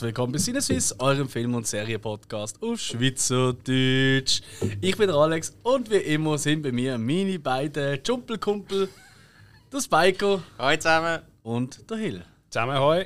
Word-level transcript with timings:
Herzlich 0.00 0.16
willkommen 0.16 0.32
bei 0.32 0.38
Sinneswiss, 0.38 0.94
eurem 0.98 1.28
Film- 1.28 1.54
und 1.54 1.66
Serienpodcast 1.66 2.62
auf 2.62 2.80
Schweizerdeutsch. 2.80 4.40
Ich 4.80 4.96
bin 4.96 5.08
der 5.08 5.14
Alex 5.14 5.54
und 5.62 5.90
wie 5.90 5.96
immer 5.96 6.38
sind 6.38 6.62
bei 6.62 6.72
mir 6.72 6.96
meine 6.96 7.38
beiden 7.38 8.00
Jumpelkumpel, 8.02 8.88
der 9.70 9.80
Spiker 9.82 10.42
Hallo 10.58 10.76
zusammen. 10.78 11.20
und 11.42 11.90
der 11.90 11.98
Hill. 11.98 12.24
Zusammen 12.48 12.78
hoi. 12.78 13.04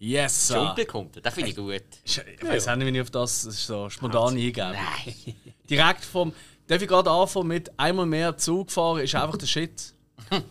Yes! 0.00 0.48
sir. 0.48 0.56
Jumpelkumpel, 0.56 1.22
das 1.22 1.32
finde 1.32 1.50
ich 1.50 1.56
gut. 1.56 1.84
Ich 2.02 2.20
weiß 2.42 2.66
auch 2.66 2.74
nicht, 2.74 2.92
wie 2.92 2.96
ich 2.96 3.02
auf 3.02 3.10
das, 3.12 3.44
das 3.44 3.54
ist 3.54 3.66
so 3.68 3.88
spontan 3.88 4.34
eingebe. 4.34 4.58
Nein. 4.58 5.14
Direkt 5.70 6.04
vom. 6.04 6.32
Darf 6.66 6.82
ich 6.82 6.88
gerade 6.88 7.08
anfangen 7.08 7.46
mit 7.46 7.70
einmal 7.78 8.06
mehr 8.06 8.36
Zug 8.36 8.72
fahren, 8.72 8.98
ist 8.98 9.14
einfach 9.14 9.36
der 9.36 9.46
Shit. 9.46 9.94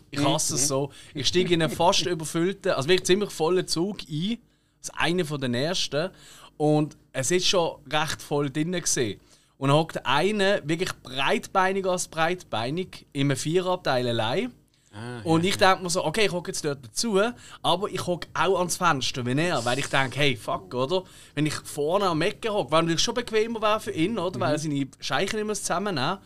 Ich 0.10 0.24
hasse 0.24 0.56
es 0.56 0.70
so. 0.70 0.94
Ich 1.14 1.28
steige 1.28 1.54
in 1.54 1.62
einen 1.62 1.72
fast 1.72 2.06
überfüllten, 2.06 2.72
also 2.72 2.88
wirklich 2.88 3.06
ziemlich 3.06 3.32
vollen 3.32 3.68
Zug 3.68 4.00
ein. 4.10 4.38
Das 4.82 4.90
ist 4.90 4.96
einer 4.98 5.26
von 5.26 5.42
den 5.42 5.54
ersten. 5.54 6.10
Und 6.58 6.98
es 7.14 7.32
ist 7.32 7.48
schon 7.48 7.78
recht 7.92 8.22
voll 8.22 8.50
drin. 8.50 8.72
Gewesen. 8.72 9.20
Und 9.58 9.70
dann 9.70 9.78
hockt 9.78 10.06
einer, 10.06 10.68
wirklich 10.68 10.92
breitbeiniger 11.04 11.92
als 11.92 12.08
breitbeinig, 12.08 13.06
in 13.12 13.28
einem 13.28 13.38
Vierabteil 13.38 14.08
allein. 14.08 14.54
und 15.24 15.46
ich 15.46 15.58
denke 15.58 15.84
mir 15.84 15.90
so, 15.90 16.04
okay, 16.04 16.26
ich 16.26 16.32
hocke 16.32 16.50
jetzt 16.50 16.66
dort 16.66 16.84
dazu, 16.84 17.22
aber 17.62 17.90
ich 17.90 18.06
hocke 18.08 18.28
auch 18.34 18.58
ans 18.58 18.78
Fenster 18.78 19.26
wie 19.26 19.38
er, 19.40 19.64
weil 19.66 19.78
ich 19.78 19.88
denke, 19.88 20.18
hey, 20.18 20.36
fuck, 20.36 20.74
oder? 20.74 21.04
Wenn 21.36 21.46
ich 21.46 21.54
vorne 21.54 22.06
am 22.06 22.18
Mecken 22.18 22.52
hocke, 22.52 22.72
wäre 22.72 22.84
natürlich 22.84 23.04
schon 23.04 23.14
bequemer 23.14 23.62
wäre 23.62 23.80
für 23.80 23.92
ihn, 23.92 24.18
oder? 24.18 24.40
Weil 24.40 24.54
er 24.54 24.60
seine 24.60 24.88
Scheichen 25.00 25.36
nicht 25.36 25.46
mehr 25.46 25.56
zusammennehmen 25.56 26.18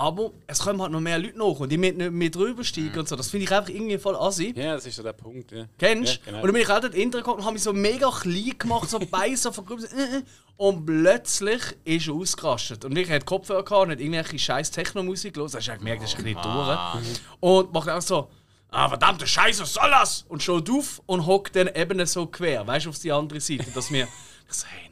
Aber 0.00 0.30
es 0.46 0.60
kommen 0.60 0.80
halt 0.80 0.92
noch 0.92 1.00
mehr 1.00 1.18
Leute 1.18 1.36
nach 1.36 1.60
und 1.60 1.68
die 1.70 1.76
mit 1.76 1.98
nicht 1.98 2.10
mit 2.10 2.34
rübersteigen 2.34 3.00
und 3.00 3.06
so. 3.06 3.16
Das 3.16 3.28
finde 3.28 3.44
ich 3.44 3.52
einfach 3.52 3.68
irgendwie 3.68 3.98
voll 3.98 4.16
assi. 4.16 4.54
Ja, 4.56 4.72
das 4.72 4.86
ist 4.86 4.96
so 4.96 5.02
der 5.02 5.12
Punkt. 5.12 5.52
Ja. 5.52 5.66
Kennst 5.78 6.14
du? 6.14 6.20
Ja, 6.20 6.24
genau. 6.24 6.38
Und 6.38 6.44
dann 6.44 6.52
bin 6.54 6.62
ich 6.62 6.70
auch 6.70 6.80
dort 6.80 6.94
hinten 6.94 7.18
gekommen 7.18 7.36
und 7.40 7.44
habe 7.44 7.52
mich 7.52 7.62
so 7.62 7.74
mega 7.74 8.10
klein 8.10 8.54
gemacht, 8.58 8.88
so 8.88 8.98
Beine 9.10 9.36
so 9.36 9.52
vergröbert. 9.52 9.90
so, 9.90 9.96
äh, 9.96 10.20
äh. 10.20 10.22
Und 10.56 10.86
plötzlich 10.86 11.60
ist 11.84 12.08
er 12.08 12.14
ausgerastet. 12.14 12.86
Und 12.86 12.96
ich 12.96 13.10
hatte 13.10 13.26
Kopfhörer 13.26 13.62
gehabt 13.62 13.82
und 13.84 13.90
hat 13.90 14.00
irgendwelche 14.00 14.38
scheiß 14.38 14.70
Techno-Musik 14.70 15.36
los. 15.36 15.54
Hast 15.54 15.68
du 15.68 15.76
gemerkt, 15.76 16.02
das 16.02 16.14
ist 16.14 16.18
ein 16.18 16.24
bisschen 16.24 16.42
durch. 16.42 17.20
Und 17.40 17.70
macht 17.74 17.90
auch 17.90 18.00
so, 18.00 18.30
ah, 18.70 18.88
verdammte 18.88 19.26
Scheiße, 19.26 19.60
was 19.60 19.74
soll 19.74 19.90
das? 19.90 20.24
Und 20.30 20.42
schaut 20.42 20.70
auf 20.70 21.02
und 21.04 21.26
hockt 21.26 21.56
dann 21.56 21.68
eben 21.74 22.06
so 22.06 22.24
quer, 22.24 22.66
weißt 22.66 22.86
du, 22.86 22.90
auf 22.90 22.98
die 22.98 23.12
andere 23.12 23.40
Seite. 23.40 23.70
Dass 23.74 23.90
mir, 23.90 24.08
ich 24.48 24.54
so, 24.54 24.66
hey. 24.66 24.89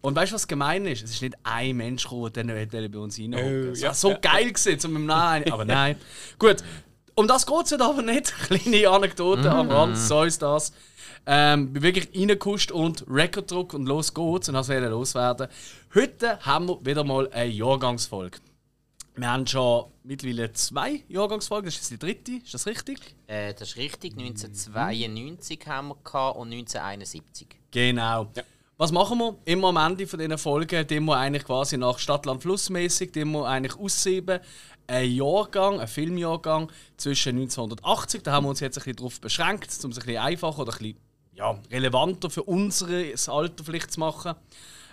Und 0.00 0.14
weißt 0.16 0.32
du, 0.32 0.34
was 0.34 0.46
gemein 0.46 0.86
ist? 0.86 1.02
Es 1.02 1.10
ist 1.12 1.22
nicht 1.22 1.34
ein 1.42 1.76
Mensch 1.76 2.04
gekommen, 2.04 2.32
der 2.32 2.44
nicht 2.44 2.70
bei 2.70 2.98
uns 2.98 3.18
reinhocken. 3.18 3.68
Oh, 3.68 3.72
Es 3.72 3.80
ja, 3.80 3.88
war 3.88 3.94
so 3.94 4.10
ja. 4.10 4.18
geil 4.18 4.52
gewesen, 4.52 4.78
zum 4.78 4.96
im 4.96 5.06
Nein. 5.06 5.44
Aber 5.52 5.64
nein. 5.64 5.96
Gut. 6.38 6.56
Um 7.14 7.26
das 7.26 7.46
geht 7.46 7.64
es 7.64 7.70
jetzt 7.70 7.80
aber 7.80 8.02
nicht. 8.02 8.34
Kleine 8.46 8.90
Anekdote 8.90 9.50
am 9.50 9.70
Rand, 9.70 9.96
so 9.96 10.22
ist 10.22 10.42
das. 10.42 10.74
Ähm, 11.24 11.72
bin 11.72 11.82
wirklich 11.82 12.10
reingekuscht 12.14 12.70
und 12.70 13.06
Rekorddruck 13.08 13.72
und 13.72 13.86
los 13.86 14.12
geht's 14.12 14.48
und 14.48 14.54
das 14.54 14.68
wollte 14.68 14.88
loswerden. 14.88 15.48
Heute 15.94 16.38
haben 16.40 16.68
wir 16.68 16.84
wieder 16.84 17.04
mal 17.04 17.28
eine 17.30 17.50
Jahrgangsfolge. 17.50 18.38
Wir 19.16 19.32
haben 19.32 19.46
schon 19.46 19.86
mittlerweile 20.04 20.52
zwei 20.52 21.02
Jahrgangsfolgen, 21.08 21.64
das 21.64 21.80
ist 21.80 21.90
die 21.90 21.98
dritte, 21.98 22.32
ist 22.32 22.52
das 22.52 22.66
richtig? 22.66 22.98
Äh, 23.26 23.54
das 23.54 23.70
ist 23.70 23.76
richtig. 23.76 24.12
1992 24.12 25.66
haben 25.66 25.88
wir 25.88 25.96
gehabt 26.04 26.36
und 26.36 26.52
1971. 26.52 27.48
Genau. 27.70 28.30
Ja. 28.36 28.42
Was 28.78 28.92
machen 28.92 29.18
wir? 29.18 29.38
Immer 29.46 29.68
am 29.68 29.78
Ende 29.78 30.06
von 30.06 30.18
diesen 30.18 30.36
Folgen, 30.36 30.86
die 30.86 31.00
wir 31.00 31.16
eigentlich 31.16 31.46
quasi 31.46 31.78
nach 31.78 31.98
Stadtland 31.98 32.42
Flussmäßig, 32.42 33.10
die 33.10 33.24
wir 33.24 33.46
eigentlich 33.46 33.80
aussieben, 33.80 34.38
ein 34.86 35.10
Jahrgang, 35.10 35.80
ein 35.80 35.88
Filmjahrgang 35.88 36.70
zwischen 36.98 37.38
1980, 37.38 38.22
da 38.22 38.32
haben 38.32 38.44
wir 38.44 38.50
uns 38.50 38.60
jetzt 38.60 38.76
ein 38.76 38.80
bisschen 38.80 38.96
darauf 38.96 39.18
beschränkt, 39.18 39.70
um 39.82 39.92
es 39.92 39.98
ein 39.98 40.04
bisschen 40.04 40.22
einfacher 40.22 40.58
oder 40.58 40.74
ein 40.74 40.78
bisschen 40.78 40.98
ja, 41.32 41.58
relevanter 41.70 42.28
für 42.28 42.42
unser 42.42 42.88
Alter 43.28 43.64
vielleicht 43.64 43.92
zu 43.92 44.00
machen. 44.00 44.34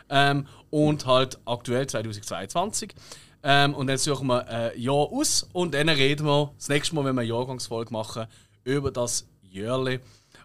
Ähm, 0.10 0.48
und 0.70 1.06
halt 1.06 1.38
aktuell 1.44 1.86
2022. 1.86 2.96
Ähm, 3.44 3.74
und 3.76 3.88
dann 3.88 3.98
suchen 3.98 4.28
wir 4.28 4.48
ein 4.48 4.80
Jahr 4.80 5.12
aus 5.12 5.46
und 5.52 5.74
dann 5.74 5.90
reden 5.90 6.26
wir 6.26 6.54
das 6.56 6.70
nächste 6.70 6.96
Mal, 6.96 7.04
wenn 7.04 7.16
wir 7.16 7.22
eine 7.22 7.30
Jahrgangsfolge 7.30 7.92
machen, 7.92 8.28
über 8.64 8.92
das 8.92 9.28
Jährli 9.42 10.00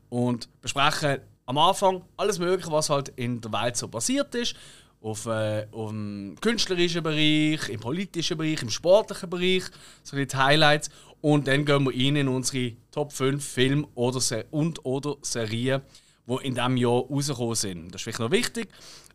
und 0.09 0.49
besprechen 0.61 1.21
am 1.49 1.57
Anfang 1.57 2.03
alles 2.19 2.39
Mögliche, 2.39 2.71
was 2.71 2.91
halt 2.91 3.09
in 3.17 3.41
der 3.41 3.51
Welt 3.51 3.75
so 3.75 3.89
passiert 3.89 4.35
ist. 4.35 4.55
Auf, 5.01 5.25
äh, 5.25 5.67
auf 5.73 5.89
dem 5.89 6.37
künstlerischen 6.43 7.03
Bereich, 7.03 7.71
im 7.71 7.81
politischen 7.81 8.37
Bereich, 8.37 8.61
im 8.61 8.69
sportlichen 8.69 9.31
Bereich, 9.31 9.63
so 10.03 10.17
die 10.17 10.27
Highlights. 10.27 10.91
Und 11.23 11.49
dann 11.49 11.65
gehen 11.65 11.85
wir 11.85 11.93
rein 11.95 12.17
in 12.17 12.29
unsere 12.29 12.73
Top 12.91 13.13
5 13.13 13.43
Filme 13.43 13.89
oder 13.95 14.21
und 14.51 14.85
oder 14.85 15.17
Serien, 15.23 15.81
die 16.27 16.47
in 16.47 16.55
diesem 16.55 16.77
Jahr 16.77 17.05
rausgekommen 17.09 17.55
sind. 17.55 17.95
Das 17.95 18.01
ist 18.01 18.05
vielleicht 18.05 18.21
noch 18.21 18.31
wichtig. 18.31 18.69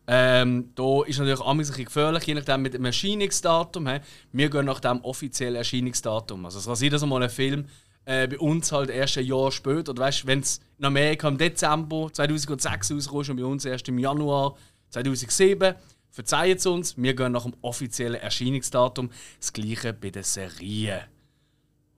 Ähm, 0.08 0.70
da 0.74 1.04
ist 1.04 1.18
natürlich 1.18 1.40
auch 1.40 1.50
ein 1.52 1.58
bisschen 1.58 1.84
gefährlich, 1.84 2.24
je 2.24 2.34
nachdem 2.34 2.62
mit 2.62 2.74
dem 2.74 2.84
Erscheinungsdatum. 2.84 3.86
He. 3.86 4.00
Wir 4.32 4.50
gehen 4.50 4.66
nach 4.66 4.80
dem 4.80 5.00
offiziellen 5.02 5.54
Erscheinungsdatum. 5.54 6.44
Also 6.44 6.58
es 6.58 6.66
kann 6.66 6.74
sein, 6.74 6.90
dass 6.90 7.06
mal 7.06 7.22
ein 7.22 7.30
Film 7.30 7.66
äh, 8.04 8.26
bei 8.28 8.38
uns 8.38 8.72
halt 8.72 8.90
erst 8.90 9.18
ein 9.18 9.24
Jahr 9.24 9.50
später, 9.50 9.90
oder 9.90 10.02
weißt, 10.02 10.26
wenn 10.26 10.40
es 10.40 10.60
in 10.78 10.84
Amerika 10.84 11.28
im 11.28 11.38
Dezember 11.38 12.10
2006 12.12 12.90
rauskommt 12.90 13.30
und 13.30 13.36
bei 13.36 13.44
uns 13.44 13.64
erst 13.64 13.88
im 13.88 13.98
Januar 13.98 14.56
2007, 14.90 15.74
verzeiht 16.10 16.58
es 16.58 16.66
uns, 16.66 16.96
wir 16.96 17.14
gehen 17.14 17.32
nach 17.32 17.42
dem 17.42 17.54
offiziellen 17.62 18.20
Erscheinungsdatum. 18.20 19.10
Das 19.40 19.52
gleiche 19.52 19.92
bei 19.92 20.10
den 20.10 20.22
Serien. 20.22 21.00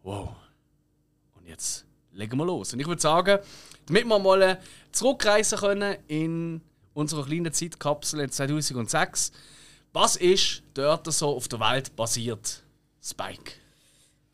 Wow. 0.02 0.30
Und 1.34 1.46
jetzt 1.46 1.84
legen 2.12 2.38
wir 2.38 2.46
los. 2.46 2.72
Und 2.72 2.80
ich 2.80 2.86
würde 2.86 3.02
sagen, 3.02 3.38
damit 3.86 4.06
wir 4.06 4.18
mal 4.18 4.42
äh, 4.42 4.56
zurückreisen 4.92 5.58
können 5.58 5.96
in 6.08 6.60
unserer 6.94 7.26
kleinen 7.26 7.52
Zeitkapsel 7.52 8.20
in 8.20 8.30
2006, 8.30 9.32
was 9.92 10.16
ist 10.16 10.62
dort 10.74 11.12
so 11.12 11.36
auf 11.36 11.48
der 11.48 11.60
Welt 11.60 11.94
passiert? 11.94 12.62
Spike. 13.02 13.52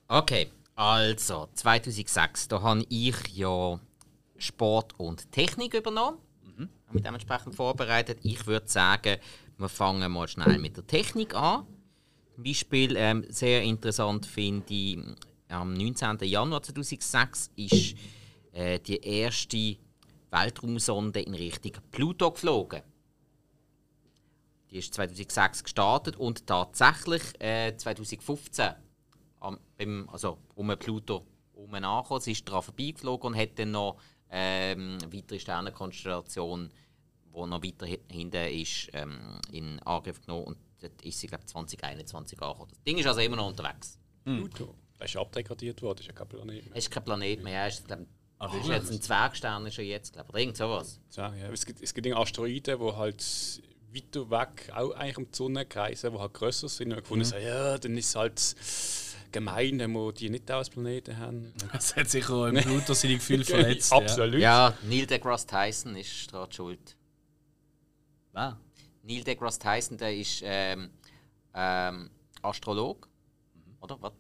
Okay, 0.09 0.51
also 0.75 1.49
2006, 1.55 2.49
da 2.49 2.63
habe 2.63 2.85
ich 2.89 3.17
ja 3.35 3.79
Sport 4.39 4.99
und 4.99 5.31
Technik 5.31 5.75
übernommen. 5.75 6.19
Mhm. 6.43 6.69
Habe 6.87 6.95
mich 6.95 7.03
dementsprechend 7.03 7.55
vorbereitet. 7.55 8.19
Ich 8.23 8.47
würde 8.47 8.69
sagen, 8.69 9.19
wir 9.59 9.69
fangen 9.69 10.11
mal 10.11 10.29
schnell 10.29 10.59
mit 10.59 10.77
der 10.77 10.87
Technik 10.87 11.35
an. 11.35 11.67
Zum 12.35 12.45
Beispiel 12.45 12.97
ähm, 12.97 13.25
sehr 13.29 13.63
interessant 13.63 14.27
finde 14.27 14.73
ich, 14.73 14.99
am 15.49 15.75
19. 15.75 16.19
Januar 16.23 16.63
2006 16.63 17.51
ist 17.57 17.95
äh, 18.53 18.81
die 18.81 18.97
erste 18.97 19.77
Weltraumsonde 20.31 21.21
in 21.21 21.35
Richtung 21.35 21.73
Pluto 21.91 22.31
geflogen. 22.31 22.83
Die 24.71 24.79
ist 24.79 24.95
2006 24.95 25.65
gestartet 25.65 26.17
und 26.17 26.47
tatsächlich 26.47 27.23
äh, 27.39 27.77
2015 27.77 28.73
am, 29.43 29.59
beim, 29.77 30.09
also 30.11 30.39
um 30.55 30.69
den 30.69 30.79
Pluto 30.79 31.25
um 31.55 31.73
angekommen. 31.75 32.21
Sie 32.21 32.33
ist 32.33 32.49
daran 32.49 32.63
vorbeigeflogen 32.63 33.29
und 33.33 33.37
hat 33.39 33.59
dann 33.59 33.71
noch 33.73 33.97
ähm, 34.31 34.99
weitere 35.13 35.39
Sternenkonstellationen, 35.39 36.71
die 37.35 37.47
noch 37.47 37.63
weiter 37.63 37.87
hi- 37.87 38.01
hinten 38.11 38.37
ist, 38.61 38.89
ähm, 38.93 39.39
in 39.51 39.79
Angriff 39.81 40.21
genommen. 40.21 40.45
Und 40.47 40.59
dort 40.81 41.01
ist 41.03 41.19
sie, 41.21 41.27
glaube 41.27 41.45
ich, 41.45 41.51
2021 41.53 42.41
angekommen. 42.41 42.71
Das 42.71 42.83
Ding 42.85 42.99
ist 42.99 43.07
also 43.07 43.21
immer 43.21 43.37
noch 43.37 43.49
unterwegs. 43.49 43.99
Pluto. 44.25 44.75
Das 44.99 45.11
ist 45.11 45.17
abdegradiert 45.17 45.83
worden, 45.83 45.97
das 45.97 46.07
ist 46.07 46.13
ja 46.13 46.15
kein 46.15 46.29
Planet 46.29 46.65
mehr. 46.67 46.77
Es 46.77 46.85
ist 46.85 46.91
kein 46.91 47.05
Planet 47.05 47.43
mehr, 47.43 47.67
es 47.67 47.75
ist, 47.81 47.87
glaub, 47.87 48.01
Ah, 48.39 48.51
es 48.57 48.63
ist 48.65 48.69
jetzt 48.71 48.91
ein 48.91 49.01
Zwergstern, 49.01 49.67
ist 49.67 49.79
er 49.79 49.85
jetzt, 49.85 50.13
glaube 50.13 50.27
ich, 50.27 50.31
oder 50.33 50.39
irgend 50.41 50.57
sowas. 50.57 51.01
So, 51.11 51.21
ja. 51.21 51.33
Es 51.53 51.65
gibt, 51.65 51.81
es 51.81 51.95
gibt 51.95 52.07
Asteroiden, 52.13 52.79
die 52.81 52.93
halt 52.97 53.63
weiter 53.95 54.31
weg 54.31 54.73
auch 54.75 54.91
eigentlich 54.93 55.19
um 55.19 55.31
die 55.31 55.37
Sonne 55.37 55.65
kreisen, 55.67 56.13
die 56.13 56.19
halt 56.19 56.35
grösser 56.35 56.69
sind. 56.69 56.91
Und 56.93 56.99
gefunden, 56.99 57.25
so, 57.25 57.37
ja, 57.37 57.79
dann 57.79 57.97
ist 57.97 58.07
es 58.09 58.17
halt 58.17 58.39
gemein, 59.33 59.79
wenn 59.79 59.93
wir 59.93 60.13
die 60.13 60.31
nicht 60.31 60.51
auch 60.51 60.57
als 60.59 60.71
Planeten 60.71 61.17
haben. 61.19 61.53
Das 61.73 61.97
hat 61.97 62.09
sicher 62.09 62.49
im 62.49 62.57
Pluto 62.57 62.95
seine 62.95 63.15
Gefühle 63.15 63.45
verletzt. 63.47 63.93
Absolut. 63.93 64.41
Ja, 64.41 64.75
Neil 64.83 65.07
deGrasse 65.07 65.47
Tyson 65.47 65.97
ist 65.97 66.33
daran 66.33 66.51
schuld. 66.53 66.97
Ja. 68.35 68.59
Neil 69.03 69.25
deGrasse 69.25 69.59
Tyson, 69.59 69.97
der 69.99 70.15
ist 70.17 70.41
ähm, 70.45 70.91
ähm, 71.55 72.11
Astrolog. 72.43 73.09
Oder? 73.81 73.97
Was? 74.01 74.13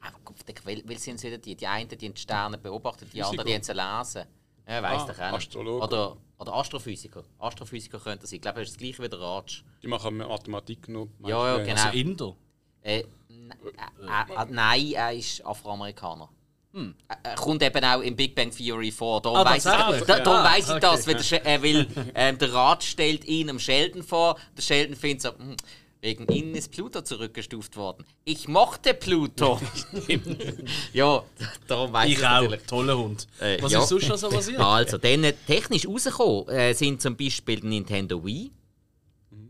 Ah, 0.00 0.10
der- 0.46 0.64
Welche 0.64 0.98
sind 1.00 1.22
wieder 1.22 1.38
die? 1.38 1.54
Die 1.54 1.66
einen, 1.66 1.88
die 1.88 1.96
die 1.96 2.12
Sterne 2.16 2.58
beobachten, 2.58 3.08
die 3.12 3.22
anderen, 3.22 3.46
die 3.46 3.52
sie 3.62 3.72
lesen. 3.72 4.24
Ja, 4.66 4.82
weiss 4.82 5.02
Ah, 5.02 5.06
doch 5.06 5.18
auch 5.18 5.24
nicht. 5.32 5.34
Astrologe. 5.48 5.84
Oder, 5.84 6.16
oder 6.38 6.54
Astrophysiker. 6.54 7.24
Astrophysiker 7.38 7.98
könnte 7.98 8.26
sein. 8.26 8.36
Ich 8.36 8.42
glaube, 8.42 8.60
das 8.60 8.68
ist 8.70 8.76
das 8.76 8.78
gleiche 8.80 9.02
wie 9.02 9.08
der 9.08 9.20
Ratsch. 9.20 9.62
Die 9.82 9.88
machen 9.88 10.16
Mathematik 10.18 10.88
noch. 10.88 11.08
Ja, 11.24 11.56
ja, 11.58 11.64
genau. 11.64 11.82
Also 11.82 11.98
Inder. 11.98 12.36
Äh, 12.82 13.04
äh, 13.48 14.42
äh, 14.42 14.46
nein, 14.50 14.92
er 14.92 15.12
ist 15.12 15.44
Afroamerikaner. 15.44 16.28
Er, 16.72 17.18
er 17.24 17.34
kommt 17.34 17.62
eben 17.64 17.84
auch 17.84 18.00
im 18.00 18.14
Big 18.14 18.34
Bang 18.34 18.50
Theory 18.52 18.92
vor. 18.92 19.20
Darum 19.20 19.38
Ah, 19.38 19.44
weiss 19.44 19.64
ich, 19.66 19.72
da, 19.72 20.18
darum 20.20 20.40
Ah, 20.40 20.44
weiss 20.54 20.66
ich 20.66 20.70
okay. 20.70 20.80
das, 20.80 21.06
weil, 21.06 21.14
der, 21.16 21.46
äh, 21.46 21.62
weil 21.62 21.86
ähm, 22.14 22.38
der 22.38 22.52
Rat 22.54 22.84
stellt 22.84 23.24
ihn 23.24 23.50
am 23.50 23.58
Sheldon 23.58 24.04
vor. 24.04 24.36
Der 24.56 24.62
Sheldon 24.62 24.94
findet 24.96 25.22
so, 25.22 25.30
hm, 25.36 25.56
Wegen 26.02 26.26
ihnen 26.32 26.54
ist 26.54 26.70
Pluto 26.72 27.02
zurückgestuft 27.02 27.76
worden. 27.76 28.06
Ich 28.24 28.48
mochte 28.48 28.94
Pluto. 28.94 29.60
ja, 30.94 31.22
darum 31.66 31.92
weiß 31.92 32.08
ich 32.08 32.16
Ich 32.18 32.24
auch. 32.24 32.40
natürlich. 32.42 32.62
Toller 32.62 32.96
Hund. 32.96 33.26
Äh, 33.38 33.60
Was 33.62 33.72
ja. 33.72 33.82
ist 33.82 33.88
sonst 33.90 34.08
noch 34.08 34.16
so 34.16 34.28
passiert? 34.30 34.60
Also, 34.60 34.96
dann 34.96 35.24
äh, 35.24 35.34
technisch 35.46 35.86
rausgekommen 35.86 36.48
äh, 36.48 36.72
sind 36.72 37.02
zum 37.02 37.16
Beispiel 37.16 37.60
Nintendo 37.62 38.24
Wii, 38.24 38.50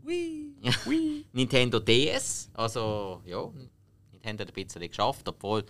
Wii. 0.03 1.25
Nintendo 1.33 1.79
DS, 1.79 2.49
also 2.53 3.21
ja, 3.25 3.49
Nintendo 4.23 4.43
ein 4.45 4.53
bisschen 4.53 4.87
geschafft, 4.87 5.27
obwohl 5.27 5.63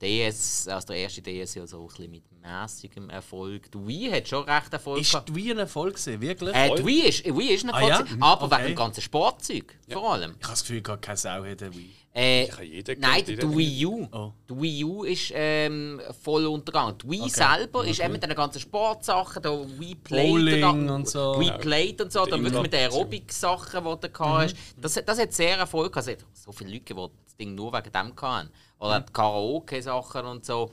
der 0.00 0.28
DS, 0.28 0.66
also 0.66 0.88
der 0.88 0.96
erste 0.96 1.22
DS 1.22 1.54
ja 1.54 1.64
so 1.66 1.82
ein 1.82 1.86
bisschen 1.86 2.10
mit 2.10 2.24
mäßigem 2.42 3.08
Erfolg. 3.08 3.70
Die 3.70 3.86
Wii 3.86 4.10
hat 4.10 4.26
schon 4.26 4.42
recht 4.44 4.72
Erfolg 4.72 5.00
Ist 5.00 5.12
gehabt. 5.12 5.28
die 5.28 5.34
Wii 5.36 5.52
ein 5.52 5.58
Erfolg 5.58 5.94
gewesen? 5.94 6.20
Wirklich? 6.20 6.56
Äh, 6.56 6.74
die 6.74 6.84
Wii 6.84 7.00
ist, 7.02 7.24
die 7.24 7.36
Wii 7.36 7.54
ist 7.54 7.64
ein 7.64 7.70
Ah, 7.70 7.80
Erfolg, 7.88 8.10
ja? 8.10 8.16
aber 8.20 8.46
Okay. 8.46 8.56
wegen 8.58 8.66
dem 8.66 8.76
ganzen 8.76 9.00
Sportzeug 9.00 9.78
vor 9.88 10.12
allem. 10.14 10.32
Ich 10.40 10.42
habe 10.44 10.52
das 10.54 10.62
Gefühl, 10.62 10.80
gar 10.82 10.96
keine 10.98 11.16
Sau 11.16 11.44
hat 11.44 11.62
eine 11.62 11.72
Wii. 11.74 11.90
Äh, 12.14 12.64
jeder 12.64 12.96
nein, 12.96 13.24
die. 13.24 13.38
Wii 13.40 13.86
U. 13.86 14.08
Oh. 14.10 14.32
Die 14.50 14.60
Wii 14.60 14.84
U 14.84 15.04
ist 15.04 15.30
ähm, 15.34 16.00
voll 16.20 16.46
untergegangen. 16.46 16.98
Die 16.98 17.08
Wii 17.10 17.20
Okay. 17.20 17.30
selber 17.30 17.86
ist 17.86 18.00
eben 18.00 18.12
mit 18.12 18.22
den 18.24 18.34
ganzen 18.34 18.58
Sportsachen, 18.60 19.40
da 19.40 19.50
Wii 19.78 19.94
Play 19.94 20.28
Bowling 20.28 20.90
und 20.90 21.08
so. 21.08 21.38
Wii 21.38 21.46
Ja. 21.46 21.58
Play 21.58 21.96
und 22.00 22.12
so, 22.12 22.26
da 22.26 22.36
Die 22.36 22.42
wirklich 22.42 22.62
mit 22.62 22.72
den. 22.72 22.80
Aerobic-Sachen, 22.80 23.84
die 23.84 24.00
du 24.00 24.10
gehabt 24.10 24.18
hast. 24.52 24.56
Das, 24.78 24.94
das 25.06 25.18
hat 25.20 25.32
sehr 25.32 25.56
Erfolg 25.58 25.92
gehabt. 25.92 26.08
Es 26.08 26.12
hat 26.20 26.26
so 26.34 26.50
viele 26.50 26.72
Leute, 26.72 26.92
die 26.92 27.08
Ding 27.46 27.54
nur 27.54 27.72
wegen 27.72 27.92
dem 27.92 28.16
hatten. 28.20 28.50
Oder 28.78 29.00
die 29.00 29.12
Karaoke-Sachen 29.12 30.26
und 30.26 30.44
so. 30.44 30.70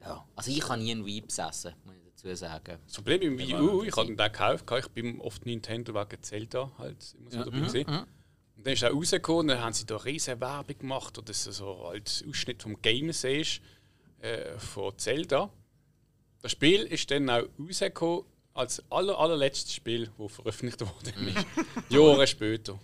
Ja. 0.00 0.24
Also 0.36 0.50
ich 0.50 0.66
habe 0.68 0.80
nie 0.80 0.92
einen 0.92 1.04
Wii 1.04 1.20
besessen, 1.22 1.74
muss 1.84 1.94
ich 1.96 2.02
dazu 2.22 2.34
sagen. 2.36 2.78
Das 2.86 2.94
Problem 2.94 3.22
im 3.22 3.38
Wii 3.38 3.54
U, 3.54 3.82
ich 3.82 3.96
habe 3.96 4.06
den 4.06 4.16
gekauft, 4.16 4.64
ich 4.78 4.88
bin 4.88 5.20
oft 5.20 5.44
Nintendo 5.46 5.94
wegen 5.94 6.22
Zelda 6.22 6.70
halt 6.78 7.14
immer 7.18 7.30
so 7.30 7.38
Ja. 7.38 7.44
dabei 7.44 7.58
gewesen. 7.60 7.84
Und 8.56 8.66
dann 8.66 8.74
ist 8.74 8.82
er 8.82 8.92
rausgekommen, 8.92 9.48
dann 9.48 9.60
haben 9.60 9.72
sie 9.72 9.86
da 9.86 9.96
riesen 9.96 10.40
Werbung 10.40 10.78
gemacht, 10.78 11.16
wo 11.16 11.22
das 11.22 11.44
so 11.44 11.86
als 11.86 12.24
Ausschnitt 12.28 12.62
vom 12.62 12.80
Game 12.82 13.10
siehst, 13.12 13.60
äh, 14.20 14.58
von 14.58 14.96
Zelda. 14.98 15.50
Das 16.42 16.52
Spiel 16.52 16.82
ist 16.82 17.10
dann 17.10 17.28
auch 17.30 17.42
rausgekommen 17.58 18.24
als 18.54 18.82
aller, 18.90 19.18
allerletztes 19.18 19.72
Spiel, 19.74 20.10
das 20.18 20.32
veröffentlicht 20.32 20.80
worden 20.86 21.28
ist. 21.28 21.46
Jahre 21.88 22.26
später. 22.26 22.78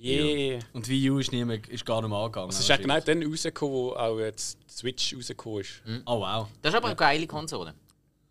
Yeah. 0.00 0.60
Und 0.72 0.86
Wii 0.88 1.10
U 1.10 1.18
ist, 1.18 1.32
nie 1.32 1.44
mehr, 1.44 1.58
ist 1.68 1.84
gar 1.84 2.00
nicht 2.00 2.10
mehr 2.10 2.18
angegangen. 2.18 2.50
Es 2.50 2.60
ist 2.60 2.70
auch 2.70 2.78
genau 2.78 3.00
dann 3.00 3.22
rausgekommen, 3.22 3.74
wo 3.74 3.92
auch 3.94 4.18
jetzt 4.18 4.58
die 4.68 4.72
Switch 4.72 5.14
rausgekommen 5.16 5.60
ist. 5.60 5.82
Oh 6.06 6.20
wow. 6.20 6.46
Das 6.62 6.72
ist 6.72 6.76
aber 6.76 6.88
eine 6.88 6.96
geile 6.96 7.26
Konsole. 7.26 7.74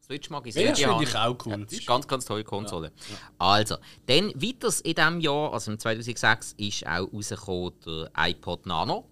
Switch 0.01 0.29
mag 0.29 0.47
ich 0.47 0.55
Ja, 0.55 0.61
sehr 0.61 0.69
das 0.69 0.79
gerne. 0.79 0.93
finde 0.93 1.09
ich 1.09 1.15
auch 1.17 1.45
cool. 1.45 1.51
Ja, 1.51 1.57
das 1.57 1.73
ist 1.73 1.79
eine 1.79 1.85
ganz, 1.85 2.07
ganz 2.07 2.25
tolle 2.25 2.43
Konsole. 2.45 2.93
Also, 3.37 3.75
dann 4.05 4.31
weiters 4.41 4.79
in 4.79 4.95
diesem 4.95 5.19
Jahr, 5.19 5.51
also 5.53 5.71
im 5.71 5.79
2006, 5.79 6.53
ist 6.57 6.87
auch 6.87 7.11
rausgekommen 7.11 7.73
der 7.85 8.11
iPod 8.15 8.65
Nano. 8.65 9.09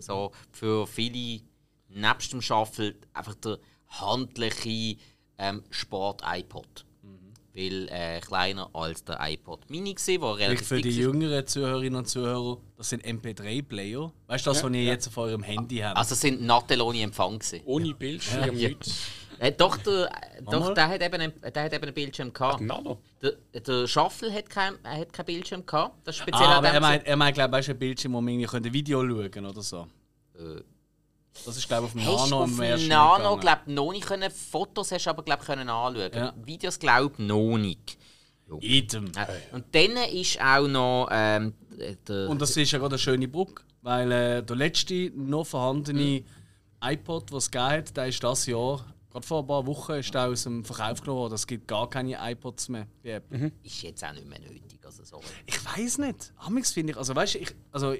So 0.00 0.32
für 0.50 0.86
viele, 0.86 1.40
nebst 1.88 2.32
dem 2.32 2.42
Shuffle, 2.42 2.94
einfach 3.14 3.34
der 3.36 3.58
handliche 3.88 4.96
ähm, 5.38 5.62
Sport-iPod. 5.70 6.84
Weil 7.56 7.88
äh, 7.88 8.20
kleiner 8.20 8.68
als 8.72 9.04
der 9.04 9.18
iPod 9.20 9.70
Mini 9.70 9.94
war, 9.94 9.96
der 9.96 10.04
Vielleicht 10.04 10.40
relativ 10.50 10.66
für 10.66 10.80
die 10.82 10.88
war. 10.90 11.12
jüngeren 11.12 11.46
Zuhörerinnen 11.46 11.96
und 11.96 12.08
Zuhörer, 12.08 12.58
das 12.76 12.88
sind 12.88 13.04
MP3-Player. 13.04 14.12
Weißt 14.26 14.44
du, 14.46 14.50
das, 14.50 14.64
was 14.64 14.72
ihr 14.72 14.82
jetzt 14.82 15.06
auf 15.06 15.16
eurem 15.18 15.42
Handy 15.44 15.78
habt? 15.78 15.96
Also 15.96 16.16
sind 16.16 16.42
Nattel 16.42 16.80
ohne 16.80 17.00
Empfang. 17.02 17.38
Gewesen. 17.38 17.60
Ohne 17.64 17.94
Bildschirm, 17.94 18.56
Ja. 18.56 18.68
nichts. 18.68 19.08
Äh, 19.38 19.52
doch, 19.52 19.76
der, 19.78 20.06
äh, 20.06 20.42
doch 20.50 20.74
der, 20.74 20.88
hat 20.88 21.02
eben 21.02 21.14
einen, 21.20 21.32
der 21.42 21.62
hat 21.64 21.72
eben 21.72 21.84
einen 21.84 21.94
Bildschirm 21.94 22.32
gehabt. 22.32 22.60
Nano. 22.60 22.98
Der, 23.22 23.32
der 23.60 23.86
Shuffle 23.86 24.32
hat 24.32 24.48
kein, 24.48 24.74
er 24.82 24.98
hat 24.98 25.12
kein 25.12 25.26
Bildschirm 25.26 25.64
gehabt. 25.66 25.96
Das 26.04 26.16
ist 26.16 26.22
speziell 26.22 26.46
ah, 26.46 26.58
aber 26.58 26.68
er 26.68 26.80
meint, 26.80 27.06
er 27.06 27.16
meint 27.16 27.34
glaube 27.34 27.50
ich, 27.50 27.58
weißt 27.58 27.68
du, 27.68 27.72
ein 27.72 27.78
Bildschirm, 27.78 28.12
wo 28.14 28.20
man 28.20 28.32
irgendwie 28.32 28.48
könnte 28.48 28.68
ein 28.68 28.72
Video 28.72 29.00
schauen 29.06 29.30
kann 29.30 29.46
oder 29.46 29.62
so. 29.62 29.86
Äh, 30.36 30.60
Das 31.44 31.56
ist, 31.56 31.66
glaube 31.66 31.86
ich, 31.86 31.86
auf 31.86 31.92
dem 31.92 32.06
Hast 32.06 32.30
Nano 32.30 32.44
auf 32.44 32.50
am 32.50 32.60
ersten 32.60 32.88
Nano 32.88 33.36
gegangen. 33.36 33.40
glaub, 33.40 33.66
noch 33.66 33.92
nicht 33.92 34.06
können. 34.06 34.30
Fotos 34.30 34.92
hast 34.92 35.04
du 35.06 35.10
aber 35.10 35.22
glaub, 35.22 35.40
können 35.44 35.68
anschauen. 35.68 36.10
Ja. 36.14 36.34
Videos 36.44 36.78
glaub 36.78 37.18
noch 37.18 37.58
nicht. 37.58 37.98
Idem. 38.60 39.10
Ja. 39.16 39.26
Und 39.52 39.64
dann 39.72 39.96
ist 40.12 40.40
auch 40.40 40.68
noch 40.68 41.08
ähm. 41.10 41.54
Und 42.08 42.40
das 42.40 42.56
ist 42.56 42.70
ja 42.70 42.78
gerade 42.78 42.92
eine 42.94 42.98
schöne 42.98 43.26
Brücke, 43.26 43.62
weil 43.82 44.12
äh, 44.12 44.42
der 44.42 44.56
letzte 44.56 45.10
noch 45.16 45.44
vorhandene 45.44 46.22
iPod, 46.82 47.30
den 47.30 47.38
es 47.38 47.50
gegeben 47.50 47.70
hat, 47.70 47.96
der 47.96 48.06
ist 48.06 48.22
das 48.22 48.46
Jahr, 48.46 48.84
gerade 49.10 49.26
vor 49.26 49.40
ein 49.40 49.46
paar 49.46 49.66
Wochen, 49.66 49.92
ist 49.92 50.14
der 50.14 50.28
aus 50.28 50.44
dem 50.44 50.64
Verkauf 50.64 51.00
genommen 51.00 51.20
worden. 51.20 51.34
Es 51.34 51.46
gibt 51.46 51.66
gar 51.66 51.88
keine 51.88 52.16
iPods 52.20 52.68
mehr 52.68 52.86
Apple. 53.02 53.50
ist 53.62 53.82
jetzt 53.82 54.04
auch 54.04 54.12
nicht 54.12 54.28
mehr 54.28 54.38
nötig. 54.38 54.78
Also 54.84 55.02
so. 55.02 55.20
Ich 55.46 55.64
weiß 55.64 55.98
nicht. 55.98 56.32
Amix 56.36 56.72
finde 56.72 56.92
ich, 56.92 56.98
also 56.98 57.16
weißt 57.16 57.36
ich, 57.36 57.54
also 57.72 57.94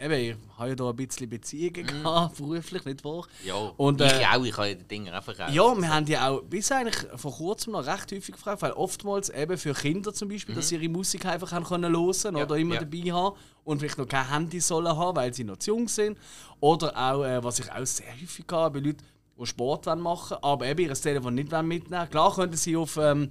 eben, 0.00 0.12
ich 0.14 0.36
habe 0.58 0.68
ja 0.70 0.74
da 0.74 0.90
ein 0.90 0.96
bisschen 0.96 1.28
Beziehungen 1.28 1.86
gehabt, 1.86 2.36
beruflich, 2.38 2.84
nicht 2.84 3.04
wahr? 3.04 3.26
Ja, 3.44 3.54
Und, 3.76 4.00
ich 4.00 4.12
äh, 4.12 4.26
auch. 4.26 4.44
Ich 4.44 4.56
habe 4.56 4.76
die 4.76 4.84
Dinger 4.84 5.18
auch 5.18 5.22
verkauft. 5.22 5.52
Ja, 5.52 5.76
wir 5.76 5.88
haben 5.88 6.06
ja 6.06 6.28
auch 6.28 6.42
bis 6.42 6.70
eigentlich 6.72 7.06
vor 7.16 7.32
kurzem 7.32 7.72
noch 7.72 7.86
recht 7.86 8.12
häufig 8.12 8.34
gefragt, 8.34 8.62
weil 8.62 8.72
oftmals 8.72 9.30
eben 9.30 9.56
für 9.58 9.74
Kinder 9.74 10.12
zum 10.12 10.28
Beispiel, 10.28 10.54
dass 10.54 10.68
sie 10.68 10.76
ihre 10.76 10.88
Musik 10.88 11.26
einfach 11.26 11.52
haben 11.52 11.64
können 11.64 11.92
hören 11.92 12.36
oder 12.36 12.56
immer 12.56 12.74
ja. 12.74 12.80
dabei 12.80 13.12
haben 13.12 13.36
und 13.64 13.78
vielleicht 13.78 13.98
noch 13.98 14.08
kein 14.08 14.28
Handy 14.28 14.60
sollen 14.60 14.96
haben, 14.96 15.16
weil 15.16 15.34
sie 15.34 15.44
noch 15.44 15.58
zu 15.58 15.70
jung 15.70 15.88
sind. 15.88 16.18
Oder 16.60 16.96
auch, 16.96 17.24
äh, 17.24 17.42
was 17.42 17.58
ich 17.58 17.70
auch 17.70 17.84
sehr 17.84 18.12
häufig 18.12 18.46
habe, 18.50 18.80
bei 18.80 18.86
Leuten, 18.86 19.02
die 19.38 19.46
Sport 19.46 19.86
wollen 19.86 20.00
machen 20.00 20.36
aber 20.42 20.66
eben 20.66 20.80
ihr 20.80 20.94
Telefon 20.94 21.34
nicht 21.34 21.52
wollen 21.52 21.68
mitnehmen 21.68 22.10
Klar 22.10 22.34
können 22.34 22.54
sie 22.54 22.76
auf 22.76 22.96
ähm, 22.96 23.30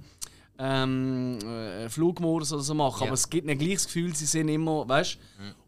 ähm, 0.58 1.38
äh, 1.40 1.88
Flugmodus 1.88 2.52
oder 2.52 2.62
so 2.62 2.74
machen, 2.74 3.00
Ja. 3.00 3.06
aber 3.06 3.14
es 3.14 3.30
gibt 3.30 3.46
nicht 3.46 3.60
gleich 3.60 3.74
das 3.74 3.86
Gefühl, 3.86 4.14
sie 4.14 4.26
sind 4.26 4.48
immer, 4.48 4.88
weißt? 4.88 5.18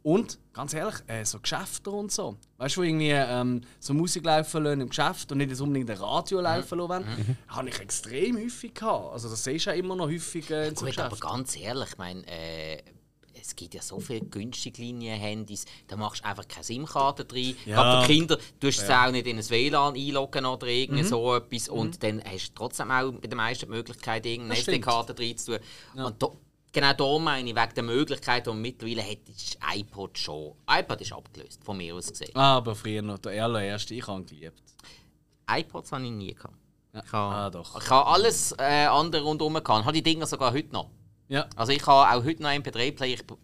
Und 0.02 0.38
ganz 0.52 0.74
ehrlich, 0.74 0.96
äh, 1.06 1.24
so 1.24 1.38
Geschäfte 1.38 1.90
und 1.90 2.10
so, 2.10 2.36
weißt 2.58 2.76
du, 2.76 2.80
wo 2.80 2.84
irgendwie 2.84 3.10
ähm, 3.10 3.60
so 3.78 3.94
Musik 3.94 4.24
laufen 4.24 4.64
lassen 4.64 4.80
im 4.80 4.88
Geschäft 4.88 5.30
und 5.30 5.38
nicht 5.38 5.50
jetzt 5.50 5.60
unbedingt 5.60 5.90
ein 5.90 5.96
Radio 5.98 6.40
laufen 6.40 6.78
lassen 6.78 6.88
wollen, 6.90 7.36
habe 7.48 7.68
ich 7.68 7.78
extrem 7.80 8.36
häufig 8.38 8.74
gehabt. 8.74 9.12
Also 9.12 9.28
das 9.28 9.44
siehst 9.44 9.66
du 9.66 9.70
ja 9.70 9.76
immer 9.76 9.94
noch 9.94 10.06
häufig 10.08 10.50
äh, 10.50 10.68
in 10.68 10.76
so 10.76 10.86
Gut, 10.86 10.98
aber 10.98 11.16
ganz 11.16 11.56
ehrlich, 11.56 11.90
ich 11.90 11.98
meine, 11.98 12.26
äh, 12.26 12.82
es 13.40 13.56
gibt 13.56 13.74
ja 13.74 13.82
so 13.82 13.98
viele 14.00 14.20
günstige 14.20 14.82
Linien-Handys, 14.82 15.64
da 15.88 15.96
machst 15.96 16.22
du 16.24 16.28
einfach 16.28 16.46
keine 16.46 16.64
SIM-Karte 16.64 17.24
drin. 17.24 17.56
Ja. 17.66 17.82
Aber 17.82 18.06
die 18.06 18.12
Kinder, 18.12 18.38
du 18.60 18.66
hast 18.68 18.82
es 18.82 18.90
auch 18.90 19.10
nicht 19.10 19.26
in 19.26 19.38
ein 19.38 19.50
WLAN 19.50 19.94
einloggen 19.94 20.44
oder 20.46 20.66
irgend 20.66 21.02
Mhm. 21.02 21.06
so 21.06 21.34
etwas. 21.34 21.68
Und 21.68 22.02
dann 22.02 22.22
hast 22.24 22.50
du 22.50 22.54
trotzdem 22.54 22.90
auch 22.90 23.10
bei 23.12 23.28
den 23.28 23.36
meisten 23.36 23.66
die 23.66 23.70
Möglichkeit, 23.72 24.26
irgendeine. 24.26 24.58
SD-Karte 24.60 25.14
drin 25.14 25.36
zu 25.36 25.58
tun. 25.58 26.04
Und 26.04 26.22
da, 26.22 26.28
genau 26.72 26.92
da 26.92 27.18
meine 27.18 27.48
ich, 27.50 27.56
wegen 27.56 27.74
der 27.74 27.84
Möglichkeit, 27.84 28.46
die 28.46 28.52
mittlerweile 28.52 29.02
hat, 29.02 29.28
ist 29.28 29.58
iPod 29.74 30.18
schon. 30.18 30.52
iPod 30.70 31.00
ist 31.00 31.12
abgelöst, 31.12 31.64
von 31.64 31.76
mir 31.76 31.94
aus 31.94 32.08
gesehen. 32.08 32.30
Ah, 32.34 32.56
aber 32.56 32.74
früher 32.74 33.02
noch, 33.02 33.18
der 33.18 33.44
allererste, 33.44 33.94
ich 33.94 34.06
habe 34.06 34.24
geliebt. 34.24 34.62
iPods 35.50 35.92
habe 35.92 36.04
ich 36.04 36.10
nie 36.10 36.34
gehabt. 36.34 36.54
Ja. 36.92 37.02
Ich 37.04 37.12
habe, 37.12 37.34
Ah, 37.34 37.50
doch. 37.50 37.80
ich 37.80 37.90
habe 37.90 38.06
alles 38.10 38.52
äh, 38.58 38.86
andere 38.86 39.22
rundherum 39.22 39.54
gehabt. 39.54 39.68
Ich 39.80 39.84
habe 39.86 39.92
die 39.92 40.02
Dinger 40.02 40.26
sogar 40.26 40.52
heute 40.52 40.72
noch. 40.72 40.90
Ja. 41.30 41.46
Also 41.56 41.72
ich 41.72 41.86
habe 41.86 42.10
auch 42.18 42.24
heute 42.24 42.42
noch 42.42 42.50
einen 42.50 42.62
MP3-Player. 42.62 43.14
Ich 43.14 43.26
be- 43.26 43.38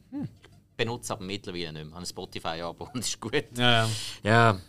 benutze 0.77 1.13
aber 1.15 1.25
mittlerweile 1.25 1.73
nicht 1.73 1.75
mehr. 1.75 1.85
Ich 1.87 1.93
habe 1.93 2.03
ein 2.03 2.07
Spotify-Abo 2.07 2.89
und 2.93 3.01
ist 3.01 3.19
gut. 3.21 3.45
Ja, 3.57 3.89
ja. 4.23 4.61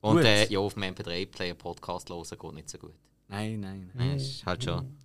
Und 0.00 0.16
Gut. 0.16 0.24
äh, 0.24 0.46
ja, 0.48 0.58
auf 0.58 0.74
dem 0.74 0.82
MP3-Player 0.84 1.54
Podcast 1.54 2.10
hören 2.10 2.24
geht 2.28 2.52
nicht 2.54 2.68
so 2.70 2.78
gut. 2.78 2.92
Nein, 3.28 3.60
nein, 3.60 3.90
nein. 3.94 4.10
Ja, 4.10 4.14
ist 4.16 4.44
halt 4.46 4.62
schon. 4.64 4.96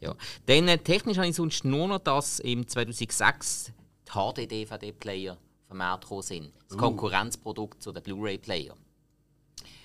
Ja. 0.00 0.14
Dann 0.46 0.68
äh, 0.68 0.78
technisch 0.78 1.16
habe 1.16 1.28
ich 1.28 1.36
sonst 1.36 1.64
nur 1.64 1.88
noch, 1.88 1.98
dass 1.98 2.38
im 2.40 2.66
2006 2.66 3.72
die 4.06 4.10
HD-DVD-Player 4.12 5.36
vermehrt 5.66 6.02
gekommen 6.02 6.22
sind. 6.22 6.52
Das 6.68 6.76
Konkurrenzprodukt 6.78 7.82
zu 7.82 7.92
den 7.92 8.02
Blu-ray-Player. 8.02 8.74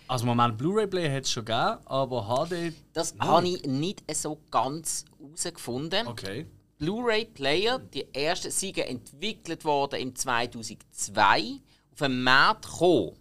Also 0.08 0.26
Moment, 0.26 0.58
Blu-ray-Player 0.58 1.12
hat 1.16 1.24
es 1.24 1.32
schon 1.32 1.46
gegeben, 1.46 1.78
aber 1.86 2.46
HD... 2.48 2.74
Das 2.94 3.16
habe 3.20 3.48
ich 3.48 3.64
nicht 3.64 4.04
so 4.16 4.40
ganz 4.52 5.06
herausgefunden. 5.20 6.08
Okay. 6.08 6.46
Blu-ray-Player, 6.86 7.80
die 7.80 8.14
ersten 8.14 8.52
sind 8.52 8.78
entwickelt 8.78 9.66
worden 9.66 10.00
im 10.00 10.16
2002, 10.16 11.60
auf 11.92 11.98
den 11.98 12.22
Markt 12.22 12.66
gekommen. 12.66 13.18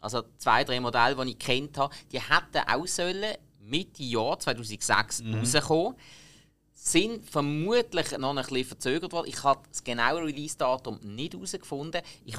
Also 0.00 0.22
zwei, 0.36 0.62
drei 0.62 0.78
Modelle, 0.78 1.16
die 1.16 1.32
ich 1.32 1.38
kennt 1.38 1.76
habe, 1.78 1.92
die 2.12 2.20
hätten 2.20 2.68
auch 2.68 2.86
sollen 2.86 3.34
Mitte 3.60 4.04
Jahr 4.04 4.38
2006 4.38 5.24
rauskommen. 5.34 5.96
Sind 6.72 7.28
vermutlich 7.28 8.16
noch 8.18 8.30
ein 8.30 8.36
bisschen 8.36 8.64
verzögert 8.64 9.12
worden. 9.12 9.26
Ich 9.28 9.42
habe 9.42 9.62
das 9.68 9.82
genaue 9.82 10.22
Release-Datum 10.22 11.00
nicht 11.02 11.34
herausgefunden. 11.34 12.02
Ich 12.24 12.36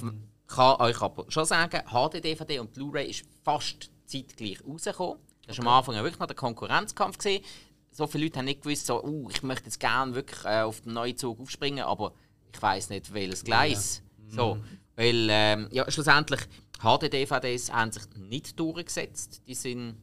kann 0.47 0.79
euch 0.79 1.01
aber 1.01 1.25
schon 1.29 1.43
sagen, 1.43 1.81
HD-DVD 1.91 2.59
und 2.59 2.71
Blu-ray 2.71 3.09
ist 3.09 3.25
fast 3.43 3.91
zeitgleich 4.05 4.63
rausgekommen. 4.65 5.19
Das 5.45 5.57
war 5.57 5.65
am 5.65 5.77
Anfang 5.79 5.95
wirklich 5.95 6.19
noch 6.19 6.27
der 6.27 6.37
Konkurrenzkampf. 6.37 7.17
Gewesen. 7.17 7.43
So 7.99 8.07
viele 8.07 8.23
Leute 8.23 8.39
haben 8.39 8.45
nicht 8.45 8.61
gewusst, 8.61 8.85
so, 8.85 9.03
uh, 9.03 9.29
ich 9.29 9.43
möchte 9.43 9.65
jetzt 9.65 9.77
gerne 9.77 10.15
wirklich 10.15 10.45
äh, 10.45 10.61
auf 10.61 10.79
den 10.79 10.93
neuen 10.93 11.17
Zug 11.17 11.37
aufspringen, 11.37 11.83
aber 11.83 12.13
ich 12.53 12.61
weiß 12.61 12.91
nicht, 12.91 13.13
welches 13.13 13.43
Gleis. 13.43 14.01
So, 14.29 14.57
weil 14.95 15.27
ähm, 15.29 15.67
ja, 15.69 15.91
schlussendlich 15.91 16.39
HD-DVDs 16.81 17.73
haben 17.73 17.91
sich 17.91 18.03
nicht 18.15 18.57
durchgesetzt. 18.57 19.41
Die 19.45 19.53
sind, 19.53 19.97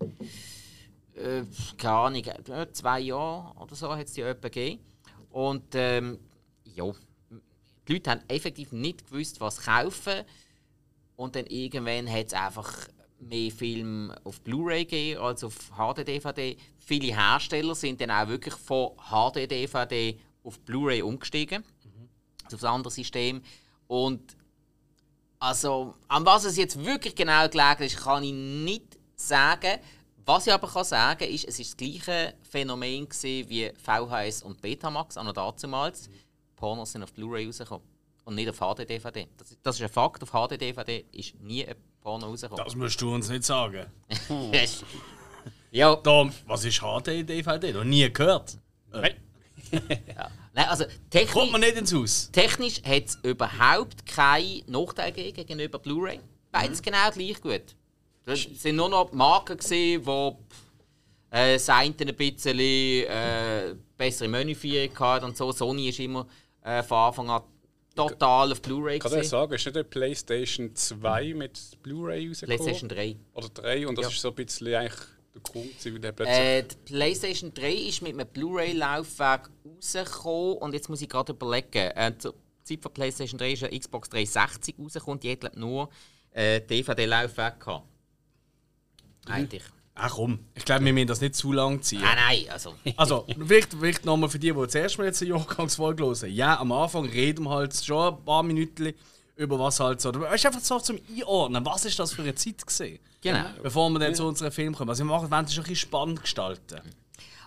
äh, 1.14 1.44
keine 1.78 1.94
Ahnung, 1.94 2.22
äh, 2.22 2.70
zwei 2.70 3.00
Jahre 3.00 3.58
oder 3.58 3.74
so 3.74 3.90
hat 3.90 4.08
es 4.08 4.12
die 4.12 4.20
etwa 4.20 4.48
gegeben. 4.48 4.82
Und 5.30 5.64
ähm, 5.72 6.18
ja, 6.64 6.92
die 7.88 7.92
Leute 7.94 8.10
haben 8.10 8.20
effektiv 8.28 8.72
nicht 8.72 9.06
gewusst, 9.06 9.40
was 9.40 9.62
kaufen. 9.62 10.22
Und 11.16 11.34
dann 11.34 11.46
irgendwann 11.46 12.12
hat 12.12 12.26
es 12.26 12.34
einfach 12.34 12.88
mehr 13.18 13.50
Filme 13.50 14.14
auf 14.24 14.40
Blu-ray 14.40 14.84
gegeben 14.84 15.20
als 15.20 15.42
auf 15.44 15.70
HD-DVD. 15.76 16.56
Viele 16.78 17.16
Hersteller 17.16 17.74
sind 17.74 18.00
dann 18.00 18.10
auch 18.10 18.28
wirklich 18.28 18.54
von 18.54 18.92
HD-DVD 19.10 20.18
auf 20.44 20.60
Blu-ray 20.60 21.02
umgestiegen. 21.02 21.64
Mhm. 21.84 22.08
Also 22.44 22.56
auf 22.56 22.64
ein 22.64 22.74
anderes 22.74 22.94
System. 22.94 23.42
Und 23.86 24.36
also, 25.38 25.94
an 26.08 26.24
was 26.24 26.44
es 26.44 26.56
jetzt 26.56 26.82
wirklich 26.82 27.14
genau 27.14 27.48
gelegen 27.48 27.82
ist, 27.82 27.98
kann 27.98 28.22
ich 28.22 28.32
nicht 28.32 28.98
sagen. 29.14 29.80
Was 30.24 30.46
ich 30.46 30.52
aber 30.52 30.66
kann 30.68 30.84
sagen 30.84 31.28
ist, 31.28 31.44
es 31.44 31.58
war 31.58 31.64
das 31.64 31.76
gleiche 31.76 32.34
Phänomen 32.42 33.08
wie 33.22 33.70
VHS 33.76 34.42
und 34.42 34.60
Betamax 34.60 35.16
an 35.16 35.32
damals. 35.32 36.08
Mhm. 36.08 36.12
Pornos 36.56 36.92
sind 36.92 37.02
auf 37.02 37.12
Blu-ray 37.12 37.46
rausgekommen 37.46 37.86
und 38.24 38.34
nicht 38.34 38.48
auf 38.48 38.58
HD-DVD. 38.58 39.28
Das, 39.36 39.56
das, 39.62 39.76
ist 39.76 39.82
ein 39.82 39.88
Fakt. 39.88 40.22
Auf 40.22 40.30
HD-DVD 40.30 41.04
ist 41.12 41.38
nie 41.40 41.64
ein 41.66 41.76
Porno 42.06 42.26
rausgekommen. 42.28 42.64
Das 42.64 42.76
musst 42.76 43.00
du 43.00 43.12
uns 43.12 43.28
nicht 43.28 43.42
sagen. 43.42 43.84
ja. 45.72 45.96
Tom, 45.96 46.32
was 46.46 46.64
ist 46.64 46.78
HD-DVD? 46.78 47.72
Noch 47.72 47.82
nie 47.82 48.08
gehört. 48.12 48.56
Nein. 48.92 49.16
ja. 49.72 50.30
Nein, 50.54 50.68
also 50.68 50.84
technisch, 51.10 51.32
Kommt 51.32 51.50
man 51.50 51.62
nicht 51.62 51.76
ins 51.76 51.92
Haus? 51.92 52.30
Technisch 52.30 52.80
hat 52.84 53.06
es 53.06 53.18
überhaupt 53.24 54.06
keinen 54.06 54.62
Nachteil 54.68 55.10
gegenüber 55.10 55.80
Blu-ray. 55.80 56.20
Beides 56.52 56.78
mhm. 56.78 56.84
genau 56.84 57.10
gleich 57.10 57.40
gut. 57.40 57.74
Es 58.24 58.64
waren 58.64 58.76
nur 58.76 58.88
noch 58.88 59.10
Marken, 59.10 59.58
die 59.68 59.94
äh, 59.94 60.08
eine 61.30 61.58
ein 61.66 62.16
bisschen 62.16 62.58
äh, 62.60 63.74
bessere 63.96 64.28
Menüführung 64.28 64.96
hatten 64.96 65.24
und 65.24 65.36
so. 65.36 65.50
Sony 65.50 65.88
ist 65.88 65.98
immer 65.98 66.28
äh, 66.62 66.84
von 66.84 66.98
Anfang 66.98 67.30
an 67.30 67.42
total 67.96 68.52
auf 68.52 68.62
Blu-ray. 68.62 68.98
Kann 68.98 69.18
ich 69.18 69.28
sagen, 69.28 69.52
ist 69.54 69.66
nicht 69.66 69.76
eine 69.76 69.84
PlayStation 69.84 70.74
2 70.74 71.34
mit 71.34 71.82
Blu-ray 71.82 72.28
rausgekommen? 72.28 72.58
PlayStation 72.58 72.88
3. 72.88 73.16
Oder 73.34 73.48
3 73.48 73.88
und 73.88 73.98
das 73.98 74.04
ja. 74.04 74.10
ist 74.10 74.20
so 74.20 74.28
ein 74.28 74.34
bisschen 74.34 74.74
eigentlich 74.74 75.00
der 75.34 75.42
Grund, 75.42 75.84
wie 75.84 76.00
der 76.00 76.12
plötzlich... 76.12 76.38
Äh, 76.38 76.62
die 76.62 76.76
PlayStation 76.84 77.54
3 77.54 77.72
ist 77.72 78.02
mit 78.02 78.12
einem 78.12 78.26
Blu-ray-Laufwerk 78.28 79.50
rausgekommen 79.64 80.58
und 80.58 80.74
jetzt 80.74 80.88
muss 80.88 81.02
ich 81.02 81.08
gerade 81.08 81.32
überlegen. 81.32 81.90
Äh, 81.94 82.12
zur 82.18 82.34
Zeit 82.64 82.82
von 82.82 82.92
PlayStation 82.92 83.38
3 83.38 83.52
ist 83.52 83.64
eine 83.64 83.78
Xbox 83.78 84.08
360 84.10 84.76
rausgekommen, 84.78 85.20
die 85.20 85.32
hat 85.32 85.56
nur 85.56 85.88
äh, 86.32 86.60
DVD-Laufwerk 86.60 87.60
gehabt. 87.60 87.86
Mhm. 89.26 89.32
Eigentlich. 89.32 89.62
Ach 89.98 90.10
komm, 90.10 90.40
ich 90.54 90.66
glaube, 90.66 90.84
wir 90.84 90.92
müssen 90.92 91.06
das 91.06 91.22
nicht 91.22 91.34
zu 91.34 91.52
lang 91.52 91.80
ziehen. 91.80 92.02
Nein, 92.02 92.16
nein, 92.16 92.44
also. 92.50 92.74
also, 92.98 93.24
vielleicht, 93.26 93.72
vielleicht 93.72 94.04
nochmal 94.04 94.28
für 94.28 94.38
die, 94.38 94.52
die 94.52 94.68
zuerst 94.68 94.98
mal 94.98 95.04
jetzt 95.04 95.22
eine 95.22 95.30
Jahrgangsfolge 95.30 96.04
hören. 96.04 96.32
Ja, 96.32 96.60
am 96.60 96.70
Anfang 96.70 97.06
reden 97.06 97.44
wir 97.44 97.50
halt 97.50 97.74
schon 97.74 98.14
ein 98.14 98.24
paar 98.24 98.42
Minuten 98.42 98.92
über 99.36 99.58
was 99.58 99.80
halt 99.80 100.02
so. 100.02 100.10
Es 100.10 100.34
ist 100.34 100.46
einfach 100.46 100.60
so 100.60 100.78
zum 100.80 100.98
Einordnen, 101.10 101.64
was 101.64 101.86
ist 101.86 101.98
das 101.98 102.12
für 102.12 102.22
eine 102.22 102.34
Zeit 102.34 102.66
gesehen? 102.66 102.98
Genau. 103.22 103.46
Bevor 103.62 103.88
wir 103.88 103.98
dann 103.98 104.14
zu 104.14 104.26
unserem 104.26 104.52
Film 104.52 104.74
kommen. 104.74 104.90
Also, 104.90 105.02
wir 105.02 105.10
machen, 105.10 105.30
wollen 105.30 105.44
es 105.46 105.52
ein 105.52 105.62
bisschen 105.62 105.76
spannend 105.76 106.20
gestalten. 106.20 106.80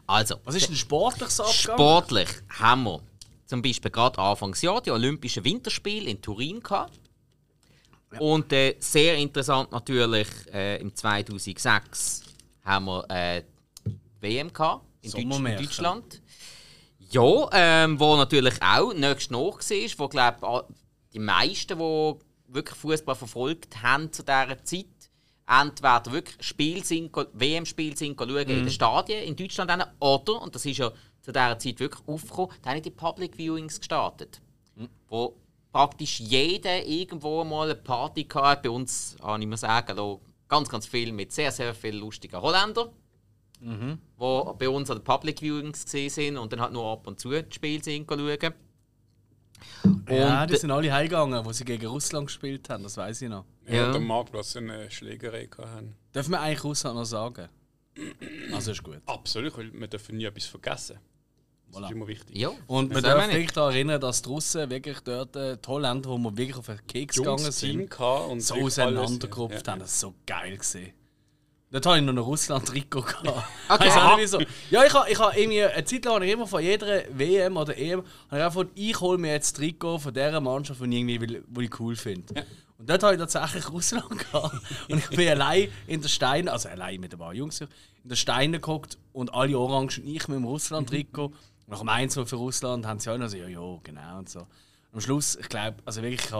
Also. 0.08 0.36
Was 0.44 0.56
ist 0.56 0.70
denn 0.70 0.76
sportlich 0.76 1.30
so 1.30 1.44
abgegangen? 1.44 1.78
Sportlich 1.78 2.30
haben 2.58 2.84
wir 2.84 3.00
zum 3.46 3.62
Beispiel 3.62 3.92
gerade 3.92 4.18
Anfangsjahr 4.18 4.82
die 4.82 4.90
Olympischen 4.90 5.44
Winterspiele 5.44 6.10
in 6.10 6.20
Turin 6.20 6.64
gehabt. 6.64 7.00
Ja. 8.12 8.20
Und 8.20 8.52
äh, 8.54 8.76
sehr 8.80 9.18
interessant 9.18 9.72
natürlich 9.72 10.28
äh, 10.52 10.82
im 10.82 10.96
2006 10.96 12.24
haben 12.64 12.86
wir 12.86 13.06
äh, 13.10 13.44
WM 14.20 14.52
gehabt, 14.52 14.86
in, 15.02 15.12
Deutsch, 15.12 15.38
in 15.38 15.58
Deutschland. 15.58 16.22
Ja, 17.12 17.50
ähm, 17.54 18.00
wo 18.00 18.16
natürlich 18.16 18.62
auch 18.62 18.94
nächst 18.94 19.32
nach 19.32 19.62
war, 19.62 20.00
wo 20.00 20.08
glaube 20.08 20.68
die 21.14 21.20
meisten, 21.20 21.78
die 21.78 22.16
wirklich 22.48 22.78
Fußball 22.78 23.16
verfolgt 23.16 23.82
haben 23.82 24.12
zu 24.12 24.24
dieser 24.24 24.64
Zeit, 24.64 24.86
entweder 25.48 26.12
wirklich 26.12 26.36
Spiel 26.42 26.84
sind, 26.84 27.12
WM-Spiel 27.34 27.98
sind 27.98 28.18
schauen 28.18 28.34
mhm. 28.34 28.40
in 28.40 28.66
den. 28.66 28.70
Stadien 28.70 29.24
in 29.24 29.36
Deutschland 29.36 29.72
oder, 30.00 30.42
und 30.42 30.54
das 30.54 30.66
ist 30.66 30.78
ja 30.78 30.92
zu 31.22 31.32
dieser 31.32 31.58
Zeit 31.58 31.80
wirklich 31.80 32.08
aufgekommen, 32.08 32.52
da 32.62 32.72
haben 32.72 32.82
die 32.82 32.92
Public 32.92 33.38
Viewings 33.38 33.80
gestartet. 33.80 34.42
Mhm. 34.76 34.90
Wo 35.08 35.36
praktisch 35.72 36.20
jeder 36.20 36.86
irgendwo 36.86 37.44
mal 37.44 37.70
eine 37.70 37.76
Party 37.76 38.28
hatte. 38.34 38.62
Bei 38.64 38.70
uns, 38.70 39.16
kann 39.22 39.42
ich 39.42 39.48
mal 39.48 39.58
sagen, 39.58 39.98
ganz, 40.50 40.68
ganz 40.68 40.86
viel 40.86 41.14
mit 41.14 41.32
sehr, 41.32 41.52
sehr 41.52 41.74
vielen 41.74 42.00
lustigen 42.00 42.42
Holländern. 42.42 42.90
Mhm. 43.62 44.00
Die 44.20 44.54
bei 44.58 44.70
uns 44.70 44.90
an 44.90 44.98
den 44.98 45.04
Public 45.04 45.42
Viewings 45.42 45.86
gesehen 45.86 46.10
sind 46.10 46.38
und 46.38 46.52
dann 46.52 46.62
halt 46.62 46.74
nur 46.74 46.86
ab 46.86 47.08
und 47.08 47.20
zu 47.20 47.30
das 47.30 47.54
Spiel 47.54 47.84
sehen 47.84 48.06
schauen. 48.08 48.54
ja, 50.10 50.46
die 50.46 50.56
sind 50.56 50.72
alle 50.72 50.92
heimgegangen, 50.92 51.44
wo 51.46 51.52
sie 51.52 51.66
gegen 51.66 51.86
Russland 51.88 52.28
gespielt 52.28 52.70
haben, 52.70 52.84
das 52.84 52.98
weiß 52.98 53.22
ich 53.22 53.30
noch. 53.30 53.46
Ja, 53.68 53.76
ja. 53.76 53.92
der 53.92 54.02
Marktplatz 54.02 54.56
eine 54.56 54.90
Schlägerei 54.90 55.48
hatten. 55.58 55.96
Dürfen 56.14 56.32
wir 56.32 56.40
eigentlich 56.40 56.64
Russland 56.64 56.96
noch 56.98 57.06
sagen? 57.06 57.50
Also 58.54 58.72
ist 58.72 58.82
gut. 58.82 59.02
Absolut, 59.06 59.58
weil 59.58 59.72
wir 59.74 59.88
dürfen 59.88 60.18
nie 60.18 60.26
etwas 60.26 60.46
vergessen. 60.46 60.98
Das 61.72 61.84
ist 61.84 61.92
immer 61.92 62.08
wichtig. 62.08 62.38
Ja, 62.38 62.52
und 62.68 62.94
man 62.94 63.04
darf 63.04 63.32
sich 63.32 63.52
daran 63.52 63.74
erinnern, 63.74 64.02
dass 64.02 64.22
die 64.22 64.30
Russen 64.30 64.70
wirklich 64.70 65.00
dort, 65.02 65.36
äh, 65.36 65.58
die 65.58 65.68
Holländer, 65.68 66.10
wo 66.10 66.18
wir 66.18 66.38
wirklich 66.38 66.58
auf 66.58 66.66
den 66.66 66.88
Keks 66.88 67.18
gegangen 67.18 67.52
sind, 67.52 68.00
und 68.00 68.42
so 68.42 68.56
auseinandergerupft 68.56 69.66
ja. 69.66 69.74
haben. 69.74 69.80
Das 69.80 70.04
war 70.04 70.10
so 70.10 70.16
geil. 70.26 70.58
Gewesen. 70.58 70.94
Dort 71.72 71.86
hatte 71.86 72.00
ich 72.00 72.04
noch 72.04 72.14
ein 72.14 72.18
Russland-Trikot. 72.18 73.06
Okay. 73.70 73.90
Also, 73.90 74.18
wieso. 74.18 74.40
Ja, 74.72 74.84
ich 74.84 74.94
habe 74.94 75.12
ich 75.12 75.20
ha 75.20 75.32
irgendwie 75.36 75.64
eine 75.64 75.84
Zeit 75.84 76.04
lang 76.06 76.24
immer 76.24 76.48
von 76.48 76.64
jeder 76.64 77.04
WM 77.12 77.56
oder 77.56 77.78
EM 77.78 78.04
habe 78.30 78.38
ich 78.38 78.44
einfach 78.44 78.66
ich 78.74 79.00
hole 79.00 79.20
mir 79.20 79.34
jetzt 79.34 79.52
das 79.52 79.60
Trikot 79.60 80.00
von 80.00 80.12
dieser 80.12 80.42
Mannschaft, 80.42 80.82
die 80.82 80.86
ich, 80.86 80.96
irgendwie, 80.96 81.42
die 81.48 81.64
ich 81.64 81.80
cool 81.80 81.96
finde. 81.96 82.34
Ja. 82.36 82.44
Und 82.80 82.90
dort 82.90 83.04
habe 83.04 83.14
ich 83.14 83.20
tatsächlich 83.20 83.70
Russland 83.70 84.10
gehabt. 84.32 84.56
Und 84.90 84.98
ich 84.98 85.10
bin 85.10 85.28
allein 85.28 85.70
in 85.86 86.02
der 86.02 86.10
Steine, 86.10 86.52
also 86.52 86.70
allein 86.70 87.00
mit 87.00 87.14
ein 87.14 87.20
paar 87.20 87.34
Jungs, 87.36 87.62
in 87.62 87.68
der 88.04 88.16
Steine 88.16 88.60
geguckt 88.60 88.98
und 89.14 89.32
alle 89.34 89.60
Orangen 89.60 89.90
und 89.90 89.98
ich 90.00 90.28
mit 90.28 90.38
dem 90.38 90.46
Russland-Trikot. 90.46 91.34
Nach 91.70 91.80
dem 91.80 91.90
1 91.90 92.16
für 92.16 92.36
Russland 92.36 92.86
haben 92.86 93.00
sie 93.00 93.12
auch 93.12 93.18
noch 93.18 93.28
so, 93.28 93.38
ja, 93.38 93.48
ja, 93.48 93.78
genau 93.84 94.18
und 94.18 94.30
so. 94.30 94.48
Am 94.92 95.02
Schluss, 95.02 95.36
ich 95.36 95.50
glaube, 95.50 95.78
also 95.86 96.02
wirklich, 96.02 96.32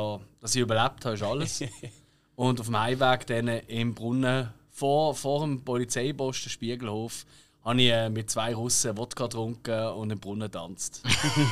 dass 0.42 0.56
ich 0.56 0.62
überlebt 0.62 1.06
habe, 1.06 1.14
ist 1.14 1.24
alles. 1.24 1.64
und 2.36 2.60
auf 2.60 2.66
dem 2.66 2.80
Heimweg 2.80 3.28
dann 3.28 3.48
im 3.48 3.94
Brunnen 3.94 4.52
vor, 4.72 5.14
vor 5.14 5.42
dem 5.42 5.64
Polizeiposten 5.64 6.50
Spiegelhof 6.50 7.26
habe 7.64 7.82
ich 7.82 7.92
äh, 7.92 8.10
mit 8.10 8.30
zwei 8.30 8.56
Russen 8.56 8.98
Wodka 8.98 9.26
getrunken 9.26 9.88
und 9.90 10.10
im 10.10 10.20
Brunnen 10.20 10.50
tanzt. 10.50 11.04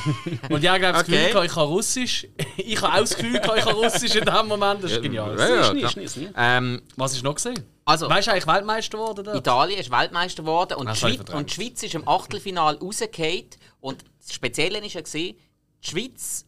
und 0.49 0.63
ich 0.63 0.69
habe 0.69 0.79
das 0.79 1.03
okay. 1.03 1.27
Gefühl, 1.27 1.45
ich 1.45 1.55
habe 1.55 1.67
Russisch. 1.67 2.27
ich 2.57 2.81
habe 2.81 2.93
auch 2.93 2.99
das 2.99 3.15
Gefühl, 3.15 3.35
ich 3.35 3.65
habe 3.65 3.73
Russisch 3.73 4.15
in 4.15 4.25
dem 4.25 4.47
Moment. 4.47 4.83
Das 4.83 4.91
ist 4.93 5.01
genial. 5.01 5.37
Ja, 5.37 5.73
ja, 5.73 5.73
ja. 5.73 6.29
Ähm, 6.35 6.81
Was 6.95 7.13
ist 7.13 7.23
noch 7.23 7.35
gesehen? 7.35 7.63
Also, 7.85 8.09
weißt 8.09 8.27
du 8.27 8.31
eigentlich 8.31 8.47
Weltmeister 8.47 8.97
geworden? 8.97 9.23
Dort? 9.23 9.37
Italien 9.37 9.79
ist 9.79 9.91
Weltmeister 9.91 10.43
geworden 10.43 10.73
und, 10.73 10.89
die 10.89 10.95
Schweiz, 10.95 11.19
und 11.33 11.49
die 11.49 11.53
Schweiz 11.53 11.83
ist 11.83 11.95
im 11.95 12.07
Achtelfinale 12.07 12.79
rausgefallen. 12.79 13.45
Und 13.79 14.03
das 14.19 14.33
Spezielle 14.33 14.81
war 14.81 14.87
ja, 14.87 15.01
die 15.01 15.37
Schweiz 15.81 16.45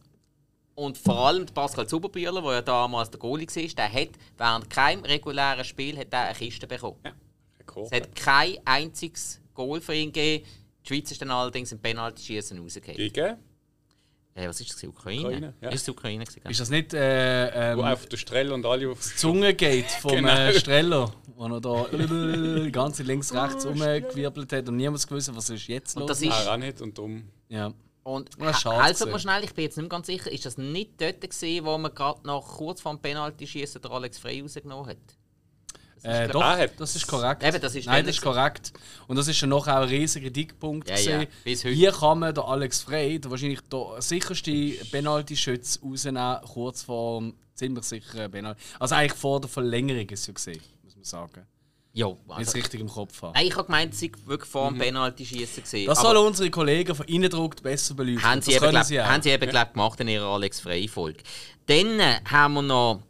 und 0.74 0.96
vor 0.96 1.26
allem 1.26 1.46
Pascal 1.46 1.86
Zuberbühler, 1.86 2.40
der 2.40 2.52
ja 2.52 2.62
damals 2.62 3.10
der 3.10 3.20
Goalie 3.20 3.46
war, 3.46 3.74
der 3.74 3.92
hat 3.92 4.08
während 4.38 4.70
keinem 4.70 5.04
regulären 5.04 5.64
Spiel 5.64 5.98
hat 5.98 6.08
er 6.10 6.26
eine 6.26 6.34
Kiste 6.34 6.66
bekommen. 6.66 6.98
Ja, 7.04 7.12
es 7.82 7.92
hat 7.92 8.14
kein 8.16 8.58
einziges 8.64 9.40
Goal 9.54 9.80
für 9.80 9.94
ihn 9.94 10.12
gegeben. 10.12 10.46
Die 10.82 10.88
Schweiz 10.88 11.10
ist 11.10 11.20
dann 11.20 11.30
allerdings 11.30 11.70
im 11.72 11.80
Penalty-Schießen. 11.80 12.66
Gegen? 12.80 13.36
Äh, 14.40 14.48
was 14.48 14.60
ist 14.60 14.72
das? 14.72 14.84
Ukraine? 14.84 15.20
Ukraine 15.20 15.54
ja. 15.60 15.68
Ist 15.68 15.88
Ukraine 15.88 16.24
gewesen, 16.24 16.48
Ist 16.48 16.60
das 16.60 16.70
nicht 16.70 16.94
äh, 16.94 17.72
ähm, 17.72 17.78
Wo 17.78 17.82
auf 17.82 18.06
der 18.06 18.16
Strell 18.16 18.52
und 18.52 18.64
alle 18.64 18.90
auf 18.90 18.98
das 18.98 19.16
Zunge-Gate 19.16 19.90
vom 19.90 20.12
genau. 20.16 20.28
äh, 20.28 20.58
Streller, 20.58 21.12
wo 21.36 21.46
er 21.46 21.60
da 21.60 21.86
die 21.92 22.72
ganze 22.72 23.02
links 23.02 23.34
rechts 23.34 23.64
umgewirbelt 23.66 24.52
hat 24.52 24.68
und 24.68 24.76
niemand 24.76 25.06
gewusst, 25.06 25.34
was 25.34 25.50
ist 25.50 25.66
jetzt 25.68 25.94
los. 25.94 26.02
Und 26.02 26.10
das 26.10 26.22
ist 26.22 26.48
auch 26.48 26.56
nicht 26.56 26.80
und 26.80 26.96
darum. 26.96 27.24
Ja. 27.48 27.72
Und 28.02 28.30
also 28.40 29.06
mal 29.06 29.18
schnell, 29.18 29.44
ich 29.44 29.52
bin 29.52 29.64
jetzt 29.64 29.76
nicht 29.76 29.90
ganz 29.90 30.06
sicher, 30.06 30.32
ist 30.32 30.46
das 30.46 30.56
nicht 30.56 31.00
dort 31.00 31.20
gewesen, 31.20 31.64
wo 31.66 31.76
man 31.76 31.94
gerade 31.94 32.26
noch 32.26 32.56
kurz 32.56 32.80
vor 32.80 32.94
dem 32.94 33.00
Penalty-Schießen 33.00 33.82
der 33.82 33.90
Alex 33.90 34.18
Frey 34.18 34.40
rausgenommen 34.40 34.88
hat? 34.88 34.96
Äh, 36.02 36.28
doch, 36.28 36.42
ah, 36.42 36.66
das 36.66 36.96
ist 36.96 37.06
korrekt. 37.06 37.42
Eben, 37.42 37.60
das 37.60 37.74
ist 37.74 37.86
Nein, 37.86 38.06
das 38.06 38.16
ist 38.16 38.22
korrekt. 38.22 38.72
Und 39.06 39.16
das 39.16 39.28
ist 39.28 39.40
ja 39.40 39.46
noch 39.46 39.68
auch 39.68 39.82
ein 39.82 39.88
riesiger 39.88 40.26
Kritikpunkt. 40.26 40.88
Ja, 40.88 40.96
ja. 40.96 41.26
Hier 41.44 41.92
kann 41.92 42.20
man 42.20 42.34
der 42.34 42.44
Alex 42.44 42.82
Frey, 42.82 43.18
der 43.18 43.30
wahrscheinlich 43.30 43.60
der 43.70 44.00
sicherste 44.00 44.72
Penalty-Schütz, 44.90 45.80
rausnehmen, 45.84 46.38
kurz 46.52 46.82
vor 46.82 47.20
dem 47.20 47.34
ziemlich 47.54 47.84
sicheren 47.84 48.30
Penalty. 48.30 48.60
Also 48.78 48.94
eigentlich 48.94 49.18
vor 49.18 49.40
der 49.40 49.50
Verlängerung 49.50 50.08
ist 50.08 50.20
es 50.20 50.26
ja 50.26 50.32
gesehen, 50.32 50.62
muss 50.82 50.96
man 50.96 51.04
sagen. 51.04 51.46
Ja, 51.92 52.06
also, 52.28 52.42
es 52.42 52.54
richtig 52.54 52.80
im 52.80 52.88
Kopf 52.88 53.20
haben. 53.20 53.32
Nein, 53.34 53.46
ich 53.48 53.56
habe 53.56 53.64
gemeint, 53.64 53.94
sie 53.94 54.12
wirklich 54.24 54.48
vor 54.48 54.68
dem 54.68 54.76
mhm. 54.76 54.80
Penalty-Schießen 54.80 55.64
gesehen. 55.64 55.86
Das 55.86 56.00
sollen 56.00 56.24
unsere 56.24 56.48
Kollegen 56.48 56.94
von 56.94 57.04
Innendruck 57.06 57.60
besser 57.62 57.94
beleuchten. 57.94 58.22
Haben 58.22 58.42
sie, 58.42 58.52
eben, 58.52 58.70
glaub, 58.70 58.84
sie, 58.84 59.00
haben 59.00 59.22
sie 59.22 59.30
eben 59.30 59.44
ja. 59.44 59.50
glaub, 59.50 59.72
gemacht 59.72 60.00
in 60.00 60.08
ihrer 60.08 60.26
Alex 60.26 60.60
Frey-Folge. 60.60 61.22
Dann 61.66 61.98
äh, 61.98 62.20
haben 62.24 62.54
wir 62.54 62.62
noch 62.62 63.02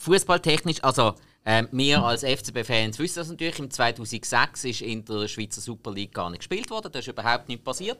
fußballtechnisch, 0.00 0.82
also 0.82 1.14
ähm, 1.44 1.68
wir 1.72 2.02
als 2.02 2.22
FCB-Fans 2.22 2.98
wissen 2.98 3.18
das 3.20 3.28
natürlich. 3.28 3.58
Im 3.58 3.70
2006 3.70 4.64
ist 4.64 4.80
in 4.82 5.04
der 5.04 5.26
Schweizer 5.28 5.60
Super 5.60 5.90
League 5.92 6.12
gar 6.14 6.30
nicht 6.30 6.40
gespielt 6.40 6.70
worden. 6.70 6.90
Da 6.92 6.98
ist 7.00 7.08
überhaupt 7.08 7.48
nichts 7.48 7.64
passiert. 7.64 7.98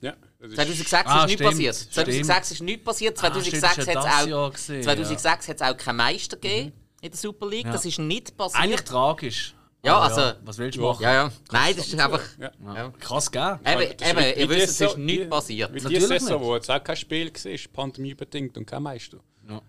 Ja, 0.00 0.14
das 0.38 0.50
ist 0.68 0.88
2006 0.88 0.92
Ah, 1.10 1.18
ist 1.20 1.26
nichts 1.26 1.32
stimmt, 1.34 1.50
passiert. 1.50 1.74
2006 1.92 2.50
ist 2.52 2.62
nichts 2.62 2.84
passiert. 2.84 3.18
Ah, 3.18 3.30
stimmt, 3.30 3.34
2006 3.34 3.60
das 3.60 3.78
hat 3.78 3.94
ja 3.94 4.26
Jahr 4.26 4.46
auch, 4.46 4.52
gewesen, 4.52 4.82
2006 4.82 5.48
hat's 5.48 5.62
auch 5.62 5.76
keinen 5.76 5.96
Meister 5.96 6.36
gegeben 6.38 6.72
in 7.02 7.10
der 7.10 7.18
Super 7.18 7.46
League. 7.48 7.66
Ja. 7.66 7.72
Das 7.72 7.84
ist 7.84 7.98
nicht 7.98 8.34
passiert. 8.36 8.62
Eigentlich 8.62 8.80
tragisch. 8.82 9.54
Ja, 9.84 9.96
Aber 9.96 10.04
also- 10.14 10.38
Was 10.44 10.56
willst 10.58 10.76
du 10.78 10.82
Ja. 10.82 10.88
machen? 10.88 11.02
ja, 11.02 11.12
ja. 11.12 11.32
Nein, 11.52 11.74
das 11.76 11.86
ist 11.88 11.98
einfach. 12.00 12.22
Ja. 12.38 12.50
Ja. 12.74 12.92
Krass, 12.98 13.30
gell? 13.30 13.58
Eben, 13.64 13.96
Das 13.98 14.08
ist 14.08 14.18
eben 14.18 14.40
ihr 14.40 14.48
wisst, 14.50 14.68
es 14.68 14.80
ist 14.80 14.98
nichts 14.98 15.28
passiert. 15.30 15.72
Wie 15.74 15.78
die 15.78 15.84
Natürlich 15.84 16.08
Saison, 16.08 16.38
nicht. 16.38 16.48
wo 16.48 16.54
jetzt 16.54 16.70
auch 16.70 16.84
kein 16.84 16.96
Spiel 16.96 17.32
war, 17.32 17.50
ist 17.52 17.72
pandemiebedingt 17.72 18.56
und 18.58 18.66
kein 18.66 18.82
Meister. 18.82 19.18
Ja. 19.48 19.60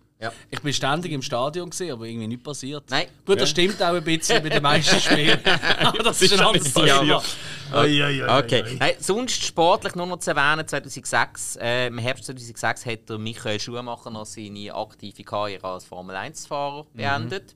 Ich 0.50 0.60
bin 0.62 0.74
ständig 0.74 1.12
im 1.12 1.22
Stadion, 1.22 1.70
gewesen, 1.70 1.92
aber 1.92 2.06
irgendwie 2.06 2.28
nicht 2.28 2.44
passiert. 2.44 2.84
Nein. 2.90 3.08
Gut, 3.25 3.42
das 3.42 3.50
stimmt 3.50 3.82
auch 3.82 3.94
ein 3.94 4.04
bisschen 4.04 4.44
bei 4.44 4.50
den 4.50 4.62
meisten 4.62 5.00
Spielen. 5.00 5.40
aber 5.80 6.04
das 6.04 6.22
ist 6.22 6.34
ein 6.34 6.40
anderes 6.42 6.74
Thema. 6.74 7.22
Okay. 8.40 8.78
Nein, 8.80 8.94
sonst 9.00 9.44
sportlich 9.44 9.96
nur 9.96 10.06
noch 10.06 10.20
zu 10.20 10.32
erwähnen, 10.32 10.68
2006, 10.68 11.56
äh, 11.56 11.88
im 11.88 11.98
Herbst 11.98 12.25
2006 12.25 12.86
hat 12.86 13.10
der 13.10 13.18
Michael 13.18 13.60
Schumacher 13.60 14.10
noch 14.12 14.25
seine 14.25 14.74
aktive 14.75 15.24
Karriere 15.24 15.68
als 15.68 15.86
Formel 15.86 16.16
1-Fahrer 16.16 16.86
beendet. 16.94 17.56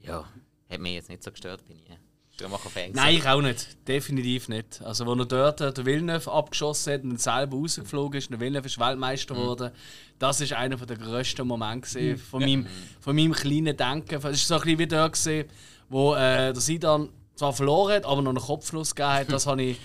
Ja, 0.00 0.24
hat 0.70 0.80
mich 0.80 0.94
jetzt 0.94 1.08
nicht 1.10 1.22
so 1.22 1.30
gestört, 1.30 1.66
bin 1.66 1.76
ich 1.78 2.09
ein 2.40 2.48
Schumacher-Fan. 2.50 2.92
Nein, 2.92 3.16
ich 3.16 3.26
auch 3.26 3.40
nicht. 3.40 3.76
Definitiv 3.86 4.48
nicht. 4.48 4.80
Also, 4.82 5.06
wo 5.06 5.14
er 5.14 5.26
dort 5.26 5.60
äh, 5.60 5.72
der 5.72 5.86
Villeneuve 5.86 6.30
abgeschossen 6.30 6.92
hat 6.92 7.02
und 7.02 7.10
dann 7.10 7.18
selber 7.18 7.56
rausgeflogen 7.56 8.18
ist, 8.18 8.26
und 8.26 8.32
der 8.32 8.40
Villeneuve 8.40 8.66
ist 8.66 8.78
Weltmeister 8.78 9.34
geworden, 9.34 9.70
das 10.18 10.40
ist 10.40 10.52
einer 10.52 10.76
der 10.76 10.96
grössten 10.96 11.46
Momente 11.46 11.88
gewesen 11.88 12.18
von, 12.18 12.40
meinem, 12.40 12.66
von 13.00 13.16
meinem 13.16 13.32
kleinen 13.32 13.76
Denken. 13.76 14.16
Es 14.16 14.24
war 14.24 14.34
so 14.34 14.54
ein 14.54 14.60
bisschen 14.60 14.78
wie 14.78 14.86
der, 14.86 15.08
gewesen, 15.08 15.48
wo 15.88 16.14
äh, 16.14 16.52
der 16.52 16.60
Sidan 16.60 17.08
zwar 17.34 17.52
verloren 17.52 17.96
hat, 17.96 18.04
aber 18.04 18.22
noch 18.22 18.30
einen 18.30 18.40
Kopfnuss 18.40 18.94
gegeben 18.94 19.14
hat. 19.14 19.32
Das 19.32 19.46
habe 19.46 19.62
ich. 19.62 19.78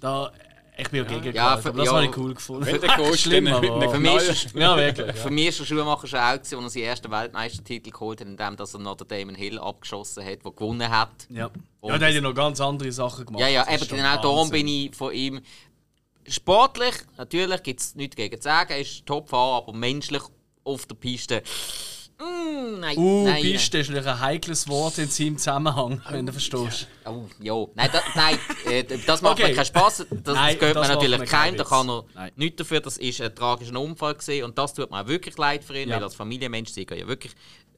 Da, 0.00 0.32
ich 0.80 0.88
bin 0.90 1.04
ja 1.04 1.18
gegen 1.20 1.34
Ja, 1.36 1.56
für- 1.56 1.68
aber 1.70 1.78
das 1.78 1.86
ja. 1.86 1.92
habe 1.94 2.04
ich 2.06 2.16
cool 2.16 2.34
gefunden. 2.34 2.66
Wenn 2.66 2.80
der 2.80 2.96
Coach 2.96 3.20
Schlimm, 3.22 3.46
aber- 3.48 3.90
Für 3.90 3.98
mich 3.98 4.52
Ja, 4.54 4.76
wirklich. 4.76 5.16
für 5.16 5.30
mich 5.30 5.46
ist 5.48 5.60
der 5.60 5.64
Schumacher 5.66 6.06
schon 6.06 6.18
auch, 6.18 6.32
gewesen, 6.34 6.54
als 6.56 6.64
er 6.64 6.70
seinen 6.70 6.82
ersten 6.84 7.10
Weltmeistertitel 7.10 7.90
geholt 7.90 8.20
hat, 8.20 8.26
indem 8.28 8.56
dass 8.56 8.74
er 8.74 8.80
noch 8.80 8.96
den 8.96 9.08
Damon 9.08 9.34
Hill 9.34 9.58
abgeschossen 9.58 10.24
hat, 10.24 10.44
der 10.44 10.50
gewonnen 10.52 10.88
hat. 10.90 11.10
Ja. 11.28 11.50
Und 11.80 11.92
ja, 11.92 11.98
der 11.98 12.08
hat 12.08 12.14
ja 12.14 12.20
noch 12.20 12.34
ganz 12.34 12.60
andere 12.60 12.90
Sachen 12.92 13.26
gemacht. 13.26 13.40
Ja, 13.40 13.48
ja, 13.48 13.66
eben 13.72 13.86
genau 13.88 14.16
darum 14.20 14.50
bin 14.50 14.66
ich 14.68 14.94
von 14.94 15.12
ihm. 15.12 15.40
Sportlich, 16.26 16.94
natürlich 17.16 17.62
gibt 17.62 17.80
es 17.80 17.94
nichts 17.94 18.14
gegen 18.16 18.36
zu 18.40 18.44
sagen, 18.44 18.72
er 18.72 18.80
ist 18.80 19.04
Topfahrer, 19.06 19.56
aber 19.66 19.72
menschlich 19.72 20.22
auf 20.64 20.86
der 20.86 20.94
Piste. 20.94 21.42
Mm, 22.20 22.80
nein, 22.80 22.98
Uh, 22.98 23.24
nein. 23.24 23.42
Piste 23.42 23.78
ist 23.78 23.88
natürlich 23.88 24.08
ein 24.08 24.20
heikles 24.20 24.68
Wort 24.68 24.98
in 24.98 25.08
seinem 25.08 25.38
Zusammenhang, 25.38 26.02
wenn 26.10 26.26
du 26.26 26.32
verstehst. 26.32 26.86
Oh, 27.06 27.24
ja. 27.40 27.54
Nein, 27.74 27.88
da, 27.92 28.02
nein 28.14 28.38
äh, 28.66 28.84
das 29.06 29.22
macht 29.22 29.38
Okay. 29.40 29.48
mir 29.48 29.54
keinen 29.54 29.64
Spaß. 29.64 30.06
Das, 30.22 30.34
Nein, 30.34 30.52
das 30.54 30.58
gehört 30.60 30.76
das 30.76 30.88
mir 30.88 30.94
natürlich 30.94 31.18
keinem. 31.20 31.28
keinen 31.28 31.56
Da 31.56 31.64
kann 31.64 31.88
er. 31.88 32.04
Nein. 32.14 32.32
nichts 32.36 32.56
dafür. 32.58 32.80
Das 32.80 32.98
ist 32.98 33.20
ein 33.20 33.34
tragischer 33.34 33.80
Unfall 33.80 34.14
gewesen. 34.14 34.44
und 34.44 34.58
das 34.58 34.74
tut 34.74 34.90
mir 34.90 35.00
auch 35.00 35.06
wirklich 35.06 35.36
leid 35.38 35.64
für 35.64 35.78
ihn, 35.78 35.88
Ja. 35.88 35.96
weil 35.96 36.04
als 36.04 36.14
Familienmensch 36.14 36.70
ist 36.76 36.90
er 36.90 36.96
ja 36.98 37.08
wirklich 37.08 37.32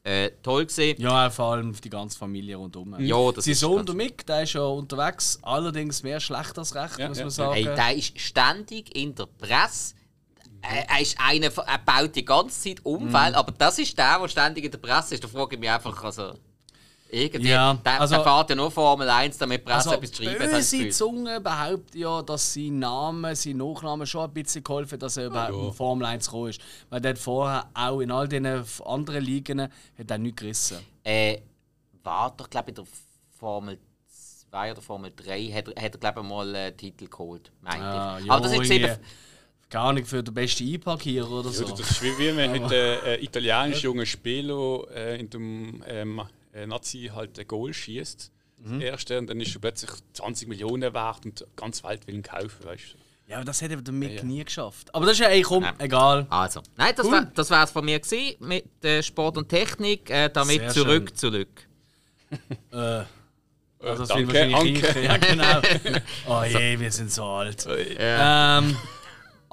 äh, 0.05 0.31
toll 0.41 0.65
gesehen. 0.65 0.99
Ja, 0.99 1.29
vor 1.29 1.53
allem 1.53 1.73
die 1.81 1.89
ganze 1.89 2.17
Familie 2.17 2.57
rundum. 2.57 2.93
Ja, 2.99 3.31
das 3.31 3.45
Sein 3.45 3.53
ist 3.53 3.59
Sohn, 3.61 3.85
der 3.85 3.95
Mick, 3.95 4.25
der 4.25 4.43
ist 4.43 4.51
ja 4.51 4.63
unterwegs, 4.63 5.39
allerdings 5.41 6.03
mehr 6.03 6.19
schlecht 6.19 6.57
als 6.59 6.75
recht, 6.75 6.99
Ja, 6.99 7.07
muss 7.07 7.19
ja. 7.19 7.23
man 7.23 7.31
sagen. 7.31 7.53
Hey, 7.53 7.63
der 7.63 7.95
ist 7.95 8.19
ständig 8.19 8.93
in 8.93 9.15
der 9.15 9.27
Presse. 9.27 9.95
Er, 10.65 10.89
er 10.89 11.01
ist 11.01 11.17
einer, 11.19 11.47
er 11.47 11.77
baut 11.85 12.15
die 12.15 12.23
ganze 12.25 12.59
Zeit 12.61 12.85
Unfälle, 12.85 13.31
Mhm. 13.31 13.35
aber 13.35 13.51
das 13.51 13.77
ist 13.79 13.97
der, 13.97 14.17
der 14.19 14.27
ständig 14.29 14.63
in 14.65 14.71
der 14.71 14.77
Presse 14.77 15.15
ist. 15.15 15.23
Da 15.23 15.27
frage 15.27 15.55
ich 15.55 15.59
mich 15.59 15.69
einfach, 15.69 16.03
also. 16.03 16.33
Irgendwie, 17.09 17.49
Ja, 17.49 17.75
der, 17.75 18.01
also- 18.01 18.15
der 18.15 18.23
fährt 18.23 18.49
ja 18.49 18.55
nur 18.55 18.71
Formel 18.71 19.07
1, 19.07 19.37
damit 19.37 19.59
die 19.61 19.65
Presse 19.65 19.89
also, 19.89 19.93
etwas 19.93 20.11
zu 20.13 20.23
schreiben 20.23 20.41
hat. 20.45 20.49
böse. 20.51 20.89
Zunge 20.89 21.39
behauptet 21.41 21.93
ja, 21.95 22.21
dass 22.23 22.53
sein 22.55 22.79
Name, 22.79 23.35
sein 23.35 23.57
Nachname 23.57 24.07
schon 24.07 24.23
ein 24.23 24.33
bisschen 24.33 24.63
geholfen 24.63 24.97
dass 24.97 25.17
er 25.17 25.27
überhaupt 25.27 25.53
in 25.53 25.73
Formel 25.73 26.07
1 26.07 26.25
gekommen 26.25 26.49
ist. 26.49 26.61
Weil 26.89 27.01
der 27.01 27.11
hat 27.11 27.19
vorher 27.19 27.65
auch 27.75 27.99
in 27.99 28.09
all 28.09 28.27
diesen 28.27 28.47
anderen 28.83 29.23
Ligen 29.23 29.61
hat 29.61 29.69
er 30.09 30.17
nichts 30.17 30.41
gerissen. 30.41 30.77
Äh, 31.03 31.37
war 32.01 32.33
doch, 32.35 32.49
glaube 32.49 32.71
ich, 32.71 32.77
in 32.79 32.83
der 32.83 32.91
Formel 33.37 33.77
2 34.49 34.71
oder 34.71 34.81
Formel 34.81 35.13
3 35.15 35.51
hat 35.51 35.67
er, 35.67 35.83
hat 35.83 35.93
er 35.95 35.99
glaube 35.99 36.21
ich, 36.21 36.27
mal 36.27 36.55
einen 36.55 36.75
Titel 36.77 37.07
geholt, 37.09 37.51
meinte 37.61 37.85
Ah, 37.85 38.17
ich. 38.19 38.25
ja, 38.25 38.33
Aber 38.33 38.41
das 38.47 38.53
ist 38.57 38.71
eben. 38.71 38.97
Keine 39.73 39.85
Ahnung, 39.85 40.05
für 40.05 40.21
den 40.21 40.33
besten 40.35 40.71
Einparkierer 40.71 41.29
oder 41.31 41.49
so. 41.49 41.65
Ja, 41.65 41.71
das 41.71 41.79
ist 41.89 42.03
wie 42.03 42.15
wenn 42.19 42.35
man 42.35 42.51
mit 42.51 42.61
einem 42.63 42.99
äh, 43.05 43.15
italienischen 43.23 43.85
jungen 43.85 44.05
Spieler 44.05 44.83
äh, 44.93 45.19
in 45.19 45.29
dem 45.31 45.83
ähm, 45.87 46.21
äh, 46.53 46.67
Nazi 46.67 47.09
halt 47.13 47.39
ein 47.39 47.47
Goal 47.47 47.73
schießt. 47.73 48.31
Mhm. 48.63 48.79
Das 48.79 48.83
erste, 48.89 49.17
und 49.17 49.27
dann 49.31 49.41
ist 49.41 49.55
er 49.55 49.61
plötzlich 49.61 49.89
20 50.13 50.47
Millionen 50.47 50.93
wert 50.93 51.25
und 51.25 51.39
die 51.39 51.45
ganze 51.55 51.83
Welt 51.85 52.05
will 52.05 52.13
ihn 52.13 52.21
kaufen, 52.21 52.63
weißt 52.63 52.93
du. 52.93 53.31
Ja, 53.31 53.37
aber 53.37 53.45
das 53.45 53.61
hätte 53.61 53.81
der 53.81 53.93
Mick 53.93 54.11
Ja, 54.11 54.15
ja. 54.17 54.23
nie 54.23 54.43
geschafft. 54.45 54.93
Aber 54.93 55.05
das 55.07 55.13
ist 55.15 55.21
ja, 55.21 55.29
ey, 55.29 55.41
komm, 55.41 55.63
Nein. 55.63 55.73
egal. 55.79 56.27
Also, 56.29 56.61
nein, 56.77 56.93
das 56.95 57.05
Cool. 57.07 57.11
war 57.13 57.25
das 57.33 57.49
wär's 57.49 57.71
von 57.71 57.83
mir 57.83 57.99
gewesen, 57.99 58.35
mit 58.41 58.85
äh, 58.85 59.01
Sport 59.01 59.37
und 59.37 59.49
Technik. 59.49 60.07
Äh, 60.11 60.29
damit 60.29 60.59
Sehr 60.59 60.69
zurück 60.69 61.09
schön. 61.09 61.15
zu 61.17 61.29
Luc. 61.29 61.47
Äh, 62.71 62.75
Äh, 62.75 63.05
also 63.89 64.03
das 64.03 64.09
danke, 64.09 64.27
will 64.33 64.51
wahrscheinlich 64.51 64.85
Anke. 64.85 64.99
ich. 64.99 65.05
Ja, 65.05 65.17
genau. 65.17 65.99
Oh 66.27 66.43
je, 66.43 66.79
wir 66.79 66.91
sind 66.91 67.11
so 67.11 67.23
alt. 67.25 67.65
Ja. 67.99 68.59
Ähm, 68.59 68.77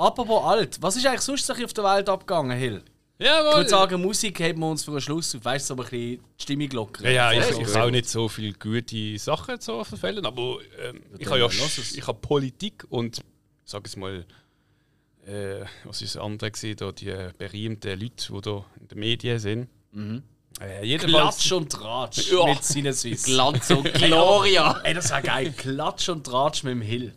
apropos 0.01 0.45
alt, 0.45 0.79
was 0.81 0.97
ist 0.97 1.07
eigentlich 1.07 1.21
sonst 1.21 1.47
so 1.47 1.53
auf 1.53 1.73
der 1.73 1.85
Welt 1.85 2.09
abgegangen, 2.09 2.57
Hill? 2.59 2.83
Ich 3.19 3.27
Jawohl! 3.27 3.57
würde 3.57 3.69
sagen, 3.69 4.01
Musik 4.01 4.41
heben 4.41 4.61
wir 4.61 4.69
uns 4.71 4.83
für 4.85 4.93
den 4.93 5.01
Schluss 5.03 5.35
auf. 5.35 5.45
Weißt 5.45 5.69
du, 5.69 5.75
so 5.75 5.83
ein 5.83 5.89
bisschen 5.91 6.25
die 6.39 6.43
Stimmung 6.43 6.71
locker. 6.71 7.05
Ja, 7.11 7.33
ja, 7.33 7.39
ich, 7.39 7.59
ich 7.59 7.75
habe 7.75 7.85
auch 7.85 7.91
nicht 7.91 8.09
so 8.09 8.29
viele 8.29 8.55
gute 8.55 9.19
Sachen 9.19 9.61
zu 9.61 9.85
verfällen, 9.85 10.25
aber 10.25 10.57
ähm, 10.83 11.03
ich 11.19 11.27
habe 11.27 11.39
ja 11.39 11.47
ich 11.47 12.07
habe 12.07 12.19
Politik 12.19 12.87
und 12.89 13.21
sag 13.65 13.87
es 13.87 13.97
mal, 13.97 14.25
äh, 15.27 15.65
was 15.85 16.01
ist 16.01 16.15
das 16.15 16.23
andere 16.23 16.51
gewesen, 16.51 16.77
da 16.77 16.93
die 16.93 17.09
äh, 17.11 17.31
berühmten 17.37 18.01
Leute, 18.01 18.33
die 18.33 18.41
da 18.41 18.65
in 18.81 18.89
den 18.89 18.99
Medien 18.99 19.39
sind. 19.39 19.69
Äh, 20.61 20.85
jedenfalls, 20.87 21.13
Klatsch 21.39 21.53
und 21.53 21.71
Tratsch 21.71 22.33
Ja. 22.33 22.47
mit 22.47 22.65
Sinneswiss. 22.65 23.23
Glanz 23.25 23.71
und 23.71 23.93
Gloria. 23.95 24.81
Ey, 24.83 24.95
das 24.95 25.11
wäre 25.11 25.23
geil. 25.23 25.55
Klatsch 25.57 26.09
und 26.09 26.25
Tratsch 26.25 26.65
mit 26.65 26.73
dem 26.73 26.81
Hill. 26.83 27.15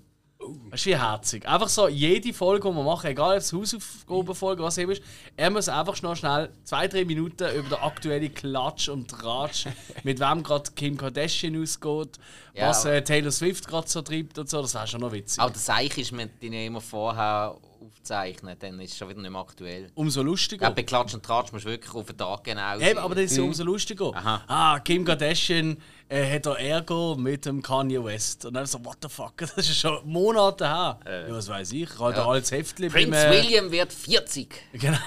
Das 0.72 0.80
ist 0.80 0.86
wie 0.86 0.98
herzig. 0.98 1.48
Einfach 1.48 1.70
so, 1.70 1.88
jede 1.88 2.34
Folge, 2.34 2.70
die 2.70 2.76
wir 2.76 2.84
machen, 2.84 3.08
egal 3.08 3.34
ob 3.34 3.38
es 3.38 3.54
Hausaufgabenfolge 3.54 4.62
oder 4.62 4.68
was 4.68 4.78
immer 4.78 4.94
ist, 4.94 5.04
er 5.36 5.50
muss 5.50 5.70
einfach 5.70 6.02
noch 6.02 6.16
schnell 6.16 6.50
zwei, 6.64 6.88
drei 6.88 7.06
Minuten 7.06 7.44
über 7.56 7.70
den 7.70 7.80
aktuellen 7.80 8.34
Klatsch 8.34 8.90
und 8.90 9.10
Tratsch, 9.10 9.68
mit 10.04 10.20
wem 10.20 10.44
gerade 10.44 10.72
Kim 10.76 10.98
Kardashian 10.98 11.62
ausgeht, 11.62 12.18
Ja, 12.54 12.70
was 12.70 12.86
äh, 12.86 13.02
Taylor 13.04 13.32
Swift 13.32 13.68
gerade 13.68 13.88
so 13.88 14.02
treibt 14.02 14.38
und 14.38 14.50
so, 14.50 14.62
das 14.62 14.74
wäre 14.74 14.88
schon 14.88 15.02
noch 15.02 15.12
witzig. 15.12 15.40
Aber 15.40 15.52
das 15.52 15.66
Seich 15.66 15.98
ist, 15.98 16.12
nicht 16.12 16.32
immer 16.42 16.82
vorher 16.82 17.56
aufzeichnen, 18.04 18.56
dann 18.60 18.80
ist 18.80 18.92
es 18.92 18.98
schon 18.98 19.10
wieder 19.10 19.22
nicht 19.22 19.32
mehr 19.32 19.42
aktuell. 19.42 19.90
Umso 19.96 20.20
Ja, 20.22 20.26
lustiger. 20.26 20.72
bei 20.72 20.84
Klatsch 20.84 21.14
und 21.14 21.24
Tratsch 21.24 21.52
musst 21.52 21.66
du 21.66 21.70
wirklich 21.70 21.94
auf 21.94 22.06
den 22.06 22.18
Tag 22.18 22.44
genau 22.44 22.78
Eben, 22.80 23.00
aber 23.00 23.16
das 23.16 23.26
ist 23.26 23.38
ja 23.38 23.44
umso 23.44 23.64
lustiger. 23.64 24.12
Aha. 24.14 24.44
Ah, 24.48 24.80
Kim 24.80 25.06
Kardashian 25.06 25.78
äh, 26.10 26.36
hat 26.36 26.46
da 26.46 26.56
Ärger 26.56 27.16
mit 27.18 27.46
dem 27.46 27.62
Kanye 27.62 28.04
West. 28.04 28.46
Und 28.46 28.54
dann 28.56 28.66
so, 28.66 28.84
what 28.84 28.98
the 29.02 29.10
fuck, 29.10 29.38
das 29.38 29.58
ist 29.58 29.78
schon 29.78 30.00
Monate 30.06 30.68
her. 30.68 31.00
ja, 31.06 31.34
was 31.36 31.48
weiß 31.48 31.72
ich, 31.72 31.84
ich 31.84 32.00
habe 32.00 32.14
da 32.14 32.28
alles 32.28 32.52
Heftchen 32.52 32.90
Prince 32.92 33.28
äh, 33.28 33.32
William 33.32 33.72
wird 33.72 33.94
40. 33.94 34.54
Genau. 34.74 34.98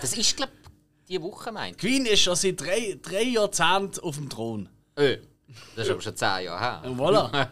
Das 0.00 0.16
ist, 0.16 0.36
glaube 0.36 0.52
ich, 0.62 0.68
diese 1.08 1.22
Woche, 1.22 1.50
meint 1.50 1.78
Queen 1.78 2.04
ist 2.04 2.20
schon 2.20 2.36
seit 2.36 2.60
drei, 2.60 2.98
drei 3.00 3.22
Jahrzehnten 3.22 4.00
auf 4.00 4.16
dem 4.16 4.28
Thron. 4.28 4.68
Öh. 4.98 5.16
Das 5.74 5.86
ist 5.86 5.92
aber 5.92 6.00
schon 6.02 6.14
10 6.16 6.44
Jahre 6.44 6.60
her. 6.60 6.82
Und 6.90 6.98
voilà. 6.98 7.48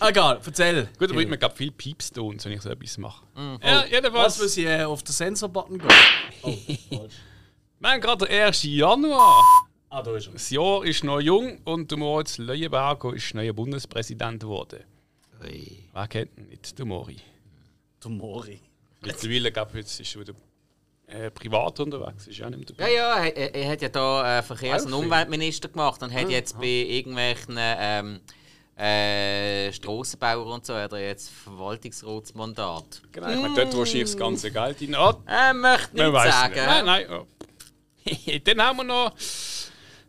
Egal, 0.08 0.40
erzähl. 0.44 0.88
gut, 0.98 1.10
aber 1.10 1.26
man 1.26 1.38
glaube 1.38 1.54
viel 1.54 1.70
Piepstones, 1.70 2.44
wenn 2.44 2.52
ich 2.52 2.62
so 2.62 2.70
etwas 2.70 2.96
mache. 2.98 3.24
Mhm. 3.34 3.58
Ja, 3.62 3.82
Was 3.82 3.90
jedenfalls, 3.90 4.42
muss 4.42 4.56
ich 4.56 4.64
äh, 4.66 4.84
auf 4.84 5.02
den 5.02 5.12
Sensor-Button 5.12 5.78
gehen? 5.78 5.88
Oh, 6.42 6.98
falsch. 6.98 7.14
wir 7.80 7.90
haben 7.90 8.00
gerade 8.00 8.26
den 8.26 8.40
1. 8.42 8.62
Januar. 8.64 9.42
Ah, 9.90 10.02
da 10.02 10.16
ist 10.16 10.26
er. 10.26 10.32
Das 10.32 10.50
Jahr 10.50 10.84
ist 10.84 11.04
noch 11.04 11.20
jung 11.20 11.58
und 11.64 11.90
der 11.90 11.98
Moritz 11.98 12.38
Leuenberger 12.38 13.14
ist 13.14 13.34
neuer 13.34 13.52
Bundespräsident 13.52 14.40
geworden. 14.40 14.82
Ui. 15.42 15.84
Wer 15.92 16.08
kennt 16.08 16.36
ihn 16.38 16.48
nicht? 16.48 16.78
Der 16.78 16.84
Mori. 16.86 17.16
Der 18.02 18.10
Mori. 18.10 18.60
Mittlerweile, 19.02 19.52
glaube 19.52 19.70
ich, 19.72 19.76
jetzt 19.78 20.00
ist 20.00 20.14
er 20.16 20.20
wieder 20.22 20.34
äh, 21.06 21.30
privat 21.30 21.78
unterwegs. 21.80 22.26
Ist 22.26 22.38
ja 22.38 22.48
nicht 22.50 22.78
mehr 22.78 22.88
Ja, 22.88 23.14
dabei. 23.14 23.26
ja, 23.26 23.32
er, 23.32 23.54
er 23.54 23.70
hat 23.70 23.82
ja 23.82 23.88
da 23.88 24.38
äh, 24.38 24.42
Verkehrs- 24.42 24.86
und 24.86 24.94
Auch. 24.94 24.98
Umweltminister 24.98 25.68
gemacht 25.68 26.02
und 26.02 26.10
Ah, 26.12 26.20
hat 26.20 26.30
jetzt 26.30 26.58
bei 26.58 26.66
irgendwelchen 26.66 27.56
ähm, 27.58 28.20
äh, 28.76 29.72
Strassenbauern 29.72 30.48
und 30.52 30.66
so 30.66 30.74
hat 30.74 30.92
er 30.92 31.06
jetzt 31.06 31.30
Verwaltungsratsmandat. 31.30 33.02
Genau, 33.12 33.28
ich 33.30 33.36
meine, 33.40 33.54
dort 33.54 33.76
wahrscheinlich 33.76 34.04
das 34.10 34.16
ganze 34.16 34.50
Geld 34.50 34.82
in 34.82 34.96
hat. 34.98 35.18
Er 35.26 35.54
möchte 35.54 35.96
Man 35.96 36.12
nicht 36.12 36.32
sagen. 36.32 36.54
nicht. 36.54 36.66
Nein, 36.66 36.84
nein. 36.84 37.06
ja. 37.08 38.38
Dann 38.44 38.62
haben 38.62 38.76
wir 38.78 38.84
noch. 38.84 39.12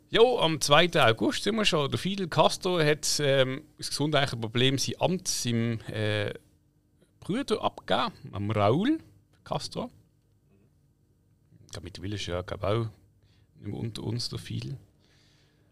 Ja, 0.10 0.22
am 0.22 0.62
2. 0.62 0.92
August 0.96 1.44
sind 1.44 1.56
wir 1.56 1.66
schon. 1.66 1.90
Der 1.90 2.00
Fidel 2.00 2.28
Castro 2.28 2.80
hat 2.80 3.20
ähm, 3.20 3.64
das 3.78 3.90
gesundheitliche 3.90 4.38
Problem 4.38 4.78
sein 4.78 4.96
Amt 5.00 5.28
seinem 5.28 5.80
äh, 5.92 6.34
Bruder 7.20 7.62
abgegeben, 7.64 8.14
am 8.32 8.52
Raúl 8.52 9.00
Castro. 9.44 9.90
Glaube, 11.76 11.88
mittlerweile 11.88 12.16
ist 12.16 12.26
ja 12.26 12.42
glaub, 12.42 12.64
auch 12.64 12.88
nicht 13.56 13.68
mehr 13.68 13.78
unter 13.78 14.04
uns 14.04 14.30
der 14.30 14.40
Fidel. 14.40 14.78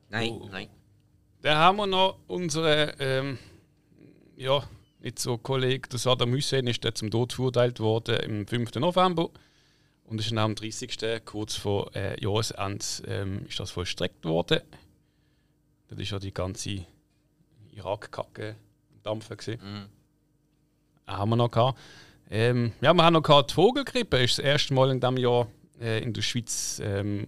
Nein, 0.10 0.32
Oh. 0.34 0.50
nein. 0.52 0.68
Dann 1.42 1.56
haben 1.56 1.78
wir 1.78 1.88
noch 1.88 2.20
unsere, 2.28 2.94
ähm, 3.00 3.38
ja, 4.36 4.68
nicht 5.00 5.18
so 5.18 5.38
Kollege, 5.38 5.88
der 5.88 6.00
Saddam 6.00 6.34
Hussein, 6.34 6.68
ist 6.68 6.84
der 6.84 6.94
zum 6.94 7.10
Tod 7.10 7.32
verurteilt 7.32 7.80
worden 7.80 8.18
im 8.18 8.48
5. 8.48 8.76
November. 8.76 9.30
Und 10.04 10.20
ist 10.20 10.30
dann 10.30 10.40
am 10.40 10.56
30. 10.56 11.24
kurz 11.24 11.56
vor 11.56 11.96
äh, 11.96 12.22
Jahresende 12.22 12.84
ähm, 13.08 13.46
ist 13.48 13.62
das 13.62 13.72
vollstreckt 13.72 14.26
worden. 14.26 14.60
Das 15.88 15.98
ist 16.00 16.12
ja 16.12 16.20
die 16.20 16.34
ganze 16.34 16.86
Irak-Kacke 17.72 18.58
am 18.92 19.04
Dampfen. 19.04 19.38
Gewesen. 19.38 19.62
Mhm. 19.64 19.86
Haben 21.08 21.30
wir 21.30 21.36
noch 21.38 21.50
gehabt. 21.52 21.80
Ähm, 22.30 22.74
ja, 22.82 22.94
wir 22.94 23.04
haben 23.06 23.14
noch 23.14 23.24
gehabt, 23.24 23.52
die 23.52 23.54
Vogelgrippe 23.54 24.18
ist 24.22 24.38
das 24.38 24.46
erste 24.46 24.74
Mal 24.74 24.92
in 24.92 25.00
diesem 25.00 25.16
Jahr 25.18 25.48
äh, 25.84 26.00
in 26.00 26.14
der 26.14 26.22
Schweiz 26.22 26.82
ähm, 26.84 27.28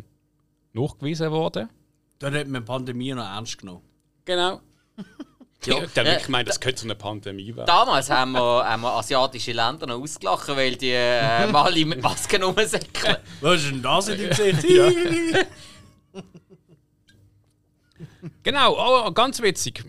nachgewiesen 0.74 1.32
worden. 1.32 1.70
Da 2.20 2.32
hat 2.32 2.48
man 2.48 2.62
die 2.62 2.66
Pandemie 2.66 3.14
noch 3.14 3.26
ernst 3.26 3.58
genommen. 3.58 3.82
Genau. 4.26 4.62
Ja. 5.66 5.84
Ja, 5.96 6.04
Äh, 6.04 6.16
hat 6.18 6.26
gemeint, 6.26 6.48
das 6.48 6.60
könnte 6.60 6.82
so 6.82 6.86
eine 6.86 6.94
Pandemie 6.94 7.56
werden. 7.56 7.66
Damals 7.66 8.12
haben 8.12 8.34
wir, 8.34 8.64
haben 8.70 8.82
wir 8.84 8.92
asiatische 8.94 9.52
Länder 9.52 9.88
noch 9.88 10.00
ausgelacht, 10.00 10.48
weil 10.50 10.76
die 10.76 10.92
äh, 10.92 11.48
mal 11.48 11.74
mit 11.86 12.04
Masken 12.04 12.44
rumsäckeln. 12.44 13.18
Was 13.42 13.64
ist 13.64 13.72
denn 13.72 13.82
das 13.82 14.08
in 14.10 14.18
deinem 14.20 14.30
Gesicht? 14.30 15.48
Genau, 18.44 18.78
aber 18.78 19.12
ganz 19.14 19.42
witzig. 19.42 19.84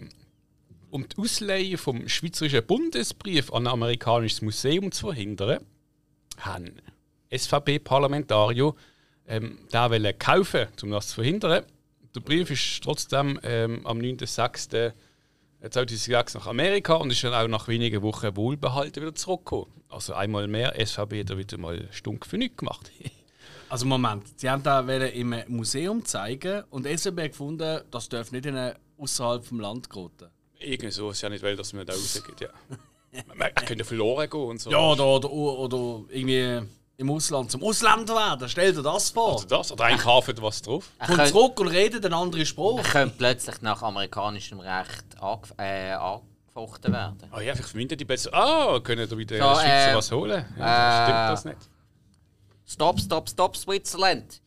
Um 0.91 1.07
die 1.07 1.19
Ausleihe 1.19 1.77
vom 1.77 2.09
Schweizerischen 2.09 2.67
Bundesbrief 2.67 3.53
an 3.53 3.65
ein 3.67 3.73
amerikanisches 3.73 4.41
Museum 4.41 4.93
zu 4.93 5.09
verhindern, 5.09 5.61
haben 6.39 6.81
SVP-Parlamentarier 7.31 8.75
ähm, 9.29 9.59
den 9.73 9.91
wollen 9.91 10.19
kaufen, 10.19 10.67
um 10.83 10.91
das 10.91 11.09
zu 11.09 11.15
verhindern. 11.17 11.65
Der 12.15 12.21
Brief 12.21 12.51
ist 12.51 12.81
trotzdem 12.83 13.39
ähm, 13.43 13.87
am 13.87 13.99
9.06.2006 13.99 16.39
nach 16.39 16.47
Amerika 16.47 16.95
und 16.95 17.11
ist 17.11 17.23
dann 17.25 17.35
auch 17.35 17.49
nach 17.49 17.69
wenigen 17.69 18.01
Wochen 18.03 18.35
wohlbehalten 18.37 19.03
wieder 19.03 19.15
zurückgekommen. 19.15 19.67
Also 19.89 20.15
einmal 20.15 20.49
mehr 20.49 20.75
SVP 20.85 21.25
da 21.25 21.37
wieder 21.37 21.59
mal 21.59 21.87
stunk 21.93 22.25
für 22.27 22.39
nichts 22.39 22.57
gemacht. 22.59 22.91
Also 23.69 23.85
Moment, 23.85 24.39
sie 24.39 24.49
haben 24.49 24.63
da 24.63 24.87
wollen 24.87 25.11
im 25.11 25.35
Museum 25.49 26.05
zeigen 26.05 26.63
und 26.71 26.87
hat 26.87 27.17
gefunden, 27.17 27.81
das 27.91 28.09
darf 28.09 28.31
nicht 28.31 28.47
in 28.47 28.57
außerhalb 28.97 29.45
vom 29.45 29.59
Land 29.59 29.91
geraten. 29.91 30.29
Irgendwie 30.61 30.93
so, 30.93 31.11
ist 31.11 31.23
ja 31.23 31.29
nicht 31.29 31.43
will, 31.43 31.57
dass 31.57 31.73
man 31.73 31.85
da 31.85 31.93
rausgeht. 31.93 32.43
Ja. 32.43 32.51
man, 33.27 33.39
man 33.39 33.53
könnte 33.55 33.85
verloren 33.85 34.31
gehen 34.31 34.41
und 34.41 34.61
so. 34.61 34.71
Ja, 34.71 34.79
oder, 34.79 35.05
oder, 35.05 35.33
oder 35.33 36.05
irgendwie 36.11 36.63
im 36.99 37.11
Ausland 37.11 37.51
zum 37.51 37.63
Ausländer 37.63 38.15
werden. 38.15 38.49
Stell 38.49 38.73
dir 38.73 38.83
das 38.83 39.11
vor. 39.11 39.35
Also 39.35 39.47
das, 39.47 39.73
oder 39.73 39.85
ein 39.85 39.99
kauft 39.99 40.41
was 40.41 40.63
drauf. 40.63 40.89
Er 40.99 41.07
Kommt 41.07 41.19
könnte, 41.19 41.33
zurück 41.33 41.61
und 41.61 41.69
redet 41.69 42.05
einen 42.05 42.15
anderen 42.15 42.47
Spruch. 42.47 42.79
er 42.79 42.85
könnte 42.85 43.17
plötzlich 43.19 43.61
nach 43.63 43.83
amerikanischem 43.83 44.61
Recht 44.61 45.05
angef 45.21 45.53
äh, 45.59 45.93
angefochten 45.93 46.93
werden. 46.93 47.19
Ah 47.31 47.41
ja, 47.41 47.55
vielleicht 47.55 47.71
vermindert 47.71 48.01
die 48.01 48.05
besser. 48.05 48.33
Ah, 48.33 48.81
können 48.81 49.09
da 49.09 49.17
wieder 49.17 49.37
So, 49.37 49.61
Schweizer 49.61 49.93
äh, 49.93 49.97
was 49.97 50.13
holen? 50.13 50.45
Ja, 50.59 51.03
äh, 51.03 51.05
stimmt 51.05 51.33
das 51.33 51.45
nicht? 51.45 51.71
Stop, 52.67 53.01
stop, 53.01 53.29
stop, 53.29 53.57
Switzerland. 53.57 54.41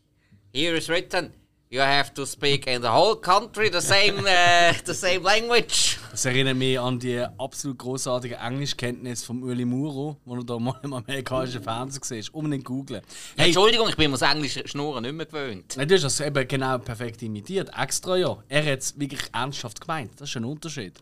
Here 0.54 0.76
is 0.76 0.90
written, 0.90 1.32
you 1.71 1.82
have 1.82 2.12
to 2.15 2.25
speak 2.25 2.65
in 2.65 2.82
the 2.82 2.89
whole 2.89 3.15
country 3.15 3.69
the 3.69 3.82
same, 3.82 4.25
uh, 4.25 4.73
the 4.86 4.93
same 4.93 5.21
language. 5.21 5.99
Das 6.12 6.25
erinnert 6.25 6.58
mich 6.58 6.79
an 6.79 6.97
die 6.99 7.23
absolut 7.38 7.77
großartige 7.77 8.36
Englischkenntnis 8.38 9.23
von 9.23 9.43
Uli 9.43 9.65
Muro, 9.65 10.17
wo 10.25 10.36
er 10.36 10.43
da 10.43 10.58
mal 10.58 10.79
im 10.82 10.93
amerikanischen 10.93 11.62
Fernsehen 11.62 12.01
gesehen 12.01 12.19
ist. 12.19 12.34
Unbedingt 12.34 12.65
googlen. 12.65 13.01
Hey, 13.38 13.47
Entschuldigung, 13.47 13.88
ich 13.88 13.95
bin 13.95 14.10
mir 14.10 14.17
das 14.17 14.29
englische 14.29 14.67
Schnurren 14.67 15.03
nicht 15.03 15.13
mehr 15.13 15.27
gewöhnt. 15.27 15.75
Nein, 15.77 15.88
du 15.88 15.95
hast 15.95 16.03
das 16.03 16.19
eben 16.21 16.47
genau 16.47 16.79
perfekt 16.79 17.21
imitiert. 17.21 17.69
Extra 17.77 18.17
ja. 18.17 18.36
Er 18.47 18.71
hat 18.71 18.79
es 18.79 18.99
wirklich 18.99 19.21
ernsthaft 19.32 19.79
gemeint. 19.79 20.19
Das 20.19 20.29
ist 20.29 20.38
ein 20.38 20.45
Unterschied. 20.45 20.93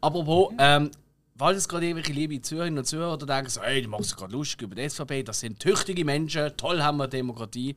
Apropos, 0.00 0.52
ähm, 0.58 0.92
weil 1.34 1.56
es 1.56 1.68
gerade 1.68 1.86
irgendwelche 1.86 2.12
liebe 2.12 2.40
Zuhörerinnen 2.40 2.78
und 2.78 2.84
Zuhörer 2.84 3.18
da 3.18 3.26
denken, 3.26 3.50
so, 3.50 3.62
hey, 3.62 3.82
du 3.82 3.88
machst 3.88 4.16
gerade 4.16 4.32
lustig 4.32 4.62
über 4.62 4.76
die 4.76 4.88
SVP, 4.88 5.24
das 5.24 5.40
sind 5.40 5.58
tüchtige 5.58 6.04
Menschen, 6.04 6.56
toll 6.56 6.82
haben 6.82 6.98
wir 6.98 7.08
Demokratie. 7.08 7.76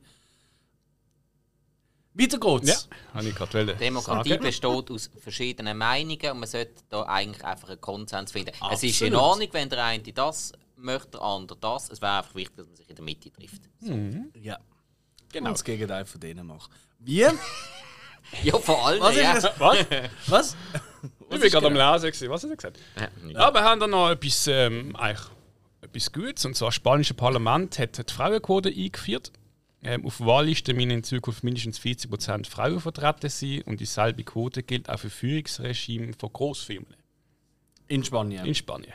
Weiter 2.14 2.38
geht's. 2.38 2.88
Ja, 2.90 2.96
habe 3.14 3.28
ich 3.28 3.34
gerade 3.34 3.54
wollen 3.54 3.78
Demokratie 3.78 4.30
sagen. 4.30 4.42
besteht 4.42 4.90
aus 4.90 5.10
verschiedenen 5.18 5.78
Meinungen 5.78 6.30
und 6.32 6.40
man 6.40 6.48
sollte 6.48 6.82
da 6.90 7.04
eigentlich 7.04 7.44
einfach 7.44 7.70
einen 7.70 7.80
Konsens 7.80 8.32
finden. 8.32 8.52
Es 8.70 8.82
ist 8.82 9.00
in 9.00 9.14
Absolut. 9.14 9.30
Ordnung, 9.30 9.48
wenn 9.52 9.68
der 9.70 9.84
eine 9.84 10.02
das 10.12 10.52
möchte, 10.76 11.12
der 11.12 11.22
andere 11.22 11.58
das. 11.58 11.90
Es 11.90 12.02
wäre 12.02 12.18
einfach 12.18 12.34
wichtig, 12.34 12.56
dass 12.56 12.66
man 12.66 12.76
sich 12.76 12.88
in 12.90 12.96
der 12.96 13.04
Mitte 13.04 13.30
trifft. 13.30 13.62
ja. 14.40 14.58
Genau. 15.32 15.48
Und 15.48 15.54
das 15.54 15.64
Gegenteil 15.64 16.04
von 16.04 16.20
denen 16.20 16.46
macht. 16.46 16.70
Wie? 16.98 17.26
Ja, 18.42 18.56
vor 18.56 18.86
allem. 18.86 19.00
Was 19.00 19.16
ja. 19.16 19.32
ist 19.32 19.44
das? 19.44 19.60
Was? 19.60 19.86
Was? 20.28 20.56
Ich 21.30 21.40
bin 21.40 21.50
gerade 21.50 21.66
am 21.66 21.74
Lesen. 21.74 22.06
gewesen. 22.06 22.30
Was 22.30 22.42
hat 22.44 22.50
er 22.50 22.56
gesagt? 22.56 22.78
Ja. 22.98 23.08
Ja, 23.28 23.54
wir 23.54 23.62
haben 23.64 23.80
da 23.80 23.86
noch 23.86 24.10
etwas, 24.10 24.46
ähm, 24.46 24.94
eigentlich 24.96 25.26
etwas 25.80 26.12
Gutes. 26.12 26.44
Und 26.44 26.54
zwar 26.56 26.68
das 26.68 26.74
spanische 26.76 27.14
Parlament 27.14 27.78
hat 27.78 27.98
die 27.98 28.12
Frauenquote 28.12 28.68
eingeführt. 28.68 29.32
Ähm, 29.84 30.06
auf 30.06 30.20
Wahllisten 30.20 30.76
müssen 30.76 30.90
in 30.90 31.02
Zukunft 31.02 31.42
mindestens 31.42 31.80
40% 31.80 32.48
Frauen 32.48 32.80
vertreten 32.80 33.28
sein. 33.28 33.62
Und 33.62 33.80
dieselbe 33.80 34.22
Quote 34.22 34.62
gilt 34.62 34.88
auch 34.88 34.98
für 34.98 35.10
Führungsregime 35.10 36.12
von 36.16 36.32
Großfirmen 36.32 36.94
In 37.88 38.04
Spanien. 38.04 38.46
in 38.46 38.54
Spanien. 38.54 38.92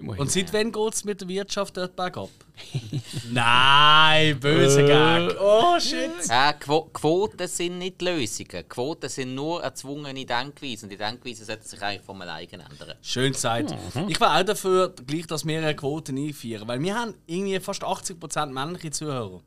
Immerhin. 0.00 0.20
Und 0.22 0.30
seit 0.32 0.52
wann 0.52 0.72
geht 0.72 0.94
es 0.94 1.04
mit 1.04 1.20
der 1.20 1.28
Wirtschaft 1.28 1.76
dort 1.76 1.94
bergab? 1.94 2.30
Nein, 3.30 4.38
böse 4.40 4.84
Gag. 4.84 5.36
Oh 5.40 5.78
shit. 5.78 6.10
Äh, 6.28 6.52
Quo 6.58 6.82
Quoten 6.92 7.46
sind 7.48 7.78
nicht 7.78 8.00
Lösungen. 8.02 8.68
Quoten 8.68 9.08
sind 9.08 9.34
nur 9.34 9.62
erzwungene 9.62 10.24
Denkweisen. 10.24 10.88
Die 10.88 10.96
Denkweisen 10.96 11.44
sollten 11.46 11.66
sich 11.66 11.80
eigentlich 11.82 12.02
von 12.02 12.20
alleine 12.20 12.48
ändern. 12.52 12.94
Schön 13.02 13.32
gesagt. 13.32 13.74
Ich 14.08 14.20
war 14.20 14.38
auch 14.40 14.44
dafür, 14.44 14.92
gleich, 15.06 15.26
dass 15.26 15.46
wir 15.46 15.58
eine 15.58 15.74
Quote 15.76 16.12
einführen. 16.12 16.66
Weil 16.68 16.80
wir 16.82 16.94
haben 16.94 17.14
irgendwie 17.26 17.60
fast 17.60 17.82
80% 17.84 18.46
männliche 18.46 18.90
Zuhörer. 18.90 19.40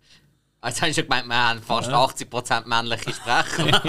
Also 0.61 0.81
hast 0.81 0.89
du 0.91 0.93
schon 1.01 1.03
gemeint, 1.09 1.27
wir 1.27 1.35
haben 1.49 1.61
fast 1.61 1.89
80% 1.89 2.65
männliche 2.67 3.11
Sprecher. 3.13 3.81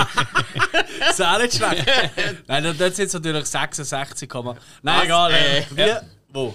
Das 0.98 1.10
ist 1.10 1.22
auch 1.22 1.38
nicht 1.38 1.54
schlecht. 1.54 1.86
Nein, 2.48 2.64
dort- 2.76 2.96
sind 2.96 3.06
es 3.06 3.12
natürlich 3.12 3.46
66, 3.46 4.28
Komma- 4.28 4.56
Nein, 4.82 4.96
Was? 4.98 5.04
egal. 5.04 5.30
Äh, 5.32 5.58
Äh, 5.58 5.64
wir, 5.70 6.02
Wo? 6.34 6.54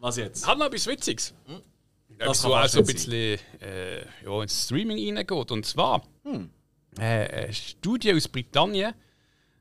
Was 0.00 0.16
jetzt? 0.16 0.46
Hat 0.46 0.58
noch 0.58 0.66
etwas 0.66 0.86
Witziges. 0.86 1.34
Das 2.18 2.28
Das 2.28 2.42
so 2.42 2.54
auch 2.54 2.66
so 2.66 2.80
ein 2.80 2.86
bisschen 2.86 3.38
äh, 3.60 3.98
ja, 4.24 4.42
ins 4.42 4.64
Streaming 4.64 5.16
reingeht. 5.16 5.50
Und 5.52 5.66
zwar 5.66 6.02
Hm. 6.24 6.50
äh, 6.98 7.02
eine 7.44 7.52
Studie 7.52 8.12
aus 8.14 8.26
Britannien, 8.26 8.94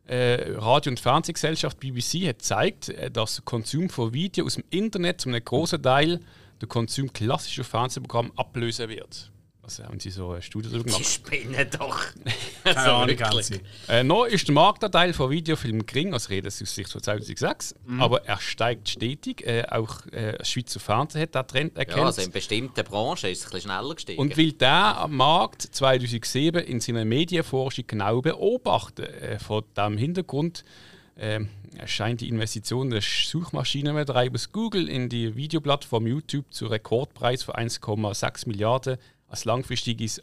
äh, 0.08 0.52
Radio- 0.58 0.92
und 0.92 1.00
Fernsehgesellschaft 1.00 1.80
BBC, 1.80 2.28
hat 2.30 2.40
gezeigt, 2.40 2.90
äh, 2.90 3.12
dass 3.12 3.36
der 3.36 3.44
Konsum 3.44 3.90
von 3.90 4.14
Video 4.14 4.46
aus 4.46 4.56
dem 4.56 4.64
Internet 4.70 5.22
zu 5.22 5.30
einem 5.30 5.44
großen 5.44 5.84
Teil 5.84 6.22
den 6.62 6.70
Konsum 6.70 7.12
klassischer 7.12 7.64
Fernsehprogramme 7.64 8.32
ablösen 8.36 8.90
wird. 8.90 9.32
Also 9.68 9.84
haben 9.84 10.00
sie 10.00 10.12
so 10.12 10.32
eine 10.32 10.42
Studie 10.42 10.70
darüber 10.70 10.86
Die 10.86 10.92
gemacht. 10.94 11.06
spinnen 11.06 11.68
doch. 11.78 12.00
Keine 12.64 12.78
Ahnung, 12.94 13.20
haben 13.20 13.42
sie. 13.42 13.60
Äh, 13.90 14.02
noch 14.02 14.24
ist 14.24 14.48
der 14.48 14.54
Marktanteil 14.56 15.12
von 15.12 15.30
Videofilmen 15.30 15.86
gering, 15.86 16.14
also 16.14 16.30
reden 16.30 16.48
aus 16.48 16.58
Sicht 16.60 16.90
von 16.90 17.04
2006, 17.04 17.76
Mhm. 17.86 18.02
aber 18.02 18.24
er 18.26 18.40
steigt 18.40 18.88
stetig. 18.88 19.46
Äh, 19.46 19.66
auch 19.70 20.06
äh, 20.14 20.38
das 20.38 20.50
Schweizer 20.50 20.80
Fernsehen 20.80 21.22
hat 21.24 21.36
diesen 21.36 21.48
Trend 21.48 21.78
erkannt. 21.78 21.98
Ja, 21.98 22.06
also 22.06 22.22
in 22.22 22.32
bestimmten 22.32 22.82
Branchen 22.86 23.30
ist 23.30 23.40
es 23.40 23.46
ein 23.48 23.52
bisschen 23.52 23.72
schneller 23.72 23.94
gestiegen. 23.94 24.22
Und 24.22 24.38
weil 24.38 24.54
der 24.54 24.72
am 25.00 25.18
Markt 25.18 25.64
2007 25.64 26.64
in 26.64 26.80
seiner 26.80 27.04
Medienforschung 27.04 27.84
genau 27.88 28.22
beobachtet, 28.22 29.10
äh, 29.22 29.38
vor 29.38 29.64
diesem 29.76 29.98
Hintergrund 29.98 30.64
äh, 31.18 31.42
erscheint 31.76 32.22
die 32.22 32.30
Investition 32.30 32.90
des 32.90 33.04
Suchmaschinenbetreibers 33.30 34.52
Google 34.54 34.88
in 34.88 35.10
die 35.10 35.36
Videoplattform 35.36 36.08
YouTube 36.08 36.46
zu 36.52 36.68
Rekordpreis 36.68 37.44
von 37.44 37.56
1,6 37.56 38.48
Milliarden 38.48 38.98
als 39.28 39.46
langfristiges 39.46 40.22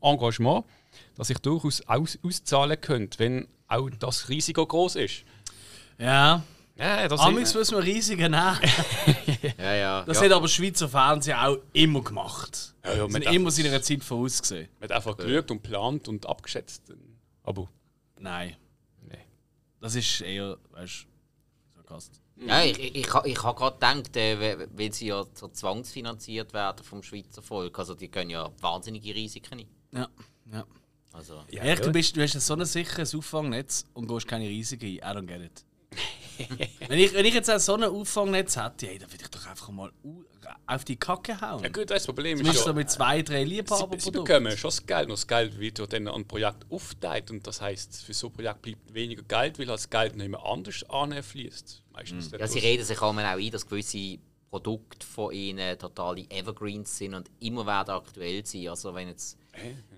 Engagement, 0.00 0.64
das 1.16 1.28
sich 1.28 1.38
durchaus 1.38 1.80
aus, 1.86 2.18
auszahlen 2.22 2.80
könnte, 2.80 3.18
wenn 3.18 3.48
auch 3.66 3.90
das 3.90 4.28
Risiko 4.28 4.66
groß 4.66 4.96
ist. 4.96 5.24
Ja. 5.98 6.42
Ja, 6.76 7.08
das 7.08 7.18
Amigs 7.20 7.54
müssen 7.54 7.76
wir 7.76 7.82
Risiken 7.82 8.30
nehmen. 8.30 8.58
ja, 9.58 9.74
ja. 9.74 10.04
Das 10.04 10.18
ja. 10.18 10.26
hat 10.26 10.32
aber 10.32 10.46
Schweizer 10.46 10.88
Fernsehen 10.88 11.36
auch 11.36 11.58
immer 11.72 12.02
gemacht. 12.02 12.72
Ja, 12.84 12.94
ja, 12.94 13.08
sind 13.10 13.24
immer 13.24 13.50
seiner 13.50 13.82
Zeit 13.82 14.04
vorausgesehen. 14.04 14.68
Man 14.78 14.88
hat 14.88 14.96
einfach 14.96 15.16
geschaut 15.16 15.50
und 15.50 15.62
geplant 15.64 16.06
und 16.06 16.24
abgeschätzt. 16.26 16.84
Aber 17.42 17.68
Nein. 18.20 18.56
Nee. 19.02 19.18
Das 19.80 19.94
ist 19.94 20.20
eher, 20.20 20.56
weißt 20.70 21.04
du, 21.04 21.74
Sarkast. 21.74 22.20
Ja, 22.46 22.62
ich, 22.62 22.78
ich, 22.78 22.94
ich, 22.94 23.12
ha- 23.14 23.24
ich 23.24 23.42
habe 23.42 23.58
gerade 23.58 23.74
gedacht, 23.74 24.16
äh, 24.16 24.38
we- 24.38 24.68
weil 24.72 24.92
sie 24.92 25.06
ja 25.08 25.24
so 25.34 25.48
zwangsfinanziert 25.48 26.52
werden 26.52 26.84
vom 26.84 27.02
Schweizer 27.02 27.42
Volk, 27.42 27.78
also 27.78 27.94
die 27.94 28.08
können 28.08 28.30
ja 28.30 28.50
wahnsinnige 28.60 29.14
Risiken 29.14 29.60
ein. 29.60 29.66
Ja, 29.92 30.08
ja. 30.52 30.64
Also, 31.12 31.42
Ehrlich, 31.48 31.80
du, 31.80 31.90
bist, 31.90 32.16
du 32.16 32.22
hast 32.22 32.34
so 32.34 32.54
ein 32.54 32.64
sicheres 32.64 33.14
Auffangnetz 33.14 33.84
und 33.94 34.06
gehst 34.06 34.28
keine 34.28 34.46
Risiken 34.48 34.86
ein. 34.86 34.92
I 34.96 35.00
don't 35.18 35.26
get 35.26 35.40
it. 35.42 35.64
wenn, 36.88 36.98
ich, 36.98 37.12
wenn 37.12 37.24
ich 37.26 37.34
jetzt 37.34 37.50
so 37.64 37.74
ein 37.74 37.82
Auffangnetz 37.84 38.56
hätte, 38.56 38.86
hey, 38.86 38.98
dann 38.98 39.10
würde 39.10 39.24
ich 39.24 39.30
doch 39.30 39.46
einfach 39.46 39.70
mal 39.70 39.90
auf 40.68 40.84
die 40.84 40.96
Kacke 40.96 41.40
hauen. 41.40 41.62
Ja 41.62 41.70
gut, 41.70 41.90
das 41.90 42.04
Problem 42.04 42.38
ist 42.40 42.58
so 42.58 42.66
ja, 42.68 42.72
mit 42.74 42.90
zwei, 42.90 43.22
drei 43.22 43.42
sie, 43.42 43.48
sie 43.48 43.54
Liebhaberprodukten. 43.56 44.12
bekommen 44.24 44.56
schon 44.56 44.68
das 44.68 44.86
Geld, 44.86 45.04
und 45.04 45.12
das 45.12 45.26
Geld 45.26 45.58
wird 45.58 45.78
ja 45.78 45.86
dann 45.86 46.08
an 46.08 46.26
Projekt 46.26 46.66
aufteilt 46.70 47.30
und 47.30 47.46
das 47.46 47.60
heisst, 47.60 48.02
für 48.02 48.12
so 48.12 48.28
ein 48.28 48.32
Projekt 48.34 48.62
bleibt 48.62 48.94
weniger 48.94 49.22
Geld, 49.22 49.58
weil 49.58 49.66
das 49.66 49.88
Geld 49.88 50.16
nicht 50.16 50.28
mehr 50.28 50.44
anders 50.44 50.84
anfließt. 50.88 51.82
Meistens 51.92 52.30
Ja, 52.30 52.46
sie 52.46 52.58
reden 52.58 52.84
sich 52.84 53.00
auch 53.00 53.16
ein, 53.16 53.50
dass 53.50 53.66
gewisse 53.66 54.18
Produkte 54.50 55.06
von 55.06 55.32
ihnen 55.32 55.78
totale 55.78 56.26
Evergreens 56.30 56.96
sind 56.96 57.14
und 57.14 57.30
immer 57.40 57.66
werden 57.66 57.90
aktuell 57.90 58.44
sein. 58.44 58.68
Also 58.68 58.94
wenn 58.94 59.08
jetzt, 59.08 59.38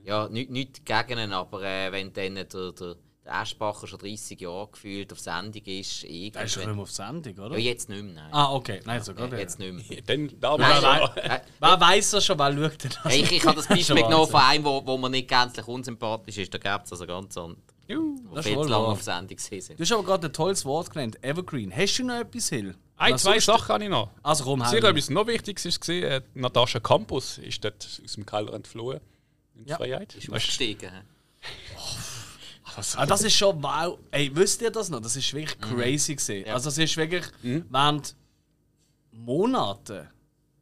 ja, 0.04 0.28
nicht, 0.28 0.50
nicht 0.50 0.86
gegen 0.86 1.18
ihn, 1.18 1.32
aber 1.32 1.62
äh, 1.62 1.92
wenn 1.92 2.12
dann 2.12 2.34
der, 2.36 2.44
der, 2.72 2.96
der 3.30 3.36
Aschbacher 3.38 3.86
schon 3.86 3.98
30 3.98 4.40
Jahre 4.40 4.68
gefühlt 4.72 5.12
auf 5.12 5.20
Sendung 5.20 5.62
ist, 5.64 5.64
Der 5.64 5.84
ist 5.84 6.04
irgendwann... 6.04 6.44
nicht 6.44 6.66
mehr 6.66 6.78
auf 6.82 6.90
Sendung, 6.90 7.38
oder? 7.38 7.52
Ja, 7.56 7.58
jetzt 7.58 7.88
nicht 7.88 8.02
mehr, 8.02 8.12
nein. 8.14 8.28
Ah, 8.32 8.52
okay. 8.52 8.80
Nein, 8.84 9.02
sogar 9.02 9.30
Ja, 9.32 9.38
jetzt 9.38 9.58
nicht 9.58 9.90
mehr. 9.90 10.02
Dann 10.06 10.30
da 10.40 10.56
Nein, 10.56 10.82
mal 10.82 11.10
nein, 11.16 11.40
Wer 11.60 11.80
weiß 11.80 12.10
das 12.10 12.24
schon, 12.26 12.38
wer 12.38 12.52
schaut 12.52 12.84
denn 12.84 12.92
das? 13.02 13.14
Ich, 13.14 13.32
ich 13.32 13.44
habe 13.46 13.56
das 13.56 13.64
Schon 13.66 13.76
Beispiel 13.76 14.02
genommen 14.02 14.30
von 14.30 14.40
einem, 14.40 14.64
wo, 14.64 14.84
wo 14.84 14.96
mir 14.98 15.10
nicht 15.10 15.28
gänzlich 15.28 15.66
unsympathisch 15.66 16.38
ist. 16.38 16.52
Da 16.52 16.58
gibt 16.58 16.86
es 16.86 16.92
also 16.92 17.06
ganz 17.06 17.36
andere, 17.36 17.58
Juhu. 17.86 18.34
Das 18.34 18.44
ist 18.44 18.48
viel 18.48 18.56
wohl 18.56 18.64
zu 18.64 18.70
lange 18.70 18.86
auf 18.86 19.02
Sendung 19.02 19.38
sind. 19.38 19.70
Du 19.70 19.82
hast 19.82 19.92
aber 19.92 20.04
gerade 20.04 20.26
ein 20.26 20.32
tolles 20.32 20.64
Wort 20.64 20.90
genannt, 20.90 21.18
Evergreen. 21.22 21.74
Hast 21.74 21.98
du 21.98 22.04
noch 22.04 22.16
etwas, 22.20 22.48
Hill? 22.48 22.74
Ein, 22.96 23.14
Was 23.14 23.22
zwei 23.22 23.38
Sachen 23.40 23.68
habe 23.72 23.84
ich 23.84 23.90
noch. 23.90 24.10
Also 24.22 24.44
komm, 24.44 24.62
Sehr 24.66 24.82
etwas 24.84 25.08
noch 25.08 25.26
Wichtiges 25.26 25.64
ist 25.64 25.80
gesehen, 25.80 26.04
äh, 26.04 26.20
Natascha 26.34 26.80
Campus 26.80 27.38
ist 27.38 27.64
dort 27.64 27.86
aus 28.04 28.12
dem 28.12 28.26
Keller 28.26 28.52
entflohen. 28.54 29.00
In 29.54 29.64
die 29.64 29.70
Ja. 29.70 29.76
Freiheit. 29.76 30.14
Ist 30.16 30.28
ist- 30.28 30.60
hä? 32.76 32.82
Ah, 32.96 33.06
das 33.06 33.22
ist 33.22 33.34
schon 33.34 33.62
wow. 33.62 33.98
Ey, 34.10 34.30
wisst 34.34 34.62
ihr 34.62 34.70
das 34.70 34.88
noch? 34.90 35.00
Das 35.00 35.16
ist 35.16 35.32
wirklich 35.32 35.58
crazy 35.60 36.14
gewesen. 36.14 36.48
Also 36.50 36.68
es 36.68 36.78
ist 36.78 36.96
wirklich 36.96 37.24
während 37.42 38.16
Monaten 39.12 40.08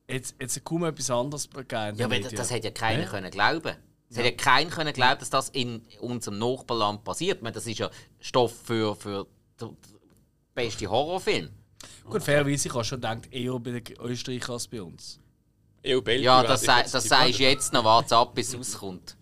jetzt, 0.08 0.34
jetzt 0.40 0.64
kaum 0.64 0.84
etwas 0.84 1.10
anderes 1.10 1.48
gegeben. 1.48 1.96
Ja, 1.96 2.06
aber 2.06 2.18
das 2.18 2.50
hätte 2.50 2.68
ja 2.68 2.72
keiner 2.72 3.04
können 3.06 3.30
glauben. 3.30 3.76
Es 4.10 4.16
hätte 4.16 4.28
ja 4.28 4.34
keiner 4.34 4.70
können 4.70 4.92
glauben, 4.92 5.18
dass 5.18 5.30
das 5.30 5.50
in 5.50 5.82
unserem 6.00 6.38
Nachbarland 6.38 7.04
passiert. 7.04 7.38
Ich 7.38 7.42
meine, 7.42 7.54
das 7.54 7.66
ist 7.66 7.78
ja 7.78 7.90
Stoff 8.20 8.54
für, 8.64 8.96
für 8.96 9.26
den 9.60 9.76
besten 10.54 10.88
Horrorfilm. 10.88 11.50
Gut, 12.04 12.22
fairerweise, 12.22 12.68
ich 12.68 12.74
habe 12.74 12.84
schon 12.84 13.00
gedacht, 13.00 13.30
eher 13.30 13.58
bei 13.58 13.80
den 13.80 13.84
Österreichern 14.00 14.52
als 14.54 14.66
bei 14.66 14.82
uns. 14.82 15.20
EU 15.86 16.00
Belgien 16.00 16.24
Ja, 16.24 16.42
das, 16.42 16.62
ich 16.62 16.66
sei, 16.66 16.80
jetzt 16.80 16.94
das 16.94 17.04
sagst 17.04 17.38
du 17.38 17.42
jetzt 17.42 17.72
noch. 17.72 17.84
Warte 17.84 18.16
ab, 18.16 18.34
bis 18.34 18.48
es 18.48 18.58
rauskommt. 18.58 19.16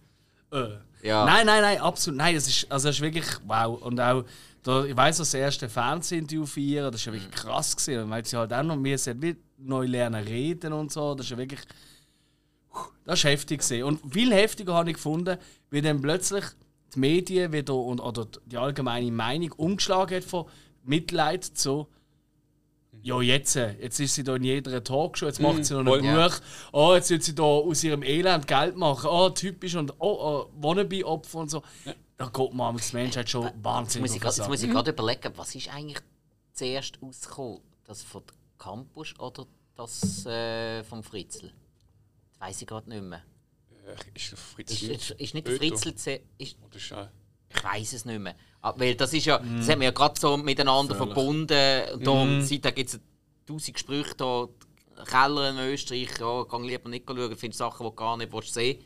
Äh. 0.52 0.76
Ja. 1.06 1.24
Nein, 1.24 1.46
nein, 1.46 1.62
nein, 1.62 1.80
absolut. 1.80 2.18
Nein, 2.18 2.34
das 2.34 2.48
ist, 2.48 2.70
also 2.70 2.88
ist 2.88 3.00
wirklich 3.00 3.26
wow. 3.46 3.80
Und 3.80 4.00
auch, 4.00 4.24
da, 4.62 4.84
ich 4.84 4.96
weiß 4.96 5.18
das 5.18 5.32
erste 5.34 5.68
Fernsehinterview 5.68 6.44
von 6.44 6.62
ihr, 6.62 6.90
das 6.90 7.06
war 7.06 7.14
ja 7.14 7.20
wirklich 7.20 7.40
krass. 7.40 7.76
Gewesen, 7.76 8.10
weil 8.10 8.24
sie 8.24 8.36
halt 8.36 8.52
auch 8.52 8.62
noch 8.64 8.76
mehr 8.76 8.98
wie 8.98 9.36
neu 9.58 9.86
lernen 9.86 10.24
reden 10.24 10.72
und 10.72 10.90
so. 10.90 11.14
Das 11.14 11.26
ist 11.26 11.30
ja 11.30 11.38
wirklich. 11.38 11.60
Das 13.04 13.22
war 13.22 13.30
heftig. 13.30 13.60
Gewesen. 13.60 13.84
Und 13.84 14.12
viel 14.12 14.32
heftiger 14.32 14.74
habe 14.74 14.90
ich 14.90 14.96
gefunden, 14.96 15.38
wie 15.70 15.80
dann 15.80 16.02
plötzlich 16.02 16.44
die 16.94 16.98
Medien 16.98 17.52
wieder 17.52 17.74
und, 17.74 18.00
oder 18.00 18.26
die 18.44 18.56
allgemeine 18.56 19.10
Meinung 19.12 19.52
umgeschlagen 19.52 20.16
hat 20.16 20.24
von 20.24 20.46
Mitleid 20.82 21.44
zu. 21.44 21.86
Ja, 23.06 23.20
jetzt, 23.22 23.54
jetzt 23.54 24.00
ist 24.00 24.16
sie 24.16 24.24
da 24.24 24.34
in 24.34 24.42
jeder 24.42 24.82
Talkshow, 24.82 25.26
jetzt 25.26 25.40
macht 25.40 25.64
sie 25.64 25.74
noch 25.74 25.80
ein 25.94 26.02
voll. 26.04 26.28
Buch. 26.28 26.40
Oh, 26.72 26.92
jetzt 26.94 27.08
wird 27.08 27.22
sie 27.22 27.36
da 27.36 27.44
aus 27.44 27.84
ihrem 27.84 28.02
Elend 28.02 28.48
Geld 28.48 28.74
machen. 28.76 29.08
Oh, 29.08 29.30
typisch 29.30 29.76
und 29.76 29.92
oh, 30.00 30.48
oh 30.48 30.50
Wannabe-Opfer 30.60 31.38
und 31.38 31.48
so. 31.48 31.62
Da 32.16 32.26
geht 32.26 32.52
man 32.52 32.74
als 32.74 32.92
Menschheit 32.92 33.30
schon 33.30 33.44
Jetzt 33.44 33.62
wahnsinnig 33.62 34.08
muss 34.10 34.16
ich, 34.16 34.20
grad- 34.22 34.36
jetzt 34.36 34.48
muss 34.48 34.62
ich 34.64 34.70
gerade 34.70 34.90
überlegen, 34.90 35.32
was 35.36 35.54
ist 35.54 35.72
eigentlich 35.72 35.98
zuerst 36.52 37.00
rausgekommen? 37.00 37.60
Das 37.84 38.02
von 38.02 38.22
der 38.26 38.34
Campus 38.58 39.14
oder 39.20 39.46
das 39.76 40.26
äh, 40.26 40.82
vom 40.82 41.04
Fritzl? 41.04 41.52
Das 42.32 42.40
weiß 42.40 42.60
ich 42.62 42.66
gerade 42.66 42.88
nicht 42.90 43.02
mehr. 43.04 43.22
Äh, 43.86 44.16
Ist 44.18 44.32
der 44.32 44.38
Fritz 44.38 44.72
Ist, 44.72 44.82
ist, 44.82 45.10
ist 45.12 45.34
nicht 45.34 45.46
der. 45.46 45.56
Fritzl 45.58 45.94
zu- 45.94 46.20
ist, 46.38 46.56
Oder 46.66 46.74
ist, 46.76 46.90
äh, 46.90 47.06
Ich 47.54 47.62
weiß 47.62 47.92
es 47.92 48.04
nicht 48.04 48.18
mehr. 48.18 48.34
Ah, 48.66 48.74
Weil 48.76 48.94
das 48.96 49.12
ist 49.12 49.26
ja, 49.26 49.38
das 49.38 49.68
haben 49.68 49.80
wir 49.80 49.86
ja 49.86 49.90
gerade 49.92 50.18
so 50.18 50.36
miteinander 50.36 50.94
Völlig. 50.96 51.14
verbunden. 51.14 51.82
Und 51.94 52.06
darum, 52.06 52.40
seitdem 52.42 52.74
gibt 52.74 52.90
es 52.94 53.00
tausend 53.46 53.74
Gespräche 53.74 54.14
da. 54.16 54.48
Keller 55.04 55.50
in 55.50 55.58
Österreich, 55.58 56.08
ja, 56.18 56.44
kann 56.44 56.64
lieber 56.64 56.88
nicht 56.88 57.04
schauen, 57.06 57.36
findest 57.36 57.58
Sachen, 57.58 57.84
die 57.84 57.90
du 57.90 57.94
gar 57.94 58.16
nicht 58.16 58.32
willst 58.32 58.54
sehen 58.54 58.78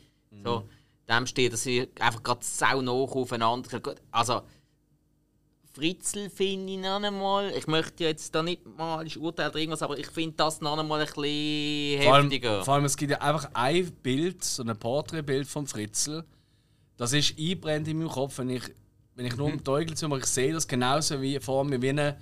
So, 0.43 0.67
dem 1.09 1.25
steht, 1.25 1.53
dass 1.53 1.63
sie 1.63 1.87
einfach 1.99 2.21
gerade 2.21 2.41
sau 2.43 2.81
nach 2.81 2.91
aufeinander. 2.93 3.81
Also, 4.11 4.41
Fritzl 5.73 6.29
finde 6.29 6.73
ich 6.73 6.79
noch 6.79 7.01
einmal. 7.01 7.51
Ich 7.55 7.65
möchte 7.67 8.03
jetzt 8.03 8.35
da 8.35 8.43
nicht 8.43 8.65
mal 8.77 8.99
ein 8.99 9.17
Urteil 9.17 9.49
oder 9.49 9.59
irgendwas, 9.59 9.81
aber 9.81 9.97
ich 9.97 10.07
finde 10.07 10.35
das 10.35 10.59
noch 10.59 10.77
einmal 10.77 10.99
ein 10.99 11.05
bisschen 11.07 12.03
Vor 12.03 12.13
allem, 12.13 12.23
heftiger. 12.25 12.63
vor 12.65 12.73
allem, 12.73 12.85
es 12.85 12.97
gibt 12.97 13.11
ja 13.11 13.21
einfach 13.21 13.49
ein 13.53 13.89
Bild, 14.03 14.43
so 14.43 14.63
ein 14.63 14.77
Porträtbild 14.77 15.47
von 15.47 15.65
Fritzl. 15.65 16.25
Das 16.97 17.13
ist 17.13 17.39
einbrennt 17.39 17.87
in 17.87 17.99
meinem 17.99 18.09
Kopf, 18.09 18.37
wenn 18.37 18.49
ich, 18.49 18.63
wenn 19.15 19.25
ich 19.25 19.35
nur 19.37 19.49
Mhm. 19.49 19.63
Teufel 19.63 20.07
mache, 20.07 20.19
ich 20.21 20.25
sehe 20.27 20.53
das 20.53 20.67
genauso 20.67 21.21
wie 21.21 21.39
vor 21.39 21.63
mir, 21.63 21.81
wie, 21.81 21.89
eine, 21.89 22.17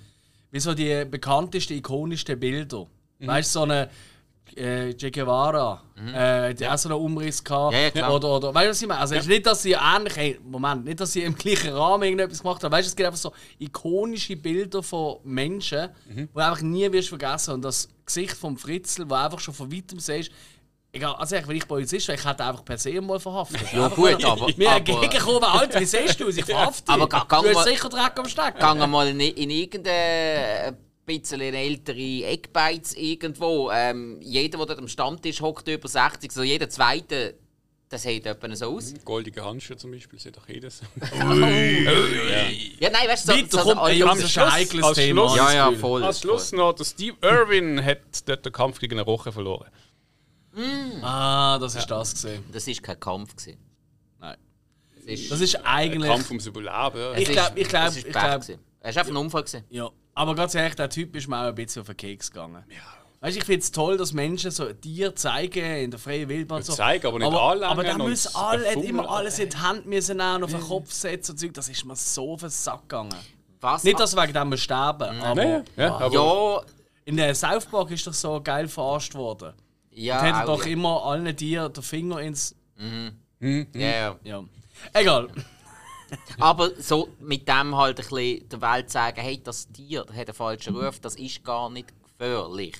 wie 0.50 0.60
so 0.60 0.74
die 0.74 1.04
bekanntesten, 1.04 1.74
ikonischsten 1.74 2.38
Bilder. 2.38 2.86
Mhm. 3.18 3.26
Weißt 3.26 3.54
du, 3.54 3.58
so 3.60 3.62
eine 3.64 3.88
äh, 4.56 4.92
Che 4.94 5.12
Guevara, 5.12 5.80
äh, 6.12 6.52
die 6.54 6.66
hat 6.66 6.74
auch 6.74 6.78
so 6.78 6.88
einen 6.88 6.98
Umriss 6.98 7.44
gehabt. 7.44 7.72
Mhm. 7.72 7.80
Ja, 7.94 8.08
ja. 8.08 8.10
Oder, 8.10 8.28
oder, 8.36 8.52
weißt 8.54 8.66
du, 8.66 8.70
was 8.70 8.82
ich 8.82 8.88
meine? 8.88 9.00
Also, 9.00 9.14
es 9.14 9.20
ist 9.22 9.28
nicht, 9.28 9.46
dass 9.46 9.62
sie 9.62 9.72
ähnlich, 9.80 10.16
hey, 10.16 10.40
Moment, 10.42 10.84
nicht, 10.86 10.98
dass 10.98 11.12
sie 11.12 11.22
im 11.22 11.36
gleichen 11.36 11.72
Rahmen 11.72 12.02
irgendetwas 12.02 12.40
gemacht 12.42 12.64
haben. 12.64 12.72
Weißt 12.72 12.88
du, 12.88 12.90
es 12.90 12.96
gibt 12.96 13.06
einfach 13.06 13.20
so 13.20 13.32
ikonische 13.60 14.36
Bilder 14.36 14.82
von 14.82 15.18
Menschen, 15.22 15.90
Mhm. 16.08 16.16
die 16.16 16.28
du 16.34 16.40
einfach 16.40 16.62
nie 16.62 16.90
wirst 16.90 17.08
vergessen. 17.10 17.54
Und 17.54 17.62
das 17.62 17.88
Gesicht 18.04 18.32
vom 18.32 18.56
Fritzl, 18.56 19.08
wo 19.08 19.14
einfach 19.14 19.38
schon 19.38 19.54
von 19.54 19.72
weitem 19.72 20.00
siehst, 20.00 20.32
Egal, 20.92 21.14
also 21.14 21.36
echt, 21.36 21.46
wenn 21.46 21.56
ich 21.56 21.68
Polizist 21.68 22.08
wäre, 22.08 22.18
ich 22.18 22.24
hätte 22.24 22.44
einfach 22.44 22.64
per 22.64 22.76
se 22.76 23.00
mal 23.00 23.20
verhaftet. 23.20 23.60
Ja, 23.72 23.84
Einfach 23.84 23.96
gut, 23.96 24.24
aber- 24.24 24.46
Mir 24.56 24.70
aber- 24.70 24.76
entgegenkommen, 24.76 25.44
Alter, 25.44 25.80
wie 25.80 25.84
siehst 25.84 26.18
du? 26.18 26.28
Ich 26.28 26.44
verhafte 26.44 26.82
dich. 26.84 26.94
Aber 26.94 27.08
ga- 27.08 27.24
gang 27.28 27.44
du 27.44 27.54
hast 27.56 27.68
sicher 27.68 27.88
Dreck 27.88 28.18
am 28.18 28.28
Stecken. 28.28 28.58
Gehen 28.78 28.90
mal 28.90 29.06
in, 29.08 29.20
in 29.20 29.50
irgendeine 29.50 30.76
bisschen 31.06 31.40
ältere 31.40 32.24
Eckbeiz 32.26 32.94
irgendwo. 32.94 33.70
Ähm, 33.72 34.18
jeder, 34.20 34.58
der 34.58 34.66
dort 34.66 34.78
am 34.78 34.88
Stammtisch 34.88 35.40
hockt, 35.40 35.66
über 35.68 35.88
60, 35.88 36.30
so 36.32 36.42
jeder 36.42 36.68
Zweite, 36.68 37.34
das 37.88 38.02
sieht 38.02 38.26
etwa 38.26 38.54
so 38.54 38.76
aus. 38.76 38.92
Goldige 39.04 39.44
Handschuhe 39.44 39.76
zum 39.76 39.90
Beispiel, 39.92 40.18
sieht 40.18 40.36
doch 40.36 40.48
jedes. 40.48 40.82
Ja, 42.80 42.90
nein, 42.90 43.08
weißt 43.08 43.28
du, 43.28 43.32
so, 43.32 43.38
Weiter, 43.38 43.48
so 43.50 43.58
komm, 43.74 43.78
ey, 43.86 43.98
Jungs, 43.98 44.10
allgemein- 44.12 44.16
das 44.20 44.24
ist 44.30 44.38
ein 44.38 44.52
heikles 44.52 44.92
Thema. 44.92 45.22
Schluss- 45.28 45.36
Ja, 45.36 45.52
ja, 45.52 45.72
voll. 45.72 46.04
Als 46.04 46.20
Schluss 46.20 46.52
noch, 46.52 46.72
der 46.74 46.84
Steve 46.84 47.16
Irwin 47.22 47.84
hat 47.84 47.98
dort 48.26 48.44
den 48.44 48.52
Kampf 48.52 48.78
gegen 48.78 48.94
eine 48.94 49.02
Roche 49.02 49.32
verloren. 49.32 49.68
Ah, 51.02 51.58
das 51.60 51.74
ist 51.76 51.90
das 51.90 52.12
gesehen. 52.12 52.44
Das 52.52 52.66
war 52.66 52.74
kein 52.74 53.00
Kampf. 53.00 53.36
Gewesen. 53.36 53.58
Nein. 54.18 54.36
Es 55.06 55.20
ist, 55.20 55.30
Das 55.30 55.40
ist 55.40 55.56
Ein 55.56 55.64
eigentlich. 55.66 56.10
Kampf 56.10 56.28
ums 56.30 56.46
Überleben. 56.46 56.70
Ja. 56.98 57.12
Ich 57.14 57.28
es 57.28 57.34
glaub- 57.34 57.48
ist- 57.50 57.58
ich 57.58 57.68
glaub- 57.68 57.88
es 57.88 57.96
ist 57.96 58.06
ich 58.06 58.12
Pech 58.12 58.22
glaub- 58.22 58.40
gewesen. 58.40 58.60
Es 58.80 58.96
war 58.96 59.00
einfach 59.02 59.12
ein 59.14 59.16
Unfall. 59.16 59.42
Gewesen. 59.42 59.64
Ja. 59.70 59.90
Aber 60.14 60.34
ganz 60.34 60.54
ehrlich, 60.54 60.74
der 60.74 60.90
Typ 60.90 61.14
ist 61.16 61.28
mir 61.28 61.36
auch 61.38 61.44
ein 61.48 61.54
bisschen 61.54 61.80
auf 61.80 61.86
den 61.86 61.96
Keks 61.96 62.30
gegangen. 62.30 62.64
Weißt, 63.22 63.36
ich 63.36 63.44
finde 63.44 63.60
es 63.60 63.70
toll, 63.70 63.98
dass 63.98 64.14
Menschen 64.14 64.50
so 64.50 64.72
Tiere 64.72 65.14
zeigen 65.14 65.62
in 65.84 65.90
der 65.90 66.00
freien 66.00 66.26
Wildbahn. 66.28 66.62
So. 66.62 66.72
zeigen, 66.72 67.06
aber 67.06 67.18
nicht 67.18 67.26
aber, 67.28 67.42
anlangen 67.42 67.70
Aber 67.70 67.84
dann 67.84 67.98
müssen 67.98 68.34
alle 68.34 68.72
immer 68.82 69.10
alles 69.10 69.38
in 69.38 69.50
die 69.50 69.56
Hand 69.58 69.84
müssen 69.84 70.16
nehmen 70.16 70.36
und 70.36 70.44
auf 70.44 70.50
den 70.52 70.60
Kopf 70.62 70.90
setzen 70.90 71.32
und 71.32 71.38
Zeug. 71.38 71.52
Das 71.52 71.68
ist 71.68 71.84
mir 71.84 71.94
so 71.96 72.32
auf 72.32 72.40
den 72.40 72.48
Sack 72.48 72.82
gegangen. 72.88 73.14
Was? 73.60 73.84
Nicht, 73.84 74.00
dass 74.00 74.16
wegen 74.16 74.32
dem 74.32 74.50
wir 74.50 74.56
sterben, 74.56 75.20
aber 75.20 75.44
Ja, 75.44 75.62
ja, 75.76 75.94
aber 75.96 76.14
ja, 76.14 76.62
in 77.04 77.16
der 77.18 77.34
South 77.34 77.66
Park 77.66 77.90
ist 77.90 78.06
doch 78.06 78.14
so 78.14 78.40
geil 78.42 78.66
verarscht 78.68 79.14
worden. 79.14 79.52
Ja, 80.04 80.22
hätten 80.22 80.38
auch, 80.38 80.56
doch 80.58 80.64
ja. 80.64 80.72
immer 80.72 81.04
allen 81.04 81.36
Tieren 81.36 81.72
den 81.72 81.82
Finger 81.82 82.20
ins. 82.20 82.54
Hm, 82.76 83.16
Ja, 83.40 83.70
ja. 83.74 84.18
Ja. 84.22 84.44
Egal. 84.92 85.28
Aber 86.38 86.70
so 86.80 87.08
mit 87.20 87.46
dem 87.46 87.76
halt 87.76 87.98
ein 87.98 88.04
bisschen 88.04 88.48
der 88.48 88.60
Welt 88.60 88.90
sagen, 88.90 89.20
hey, 89.20 89.40
das 89.42 89.70
Tier 89.70 90.04
das 90.04 90.16
hat 90.16 90.28
einen 90.28 90.34
falschen 90.34 90.76
Ruf, 90.76 90.98
das 91.00 91.14
ist 91.16 91.44
gar 91.44 91.70
nicht 91.70 91.92
gefährlich. 92.02 92.76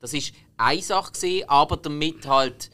Das 0.00 0.14
ist 0.14 0.32
eine 0.56 0.80
Sache 0.82 1.12
gewesen, 1.12 1.48
aber 1.48 1.76
damit 1.76 2.26
halt 2.26 2.70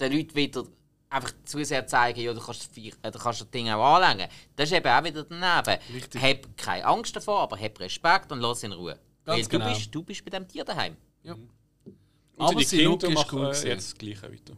den 0.00 0.12
Leuten 0.12 0.34
wieder 0.34 0.64
einfach 1.08 1.32
zu 1.44 1.64
sehr 1.64 1.86
zeigen, 1.86 2.20
ja, 2.20 2.34
du 2.34 2.40
kannst, 2.40 2.76
äh, 2.76 2.90
du 3.10 3.18
kannst 3.18 3.40
das 3.40 3.50
Ding 3.50 3.70
auch 3.70 3.96
anlängen. 3.96 4.28
Das 4.56 4.70
ist 4.70 4.76
eben 4.76 4.88
auch 4.88 5.04
wieder 5.04 5.24
daneben. 5.24 5.82
Richtig. 5.94 6.22
Hab 6.22 6.56
keine 6.56 6.84
Angst 6.84 7.14
davor, 7.16 7.40
aber 7.40 7.58
hab 7.58 7.78
Respekt 7.80 8.32
und 8.32 8.40
lass 8.40 8.64
in 8.64 8.72
Ruhe. 8.72 8.98
Ganz 9.24 9.38
Weil 9.38 9.42
du, 9.42 9.48
genau. 9.48 9.68
bist, 9.70 9.94
du 9.94 10.02
bist 10.02 10.24
bei 10.24 10.30
dem 10.30 10.46
Tier 10.48 10.64
daheim. 10.64 10.96
und 11.24 11.48
Aber 12.38 12.54
die 12.54 12.64
Kinder 12.64 13.08
ist 13.08 13.14
machen 13.14 13.38
cool 13.38 13.46
äh, 13.46 13.68
jetzt 13.68 13.92
das 13.92 13.94
Gleiche 13.98 14.22
weiter. 14.22 14.56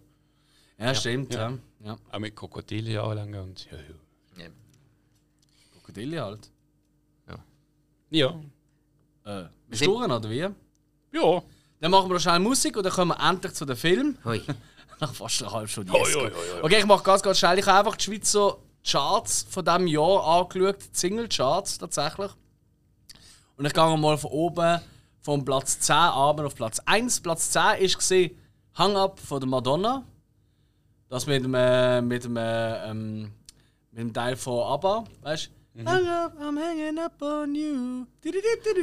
Ja, 0.79 0.95
stimmt. 0.95 1.35
Ja. 1.35 1.53
Ja. 1.85 1.97
Auch 2.11 2.19
mit 2.19 2.35
Krokodilien 2.35 3.01
anlängen 3.01 3.41
und 3.41 3.67
ja, 3.71 3.77
ja. 3.77 4.45
Ja. 4.45 4.51
Krokodile 5.73 6.23
halt. 6.23 6.51
Ja. 8.11 8.41
Äh, 9.25 9.45
bist 9.69 9.85
du 9.85 9.99
dran, 9.99 10.11
oder 10.11 10.31
wie? 10.31 10.49
Ja. 11.13 11.43
Dann 11.81 11.91
machen 11.91 12.09
wir 12.09 12.15
noch 12.15 12.21
schnell 12.21 12.39
Musik 12.39 12.77
und 12.77 12.85
dann 12.85 12.93
kommen 12.93 13.17
wir 13.17 13.29
endlich 13.29 13.53
zu 13.53 13.65
dem 13.65 13.77
Film. 13.77 14.17
Hui. 14.25 14.43
Nach 15.01 15.15
fast 15.15 15.43
einer 15.43 15.53
halben 15.53 15.69
Stunde. 15.69 15.93
Hoi, 15.93 15.99
Yes, 15.99 16.15
hoi, 16.17 16.23
hoi, 16.23 16.31
hoi. 16.31 16.63
Okay, 16.63 16.79
ich 16.79 16.87
mache 16.87 17.05
ganz, 17.05 17.23
ganz 17.23 17.39
schnell. 17.39 17.59
Ich 17.59 17.67
habe 17.67 17.79
einfach 17.79 17.97
die 17.97 18.05
Schweizer 18.05 18.59
Charts 18.85 19.47
von 19.49 19.65
diesem 19.65 19.87
Jahr 19.87 20.25
angeschaut, 20.27 20.79
die 20.81 20.99
Single-Charts 20.99 21.79
tatsächlich. 21.79 22.31
Und 23.57 23.67
ich 23.67 23.73
gehe 23.73 23.97
mal 23.97 24.19
von 24.19 24.31
oben 24.31 24.81
vom 25.21 25.45
Platz 25.45 25.81
10 25.81 25.95
ab 25.95 26.41
auf 26.41 26.55
Platz 26.55 26.81
1. 26.87 27.21
Platz 27.21 27.51
10 27.51 27.61
war 27.63 28.31
Hang 28.75 28.97
Up 28.97 29.19
von 29.19 29.41
der 29.41 29.49
Madonna. 29.49 30.05
Das 31.09 31.27
mit 31.27 31.43
dem, 31.45 31.55
äh, 31.55 32.01
mit 32.03 32.25
dem, 32.25 32.37
äh, 32.37 32.91
ähm, 32.91 33.33
mit 33.91 34.01
dem 34.01 34.13
Teil 34.13 34.37
von 34.37 34.63
ABBA, 34.63 35.05
weißt 35.23 35.47
du? 35.47 35.59
Hang 35.87 36.07
up, 36.09 36.35
I'm 36.41 36.59
hanging 36.59 36.99
up 36.99 37.23
on 37.23 37.55
you. 37.55 38.05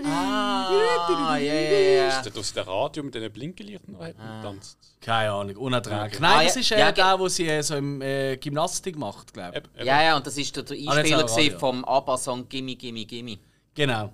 Ah, 0.05 1.37
ja, 1.37 1.53
ja, 1.53 1.79
ja. 1.79 2.07
Ist 2.07 2.25
das 2.25 2.37
aus 2.37 2.53
dem 2.53 2.63
Radio 2.63 3.03
mit 3.03 3.15
diesen 3.15 3.75
hat 3.99 4.15
und 4.15 4.41
tanzt? 4.41 4.77
Keine 5.01 5.31
Ahnung, 5.31 5.57
unerträglich. 5.57 6.21
Nein, 6.21 6.31
Ah, 6.39 6.43
das 6.43 6.55
ja, 6.55 6.61
ist 6.61 6.71
äh, 6.71 6.79
ja, 6.79 6.91
der, 6.93 7.19
wo 7.19 7.27
sie 7.27 7.47
äh, 7.49 7.61
so 7.61 7.75
im 7.75 8.01
äh, 8.01 8.37
Gymnastik 8.37 8.97
macht, 8.97 9.33
glaube 9.33 9.61
ich. 9.75 9.85
Ja, 9.85 10.01
ja, 10.03 10.15
und 10.15 10.25
das 10.25 10.37
ist 10.37 10.55
der, 10.55 10.63
Einspieler 10.63 11.29
Radio. 11.29 11.59
vom 11.59 11.83
ABBA-Song 11.83 12.47
Gimme, 12.47 12.75
Gimme, 12.77 13.05
Gimme. 13.05 13.39
Genau. 13.73 14.13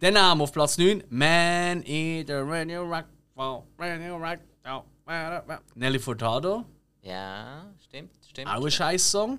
Dann 0.00 0.16
haben 0.18 0.38
wir 0.38 0.44
auf 0.44 0.52
Platz 0.52 0.78
9 0.78 1.04
Man 1.10 1.82
Eater 1.84 2.40
You 2.64 2.80
Rock. 2.80 3.04
You 3.36 4.16
Rock. 4.16 4.38
Nelly 5.74 5.98
Furtado. 5.98 6.64
Ja, 7.02 7.66
stimmt, 7.84 8.10
stimmt. 8.26 8.48
Auch 8.48 8.64
ein 8.64 8.70
scheiß 8.70 9.10
Song. 9.10 9.38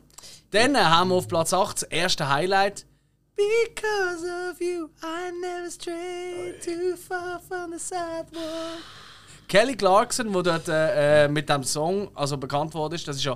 Dann 0.52 0.78
haben 0.78 1.10
wir 1.10 1.16
auf 1.16 1.28
Platz 1.28 1.52
8 1.52 1.82
das 1.82 1.84
erste 1.84 2.30
Highlight. 2.30 2.86
Because 3.36 4.28
of 4.52 4.62
you, 4.62 4.90
I 5.02 5.32
never 5.42 5.72
strayed 5.72 6.62
too 6.64 6.96
far 6.96 7.40
from 7.40 7.72
the 7.72 7.80
sidewalk. 7.80 8.84
Kelly 9.48 9.76
Clarkson, 9.76 10.32
wo 10.32 10.44
dort 10.44 10.68
äh, 10.70 11.28
mit 11.28 11.50
dem 11.50 11.64
Song 11.64 12.12
also 12.16 12.38
bekannt 12.38 12.74
wurde, 12.76 12.98
das 12.98 13.16
ist 13.16 13.24
ja, 13.24 13.36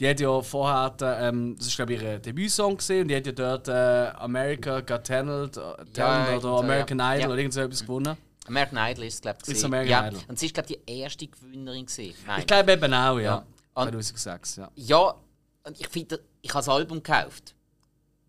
die 0.00 0.08
hat 0.08 0.20
ja 0.20 0.40
vorher, 0.40 0.94
äh, 1.00 1.28
ähm, 1.28 1.56
das 1.56 1.66
ist 1.68 1.76
glaube 1.76 1.94
ich 1.94 2.02
ihr 2.02 2.18
Debütsong 2.18 2.76
gesehen 2.76 3.02
und 3.02 3.08
die 3.08 3.16
hat 3.16 3.26
ja 3.26 3.32
dort 3.32 3.68
äh, 3.68 3.72
America 4.18 4.80
Got 4.80 5.04
Talent, 5.04 5.56
äh, 5.56 5.60
irgendwie 5.60 6.36
oder 6.46 6.58
American 6.58 6.98
ja. 6.98 7.12
Idol 7.14 7.20
Ja. 7.22 7.28
oder 7.28 7.36
irgend 7.38 7.54
so 7.54 7.60
etwas 7.60 7.80
gewonnen. 7.82 8.16
American 8.46 8.78
Idol 8.90 9.04
ist 9.04 9.14
es, 9.14 9.20
glaube 9.20 9.38
ich. 9.46 9.52
Ist. 9.52 9.64
American 9.64 9.90
ja. 9.90 10.08
Idol. 10.08 10.20
Und 10.28 10.38
sie 10.38 10.46
ist, 10.46 10.54
glaube 10.54 10.72
ich, 10.72 10.78
die 10.84 11.00
erste 11.00 11.26
Gewinnerin. 11.28 11.86
Gewesen. 11.86 12.14
Ich 12.38 12.46
glaube 12.46 12.72
eben 12.72 12.94
auch, 12.94 13.18
ja. 13.18 13.22
Ja. 13.22 13.46
Und- 13.74 13.90
2006, 13.90 14.56
ja. 14.56 14.70
Ja, 14.74 15.14
und 15.64 15.80
ich 15.80 15.88
finde, 15.88 16.20
ich 16.40 16.50
habe 16.50 16.58
das 16.58 16.68
Album 16.68 17.02
gekauft. 17.02 17.54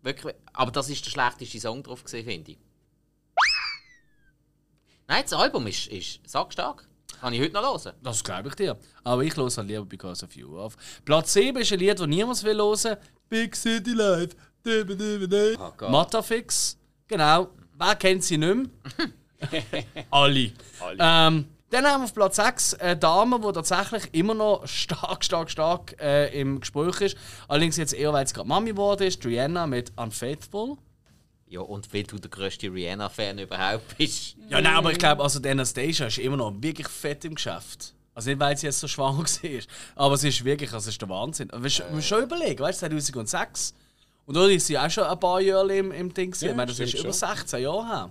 Wirklich, 0.02 0.34
aber 0.52 0.70
das 0.70 0.88
ist 0.90 1.04
der 1.04 1.10
schlechteste 1.10 1.60
Song 1.60 1.82
drauf, 1.82 2.02
finde 2.06 2.52
ich. 2.52 2.58
Nein, 5.06 5.22
das 5.22 5.32
Album 5.32 5.66
ist, 5.66 5.86
ist 5.88 6.20
sackstark. 6.26 6.86
Kann 7.24 7.32
ich 7.32 7.40
heute 7.40 7.54
noch 7.54 7.82
hören. 7.82 7.94
Das 8.02 8.22
glaube 8.22 8.50
ich 8.50 8.54
dir. 8.54 8.76
Aber 9.02 9.22
ich 9.22 9.34
höre 9.34 9.48
halt 9.48 9.66
lieber 9.66 9.86
Because 9.86 10.22
of 10.26 10.36
You 10.36 10.58
auf. 10.58 10.76
Platz 11.06 11.32
7 11.32 11.58
ist 11.58 11.72
ein 11.72 11.78
Lied, 11.78 11.98
das 11.98 12.06
niemand 12.06 12.44
will 12.44 12.58
hören. 12.58 12.98
Big 13.30 13.56
City 13.56 13.94
Life. 13.94 14.36
Oh. 15.58 15.88
Matafix. 15.88 16.76
Genau. 17.08 17.48
Wer 17.78 17.94
kennt 17.94 18.24
sie 18.24 18.36
nicht 18.36 18.54
mehr? 18.54 18.66
Alle. 20.10 20.52
Alle. 20.78 20.98
Ähm, 21.00 21.46
dann 21.70 21.86
haben 21.86 22.02
wir 22.02 22.04
auf 22.04 22.12
Platz 22.12 22.36
6 22.36 22.74
eine 22.74 22.98
Dame, 22.98 23.40
die 23.40 23.52
tatsächlich 23.52 24.12
immer 24.12 24.34
noch 24.34 24.66
stark, 24.66 25.24
stark, 25.24 25.50
stark 25.50 25.98
äh, 26.02 26.38
im 26.38 26.60
Gespräch 26.60 27.00
ist. 27.00 27.16
Allerdings 27.48 27.78
jetzt 27.78 27.94
eher, 27.94 28.12
weil 28.12 28.26
es 28.26 28.34
gerade 28.34 28.50
Mami 28.50 28.72
geworden 28.72 29.06
ist. 29.06 29.24
Rihanna 29.24 29.66
mit 29.66 29.92
Unfaithful. 29.96 30.76
Ja, 31.54 31.60
und 31.60 31.94
weil 31.94 32.02
du 32.02 32.18
der 32.18 32.28
grösste 32.30 32.66
Rihanna-Fan 32.66 33.38
überhaupt 33.38 33.96
bist. 33.96 34.34
Ja, 34.48 34.60
nein, 34.60 34.74
aber 34.74 34.90
ich 34.90 34.98
glaube, 34.98 35.22
also 35.22 35.38
die 35.38 35.48
Anastasia 35.48 36.08
ist 36.08 36.18
immer 36.18 36.36
noch 36.36 36.52
wirklich 36.60 36.88
fett 36.88 37.24
im 37.24 37.36
Geschäft. 37.36 37.94
Also 38.12 38.30
nicht, 38.30 38.40
weil 38.40 38.56
sie 38.56 38.66
jetzt 38.66 38.80
so 38.80 38.88
schwanger 38.88 39.18
war, 39.22 39.62
aber 39.94 40.16
sie 40.16 40.30
ist 40.30 40.44
wirklich, 40.44 40.72
also 40.72 40.88
es 40.88 40.94
ist 40.94 41.00
der 41.00 41.08
Wahnsinn. 41.08 41.46
Du 41.46 41.58
musst 41.60 41.84
musst 41.92 42.08
schon 42.08 42.24
überlegen, 42.24 42.58
weißt 42.58 42.82
du, 42.82 42.88
2006. 42.88 43.72
Und 44.26 44.34
da 44.36 44.48
ist 44.48 44.66
sie 44.66 44.76
auch 44.76 44.90
schon 44.90 45.04
ein 45.04 45.20
paar 45.20 45.40
Jahre 45.40 45.76
im, 45.76 45.92
im 45.92 46.12
Ding. 46.12 46.32
gewesen. 46.32 46.44
Ja, 46.46 46.50
ich 46.50 46.56
meine, 46.56 46.72
das 46.72 46.80
ist 46.80 46.88
stimmt 46.88 47.04
über 47.04 47.12
schon. 47.12 47.36
16 47.36 47.62
Jahre 47.62 47.86
her. 47.86 48.10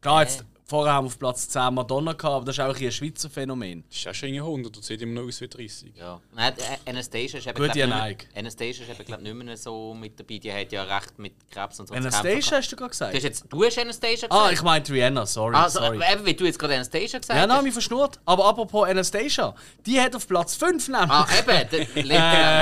Klar, 0.00 0.22
jetzt, 0.22 0.44
vorher 0.72 0.94
haben 0.94 1.04
wir 1.04 1.08
auf 1.08 1.18
Platz 1.18 1.48
10 1.50 1.74
Madonna 1.74 2.14
gehabt, 2.14 2.34
aber 2.34 2.44
das 2.46 2.56
ist 2.56 2.60
auch 2.64 2.74
ein 2.74 2.90
Schweizer 2.92 3.28
Phänomen. 3.28 3.84
Das 3.90 3.98
ist 3.98 4.08
auch 4.08 4.14
schon 4.14 4.30
irgendwie 4.30 4.40
100 4.48 4.76
und 4.76 4.82
sieht 4.82 5.02
immer 5.02 5.20
noch 5.20 5.28
aus 5.28 5.40
wie 5.42 5.48
30. 5.48 5.92
Ja. 5.96 6.18
Nein, 6.34 6.54
äh, 6.56 6.90
Anastasia 6.90 7.38
ist 7.38 7.46
eben, 7.46 7.54
Gute 7.56 7.68
glaub, 7.72 7.74
nicht 7.74 7.88
mehr-. 7.88 8.16
Anastasia 8.40 8.84
ist 8.84 8.90
eben, 8.90 9.04
glaub, 9.04 9.20
nicht 9.20 9.34
mehr 9.34 9.56
so 9.58 9.92
mit 9.94 10.18
dabei. 10.18 10.38
Die 10.38 10.52
hat 10.52 10.72
ja 10.72 10.82
recht 10.84 11.18
mit 11.18 11.34
Krebs 11.50 11.78
und 11.78 11.88
so 11.88 11.94
Anastasia 11.94 12.56
hast 12.56 12.72
du 12.72 12.76
gerade 12.76 12.90
gehabt. 12.90 13.00
Du 13.00 13.04
hast, 13.04 13.12
gesagt? 13.12 13.24
jetzt, 13.24 13.44
du 13.50 13.64
hast 13.64 13.78
Anastasia 13.78 14.14
gesagt? 14.28 14.32
Ah, 14.32 14.50
ich 14.50 14.62
meinte 14.62 14.92
Rihanna, 14.92 15.26
sorry. 15.26 15.54
also, 15.54 15.78
sorry. 15.80 15.98
äh, 16.00 16.12
eben, 16.14 16.24
wie 16.26 16.34
du 16.34 16.44
jetzt 16.46 16.58
gerade 16.58 16.74
Anastasia 16.74 17.18
gesagt 17.18 17.28
Ja, 17.28 17.42
hast. 17.42 17.48
nein, 17.48 17.64
mich 17.64 17.72
verschnurrt. 17.74 18.18
Aber 18.24 18.46
apropos 18.46 18.88
Anastasia, 18.88 19.54
die 19.84 20.00
hat 20.00 20.16
auf 20.16 20.26
Platz 20.26 20.54
5 20.56 20.88
nämlich 20.88 21.10
Ah, 21.10 21.26
eben. 21.38 21.68
der- 21.70 21.96
äh, 22.10 22.18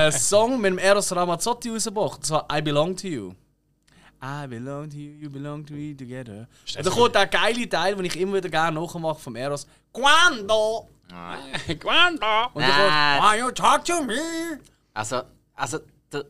einen 0.06 0.12
Song 0.12 0.60
mit 0.60 0.72
dem 0.72 0.78
Eros 0.78 1.14
Ramazzotti 1.14 1.70
rausgebracht. 1.70 2.16
Und 2.18 2.26
zwar 2.26 2.46
I 2.52 2.60
Belong 2.60 2.96
to 2.96 3.06
You. 3.06 3.32
I 4.22 4.46
belong 4.46 4.90
to 4.90 4.96
you, 4.96 5.12
you 5.22 5.30
belong 5.30 5.64
to 5.66 5.72
me 5.72 5.96
together. 5.96 6.46
Ist 6.66 6.76
Und 6.76 6.86
das 6.86 6.94
da 6.94 7.00
kommt 7.00 7.14
der 7.14 7.26
geile 7.26 7.68
Teil, 7.68 7.96
den 7.96 8.04
ich 8.04 8.16
immer 8.20 8.34
wieder 8.36 8.48
gerne 8.50 8.78
nachmache 8.80 9.18
vom 9.20 9.34
Eros. 9.36 9.66
Quando! 9.92 10.88
Guanda! 11.80 12.44
Und 12.54 12.62
dann 12.62 12.70
kommt 12.70 12.88
Nein. 12.88 13.22
Why 13.22 13.38
you 13.40 13.50
talk 13.50 13.84
to 13.84 14.02
me? 14.02 14.60
Also, 14.94 15.22
also 15.54 15.78
der, 16.12 16.24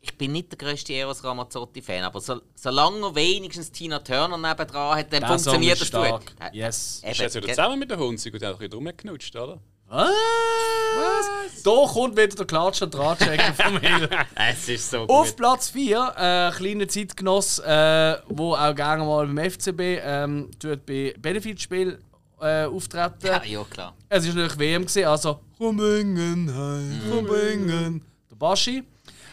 ich 0.00 0.16
bin 0.16 0.32
nicht 0.32 0.50
der 0.50 0.58
grösste 0.58 0.92
Eros 0.94 1.22
Ramazzotti-Fan, 1.22 2.02
aber 2.02 2.20
so, 2.20 2.40
solange 2.54 2.98
er 3.06 3.14
wenigstens 3.14 3.70
Tina 3.70 3.98
Turner 4.00 4.36
nebendran 4.38 4.98
hat, 4.98 5.12
dann 5.12 5.20
Der 5.20 5.28
funktioniert 5.28 5.80
das 5.80 5.92
gut. 5.92 6.34
Äh, 6.40 6.56
Yes. 6.56 7.00
eben, 7.02 7.12
Ist 7.12 7.18
jetzt 7.20 7.34
wieder 7.36 7.48
zusammen 7.48 7.78
mit 7.78 7.90
der 7.90 7.98
Hunzig 7.98 8.34
und 8.34 8.42
hat 8.42 8.52
ein 8.54 8.58
bisschen 8.58 8.72
rumgeknutscht, 8.72 9.36
oder? 9.36 9.58
Was? 9.88 11.62
Da 11.62 11.86
kommt 11.92 12.16
wieder 12.16 12.28
der 12.28 12.46
Klatsch- 12.46 12.82
und 12.82 12.94
Drahtchecker 12.94 13.54
vom 13.62 13.78
Hill. 13.80 14.08
Es 14.34 14.68
ist 14.68 14.90
so 14.90 15.00
Auf 15.08 15.28
gut. 15.28 15.36
Platz 15.36 15.70
4, 15.70 16.14
äh, 16.16 16.50
kleiner 16.56 16.88
Zeitgenoss, 16.88 17.58
äh, 17.60 18.16
wo 18.28 18.54
auch 18.54 18.74
gerne 18.74 19.04
mal 19.04 19.26
beim 19.26 19.50
FCB 19.50 19.80
ähm, 20.02 20.50
tut 20.58 20.84
bei 20.86 21.14
Benefitspiel 21.18 21.98
äh, 22.40 22.64
auftreten. 22.64 23.26
Ja, 23.26 23.42
ja, 23.44 23.64
klar. 23.64 23.94
Es 24.08 24.26
war 24.26 24.34
natürlich 24.34 24.58
WM, 24.58 24.82
gewesen, 24.82 25.04
also 25.06 25.40
«Komm 25.58 25.76
bringen 25.76 26.54
heim, 26.54 27.00
komm 27.10 27.24
bringen». 27.26 28.02
Der 28.30 28.36
Baschi. 28.36 28.84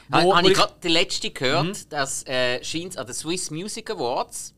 Wo- 0.09 0.35
Habe 0.35 0.45
wo 0.47 0.49
ich 0.51 0.55
gerade 0.57 0.73
die 0.83 0.87
letzte 0.89 1.31
gehört, 1.31 1.91
dass 1.91 2.23
äh, 2.27 2.63
scheint's 2.63 2.97
an 2.97 3.05
den 3.05 3.13
Swiss 3.15 3.51
Music 3.51 3.89
Awards, 3.91 4.53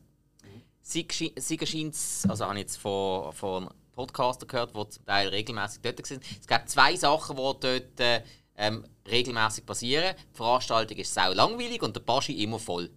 sie, 0.82 1.06
sie 1.36 1.58
scheint 1.64 1.94
also 2.30 2.44
habe 2.44 2.54
ich 2.54 2.60
jetzt 2.60 2.76
von, 2.78 3.32
von 3.32 3.68
Podcaster 3.98 4.46
gehört, 4.46 4.76
die 4.76 4.88
zum 4.90 5.04
Teil 5.06 5.26
regelmäßig 5.28 5.80
dort 5.82 6.06
sind. 6.06 6.22
Es 6.40 6.46
gibt 6.46 6.68
zwei 6.70 6.94
Sachen, 6.94 7.34
die 7.36 7.42
dort 7.42 8.00
äh, 8.00 8.22
ähm, 8.56 8.84
regelmäßig 9.10 9.66
passieren. 9.66 10.14
Die 10.32 10.36
Veranstaltung 10.36 10.96
ist 10.98 11.12
sau 11.12 11.32
langweilig 11.32 11.82
und 11.82 11.96
der 11.96 12.00
Baschi 12.02 12.44
immer 12.44 12.60
voll. 12.60 12.90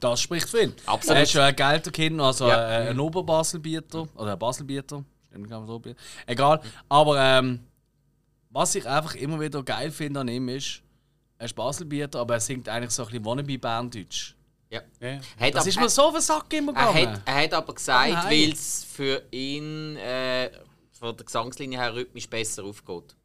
Das 0.00 0.20
spricht 0.20 0.48
für 0.48 0.62
ihn. 0.62 0.74
Absolut. 0.86 1.16
Er 1.16 1.22
ist 1.22 1.32
ja 1.34 1.44
ein 1.44 1.54
gelter 1.54 1.92
Kind, 1.92 2.20
also 2.20 2.48
Ja. 2.48 2.86
äh, 2.86 2.90
ein 2.90 2.98
Oberbaselbieter. 2.98 4.08
Oder 4.16 4.32
ein 4.32 4.38
Baselbieter. 4.38 5.04
Egal. 6.26 6.60
Aber 6.88 7.16
ähm, 7.20 7.60
was 8.48 8.74
ich 8.74 8.84
einfach 8.88 9.14
immer 9.14 9.38
wieder 9.38 9.62
geil 9.62 9.92
finde 9.92 10.20
an 10.20 10.28
ihm 10.28 10.48
ist, 10.48 10.82
er 11.38 11.46
ist 11.46 11.54
Baselbieter, 11.54 12.18
aber 12.18 12.34
er 12.34 12.40
singt 12.40 12.68
eigentlich 12.68 12.90
so 12.90 13.04
ein 13.04 13.08
bisschen 13.10 13.24
Wannabe-Berndeutsch. 13.26 14.34
Ja. 14.70 14.82
Ja. 15.00 15.20
Hat 15.38 15.54
Das 15.54 15.62
aber- 15.62 15.68
ist 15.68 15.80
mir 15.80 15.88
so 15.88 16.02
auf 16.02 16.12
den 16.14 16.22
Sack 16.22 16.52
immer 16.52 16.72
Er 16.76 16.86
gegangen. 16.92 17.12
hat, 17.14 17.22
er 17.26 17.42
hat 17.44 17.52
aber 17.54 17.74
gesagt, 17.74 18.24
weil 18.26 18.52
es 18.52 18.84
für 18.84 19.22
ihn 19.32 19.96
äh, 19.96 20.50
von 20.92 21.16
der 21.16 21.26
Gesangslinie 21.26 21.78
her 21.78 21.94
rhythmisch 21.94 22.28
besser 22.28 22.64
aufgeht. 22.64 23.16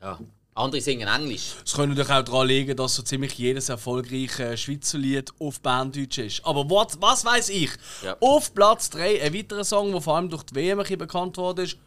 Ja. 0.00 0.18
Andere 0.54 0.80
singen 0.82 1.08
Englisch. 1.08 1.54
Es 1.64 1.72
könnte 1.74 1.96
natürlich 1.96 2.10
auch 2.10 2.24
daran 2.24 2.46
liegen, 2.46 2.76
dass 2.76 2.94
so 2.94 3.02
ziemlich 3.02 3.32
jedes 3.38 3.68
erfolgreiche 3.70 4.56
Schweizer 4.56 4.98
Lied 4.98 5.32
auf 5.38 5.60
Berndeutsch 5.60 6.18
ist. 6.18 6.44
Aber 6.44 6.68
was, 6.68 7.00
was 7.00 7.24
weiß 7.24 7.48
ich? 7.50 7.70
Ja. 8.02 8.16
Auf 8.20 8.52
Platz 8.54 8.90
3 8.90 9.22
ein 9.22 9.32
weiterer 9.34 9.64
Song, 9.64 9.92
der 9.92 10.00
vor 10.02 10.16
allem 10.16 10.28
durch 10.28 10.42
die 10.42 10.54
WM 10.54 10.78
bekannt 10.98 11.36
wurde, 11.38 11.62
ist 11.62 11.78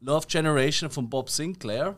Love 0.00 0.26
Generation 0.28 0.90
von 0.90 1.08
Bob 1.10 1.28
Sinclair. 1.28 1.96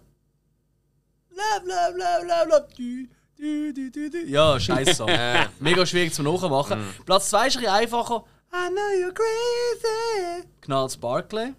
Love, 1.31 1.67
love, 1.67 1.99
love, 1.99 2.27
love, 2.27 2.49
love. 2.49 3.09
Du, 3.41 3.73
du, 3.73 3.91
du, 3.91 4.11
du. 4.11 4.27
Ja, 4.27 4.61
scheiß 4.61 4.99
Song. 4.99 5.09
Mega 5.61 5.87
schwierig 5.87 6.13
zum 6.13 6.27
Nachmachen. 6.27 6.85
Platz 7.07 7.31
2 7.31 7.47
ist 7.47 7.57
ein 7.57 7.63
bisschen 7.63 7.75
einfacher. 7.75 8.25
I 8.53 8.69
know 8.69 8.83
you're 9.09 9.15
crazy. 9.15 10.45
Knalls 10.61 10.97
Barkley. 10.97 11.47
I 11.47 11.55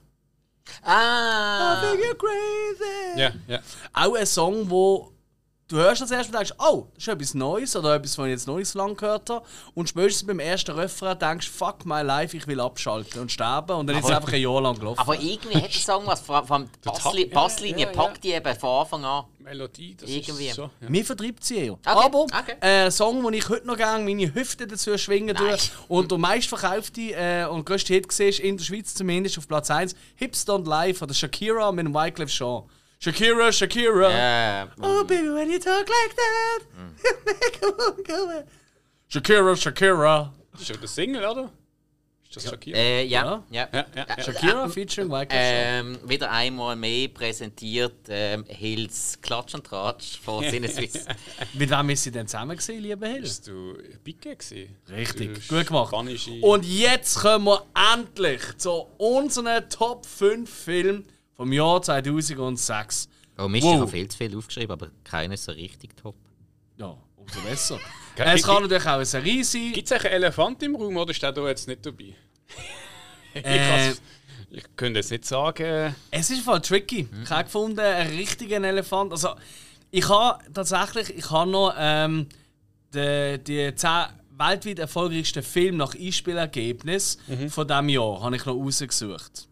Ah! 0.84 1.82
think 1.82 2.02
you're 2.06 2.16
crazy. 2.16 3.20
Ja, 3.20 3.32
ja. 3.48 3.60
Auch 3.94 4.14
ein 4.16 4.26
Song, 4.28 4.70
wo 4.70 5.12
du 5.72 5.78
hörst 5.78 6.02
das 6.02 6.12
erste 6.12 6.32
und 6.32 6.38
denkst, 6.38 6.54
oh, 6.60 6.88
das 6.94 7.04
ist 7.04 7.08
etwas 7.08 7.34
Neues 7.34 7.76
oder 7.76 7.96
etwas, 7.96 8.18
was 8.18 8.26
ich 8.26 8.32
jetzt 8.32 8.48
noch 8.48 8.58
nicht 8.58 8.68
so 8.68 8.80
lange 8.80 8.96
gehört 8.96 9.30
habe. 9.30 9.46
Und 9.74 9.90
spätestens 9.90 10.28
beim 10.28 10.40
ersten 10.40 10.72
Refrain 10.72 11.18
denkst 11.18 11.50
fuck 11.50 11.86
my 11.86 12.02
life, 12.02 12.36
ich 12.36 12.46
will 12.48 12.60
abschalten 12.60 13.22
und 13.22 13.32
sterben. 13.32 13.78
Und 13.78 13.88
dann 13.88 13.98
ist 13.98 14.06
es 14.06 14.12
einfach 14.12 14.34
ein 14.34 14.42
Jahr 14.42 14.62
lang 14.62 14.78
gelaufen. 14.78 15.00
Aber 15.00 15.20
irgendwie 15.20 15.58
hat 15.58 15.74
der 15.74 15.80
Song 15.80 16.06
was, 16.06 16.22
vor 16.22 16.52
allem 16.52 16.70
die 16.74 16.90
Bassli 16.90 17.28
ja, 17.28 17.34
Basslinie 17.34 17.86
ja, 17.86 17.92
ja. 17.92 17.98
packt 17.98 18.24
die 18.24 18.32
eben 18.32 18.56
von 18.56 18.82
Anfang 18.82 19.06
an. 19.06 19.26
Melodie, 19.40 19.96
das 20.00 20.10
Irgendwie. 20.10 20.48
ist 20.48 20.56
so. 20.56 20.70
Ja. 20.80 20.90
Mir 20.90 21.04
vertreibt 21.04 21.44
sie 21.44 21.58
eher. 21.58 21.78
Aber 21.86 22.24
okay. 22.26 22.56
äh, 22.62 22.86
ein 22.86 22.92
Song, 22.92 23.24
den 23.24 23.34
ich 23.34 23.50
heute 23.50 23.66
noch 23.66 23.76
gerne 23.76 24.04
meine 24.04 24.34
Hüfte 24.34 24.68
dazu 24.68 24.96
schwingen 24.98 25.36
tue 25.36 25.58
und 25.88 26.12
der 26.12 26.18
meistverkaufte 26.20 27.02
äh, 27.16 27.46
und 27.46 27.66
größte 27.66 27.94
Hit 27.94 28.08
war, 28.08 28.46
in 28.46 28.58
der 28.58 28.64
Schweiz 28.64 28.94
zumindest, 28.94 29.40
auf 29.40 29.48
Platz 29.48 29.72
1, 29.72 29.96
Hips 30.16 30.48
Don't 30.48 30.70
Lie 30.70 30.94
von 30.94 31.08
der 31.08 31.16
Shakira 31.16 31.72
mit 31.72 31.86
dem 31.86 31.94
Wyclef 31.94 32.30
Jean. 32.30 32.64
Shakira, 33.04 33.52
Shakira. 33.52 34.10
Äh, 34.12 34.68
Oh 34.82 35.04
baby, 35.04 35.30
when 35.34 35.50
you 35.50 35.58
talk 35.60 35.88
like 35.90 36.16
that, 36.16 36.60
Mm. 36.78 36.94
you 37.04 37.18
make 37.26 37.60
a 37.64 37.72
woman 37.78 38.04
go 38.04 38.26
away. 38.26 38.44
Shakira, 39.10 39.56
Shakira. 39.56 40.32
Das 40.52 40.62
ist 40.62 40.68
schon 40.68 40.80
der 40.80 40.88
Single, 40.88 41.26
oder? 41.26 41.52
Ist 42.24 42.36
das 42.36 42.44
Shakira? 42.50 42.78
Äh, 42.78 43.06
ja. 43.06 43.44
Ja. 43.50 43.68
ja. 43.74 43.86
Ja, 43.96 44.06
ja. 44.18 44.24
Shakira 44.24 44.70
featuring 44.70 45.10
Michael 45.10 45.30
Ähm, 45.32 46.00
wieder 46.06 46.30
einmal 46.32 46.76
mehr 46.76 47.08
präsentiert 47.08 47.96
ähm, 48.08 48.46
Hills 48.48 49.18
Klatsch 49.20 49.56
und 49.56 49.66
Tratsch 49.66 50.20
von 50.24 50.44
Sinneswiss. 50.50 51.06
Mit 51.54 51.72
wem 51.72 51.90
ist 51.90 52.04
sie 52.04 52.12
denn 52.12 52.28
zusammen 52.28 52.56
gewesen, 52.56 52.80
lieber 52.82 53.08
Hill? 53.08 53.22
Bist 53.22 53.48
du 53.48 53.78
Bicke 54.04 54.36
gewesen? 54.36 54.76
Richtig, 54.92 55.34
Das 55.34 55.48
gut 55.48 55.66
gemacht. 55.68 55.90
Spanische. 55.90 56.40
Und 56.42 56.64
jetzt 56.66 57.16
kommen 57.20 57.46
wir 57.46 57.66
endlich 57.94 58.42
zu 58.58 58.72
unseren 59.00 59.68
Top 59.70 60.06
5 60.06 60.48
Filmen 60.48 61.06
vom 61.42 61.52
Jahr 61.52 61.82
2006. 61.82 63.10
Oh 63.40 63.48
Mist, 63.48 63.64
Wow. 63.66 63.74
ich 63.74 63.80
habe 63.82 63.92
viel 63.92 64.08
zu 64.08 64.18
viel 64.20 64.38
aufgeschrieben, 64.38 64.72
aber 64.74 64.92
keiner 65.04 65.34
ist 65.34 65.46
so 65.46 65.52
richtig 65.54 65.98
top. 65.98 66.16
Ja, 66.78 66.96
umso 67.16 67.40
besser. 67.42 67.80
Es 68.16 68.44
kann 68.44 68.62
natürlich 68.62 68.86
auch 68.86 68.96
eine 68.96 69.06
Serie 69.06 69.44
sein. 69.44 69.72
Gibt 69.74 69.90
es 69.90 69.92
einen 69.94 70.14
Elefant 70.14 70.62
im 70.62 70.76
Raum 70.76 70.98
oder 70.98 71.12
der 71.14 71.32
da 71.32 71.48
jetzt 71.48 71.68
nicht 71.68 71.84
dabei? 71.84 72.14
ich, 73.34 73.44
Äh, 73.44 73.92
ich 74.52 74.64
könnte 74.76 75.00
jetzt 75.00 75.10
nicht 75.10 75.26
sagen. 75.26 75.96
Es 76.12 76.30
ist 76.30 76.42
voll 76.44 76.62
tricky. 76.62 77.08
Ich 77.24 77.30
habe 77.32 77.46
gefunden, 77.46 77.80
einen 77.80 78.16
richtigen 78.16 78.64
Elefant. 78.64 79.14
Also, 79.14 79.30
ich 79.90 80.08
habe 80.08 80.44
tatsächlich, 80.54 81.10
ich 81.18 81.32
habe 81.32 81.50
noch 81.50 81.74
ähm, 81.76 82.28
die, 82.94 83.40
die 83.44 83.74
10 83.74 83.90
weltweit 84.38 84.78
erfolgreichsten 84.78 85.42
Filme 85.42 85.80
nach 85.80 85.96
Einspielergebnis 85.96 87.18
von 87.50 87.68
diesem 87.68 87.90
Jahr 87.90 88.22
habe 88.22 88.36
ich 88.36 88.46
noch 88.46 88.56
rausgesucht. 88.56 89.48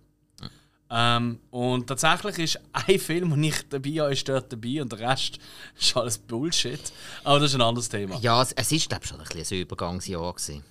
Ähm, 0.91 1.39
und 1.51 1.87
tatsächlich 1.87 2.39
ist 2.39 2.59
ein 2.73 2.99
Film, 2.99 3.29
den 3.29 3.43
ich 3.43 3.69
dabei 3.69 3.91
habe, 3.99 4.13
ist 4.13 4.27
dort 4.27 4.51
dabei 4.51 4.81
und 4.81 4.91
der 4.91 4.99
Rest 4.99 5.37
ist 5.79 5.95
alles 5.95 6.17
Bullshit. 6.17 6.81
Aber 7.23 7.39
das 7.39 7.51
ist 7.51 7.55
ein 7.55 7.61
anderes 7.61 7.89
Thema. 7.89 8.17
Ja, 8.19 8.41
es, 8.41 8.53
es 8.53 8.71
ist 8.71 8.89
glaube 8.89 9.03
ich 9.03 9.09
schon 9.09 9.19
ein, 9.19 9.27
bisschen 9.27 9.57
ein 9.57 9.61
Übergangsjahr 9.61 10.33
gewesen. 10.33 10.63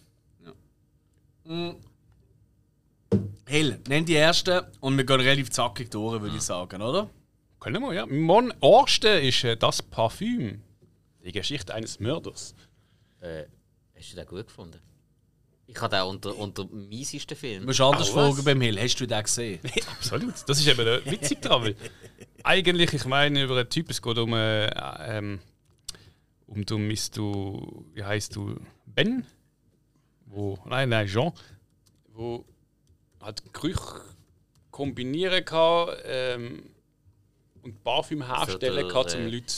Hill, 3.46 3.80
nenn 3.88 4.04
die 4.04 4.16
ersten 4.16 4.62
und 4.80 4.96
wir 4.96 5.04
gehen 5.04 5.20
relativ 5.20 5.50
zackig 5.50 5.90
durch, 5.90 6.20
würde 6.20 6.36
ich 6.36 6.42
sagen, 6.42 6.82
oder? 6.82 7.08
Können 7.60 7.82
wir, 7.82 7.94
ja. 7.94 8.06
Mein 8.06 8.52
erste 8.60 9.08
ist 9.08 9.44
äh, 9.44 9.56
Das 9.56 9.82
Parfüm. 9.82 10.62
Die 11.24 11.32
Geschichte 11.32 11.74
eines 11.74 11.98
Mörders. 11.98 12.54
Äh, 13.20 13.44
hast 13.96 14.12
du 14.12 14.16
den 14.16 14.26
gut 14.26 14.46
gefunden? 14.46 14.78
Ich 15.70 15.78
habe 15.82 15.94
den 15.96 16.04
unter, 16.04 16.34
unter 16.36 16.64
miesesten 16.66 17.34
Du 17.34 17.40
Film. 17.40 17.64
musst 17.66 17.80
anders 17.80 18.08
Oh, 18.10 18.14
fragen 18.14 18.42
beim 18.42 18.60
Hill. 18.62 18.80
Hast 18.80 18.96
du 18.96 19.06
den 19.06 19.22
gesehen? 19.22 19.60
Absolut. 19.98 20.34
Das 20.46 20.58
ist 20.58 20.66
eben 20.66 20.86
äh, 20.86 21.04
witzig 21.10 21.42
dran. 21.42 21.62
Weil 21.62 21.76
eigentlich, 22.42 22.94
ich 22.94 23.04
meine, 23.04 23.42
über 23.42 23.58
einen 23.58 23.68
Typ, 23.68 23.90
es 23.90 24.00
geht 24.00 24.16
um, 24.16 24.32
äh, 24.32 24.66
ähm, 24.66 25.40
um 26.46 26.64
du, 26.64 26.78
bist 26.88 27.18
du, 27.18 27.84
wie 27.92 28.02
heißt 28.02 28.34
du, 28.34 28.56
Ben? 28.86 29.26
Wo, 30.24 30.58
nein, 30.64 30.88
nein, 30.88 31.06
Jean. 31.06 31.32
Wo 32.14 32.46
hat 33.20 33.42
Gerüche 33.52 34.00
kombinieren 34.70 35.44
kann 35.44 35.90
ähm, 36.04 36.70
und 37.62 37.84
Parfüm 37.84 38.24
herstellen 38.26 38.88
der, 38.88 38.88
kann, 38.88 39.06
äh, 39.06 39.16
um 39.16 39.26
Leute. 39.26 39.54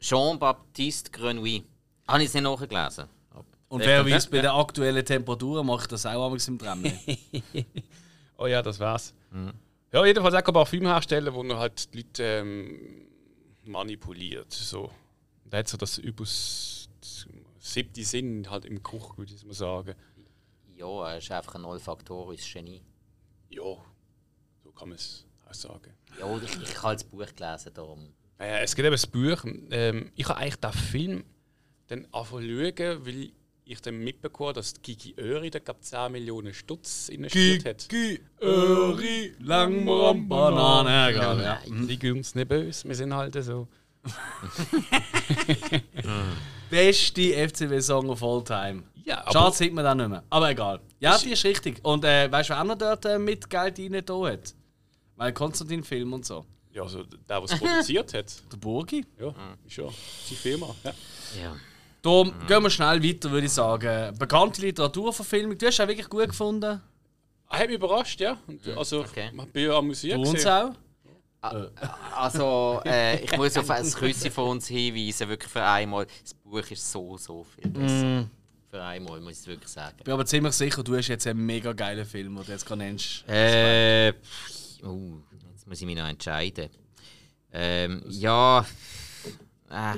Jean-Baptiste 0.00 1.10
Grenouille. 1.10 1.64
Habe 2.08 2.22
ich 2.22 2.28
es 2.28 2.34
nicht 2.34 2.42
nachgelesen? 2.42 3.06
Und 3.68 3.80
wer 3.80 4.04
weiß, 4.04 4.28
bei 4.28 4.38
den 4.38 4.50
aktuellen 4.50 5.04
Temperaturen 5.04 5.66
mache 5.66 5.82
ich 5.82 5.88
das 5.88 6.06
auch 6.06 6.24
einmal 6.24 6.38
im 6.46 6.58
Tram. 6.58 6.84
Oh 8.38 8.46
ja, 8.46 8.60
das 8.60 8.78
war's. 8.78 9.14
Ja, 9.92 10.04
jedenfalls 10.04 10.34
auch 10.34 10.46
ein 10.46 10.52
Parfüm 10.52 10.86
herstellen, 10.86 11.32
wo 11.32 11.42
er 11.42 11.58
halt 11.58 11.92
die 11.94 12.02
Leute 12.02 12.22
ähm, 12.22 13.06
manipuliert. 13.64 14.52
So. 14.52 14.90
Er 15.50 15.60
hat 15.60 15.68
so 15.68 15.78
das 15.78 15.96
übers 15.96 16.88
siebte 17.58 18.04
Sinn 18.04 18.48
halt 18.50 18.64
im 18.64 18.82
Geruch, 18.82 19.16
würde 19.16 19.32
ich 19.32 19.44
mal 19.44 19.54
sagen. 19.54 19.94
Ja, 20.76 21.08
er 21.08 21.18
ist 21.18 21.30
einfach 21.30 21.54
ein 21.54 21.64
olfaktorisches 21.64 22.52
Genie. 22.52 22.82
Ja, 23.48 23.62
so 24.62 24.70
kann 24.70 24.90
man 24.90 24.96
es 24.96 25.24
auch 25.48 25.54
sagen. 25.54 25.94
Ja, 26.18 26.36
ich, 26.36 26.62
ich 26.62 26.82
habe 26.82 26.94
das 26.94 27.04
Buch 27.04 27.26
gelesen, 27.34 27.72
darum. 27.72 28.12
Äh, 28.38 28.64
es 28.64 28.74
gibt 28.74 28.86
eben 28.86 28.96
ein 28.96 29.10
Buch. 29.10 29.44
Ähm, 29.70 30.12
ich 30.14 30.28
habe 30.28 30.38
eigentlich 30.40 30.56
den 30.56 30.72
Film 30.72 31.24
dann 31.86 32.06
angefangen 32.12 32.76
zu 32.76 32.84
schauen, 32.84 33.06
weil 33.06 33.30
ich 33.66 33.82
dann 33.82 33.98
mitbekommen 33.98 34.54
dass 34.54 34.74
die 34.74 34.80
Gigi 34.82 35.14
Öri 35.18 35.50
da 35.50 35.58
glaube 35.58 35.80
10 35.80 36.12
Millionen 36.12 36.54
Stutz 36.54 37.08
investiert 37.08 37.64
hat. 37.64 37.88
Gigi, 37.88 38.20
Öri, 38.40 39.34
Langbaum, 39.40 40.28
Banane. 40.28 41.10
Egal, 41.10 41.42
ja. 41.42 41.60
Die 41.66 42.12
uns 42.12 42.34
nicht 42.34 42.48
böse, 42.48 42.88
wir 42.88 42.94
sind 42.94 43.12
halt 43.14 43.34
so. 43.42 43.68
Beste 46.70 47.48
FCW-Song 47.48 48.08
of 48.08 48.22
all 48.22 48.42
time. 48.44 48.84
Ja, 49.04 49.24
Schade, 49.32 49.54
sieht 49.54 49.72
man 49.72 49.84
dann 49.84 49.98
nicht 49.98 50.08
mehr. 50.08 50.22
Aber 50.30 50.50
egal. 50.50 50.80
Ja, 51.00 51.18
die 51.18 51.30
ist 51.30 51.44
richtig. 51.44 51.84
Und 51.84 52.04
äh, 52.04 52.30
weißt 52.30 52.50
du, 52.50 52.54
wer 52.54 52.60
auch 52.60 52.66
noch 52.66 52.78
dort 52.78 53.04
äh, 53.04 53.18
mit 53.18 53.48
Geld 53.50 53.78
rein 53.78 53.96
hat? 53.96 54.54
Weil 55.16 55.32
Konstantin-Film 55.32 56.12
und 56.12 56.24
so. 56.24 56.44
Ja, 56.72 56.82
also 56.82 57.04
der, 57.04 57.18
der 57.26 57.42
es 57.42 57.58
produziert 57.58 58.12
hat. 58.14 58.42
Der 58.52 58.56
Burgi. 58.58 59.04
Ja, 59.18 59.34
ist 59.64 59.72
schon. 59.72 59.92
Seine 60.24 60.38
Firma. 60.38 60.74
Ja. 60.84 60.92
Ja. 61.42 61.56
Darum 62.06 62.32
gehen 62.46 62.62
wir 62.62 62.70
schnell 62.70 63.02
weiter, 63.02 63.32
würde 63.32 63.46
ich 63.48 63.52
sagen. 63.52 64.16
Bekannte 64.16 64.60
Literaturverfilmung. 64.60 65.58
Du 65.58 65.66
hast 65.66 65.80
auch 65.80 65.88
wirklich 65.88 66.08
gut 66.08 66.28
gefunden. 66.28 66.80
Ah, 67.48 67.58
hat 67.58 67.66
mich 67.66 67.74
überrascht, 67.74 68.20
ja. 68.20 68.38
Und, 68.46 68.64
also, 68.78 69.00
okay. 69.00 69.32
ich 69.36 69.52
bin 69.52 69.64
ja 69.64 69.76
amüsiert. 69.76 70.16
Du 70.16 70.20
uns 70.20 70.46
auch. 70.46 70.70
Also, 72.14 72.80
äh, 72.84 73.24
ich 73.24 73.36
muss 73.36 73.56
auf 73.56 73.68
ein 73.70 73.90
Küsschen 73.90 74.30
von 74.30 74.50
uns 74.50 74.68
hinweisen, 74.68 75.28
wirklich 75.28 75.50
für 75.50 75.64
einmal. 75.64 76.06
Das 76.22 76.32
Buch 76.32 76.70
ist 76.70 76.92
so, 76.92 77.16
so 77.16 77.42
viel 77.42 77.70
besser. 77.70 78.30
Für 78.70 78.84
einmal, 78.84 79.20
muss 79.20 79.40
ich 79.40 79.46
wirklich 79.48 79.72
sagen. 79.72 79.96
Ich 79.98 80.04
bin 80.04 80.14
aber 80.14 80.26
ziemlich 80.26 80.52
sicher, 80.52 80.84
du 80.84 80.96
hast 80.96 81.08
jetzt 81.08 81.26
einen 81.26 81.44
mega 81.44 81.72
geilen 81.72 82.06
Film, 82.06 82.36
den 82.36 82.44
du 82.44 82.52
jetzt 82.52 82.66
gerade 82.66 82.82
nennst. 82.82 83.28
Äh, 83.28 84.12
pff, 84.12 84.84
oh, 84.84 85.14
jetzt 85.50 85.66
muss 85.66 85.80
ich 85.80 85.86
mich 85.86 85.96
noch 85.96 86.06
entscheiden. 86.06 86.70
Ähm, 87.52 88.04
ja. 88.10 88.64
Äh, 89.70 89.96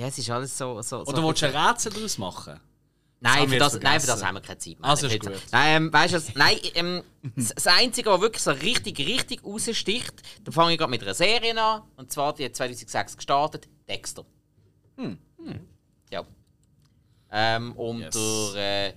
ja, 0.00 0.06
es 0.06 0.18
ist 0.18 0.30
alles 0.30 0.56
so. 0.56 0.80
so 0.82 1.00
Oder 1.02 1.16
so 1.20 1.28
willst 1.28 1.42
du 1.42 1.46
ein 1.46 1.56
Rätsel 1.68 1.92
daraus 1.92 2.18
machen? 2.18 2.60
Nein, 3.22 3.48
für 3.50 3.58
das, 3.58 3.78
nein, 3.80 4.00
für 4.00 4.06
das 4.06 4.24
haben 4.24 4.36
wir 4.36 4.40
keine 4.40 4.56
Zeit 4.58 4.80
mehr. 4.80 4.88
Also 4.88 5.06
ist 5.06 5.20
gut. 5.20 5.32
Nein, 5.52 5.76
ähm, 5.82 5.92
weißt 5.92 6.14
du, 6.14 6.16
was- 6.16 6.34
nein, 6.34 6.56
ähm, 6.74 7.02
das 7.36 7.48
das 7.54 7.66
Einzige, 7.66 8.08
was 8.10 8.20
wirklich 8.22 8.42
so 8.42 8.50
richtig, 8.50 8.98
richtig 8.98 9.44
raussticht, 9.44 10.14
da 10.42 10.50
fange 10.52 10.72
ich 10.72 10.78
gerade 10.78 10.90
mit 10.90 11.02
einer 11.02 11.12
Serie 11.12 11.60
an. 11.62 11.82
Und 11.96 12.10
zwar, 12.10 12.32
die 12.34 12.46
hat 12.46 12.56
2006 12.56 13.16
gestartet, 13.18 13.68
Dexter. 13.86 14.24
Hm. 14.96 15.18
Ja. 16.10 16.24
Ähm, 17.30 17.72
unter 17.76 18.54
äh, 18.56 18.94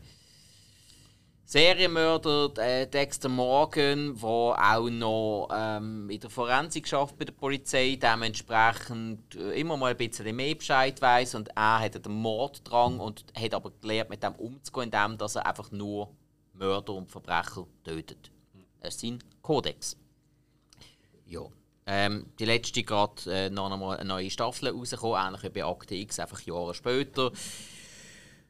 Serienmörder 1.53 2.51
äh, 2.57 2.87
Dexter 2.87 3.29
Morgan, 3.29 4.17
der 4.19 4.27
auch 4.27 4.89
noch 4.89 5.49
ähm, 5.53 6.09
in 6.09 6.19
der 6.19 6.31
Forensik 6.31 6.87
schafft 6.87 7.15
bei 7.19 7.25
der 7.25 7.33
Polizei, 7.33 7.95
dementsprechend 8.01 9.35
äh, 9.35 9.59
immer 9.59 9.77
mal 9.77 9.91
ein 9.91 9.97
bisschen 9.97 10.35
mehr 10.35 10.55
Bescheid 10.55 10.99
weiß 10.99 11.35
und 11.35 11.49
er 11.49 11.79
hat 11.81 12.03
den 12.03 12.11
Morddrang 12.11 12.99
und 12.99 13.25
hat 13.37 13.53
aber 13.53 13.69
gelernt, 13.69 14.09
mit 14.09 14.23
dem 14.23 14.33
umzugehen, 14.33 14.85
indem 14.85 15.15
dass 15.19 15.35
er 15.35 15.45
einfach 15.45 15.69
nur 15.69 16.09
Mörder 16.53 16.93
und 16.93 17.11
Verbrecher 17.11 17.67
tötet. 17.83 18.31
Das 18.79 18.95
ist 18.95 19.01
sein 19.01 19.19
Kodex. 19.43 19.95
Ja. 21.27 21.41
Ähm, 21.85 22.31
die 22.39 22.45
letzte 22.45 22.81
gerade 22.81 23.31
äh, 23.31 23.49
noch 23.51 23.71
einmal 23.71 23.97
eine 23.97 24.09
neue 24.09 24.31
Staffel 24.31 24.69
rausgekommen, 24.69 25.23
ähnlich 25.23 25.43
wie 25.43 25.49
bei 25.49 25.65
Akte 25.65 25.93
X, 25.93 26.17
einfach 26.17 26.41
Jahre 26.41 26.73
später. 26.73 27.31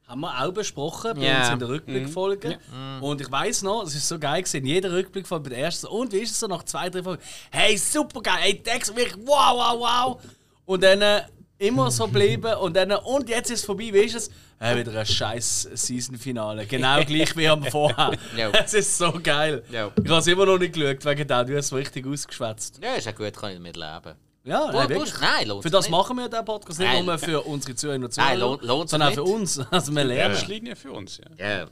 Haben 0.07 0.21
wir 0.21 0.43
auch 0.43 0.51
besprochen 0.51 1.13
bei 1.15 1.21
Ja. 1.25 1.39
uns 1.43 1.49
in 1.53 1.59
der 1.59 1.69
Rückblickfolge. 1.69 2.59
Und 3.01 3.21
ich 3.21 3.31
weiß 3.31 3.61
noch, 3.63 3.83
es 3.83 3.95
ist 3.95 4.07
so 4.07 4.19
geil 4.19 4.43
gewesen, 4.43 4.65
jeder 4.65 4.91
Rückblickfolge 4.91 5.43
bei 5.49 5.55
der 5.55 5.65
ersten. 5.65 5.87
Und 5.87 6.11
wie 6.11 6.17
ist 6.19 6.31
es 6.31 6.39
so 6.39 6.47
nach 6.47 6.63
zwei, 6.63 6.89
drei 6.89 7.01
Folgen? 7.03 7.21
Hey, 7.51 7.77
super 7.77 8.21
geil, 8.21 8.35
hey, 8.39 8.61
Dex, 8.61 8.93
wirklich, 8.95 9.15
wow, 9.25 9.55
wow, 9.55 9.79
wow. 9.79 10.21
Und 10.65 10.83
dann 10.83 11.01
äh, 11.01 11.21
immer 11.57 11.89
so 11.89 12.07
bleiben 12.07 12.53
und 12.55 12.75
dann, 12.75 12.91
und 12.91 13.29
jetzt 13.29 13.49
ist 13.49 13.59
es 13.61 13.65
vorbei, 13.65 13.89
wie 13.93 13.99
ist 13.99 14.15
es? 14.15 14.29
Äh, 14.59 14.77
wieder 14.77 14.97
ein 14.99 15.05
scheiß 15.05 15.69
Season-Finale. 15.73 16.65
Genau 16.65 17.03
gleich 17.05 17.35
wie 17.35 17.47
am 17.47 17.63
vorher. 17.65 18.11
Ja. 18.35 18.49
Es 18.65 18.73
ist 18.73 18.97
so 18.97 19.13
geil. 19.23 19.63
Ja. 19.71 19.91
Ich 20.01 20.09
habe 20.09 20.19
es 20.19 20.27
immer 20.27 20.45
noch 20.45 20.57
nicht 20.57 20.73
geschaut, 20.73 21.03
wegen 21.05 21.27
dem, 21.27 21.47
du 21.47 21.57
hast 21.57 21.65
es 21.67 21.73
richtig 21.73 22.05
ausgeschwätzt. 22.05 22.79
Ja, 22.83 22.95
ist 22.95 23.05
ja 23.05 23.11
gut, 23.13 23.33
kann 23.35 23.51
ich 23.51 23.57
damit 23.57 23.77
leben. 23.77 24.15
Ja, 24.45 24.71
nein, 24.71 24.89
wirklich. 24.89 25.19
nein, 25.21 25.47
lohnt 25.47 25.63
Für 25.63 25.69
das 25.69 25.85
nicht. 25.85 25.91
machen 25.91 26.17
wir 26.17 26.27
den 26.27 26.43
Podcast 26.43 26.77
nicht 26.79 26.87
Nein. 26.91 27.05
nur 27.05 27.17
für 27.17 27.41
unsere 27.41 27.75
Zuhörer 27.75 27.95
und 28.03 28.13
Zuhörer, 28.13 28.29
Nein, 28.31 28.39
lohnt- 28.39 28.61
lohnt 28.63 28.89
sich 28.89 28.91
sondern 28.91 29.09
auch 29.09 29.13
für 29.13 29.21
nicht. 29.23 29.33
uns. 29.33 29.57
Also 29.71 29.95
wir 29.95 30.03
lernen. 30.03 30.33
Erstlinie 30.35 30.75
für 30.75 30.91
uns, 30.91 31.17
ja. 31.37 31.59
Ja. 31.61 31.67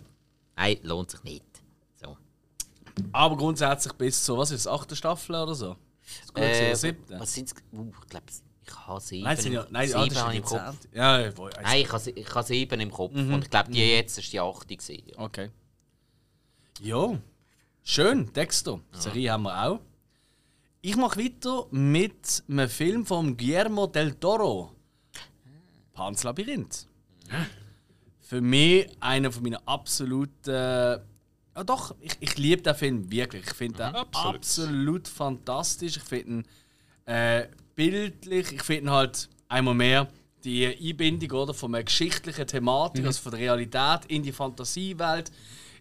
Nein, 0.55 0.77
lohnt 0.83 1.11
sich 1.11 1.23
nicht. 1.23 1.43
So. 2.01 2.15
Aber 3.11 3.35
grundsätzlich 3.35 3.91
bis 3.93 4.23
zu, 4.23 4.37
was 4.37 4.51
ist 4.51 4.65
das, 4.65 4.71
achte 4.71 4.95
Staffel 4.95 5.35
oder 5.35 5.53
so? 5.53 5.75
Äh, 6.35 6.73
siebte? 6.75 7.19
was 7.19 7.33
sind 7.33 7.47
es? 7.51 7.55
Uh, 7.73 7.91
ich 8.03 8.09
glaube, 8.09 8.25
ich 8.65 8.77
habe 8.87 9.01
sieben. 9.01 9.23
Nein, 9.23 9.37
sind 9.37 9.53
ja, 9.53 9.65
nein, 9.69 9.87
sieben 9.87 9.99
habe 9.99 10.31
ich 10.33 10.37
im 10.39 10.43
die 10.43 10.49
Kopf. 10.49 10.75
Ja, 10.93 11.37
wo- 11.37 11.49
Nein, 11.49 11.81
ich 11.81 11.91
habe, 11.91 12.09
ich 12.11 12.35
habe 12.35 12.47
sieben 12.47 12.79
im 12.79 12.91
Kopf. 12.91 13.13
Und 13.13 13.43
ich 13.43 13.49
glaube, 13.49 13.71
die 13.71 13.79
jetzt 13.79 14.17
ist 14.17 14.31
die 14.31 14.39
achte. 14.39 14.75
Gewesen. 14.77 15.03
Ja. 15.07 15.19
Okay. 15.19 15.51
Jo, 16.79 17.17
schön, 17.83 18.31
Dexter. 18.33 18.79
Die 18.95 18.99
Serie 19.01 19.31
haben 19.33 19.43
wir 19.43 19.61
auch. 19.65 19.79
Ich 20.83 20.95
mache 20.95 21.19
weiter 21.19 21.67
mit 21.69 22.43
einem 22.49 22.67
Film 22.67 23.05
von 23.05 23.37
Guillermo 23.37 23.85
del 23.85 24.15
Toro. 24.15 24.71
Pans 25.93 26.23
Labyrinth. 26.23 26.87
für 28.19 28.41
mich 28.41 28.89
einer 28.99 29.31
von 29.31 29.43
meinen 29.43 29.59
absoluten. 29.67 30.49
Ja, 30.51 31.63
doch, 31.63 31.93
ich, 31.99 32.13
ich 32.19 32.35
liebe 32.37 32.63
den 32.63 32.73
Film 32.73 33.11
wirklich. 33.11 33.43
Ich 33.45 33.53
finde 33.53 33.77
den 33.77 33.95
Absolut. 33.95 34.35
absolut. 34.35 35.07
fantastisch. 35.07 35.97
Ich 35.97 36.03
finde 36.03 36.31
ihn 36.31 36.45
äh, 37.05 37.47
bildlich. 37.75 38.51
Ich 38.51 38.63
finde 38.63 38.85
ihn 38.85 38.91
halt 38.91 39.29
einmal 39.49 39.75
mehr 39.75 40.07
die 40.43 40.65
Einbindung 40.65 41.41
oder, 41.41 41.53
von 41.53 41.75
einer 41.75 41.83
geschichtlichen 41.83 42.47
Thematik, 42.47 43.05
also 43.05 43.21
von 43.21 43.33
der 43.33 43.41
Realität 43.41 44.05
in 44.07 44.23
die 44.23 44.31
Fantasiewelt. 44.31 45.31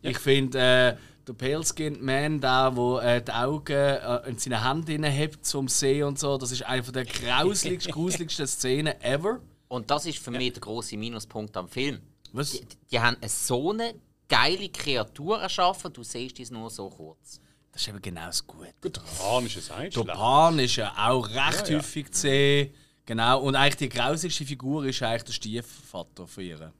Ich 0.02 0.18
finde 0.18 0.58
äh, 0.58 0.96
der 1.30 1.34
Pale 1.34 1.64
Skinned 1.64 2.02
Man, 2.02 2.40
der, 2.40 2.70
der 2.70 3.02
äh, 3.02 3.22
die 3.22 3.32
Augen 3.32 3.72
äh, 3.72 4.28
in 4.28 4.38
seine 4.38 4.68
Hände 4.68 5.08
hebt 5.08 5.46
zum 5.46 5.68
Sehen 5.68 6.04
und 6.04 6.18
so, 6.18 6.36
das 6.36 6.50
ist 6.50 6.62
eine 6.64 6.82
der 6.82 7.04
grauseligsten, 7.04 7.92
gruseligsten 7.94 8.46
Szenen 8.46 9.00
ever. 9.00 9.40
Und 9.68 9.90
das 9.90 10.06
ist 10.06 10.18
für 10.18 10.32
mich 10.32 10.52
der 10.52 10.60
große 10.60 10.96
Minuspunkt 10.96 11.56
am 11.56 11.68
Film. 11.68 12.00
Was? 12.32 12.52
Die, 12.52 12.64
die 12.90 12.98
haben 12.98 13.16
eine 13.20 13.28
so 13.28 13.70
eine 13.70 13.94
geile 14.28 14.68
Kreatur 14.68 15.40
erschaffen, 15.40 15.92
du 15.92 16.02
siehst 16.02 16.40
es 16.40 16.50
nur 16.50 16.68
so 16.70 16.88
kurz. 16.90 17.40
Das 17.72 17.82
ist 17.82 17.88
eben 17.88 18.02
genau 18.02 18.26
das 18.26 18.44
Gute. 18.44 18.74
Gut, 18.80 18.96
der 18.96 19.24
Hahn 19.24 19.46
ist 19.46 19.56
es 19.56 19.70
eigentlich 19.70 19.94
Der. 19.94 20.12
Pan 20.12 20.58
ist 20.58 20.76
ja 20.76 20.92
auch 20.96 21.28
recht 21.28 21.68
Ja, 21.68 21.74
ja. 21.74 21.78
häufig 21.78 22.10
zu 22.10 22.20
sehen. 22.22 22.74
Genau. 23.06 23.40
Und 23.42 23.54
eigentlich 23.54 23.76
die 23.76 23.88
grausigste 23.88 24.44
Figur 24.44 24.84
ist 24.84 25.02
eigentlich 25.02 25.24
der 25.24 25.32
Stiefvater 25.32 26.26
von 26.26 26.44
ihr. 26.44 26.72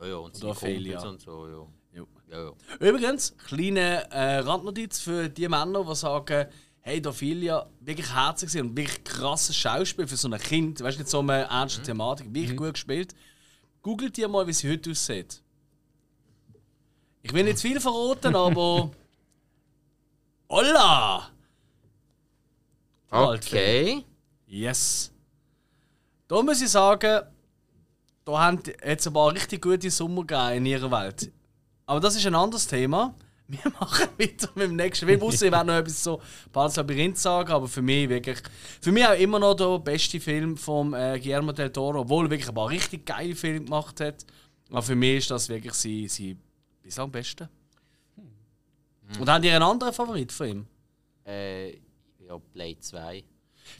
Ja, 0.00 0.06
ja, 0.06 0.16
und 0.16 0.34
Oder 0.36 0.50
Ophelia. 0.52 1.02
Und 1.02 1.20
so, 1.20 1.48
ja. 1.48 1.66
Ja, 2.30 2.44
ja. 2.44 2.52
Übrigens, 2.78 3.36
kleine 3.36 4.08
äh, 4.10 4.38
Randnotiz 4.38 5.00
für 5.00 5.28
die 5.28 5.48
Männer, 5.48 5.84
die 5.84 5.94
sagen, 5.96 6.46
hey, 6.80 7.02
da 7.02 7.10
viel 7.10 7.42
ja 7.42 7.66
wirklich 7.80 8.14
herzig 8.14 8.50
sind 8.50 8.68
und 8.68 8.76
wirklich 8.76 9.02
krasses 9.02 9.56
Schauspiel 9.56 10.06
für 10.06 10.16
so 10.16 10.28
ein 10.28 10.38
Kind, 10.40 10.80
weißt 10.80 10.96
du, 10.96 11.00
nicht 11.02 11.10
so 11.10 11.18
eine 11.18 11.42
ernste 11.42 11.82
Thematik, 11.82 12.32
wirklich 12.32 12.56
gut 12.56 12.74
gespielt. 12.74 13.14
Googelt 13.82 14.16
dir 14.16 14.28
mal, 14.28 14.46
wie 14.46 14.52
sie 14.52 14.70
heute 14.70 14.90
aussieht. 14.90 15.42
Ich 17.22 17.32
will 17.32 17.44
nicht 17.44 17.58
zu 17.58 17.66
viel 17.66 17.80
verraten, 17.80 18.36
aber. 18.36 18.90
Holla! 20.48 21.30
Okay. 23.10 24.04
Yes. 24.46 25.12
Da 26.28 26.42
muss 26.42 26.62
ich 26.62 26.70
sagen, 26.70 27.22
da 28.24 28.38
haben 28.38 28.62
jetzt 28.84 29.06
ein 29.06 29.12
paar 29.12 29.32
richtig 29.32 29.62
gute 29.62 29.90
Sommer 29.90 30.24
gegeben 30.24 30.58
in 30.58 30.66
ihrer 30.66 30.90
Welt. 30.92 31.32
Aber 31.90 31.98
das 31.98 32.14
ist 32.14 32.24
ein 32.24 32.36
anderes 32.36 32.68
Thema. 32.68 33.16
Wir 33.48 33.58
machen 33.80 34.06
weiter 34.16 34.48
mit 34.54 34.68
dem 34.68 34.76
nächsten 34.76 35.08
Film. 35.08 35.20
Ausser 35.22 35.46
ich 35.46 35.50
werde 35.50 35.66
noch 35.66 35.74
etwas 35.74 36.04
so 36.04 36.22
Pan's 36.52 36.76
Labyrinth 36.76 37.18
sagen, 37.18 37.50
aber 37.50 37.66
für 37.66 37.82
mich 37.82 38.08
wirklich. 38.08 38.38
Für 38.80 38.92
mich 38.92 39.04
auch 39.04 39.18
immer 39.18 39.40
noch 39.40 39.54
der 39.54 39.76
beste 39.80 40.20
Film 40.20 40.56
von 40.56 40.94
äh, 40.94 41.18
Guillermo 41.20 41.50
del 41.50 41.72
Toro, 41.72 42.02
obwohl 42.02 42.26
er 42.26 42.30
wirklich 42.30 42.48
ein 42.48 42.54
paar 42.54 42.68
richtig 42.68 43.04
geile 43.06 43.34
Filme 43.34 43.64
gemacht 43.64 43.98
hat. 43.98 44.24
Aber 44.70 44.82
für 44.82 44.94
mich 44.94 45.16
ist 45.16 45.32
das 45.32 45.48
wirklich 45.48 45.72
sein, 45.72 46.06
sein 46.06 46.40
bislang 46.80 47.10
beste. 47.10 47.48
Und 49.18 49.28
habt 49.28 49.44
ihr 49.44 49.52
einen 49.52 49.64
anderen 49.64 49.92
Favorit 49.92 50.30
von 50.30 50.46
ihm? 50.46 50.66
Äh, 51.26 51.70
ja, 52.20 52.38
Blade 52.52 52.78
2. 52.78 53.24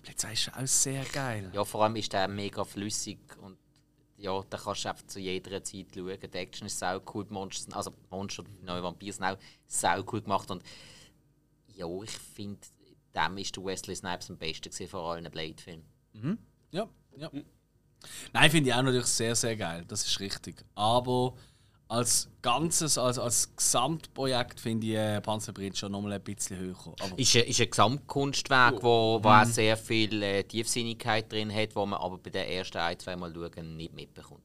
Blade 0.02 0.16
2 0.16 0.32
ist 0.32 0.50
auch 0.52 0.66
sehr 0.66 1.04
geil. 1.12 1.48
Ja, 1.54 1.64
vor 1.64 1.84
allem 1.84 1.94
ist 1.94 2.12
der 2.12 2.26
mega 2.26 2.64
flüssig 2.64 3.20
und 3.40 3.56
ja, 4.20 4.42
da 4.50 4.58
kannst 4.58 4.84
du 4.84 4.88
einfach 4.90 5.06
zu 5.06 5.18
jeder 5.18 5.62
Zeit 5.64 5.86
schauen. 5.94 6.18
Die 6.20 6.38
Action 6.38 6.66
ist 6.66 6.78
sau 6.78 7.00
cool, 7.14 7.24
die 7.24 7.32
Monster, 7.32 7.62
sind- 7.64 7.74
also 7.76 7.92
Monster, 8.10 8.44
die 8.44 8.64
neuen 8.64 8.82
Vampire 8.82 9.12
sind 9.12 9.24
auch 9.24 9.38
sau 9.66 10.02
cool 10.12 10.20
gemacht 10.22 10.50
und 10.50 10.62
ja, 11.68 11.86
ich 12.02 12.10
finde, 12.10 12.60
dem 13.14 13.38
ist 13.38 13.56
der 13.56 13.64
Wesley 13.64 13.96
Snipes 13.96 14.30
am 14.30 14.36
besten 14.36 14.70
gewesen 14.70 14.88
von 14.88 15.00
allen 15.00 15.30
Blade-Filmen. 15.30 15.84
Ja, 16.70 16.88
ja. 17.16 17.30
Nein, 18.32 18.50
finde 18.50 18.70
ich 18.70 18.74
auch 18.74 18.82
natürlich 18.82 19.06
sehr, 19.06 19.34
sehr 19.34 19.56
geil. 19.56 19.84
Das 19.88 20.06
ist 20.06 20.20
richtig. 20.20 20.64
Aber 20.74 21.34
als 21.90 22.30
Ganzes, 22.40 22.96
als, 22.98 23.18
als 23.18 23.54
Gesamtprojekt 23.56 24.60
finde 24.60 24.86
ich 24.86 24.94
äh, 24.94 25.20
Panzerbrand 25.20 25.76
schon 25.76 25.90
nochmal 25.90 26.12
ein 26.12 26.22
bisschen 26.22 26.56
höher. 26.56 26.76
Aber 27.00 27.18
Ist 27.18 27.34
ein, 27.34 27.42
ist 27.44 27.60
ein 27.60 27.68
Gesamtkunstwerk, 27.68 28.80
wo, 28.80 29.18
wo 29.20 29.28
auch 29.28 29.44
sehr 29.44 29.76
viel 29.76 30.22
äh, 30.22 30.44
Tiefsinnigkeit 30.44 31.30
drin 31.30 31.52
hat, 31.52 31.74
wo 31.74 31.84
man 31.84 32.00
aber 32.00 32.18
bei 32.18 32.30
den 32.30 32.46
ersten 32.46 32.78
ein, 32.78 32.96
zwei 32.96 33.16
Mal 33.16 33.34
schauen 33.34 33.76
nicht 33.76 33.92
mitbekommt. 33.92 34.44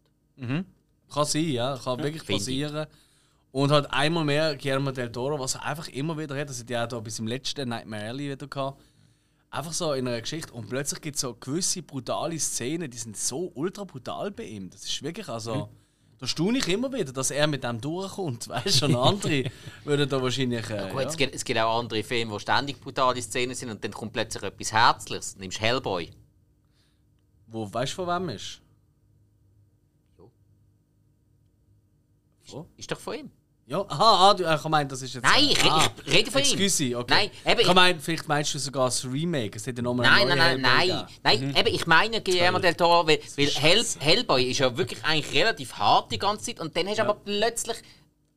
kann 1.14 1.26
sein, 1.26 1.48
ja. 1.50 1.78
Kann 1.78 2.00
wirklich 2.00 2.24
ich. 2.24 2.36
passieren. 2.36 2.88
Und 3.52 3.72
halt 3.72 3.92
einmal 3.92 4.26
mehr 4.26 4.58
Guillermo 4.58 4.92
del 4.92 5.12
Toro, 5.12 5.40
was 5.40 5.54
er 5.54 5.66
einfach 5.66 5.88
immer 5.90 6.18
wieder 6.18 6.36
hat, 6.36 6.50
das 6.50 6.60
hat 6.60 6.70
ja 6.72 6.92
auch 6.92 7.02
bis 7.02 7.20
im 7.20 7.28
letzten 7.28 7.70
Nightmare 7.70 8.08
Alley 8.08 8.32
wieder 8.32 8.48
gehabt. 8.48 8.82
Einfach 9.52 9.72
so 9.72 9.94
in 9.94 10.08
einer 10.08 10.20
Geschichte 10.20 10.52
und 10.52 10.68
plötzlich 10.68 11.00
gibt 11.00 11.16
es 11.16 11.22
so 11.22 11.36
gewisse 11.36 11.84
brutale 11.84 12.40
Szenen, 12.40 12.90
die 12.90 12.98
sind 12.98 13.16
so 13.16 13.52
ultra 13.54 13.84
brutal 13.84 14.32
bei 14.32 14.46
ihm. 14.46 14.72
Das 14.72 14.84
ist 14.84 15.04
wirklich, 15.04 15.30
also. 15.30 15.70
Da 16.18 16.28
staune 16.28 16.60
ich 16.60 16.68
immer 16.70 16.92
wieder, 16.94 17.12
dass 17.12 17.30
er 17.32 17.46
mit 17.48 17.64
dem 17.64 17.82
durchkommt. 17.82 18.48
Weißt 18.50 18.82
du, 18.82 18.86
und 18.86 18.96
andere 18.96 19.52
würden 19.84 20.08
da 20.10 20.22
wahrscheinlich. 20.22 20.70
Äh, 20.70 20.90
Gut, 20.92 21.02
ja. 21.02 21.08
es, 21.08 21.18
gibt, 21.18 21.36
es 21.36 21.44
gibt 21.44 21.60
auch 21.60 21.80
andere 21.80 22.04
Filme, 22.04 22.32
wo 22.32 22.40
ständig 22.40 22.80
brutale 22.80 23.22
Szenen 23.22 23.56
sind 23.56 23.70
und 23.70 23.84
dann 23.84 23.92
kommt 23.92 24.14
plötzlich 24.14 24.44
etwas 24.44 24.72
Herzliches. 24.72 25.36
Nimmst 25.38 25.60
Hellboy. 25.60 26.12
Wo 27.48 27.72
weißt 27.72 27.92
du 27.94 27.96
von 27.96 28.08
wem 28.08 28.30
ist? 28.30 28.62
Wo? 32.48 32.68
Ist 32.78 32.92
doch 32.92 33.00
von 33.00 33.16
ihm. 33.16 33.32
Ja, 33.68 33.82
aha, 33.82 34.30
ah, 34.30 34.34
du, 34.36 34.44
ich 34.44 34.70
meine, 34.70 34.88
das 34.88 35.02
ist 35.02 35.16
jetzt. 35.16 35.24
Nein, 35.24 35.46
ich, 35.50 35.64
ah, 35.64 35.90
ich 36.06 36.14
rede 36.14 36.30
von 36.30 36.40
ihm. 36.44 36.60
Excuse, 36.60 36.96
okay. 36.96 37.14
Nein, 37.16 37.32
eben, 37.52 37.62
ich 37.62 37.68
ich- 37.68 37.74
meine, 37.74 38.00
vielleicht 38.00 38.28
meinst 38.28 38.54
du 38.54 38.60
sogar 38.60 38.86
das 38.86 39.04
Remake. 39.04 39.58
Es 39.58 39.66
hätte 39.66 39.82
nochmal 39.82 40.06
Nein, 40.06 40.28
nein, 40.28 40.62
nein, 40.62 40.62
nein. 40.62 41.08
Nein, 41.24 41.56
eben, 41.56 41.74
ich 41.74 41.88
meine 41.88 42.22
Guillermo 42.22 42.60
del 42.60 42.76
Toro, 42.76 43.08
weil, 43.08 43.20
weil 43.38 43.48
Hell, 43.48 43.84
Hellboy 44.00 44.44
ist 44.52 44.60
ja 44.60 44.78
wirklich 44.78 45.04
eigentlich 45.04 45.34
relativ 45.34 45.74
hart 45.74 46.12
die 46.12 46.20
ganze 46.20 46.46
Zeit 46.46 46.60
und 46.60 46.78
dann 46.78 46.88
hast 46.88 46.98
du 47.00 47.02
aber 47.02 47.16
plötzlich 47.16 47.78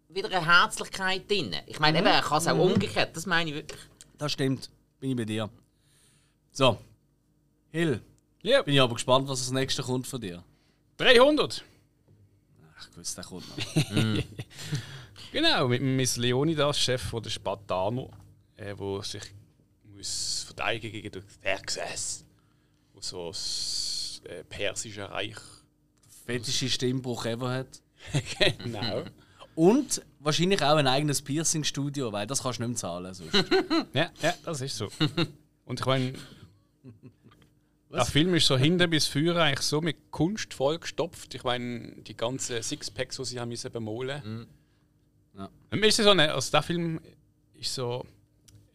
wieder 0.09 0.31
eine 0.31 0.47
Herzlichkeit 0.47 1.31
drin. 1.31 1.55
Ich 1.66 1.79
meine, 1.79 1.99
eben, 1.99 2.07
er 2.07 2.22
kann 2.22 2.39
es 2.39 2.47
auch 2.47 2.57
umgekehrt, 2.57 3.14
das 3.14 3.26
meine 3.26 3.51
ich 3.51 3.57
wirklich. 3.57 3.81
Das 4.16 4.33
stimmt. 4.33 4.70
Bin 4.99 5.11
ich 5.11 5.16
bei 5.16 5.26
dir. 5.26 5.51
So. 6.53 6.79
Hill, 7.70 8.01
Ja, 8.43 8.62
bin 8.62 8.72
ich 8.74 8.81
aber 8.81 8.95
gespannt, 8.95 9.29
was 9.29 9.41
das 9.41 9.51
nächste 9.51 9.83
kommt 9.83 10.07
von 10.07 10.22
dir. 10.22 10.43
300. 10.97 11.62
Ach, 12.81 12.91
gut, 12.95 13.16
der 13.16 13.24
kommt 13.24 13.45
noch. 13.47 14.22
Genau, 15.33 15.68
mit 15.68 15.83
Miss 15.83 16.16
Leonidas, 16.16 16.79
Chef 16.79 17.03
von 17.03 17.22
der 17.22 17.31
Spartaner, 17.31 18.09
äh, 18.57 18.74
wo 18.76 19.03
sich 19.03 19.22
muss 19.95 20.45
verteidigen 20.47 20.93
gegen 20.93 21.11
den 21.11 21.24
Xerxes, 21.26 22.24
wo 22.95 23.01
so 23.01 23.29
das 23.29 24.22
äh, 24.24 24.45
persische 24.45 25.11
Reich. 25.11 25.37
Fetische 26.24 26.68
Stimmbruch 26.68 27.26
ever 27.26 27.51
hat. 27.51 27.83
genau. 28.62 29.05
Und 29.55 30.03
wahrscheinlich 30.20 30.62
auch 30.62 30.76
ein 30.76 30.87
eigenes 30.87 31.20
Piercing-Studio, 31.20 32.12
weil 32.12 32.26
das 32.26 32.43
kannst 32.43 32.61
du 32.61 32.62
nicht 32.62 32.70
mehr 32.70 32.76
zahlen. 32.76 33.12
Sonst. 33.12 33.35
ja, 33.93 34.11
ja, 34.22 34.35
das 34.45 34.61
ist 34.61 34.76
so. 34.76 34.89
Und 35.64 35.81
ich 35.81 35.87
meine, 35.87 36.12
der 37.93 38.05
Film 38.05 38.35
ist 38.35 38.47
so 38.47 38.57
hinten 38.57 38.89
bis 38.89 39.07
vorne 39.07 39.43
eigentlich 39.43 39.66
so 39.66 39.81
mit 39.81 40.11
Kunst 40.11 40.55
vollgestopft. 40.55 41.35
Ich 41.35 41.45
meine, 41.45 41.97
die 42.03 42.16
ganzen 42.16 42.62
Sixpacks, 42.62 43.16
die 43.16 43.24
sie 43.24 43.41
haben 43.41 43.49
müssen 43.49 43.70
bemalen. 43.72 44.47
Ja. 45.39 45.49
Mir 45.70 45.86
ist 45.86 45.97
so 45.97 46.11
eine, 46.11 46.34
also 46.34 46.51
der 46.51 46.62
Film 46.62 47.01
ist 47.55 47.74
so, 47.74 48.05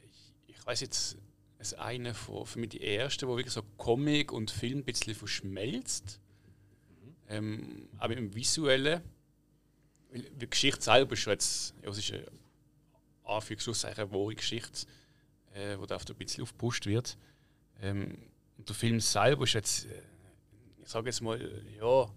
ich, 0.02 0.56
ich 0.56 0.66
weiß 0.66 0.82
jetzt, 0.82 1.18
es 1.60 1.74
ist 1.74 1.80
einer 1.80 2.14
von 2.14 2.46
für 2.46 2.60
mich 2.60 2.70
die 2.70 2.82
erste, 2.82 3.28
wo 3.28 3.36
wirklich 3.36 3.54
so 3.54 3.64
Comic 3.78 4.32
und 4.32 4.50
Film 4.50 4.80
ein 4.80 4.84
bisschen 4.84 5.14
verschmelzt. 5.14 6.20
Ähm, 7.28 7.90
aber 7.98 8.16
im 8.16 8.34
Visuellen, 8.34 9.02
weil 10.12 10.22
die 10.22 10.50
Geschichte 10.50 10.82
selber 10.82 11.14
ist 11.14 11.20
schon 11.20 11.34
jetzt, 11.34 11.74
ja, 11.82 11.90
es 11.90 11.98
ist 11.98 12.12
eine 12.12 12.26
Anführungszeichen 13.24 14.04
eine 14.04 14.12
wahre 14.12 14.36
Geschichte, 14.36 14.88
äh, 15.54 15.78
wo 15.78 15.86
da 15.86 15.98
ein 15.98 16.16
bisschen 16.16 16.44
aufgepusht 16.44 16.86
wird. 16.86 17.18
Ähm, 17.82 18.18
und 18.58 18.70
der 18.70 18.76
Film 18.76 19.00
selber 19.00 19.44
ist 19.44 19.54
jetzt, 19.54 19.86
äh, 19.86 20.02
ich 20.82 20.90
sage 20.90 21.08
jetzt 21.08 21.22
mal, 21.22 21.40
ja, 21.80 22.10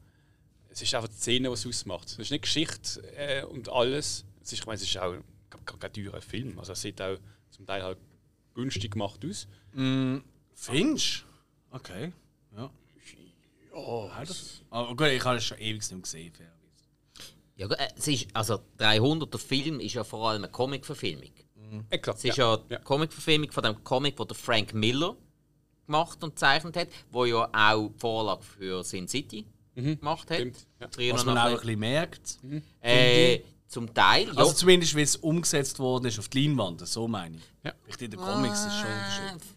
es 0.68 0.82
ist 0.82 0.94
einfach 0.94 1.08
die 1.08 1.16
Szene, 1.16 1.50
was 1.50 1.60
es 1.60 1.66
ausmacht. 1.66 2.08
Es 2.08 2.18
ist 2.18 2.30
nicht 2.30 2.42
Geschichte 2.42 3.00
äh, 3.16 3.44
und 3.44 3.68
alles. 3.68 4.24
Es 4.46 4.52
ist, 4.52 4.60
ich 4.60 4.66
meine, 4.66 4.76
es 4.76 4.82
ist 4.84 4.96
auch 4.98 5.16
kein, 5.50 5.78
kein, 5.80 5.92
teurer 5.92 6.20
Film. 6.20 6.56
Also 6.60 6.72
es 6.72 6.80
sieht 6.80 7.02
auch 7.02 7.18
zum 7.50 7.66
Teil 7.66 7.82
halt 7.82 7.98
günstig 8.54 8.92
gemacht 8.92 9.24
aus. 9.28 9.48
Findest 10.54 11.24
du? 11.70 11.76
Okay. 11.76 12.12
Ja. 12.56 12.70
Ja, 13.74 14.22
Aber 14.70 14.96
gut, 14.96 15.08
ich 15.08 15.24
habe 15.24 15.36
es 15.36 15.44
schon 15.44 15.58
ewig 15.58 15.90
nicht 15.90 16.02
gesehen. 16.02 16.32
fairerweise. 16.32 16.56
Ja, 17.56 17.66
gut, 17.66 17.76
äh, 17.76 17.88
es 17.96 18.06
ist, 18.06 18.28
also 18.34 18.60
300, 18.78 19.32
der 19.32 19.40
Film 19.40 19.80
ist 19.80 19.94
ja 19.94 20.04
vor 20.04 20.30
allem 20.30 20.44
eine 20.44 20.52
Comic-Verfilmung. 20.52 21.32
exakt. 21.90 22.18
Es 22.18 22.24
ist 22.24 22.36
ja, 22.36 22.56
ja. 22.68 22.78
Comic-Verfilmung 22.78 23.50
von 23.50 23.64
dem 23.64 23.82
Comic, 23.82 24.16
den 24.16 24.36
Frank 24.36 24.74
Miller 24.74 25.16
gemacht 25.86 26.22
und 26.22 26.30
gezeichnet 26.30 26.76
hat, 26.76 26.88
wo 27.10 27.24
ja 27.24 27.50
auch 27.52 27.88
die 27.88 27.98
Vorlage 27.98 28.44
für 28.44 28.84
Sin 28.84 29.08
City 29.08 29.44
gemacht 29.74 30.30
hat. 30.30 30.36
Stimmt, 30.38 30.66
ja. 30.98 31.12
Was 31.12 31.24
man 31.24 31.36
auch 31.36 31.46
ein 31.46 31.56
bisschen 31.56 31.80
merkt. 31.80 32.38
Äh, 32.80 33.40
zum 33.68 33.92
Teil, 33.92 34.26
ja. 34.28 34.34
Also 34.34 34.52
zumindest, 34.52 34.94
wie 34.94 35.02
es 35.02 35.16
umgesetzt 35.16 35.78
worden 35.78 36.06
ist 36.06 36.18
auf 36.18 36.28
die 36.28 36.46
Leinwand, 36.46 36.86
so 36.86 37.08
meine 37.08 37.36
ich. 37.36 37.42
Ja. 37.64 37.72
Vielleicht 37.84 38.02
in 38.02 38.10
den 38.12 38.20
Comics 38.20 38.64
ist 38.64 38.72
schon 38.74 38.86
Äh, 38.86 38.92
ein 38.92 39.32
Unterschied. 39.34 39.48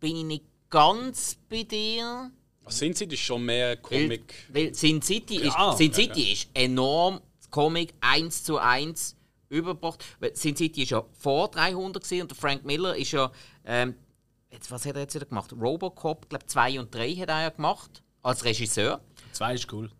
bin 0.00 0.16
ich 0.16 0.24
nicht 0.24 0.44
ganz 0.70 1.36
bei 1.48 1.62
dir. 1.64 2.30
Sin 2.68 2.94
City 2.94 3.14
ist 3.14 3.20
schon 3.22 3.42
mehr 3.44 3.68
Weil, 3.68 3.76
Comic. 3.78 4.34
weil 4.52 4.74
Sin 4.74 5.00
City, 5.02 5.36
ist, 5.36 5.44
Ja. 5.56 5.74
Sin 5.76 5.92
City 5.92 6.32
ist 6.32 6.48
enorm 6.54 7.20
Comic 7.50 7.94
1 8.00 8.44
zu 8.44 8.58
1 8.58 9.16
übergebracht. 9.48 10.04
Weil 10.20 10.36
Sin 10.36 10.54
City 10.54 10.82
ist 10.82 10.90
ja 10.90 11.02
vor 11.18 11.48
300 11.50 12.02
gewesen 12.02 12.22
und 12.22 12.30
der 12.30 12.36
Frank 12.36 12.64
Miller 12.64 12.94
ist 12.94 13.12
ja. 13.12 13.32
Ähm, 13.64 13.94
jetzt, 14.50 14.70
was 14.70 14.84
hat 14.84 14.94
er 14.96 15.00
jetzt 15.02 15.14
wieder 15.14 15.24
gemacht? 15.26 15.52
Robocop, 15.52 16.28
glaube 16.28 16.44
2 16.46 16.78
und 16.80 16.94
3 16.94 17.14
hat 17.16 17.28
er 17.30 17.42
ja 17.42 17.48
gemacht. 17.50 18.02
Als 18.22 18.44
Regisseur. 18.44 19.00
Zwei 19.32 19.54
ist 19.54 19.72
cool. 19.72 19.90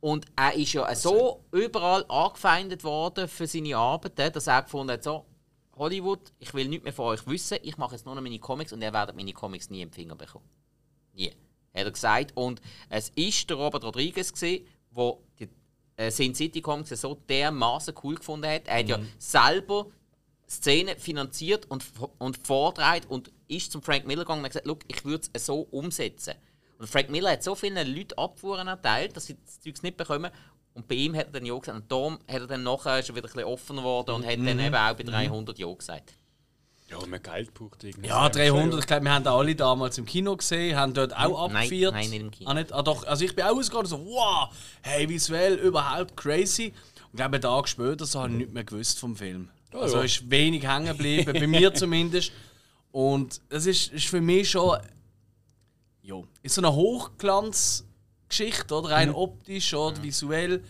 Und 0.00 0.26
er 0.34 0.54
ist 0.54 0.72
ja 0.72 0.94
so 0.94 1.44
überall 1.52 2.04
angefeindet 2.08 2.84
worden 2.84 3.28
für 3.28 3.46
seine 3.46 3.76
Arbeiten, 3.76 4.32
dass 4.32 4.46
er 4.46 4.62
gefunden 4.62 4.92
hat, 4.92 5.04
so, 5.04 5.26
Hollywood, 5.76 6.32
ich 6.38 6.52
will 6.54 6.68
nichts 6.68 6.84
mehr 6.84 6.92
von 6.92 7.06
euch 7.06 7.26
wissen, 7.26 7.58
ich 7.62 7.76
mache 7.76 7.94
jetzt 7.94 8.04
nur 8.06 8.14
noch 8.14 8.22
meine 8.22 8.38
Comics 8.38 8.72
und 8.72 8.82
ihr 8.82 8.92
werdet 8.92 9.16
meine 9.16 9.32
Comics 9.32 9.70
nie 9.70 9.82
im 9.82 9.92
Finger 9.92 10.14
bekommen. 10.14 10.48
Nie. 11.12 11.30
Hat 11.74 11.84
er 11.84 11.90
gesagt. 11.90 12.32
Und 12.34 12.60
es 12.88 13.10
ist 13.10 13.48
der 13.48 13.56
Robert 13.56 13.84
Rodriguez, 13.84 14.32
der 14.32 14.60
die 15.38 15.48
äh, 15.96 16.10
Sin 16.10 16.34
City 16.34 16.60
Comics 16.60 16.90
so 17.00 17.14
dermaßen 17.14 17.94
cool 18.02 18.16
gefunden 18.16 18.50
hat. 18.50 18.68
Er 18.68 18.78
hat 18.80 18.88
ja 18.88 18.98
selber 19.18 19.86
Szenen 20.48 20.98
finanziert 20.98 21.70
und, 21.70 21.84
und 22.18 22.44
vortreibt 22.46 23.08
und 23.08 23.30
ist 23.46 23.70
zum 23.70 23.82
Frank 23.82 24.06
Miller 24.06 24.22
gegangen 24.22 24.40
und 24.40 24.46
hat 24.46 24.64
gesagt, 24.64 24.84
ich 24.88 25.04
würde 25.04 25.28
es 25.32 25.46
so 25.46 25.60
umsetzen. 25.60 26.34
Und 26.80 26.88
Frank 26.88 27.10
Miller 27.10 27.30
hat 27.32 27.44
so 27.44 27.54
vielen 27.54 27.94
Leuten 27.94 28.18
Abfuhren 28.18 28.66
erteilt, 28.66 29.14
dass 29.16 29.26
sie 29.26 29.36
das 29.44 29.60
Zeug 29.60 29.82
nicht 29.82 29.96
bekommen. 29.96 30.30
Und 30.74 30.88
bei 30.88 30.94
ihm 30.94 31.14
hat 31.14 31.26
er 31.26 31.32
dann 31.32 31.44
ja 31.46 31.56
gesagt. 31.58 31.76
Und 31.76 31.92
darum 31.92 32.14
hat 32.26 32.40
er 32.40 32.46
dann 32.46 32.62
nachher 32.62 33.02
schon 33.02 33.14
wieder 33.16 33.26
ein 33.28 33.32
bisschen 33.32 33.44
offener 33.48 33.82
geworden 33.82 34.14
und 34.14 34.24
hat 34.26 34.38
dann 34.38 34.58
eben 34.58 34.74
auch 34.74 34.94
bei 34.94 35.02
300 35.02 35.58
Ja 35.58 35.72
gesagt. 35.72 36.14
Ja, 36.88 36.96
man 37.06 37.22
Geld 37.22 37.54
braucht 37.54 37.84
irgendwie. 37.84 38.08
Ja, 38.08 38.28
Das 38.28 38.36
ist 38.42 38.50
300, 38.50 38.80
ich 38.80 38.86
glaube, 38.86 39.04
wir 39.04 39.12
haben 39.12 39.24
da 39.24 39.36
alle 39.36 39.54
damals 39.54 39.96
im 39.98 40.06
Kino 40.06 40.36
gesehen, 40.36 40.76
haben 40.76 40.92
dort 40.92 41.14
auch 41.16 41.48
Nein, 41.48 41.56
abgeführt. 41.64 41.92
nein, 41.92 42.10
nicht 42.10 42.20
im 42.20 42.30
Kino. 42.32 42.50
Ah, 42.50 42.54
nicht? 42.54 42.72
Ah, 42.72 42.82
doch, 42.82 43.06
also 43.06 43.24
ich 43.24 43.36
bin 43.36 43.44
auch 43.44 43.56
ausgegangen 43.56 43.86
so, 43.86 44.04
wow, 44.06 44.48
hey, 44.82 45.08
visuell 45.08 45.54
überhaupt 45.54 46.16
crazy. 46.16 46.68
Und 46.68 47.10
ich 47.12 47.16
glaube, 47.16 47.34
einen 47.36 47.42
Tag 47.42 47.68
später 47.68 48.06
so 48.06 48.20
habe 48.20 48.30
ich 48.32 48.38
nichts 48.38 48.52
mehr 48.54 48.64
gewusst 48.64 48.98
vom 48.98 49.14
Film. 49.14 49.50
also 49.72 49.98
ja. 49.98 50.02
ist 50.04 50.28
wenig 50.30 50.66
hängen 50.66 50.86
geblieben, 50.86 51.32
bei 51.32 51.46
mir 51.46 51.72
zumindest. 51.74 52.32
Und 52.90 53.40
das 53.50 53.66
ist, 53.66 53.92
ist 53.92 54.06
für 54.06 54.20
mich 54.20 54.50
schon, 54.50 54.76
jo, 56.10 56.26
ist 56.42 56.56
so 56.56 56.60
eine 56.60 56.74
Hochglanzgeschichte, 56.74 58.74
oder? 58.74 58.90
Rein 58.90 59.10
optisch 59.10 59.72
oder 59.72 60.02
visuell. 60.02 60.62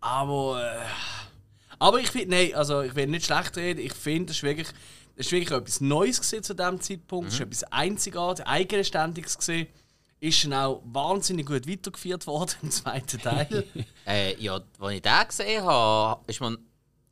Aber, 0.00 0.62
äh, 0.62 0.78
aber 1.78 2.00
ich 2.00 2.08
finde, 2.08 2.36
nein, 2.36 2.54
also 2.54 2.80
ich 2.82 2.94
will 2.94 3.08
nicht 3.08 3.26
schlecht 3.26 3.56
reden, 3.56 3.80
ich 3.80 3.92
finde, 3.92 4.26
das 4.26 4.36
ist 4.36 4.44
wirklich, 4.44 4.68
das 5.16 5.26
ist 5.26 5.32
wirklich 5.32 5.50
etwas 5.50 5.80
Neues 5.80 6.20
gewesen 6.20 6.44
zu 6.44 6.54
diesem 6.54 6.80
Zeitpunkt, 6.80 7.28
es 7.28 7.34
ist 7.34 7.40
etwas 7.40 7.64
Einzigartiges, 7.64 8.46
Eigenständiges 8.46 9.38
gesehen. 9.38 9.66
Ist 10.18 10.44
dann 10.44 10.54
auch 10.54 10.80
wahnsinnig 10.84 11.46
gut 11.46 11.68
weitergeführt 11.68 12.26
worden 12.26 12.52
im 12.62 12.70
zweiten 12.70 13.20
Teil. 13.20 13.66
Äh, 14.08 14.40
ja, 14.40 14.60
als 14.78 14.94
ich 14.94 15.02
den 15.02 15.26
gesehen 15.26 15.64
habe, 15.64 16.20
ist 16.28 16.40
mir 16.40 16.46
am 16.46 16.58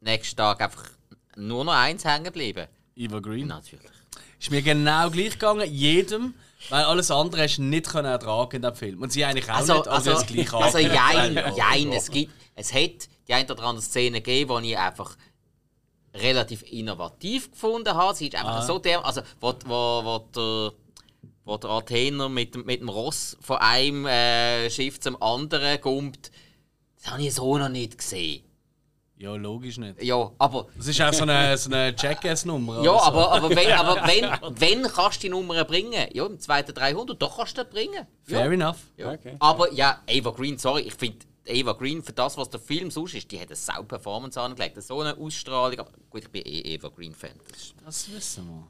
nächsten 0.01 0.37
Tag 0.37 0.61
einfach 0.61 0.91
nur 1.35 1.65
noch 1.65 1.73
eins 1.73 2.05
hängen 2.05 2.23
geblieben. 2.23 2.69
Eva 2.95 3.19
Green. 3.19 3.49
Natürlich. 3.49 3.91
Ist 4.39 4.53
mir 4.53 4.63
genau 4.63 5.11
gleich 5.11 5.33
gegangen, 5.33 5.69
jedem, 5.69 6.35
weil 6.71 6.85
alles 6.85 7.11
andere 7.11 7.43
hast 7.43 7.57
du 7.59 7.63
nicht 7.63 7.87
können 7.89 8.07
ertragen 8.07 8.57
in 8.57 8.63
dem 8.63 8.75
Film. 8.75 9.03
Und 9.03 9.13
sie 9.13 9.25
eigentlich 9.25 9.51
auch 9.51 9.57
Also, 9.57 9.75
nicht, 9.75 9.87
aber 9.89 9.97
also, 9.97 10.11
also, 10.13 10.27
gleich 10.27 10.53
also 10.53 10.79
jein, 10.79 11.35
jein, 11.57 11.93
es 11.93 12.11
gibt, 12.11 12.33
es 12.55 12.73
hat 12.73 13.09
die 13.29 13.35
eine 13.35 13.51
oder 13.53 13.63
andere 13.65 13.83
Szene 13.83 14.21
gegeben, 14.21 14.63
die 14.63 14.71
ich 14.73 14.79
einfach 14.79 15.17
relativ 16.15 16.63
innovativ 16.71 17.51
gefunden 17.51 17.93
habe. 17.95 18.15
Sie 18.15 18.29
ist 18.29 18.35
einfach 18.37 18.63
so 18.63 18.79
der, 18.79 19.05
also 19.05 19.21
wo, 19.41 19.53
wo, 19.67 20.05
wo 20.05 20.19
der 20.35 20.73
wo 21.47 21.59
der 21.59 21.69
Athener 21.71 22.31
mit, 22.31 22.55
dem- 22.55 22.65
mit 22.65 22.81
dem 22.81 22.89
Ross 22.89 23.37
von 23.43 23.59
einem 23.59 24.07
äh, 24.07 24.71
Schiff 24.71 24.99
zum 25.01 25.21
anderen 25.23 25.79
kommt, 25.79 26.31
das 26.97 27.13
habe 27.13 27.23
ich 27.23 27.35
so 27.35 27.59
noch 27.59 27.69
nicht 27.69 27.99
gesehen. 27.99 28.44
Ja, 29.25 29.35
logisch 29.37 29.79
nicht. 29.79 30.03
Ja, 30.03 30.31
aber 30.39 30.67
Das 30.77 30.87
ist 30.89 31.01
auch 31.01 31.13
so 31.13 31.23
eine, 31.23 31.57
so 31.57 31.71
eine 31.71 31.95
Jackass-Nummer. 31.97 32.83
Ja, 32.83 32.91
oder 32.93 32.99
so. 33.01 33.05
aber, 33.07 33.33
aber, 33.33 33.51
wenn, 33.51 33.73
aber 33.73 33.95
wenn, 34.07 34.61
wenn 34.61 34.93
kannst 34.93 35.19
du 35.23 35.27
die 35.27 35.29
Nummer 35.31 35.65
bringen? 35.65 36.07
Ja, 36.13 36.27
im 36.27 36.39
zweiten 36.39 36.75
300, 36.75 37.21
doch 37.21 37.37
kannst 37.39 37.57
du 37.57 37.65
die 37.65 37.71
bringen. 37.71 38.07
Fair 38.25 38.47
Ja. 38.47 38.53
enough. 38.53 38.79
Ja. 38.97 39.13
Okay. 39.13 39.37
Aber 39.39 39.73
ja, 39.73 40.01
Ava 40.09 40.31
Green, 40.31 40.59
sorry, 40.59 40.83
ich 40.83 40.95
finde 40.95 41.19
Ava 41.49 41.73
Green 41.73 42.03
für 42.03 42.13
das, 42.13 42.37
was 42.37 42.51
der 42.51 42.61
Film 42.61 42.91
sonst 42.91 43.15
ist, 43.15 43.31
die 43.31 43.41
hat 43.41 43.49
eine 43.49 43.57
sau 43.57 43.83
Performance 43.83 44.41
angelegt. 44.41 44.83
So 44.83 45.01
eine 45.01 45.17
Ausstrahlung. 45.17 45.79
Aber 45.79 45.91
gut, 46.11 46.23
ich 46.25 46.31
bin 46.31 46.43
eh 46.45 46.77
Ava 46.79 46.89
Green-Fan. 46.89 47.33
Das 47.85 48.11
wissen 48.13 48.47
wir. 48.47 48.69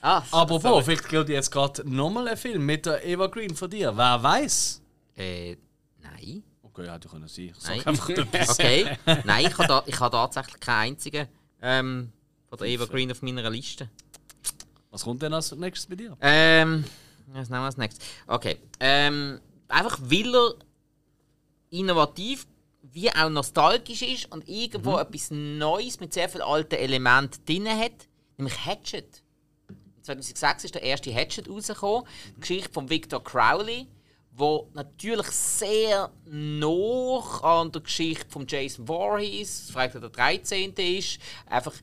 Ah, 0.00 0.22
Apropos, 0.30 0.62
sorry. 0.62 0.84
vielleicht 0.84 1.08
gilt 1.08 1.28
jetzt 1.28 1.50
gerade 1.50 1.82
nochmal 1.88 2.28
ein 2.28 2.36
Film 2.36 2.64
mit 2.64 2.86
der 2.86 3.04
Eva 3.04 3.26
Green 3.26 3.54
von 3.56 3.68
dir. 3.68 3.96
Wer 3.96 4.22
weiß? 4.22 4.80
Äh, 5.16 5.56
nein. 6.00 6.44
Okay, 6.78 6.90
hätte 6.90 7.08
können 7.08 7.28
sein. 7.28 7.46
Ich 7.46 7.64
Nein. 7.64 7.78
sag 7.78 7.86
einfach 7.86 8.08
etwas. 8.10 8.50
Okay. 8.50 8.98
Nein, 9.24 9.46
ich 9.46 9.58
habe 9.58 9.68
da, 9.68 9.82
ich 9.86 9.98
habe 9.98 10.12
tatsächlich 10.12 10.60
keinen 10.60 10.92
einzigen 10.92 11.26
ähm, 11.60 12.12
von 12.48 12.58
der 12.58 12.68
Ava 12.68 12.86
Green 12.86 13.10
auf 13.10 13.22
meiner 13.22 13.50
Liste. 13.50 13.88
Was 14.90 15.02
kommt 15.02 15.22
denn 15.22 15.34
als 15.34 15.52
nächstes 15.52 15.88
bei 15.88 15.96
dir? 15.96 16.16
Ähm, 16.20 16.84
was 17.26 17.48
nehmen 17.50 17.62
wir 17.62 17.66
als 17.66 17.76
nächstes? 17.76 18.06
Okay. 18.26 18.58
Ähm, 18.80 19.40
einfach 19.66 19.98
weil 20.02 20.34
er 20.34 20.54
innovativ 21.70 22.46
wie 22.82 23.10
auch 23.10 23.28
nostalgisch 23.28 24.02
ist 24.02 24.32
und 24.32 24.48
irgendwo 24.48 24.98
etwas 24.98 25.30
Neues 25.30 26.00
mit 26.00 26.14
sehr 26.14 26.28
vielen 26.28 26.42
alten 26.42 26.76
Elementen 26.76 27.44
drin 27.44 27.68
hat, 27.68 28.08
nämlich 28.36 28.64
Hatchet. 28.64 29.22
2006 30.02 30.64
ist 30.64 30.74
der 30.74 30.82
erste 30.82 31.12
Hatchet 31.12 31.50
rausgekommen, 31.50 32.04
die 32.36 32.40
Geschichte 32.40 32.72
von 32.72 32.88
Victor 32.88 33.22
Crowley, 33.22 33.88
wo 34.38 34.70
natürlich 34.74 35.26
sehr 35.28 36.10
noch 36.26 37.42
an 37.42 37.72
der 37.72 37.82
Geschichte 37.82 38.30
von 38.30 38.46
Jason 38.46 38.86
Voorhees, 38.86 39.70
Freitag 39.70 40.00
der 40.00 40.10
13. 40.10 40.72
ist, 40.74 41.18
einfach 41.46 41.74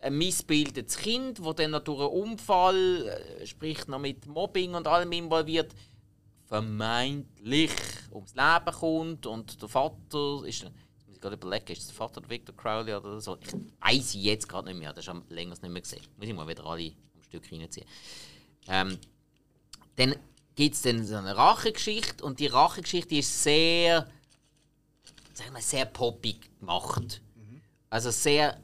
ein 0.00 0.18
missbildetes 0.18 0.96
Kind, 0.96 1.42
wo 1.44 1.52
dann 1.52 1.72
durch 1.84 2.00
einen 2.00 2.08
Unfall, 2.08 3.06
äh, 3.06 3.46
sprich 3.46 3.86
noch 3.86 3.98
mit 3.98 4.26
Mobbing 4.26 4.74
und 4.74 4.86
allem 4.86 5.12
involviert, 5.12 5.72
vermeintlich 6.46 7.70
ums 8.10 8.34
Leben 8.34 8.76
kommt 8.76 9.26
und 9.26 9.62
der 9.62 9.68
Vater 9.68 10.42
ist, 10.44 10.66
ich 11.12 11.20
gerade 11.20 11.36
überlegen, 11.36 11.72
ist 11.72 11.88
der 11.88 11.94
Vater 11.94 12.20
der 12.20 12.30
Victor 12.30 12.56
Crowley 12.56 12.94
oder 12.94 13.20
so? 13.20 13.38
Ich 13.40 13.52
weiß 13.80 14.14
jetzt 14.14 14.48
gerade 14.48 14.68
nicht 14.68 14.78
mehr, 14.78 14.92
das 14.92 15.06
habe 15.06 15.22
ich 15.28 15.30
länger 15.34 15.50
nicht 15.50 15.68
mehr 15.68 15.82
gesehen. 15.82 16.02
Muss 16.16 16.26
ich 16.26 16.34
mal 16.34 16.48
wieder 16.48 16.64
alle 16.66 16.92
am 17.14 17.22
Stück 17.22 17.52
reinziehen. 17.52 17.86
Ähm, 18.66 18.98
dann 19.96 20.16
gibt 20.60 20.74
es 20.74 20.82
dann 20.82 21.06
so 21.06 21.16
eine 21.16 21.34
Rachegeschichte 21.38 22.22
und 22.22 22.38
die 22.38 22.46
Rachegeschichte 22.46 23.14
ist 23.14 23.42
sehr, 23.42 24.06
sagen 25.32 25.54
wir, 25.54 25.62
sehr 25.62 25.86
poppig 25.86 26.50
gemacht. 26.60 27.22
Also 27.88 28.10
sehr 28.10 28.58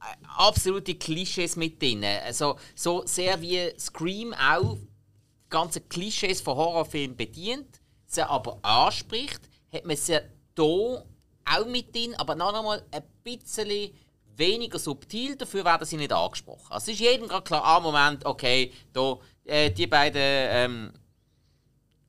äh, 0.00 0.26
absolute 0.36 0.96
Klischees 0.96 1.54
mit 1.54 1.80
drin. 1.80 2.04
Also 2.04 2.58
so 2.74 3.06
sehr 3.06 3.40
wie 3.40 3.72
Scream 3.78 4.34
auch 4.34 4.78
die 4.78 5.48
ganzen 5.48 5.88
Klischees 5.88 6.40
von 6.40 6.56
Horrorfilmen 6.56 7.16
bedient, 7.16 7.80
sie 8.04 8.28
aber 8.28 8.58
anspricht, 8.62 9.40
hat 9.72 9.84
man 9.84 9.96
sie 9.96 10.18
hier 10.56 11.04
auch 11.44 11.66
mit 11.66 11.94
drin, 11.94 12.16
aber 12.16 12.34
noch 12.34 12.52
einmal 12.52 12.82
ein 12.90 13.04
bisschen 13.22 13.92
weniger 14.34 14.80
subtil, 14.80 15.36
dafür 15.36 15.64
werden 15.64 15.86
sie 15.86 15.98
nicht 15.98 16.12
angesprochen. 16.12 16.66
Also 16.68 16.90
es 16.90 16.94
ist 16.94 17.00
jedem 17.00 17.28
gerade 17.28 17.44
klar, 17.44 17.62
ah 17.62 17.78
Moment, 17.78 18.26
okay, 18.26 18.72
da, 18.92 19.18
äh, 19.44 19.70
die 19.70 19.86
beiden 19.86 20.20
ähm, 20.20 20.92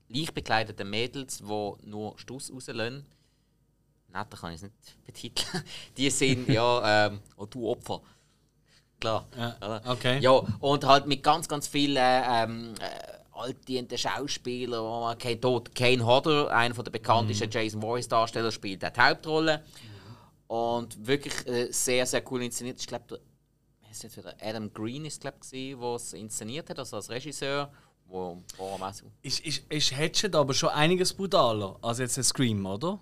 leicht 0.10 0.34
bekleideten 0.34 0.90
Mädels, 0.90 1.38
die 1.38 1.88
nur 1.90 2.18
Stuss 2.18 2.52
rauslösen, 2.52 3.06
netter 4.10 4.38
kann 4.38 4.54
ich 4.54 4.58
es 4.58 4.64
nicht 4.64 5.06
betiteln, 5.06 5.64
die 5.98 6.10
sind 6.10 6.50
ja, 6.50 7.08
ähm, 7.08 7.20
oh 7.38 7.46
du 7.46 7.70
Opfer. 7.70 8.02
Klar. 9.00 9.28
Ja, 9.38 9.82
okay. 9.86 10.20
Ja, 10.20 10.32
und 10.60 10.84
halt 10.84 11.08
mit 11.08 11.24
ganz, 11.24 11.48
ganz 11.48 11.68
vielen 11.68 11.98
ähm, 11.98 12.74
äh, 12.82 13.20
altdienten 13.32 13.98
Schauspielern, 13.98 14.84
wo 14.84 15.00
man 15.00 15.18
kennt. 15.18 15.42
Dort 15.42 15.74
Kane 15.74 16.06
Hodder, 16.06 16.52
einer 16.52 16.74
der 16.74 16.92
bekanntesten 16.92 17.50
Jason 17.50 17.82
Voorhees 17.82 18.10
Darsteller, 18.10 18.52
spielt 18.52 18.84
die 18.84 19.02
Hauptrolle. 19.02 19.64
Und 20.48 21.08
wirklich 21.08 21.48
äh, 21.48 21.72
sehr, 21.72 22.06
sehr 22.06 22.24
cool 22.30 22.44
inszeniert. 22.44 22.82
Ich 22.82 22.88
glaube, 22.88 23.22
jetzt 24.04 24.18
wieder? 24.18 24.36
Adam 24.42 24.72
Green 24.74 25.06
ist 25.06 25.22
glaube 25.22 25.38
ich, 25.44 25.76
der 25.76 25.96
es 25.96 26.14
inszeniert 26.14 26.70
hat, 26.70 26.80
also 26.80 26.98
als 26.98 27.10
Regisseur. 27.10 27.72
Wo, 28.10 28.42
wo 28.58 28.74
am 28.76 28.84
Essen- 28.90 29.12
Ist, 29.22 29.40
ist, 29.42 29.64
ist 29.70 29.96
Hatchet 29.96 30.36
aber 30.36 30.54
schon 30.54 30.70
einiges 30.70 31.14
brutaler 31.14 31.78
als 31.82 32.00
jetzt 32.00 32.18
ein 32.18 32.24
Scream, 32.24 32.66
oder? 32.66 33.00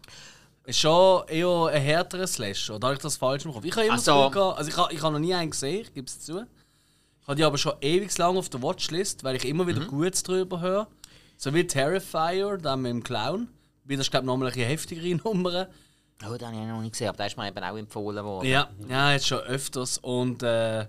Ist 0.66 0.80
schon 0.80 1.26
eher 1.30 1.68
ein 1.72 1.82
härterer 1.82 2.28
Slash, 2.28 2.70
oder 2.70 2.88
habe 2.88 2.96
ich 2.98 3.02
das 3.02 3.16
falsch 3.16 3.46
im 3.46 3.54
Kopf? 3.54 3.64
Ich 3.64 3.72
habe 3.74 3.86
immer 3.86 3.94
Also- 3.94 4.30
gehabt- 4.30 4.58
also 4.58 4.70
ich 4.70 4.76
habe, 4.78 4.94
ich 4.94 5.02
habe 5.02 5.14
noch 5.14 5.20
nie 5.20 5.34
einen 5.34 5.52
gesehen, 5.52 5.82
ich 5.82 5.94
gebe 5.94 6.08
es 6.08 6.20
zu. 6.20 6.40
Ich 7.22 7.28
habe 7.28 7.36
die 7.38 7.44
aber 7.46 7.58
schon 7.58 7.74
ewig 7.82 8.16
lang 8.18 8.36
auf 8.38 8.50
der 8.50 8.62
Watchlist, 8.62 9.24
weil 9.24 9.36
ich 9.38 9.46
immer 9.46 9.66
wieder 9.66 9.80
Mhm. 9.82 9.88
Gutes 9.88 10.24
drüber 10.24 10.60
höre. 10.60 10.88
So 11.38 11.54
wie 11.54 11.66
Terrifier, 11.66 12.58
dann 12.58 12.82
mit 12.82 12.92
dem 12.92 13.04
Clown. 13.04 13.48
Wie 13.86 13.96
das, 13.96 14.10
glaube 14.12 14.26
ich, 14.26 14.28
nochmal 14.28 14.52
eine 14.52 14.66
heftigere 14.66 15.16
Nummer. 15.24 15.68
Oh, 16.26 16.36
den 16.36 16.48
habe 16.48 16.58
ich 16.58 16.68
noch 16.68 16.82
nicht 16.82 16.92
gesehen, 16.94 17.08
aber 17.10 17.18
der 17.18 17.28
ist 17.28 17.38
mir 17.38 17.48
eben 17.48 17.64
auch 17.64 17.78
empfohlen 17.78 18.26
worden. 18.26 18.48
Ja, 18.50 18.70
ja, 18.90 19.12
jetzt 19.14 19.28
schon 19.28 19.40
öfters. 19.40 20.00
Und, 20.00 20.42
äh, 20.44 20.86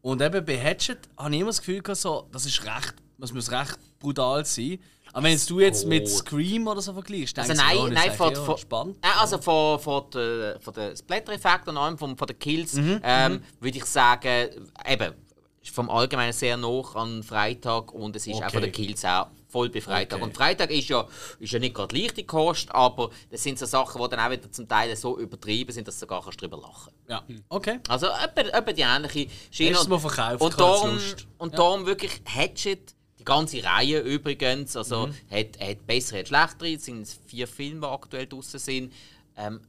und 0.00 0.22
eben 0.22 0.44
bei 0.44 0.56
Hatchet 0.58 1.00
habe 1.18 1.34
ich 1.34 1.40
immer 1.40 1.50
das 1.50 1.58
Gefühl 1.58 1.82
gehabt, 1.82 2.00
so, 2.00 2.28
das 2.32 2.46
ist 2.46 2.64
recht, 2.64 2.94
das 3.18 3.32
muss 3.32 3.50
recht 3.50 3.78
brutal 3.98 4.44
sein. 4.44 4.78
Aber 5.12 5.24
wenn 5.24 5.32
jetzt 5.32 5.48
du 5.50 5.58
jetzt 5.60 5.86
mit. 5.86 6.08
Scream 6.08 6.66
oder 6.68 6.82
so 6.82 6.92
vergleichst, 6.92 7.36
denkst 7.36 7.50
Also 7.50 7.62
du, 7.62 7.66
nein, 7.68 7.76
ja, 7.76 7.84
das 7.84 7.94
nein, 7.94 8.10
ist 8.10 8.16
von, 8.16 8.26
eigentlich 8.28 8.44
von, 8.44 8.54
ja 8.54 8.58
spannend. 8.58 8.96
Nein, 9.02 9.12
also 9.18 9.38
von, 9.38 9.78
von, 9.80 10.10
der, 10.12 10.60
von 10.60 10.74
der 10.74 10.96
Splatter-Effekt 10.96 11.68
und 11.68 11.76
allem, 11.78 11.96
von, 11.98 12.16
von 12.16 12.26
den 12.26 12.38
Kills, 12.38 12.74
Mhm, 12.74 13.00
ähm, 13.02 13.42
würde 13.60 13.78
ich 13.78 13.84
sagen, 13.86 14.48
eben, 14.86 15.14
ist 15.62 15.74
vom 15.74 15.88
Allgemeinen 15.90 16.32
sehr 16.34 16.56
noch 16.56 16.94
an 16.94 17.22
Freitag 17.22 17.92
und 17.92 18.14
es 18.16 18.26
ist 18.26 18.36
auch 18.36 18.50
von 18.50 18.58
Okay. 18.58 18.60
den 18.60 18.72
Kills 18.72 19.04
auch 19.04 19.28
voll 19.48 19.70
bei 19.70 19.80
Freitag. 19.80 20.18
Okay. 20.18 20.24
Und 20.24 20.36
Freitag 20.36 20.70
ist 20.70 20.88
ja, 20.88 21.06
ist 21.40 21.52
ja 21.52 21.58
nicht 21.58 21.74
gerade 21.74 21.96
leichte 21.98 22.22
Kost, 22.24 22.70
aber 22.70 23.08
das 23.30 23.42
sind 23.42 23.58
so 23.58 23.64
Sachen, 23.64 24.00
die 24.00 24.08
dann 24.10 24.20
auch 24.20 24.30
wieder 24.30 24.52
zum 24.52 24.68
Teil 24.68 24.94
so 24.94 25.18
übertrieben 25.18 25.72
sind, 25.72 25.88
dass 25.88 25.94
du 25.96 26.00
sogar 26.00 26.22
kannst 26.22 26.40
drüber 26.40 26.58
lachen 26.58 26.92
Ja, 27.08 27.22
okay. 27.48 27.80
Also 27.88 28.06
etwa, 28.08 28.42
etwa 28.42 28.72
die 28.72 28.82
ähnliche 28.82 29.26
Schiene. 29.50 29.74
Hast 29.76 29.86
du 29.86 29.90
mal 29.90 29.96
Und- 29.96 30.00
verkauft, 30.02 30.42
Und 30.42 30.60
darum, 30.60 30.98
und 31.38 31.58
darum 31.58 31.86
wirklich 31.86 32.12
Hatchet, 32.26 32.94
ganze 33.28 33.62
Reihe 33.62 34.00
übrigens, 34.00 34.76
also 34.76 35.06
Mhm. 35.08 35.14
hat, 35.30 35.60
hat 35.60 35.86
bessere, 35.86 36.20
hat 36.20 36.28
schlechtere, 36.28 36.72
es 36.74 36.84
sind 36.84 37.06
vier 37.26 37.46
Filme, 37.46 37.80
die 37.80 37.86
aktuell 37.86 38.26
draußen 38.26 38.58
sind, 38.58 38.92
ähm, 39.36 39.60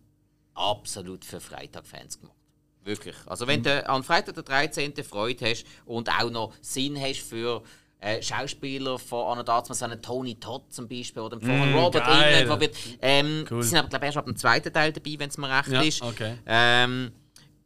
absolut 0.55 1.24
für 1.26 1.39
Freitag-Fans 1.39 2.20
gemacht. 2.20 2.36
Wirklich. 2.84 3.16
Also 3.26 3.45
Mhm. 3.45 3.49
wenn 3.49 3.64
du 3.64 3.89
an 3.89 4.03
Freitag 4.03 4.36
der 4.36 4.43
13. 4.43 5.03
Freude 5.03 5.45
hast 5.49 5.66
und 5.86 6.10
auch 6.10 6.30
noch 6.30 6.53
Sinn 6.62 6.99
hast 6.99 7.20
für 7.22 7.62
äh, 8.01 8.22
Schauspieler 8.22 8.97
von 8.97 9.34
Anna 9.34 9.43
Datsman, 9.43 9.78
so 9.78 9.84
einen 9.84 10.01
Tony 10.01 10.36
Todd 10.36 10.64
zum 10.70 10.88
Beispiel 10.88 11.22
oder 11.22 11.38
von 11.41 11.74
Robert 11.74 12.05
Mhm, 12.07 12.12
geil. 12.12 12.41
England, 12.41 12.62
wird, 12.62 12.76
ähm, 13.01 13.45
Cool. 13.51 13.62
die 13.62 13.68
sind 13.68 13.78
aber 13.78 13.89
glaube 13.89 14.05
ich 14.05 14.07
erst 14.07 14.18
ab 14.20 14.26
dem 14.26 14.38
zweiten 14.38 14.72
Teil 14.72 14.93
dabei, 14.93 15.16
wenn 15.20 15.28
es 15.30 15.38
mir 15.38 15.49
recht 15.49 15.68
Ja, 15.68 15.82
ist. 15.82 16.01
okay. 16.01 16.38
Ähm, 16.45 17.12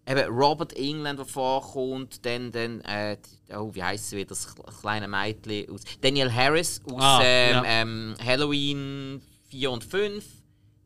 eben 0.08 0.30
Robert 0.30 0.74
England, 0.74 1.20
der 1.20 1.26
vorkommt, 1.26 2.26
dann, 2.26 2.52
dann 2.52 2.82
äh, 2.82 3.18
oh, 3.56 3.74
wie 3.74 3.84
heißt 3.84 4.10
sie 4.10 4.18
wieder, 4.18 4.30
das 4.30 4.54
kleine 4.82 5.08
Mädchen 5.08 5.70
aus 5.70 5.82
Daniel 6.02 6.32
Harris 6.34 6.82
aus 6.86 7.02
Ah, 7.02 7.22
ähm, 7.24 7.54
ja. 7.54 7.64
ähm, 7.66 8.16
Halloween 8.24 9.22
4 9.50 9.72
und 9.72 9.84
5. 9.84 10.26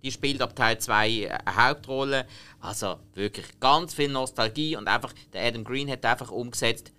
Die 0.03 0.11
spielt 0.11 0.41
ab 0.41 0.55
Teil 0.55 0.77
2 0.77 1.39
eine 1.45 1.55
Hauptrolle. 1.67 2.27
Also 2.59 2.97
wirklich 3.13 3.59
ganz 3.59 3.93
viel 3.93 4.09
Nostalgie 4.09 4.75
und 4.75 4.87
einfach, 4.87 5.13
der 5.33 5.45
Adam 5.47 5.63
Green 5.63 5.89
hat 5.89 6.05
einfach 6.05 6.31
umgesetzt, 6.31 6.93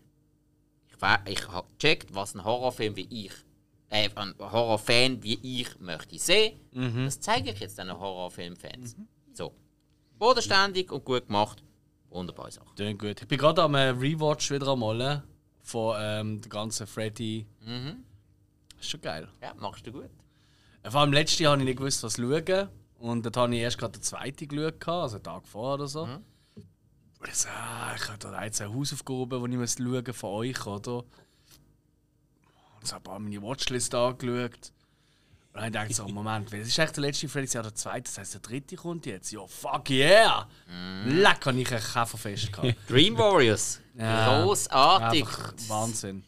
ich, 0.89 1.33
ich 1.33 1.49
habe 1.49 1.69
gecheckt, 1.79 2.13
was 2.15 2.35
ein 2.35 2.45
Horrorfilm 2.45 2.97
wie 2.97 3.07
ich, 3.09 3.33
äh, 3.89 4.09
ein 4.17 4.35
Horrorfan 4.41 5.23
wie 5.23 5.39
ich 5.61 5.79
möchte 5.79 6.19
sehen. 6.19 6.59
Mhm. 6.73 7.05
Das 7.05 7.21
zeige 7.21 7.53
ich 7.53 7.61
jetzt 7.61 7.79
den 7.79 7.93
Horrorfilmfans. 7.93 8.97
So. 9.33 9.55
Bodenständig 10.19 10.91
und 10.91 11.05
gut 11.05 11.27
gemacht. 11.29 11.63
Wunderbare 12.11 12.51
Sache. 12.51 12.67
Klingt 12.77 13.01
gut. 13.01 13.21
Ich 13.21 13.29
bin 13.29 13.39
gerade 13.39 13.63
am 13.63 13.75
äh, 13.75 13.89
Rewatch 13.89 14.51
wieder 14.51 14.73
einmal 14.73 15.01
äh, 15.01 15.21
von 15.63 15.97
ähm, 16.01 16.41
der 16.41 16.49
ganzen 16.49 16.87
Freddy. 16.87 17.47
Mhm. 17.61 18.05
Ist 18.81 18.91
schon 18.91 19.01
geil. 19.01 19.29
Ja, 19.43 19.55
machst 19.55 19.87
du 19.87 19.93
gut. 19.93 20.11
Äh, 20.83 20.91
Vor 20.91 21.01
allem 21.01 21.13
letztes 21.13 21.39
Jahr 21.41 21.53
habe 21.53 21.63
ich 21.63 21.67
nicht 21.69 21.79
gewusst, 21.79 22.03
was 22.03 22.17
schauen. 22.17 22.69
Und 22.99 23.25
dann 23.25 23.43
habe 23.43 23.55
ich 23.55 23.61
erst 23.61 23.79
gerade 23.79 23.93
den 23.99 24.03
zweiten 24.03 24.49
geschaut, 24.49 24.89
also 24.89 25.17
einen 25.17 25.23
Tag 25.25 25.47
vorher 25.47 25.75
oder 25.75 25.87
so. 25.89 26.07
Mhm. 26.07 26.25
Und 27.21 27.29
ich 27.29 27.35
so, 27.35 27.49
ah, 27.49 27.93
ich 27.97 28.09
habe 28.09 28.19
da 28.19 28.45
jetzt 28.45 28.61
eine 28.61 28.73
Hausaufgabe, 28.75 29.41
die 29.41 29.55
ich 29.55 29.59
muss 29.59 29.77
schauen 29.77 30.15
von 30.15 30.31
euch, 30.31 30.67
oder? 30.67 30.99
Und 32.81 32.87
so 32.87 32.95
habe 32.95 33.11
ich 33.13 33.19
meine 33.19 33.43
Watchlist 33.43 33.95
angeschaut. 33.95 34.73
Und 35.65 35.75
dann 35.75 35.91
ich 35.91 35.97
so, 35.97 36.07
Moment, 36.07 36.53
das 36.53 36.61
ist 36.61 36.79
echt 36.79 36.97
der 36.97 37.03
letzte 37.03 37.29
Freddy, 37.29 37.49
ja 37.53 37.63
der 37.63 37.75
zweite, 37.75 38.03
das 38.03 38.19
heisst 38.19 38.35
der 38.35 38.41
dritte 38.41 38.77
kommt 38.77 39.07
jetzt. 39.07 39.33
Ja, 39.33 39.47
fuck 39.47 39.91
yeah! 39.91 40.49
Mhm. 40.67 41.19
Leck, 41.19 41.47
habe 41.47 41.59
ich 41.59 41.73
ein 41.73 41.81
Käferfest 41.81 42.53
gehabt. 42.53 42.77
Dream 42.89 43.19
Warriors. 43.19 43.81
Ja. 43.99 44.43
Großartig. 44.43 45.27
Wahnsinn. 45.69 46.23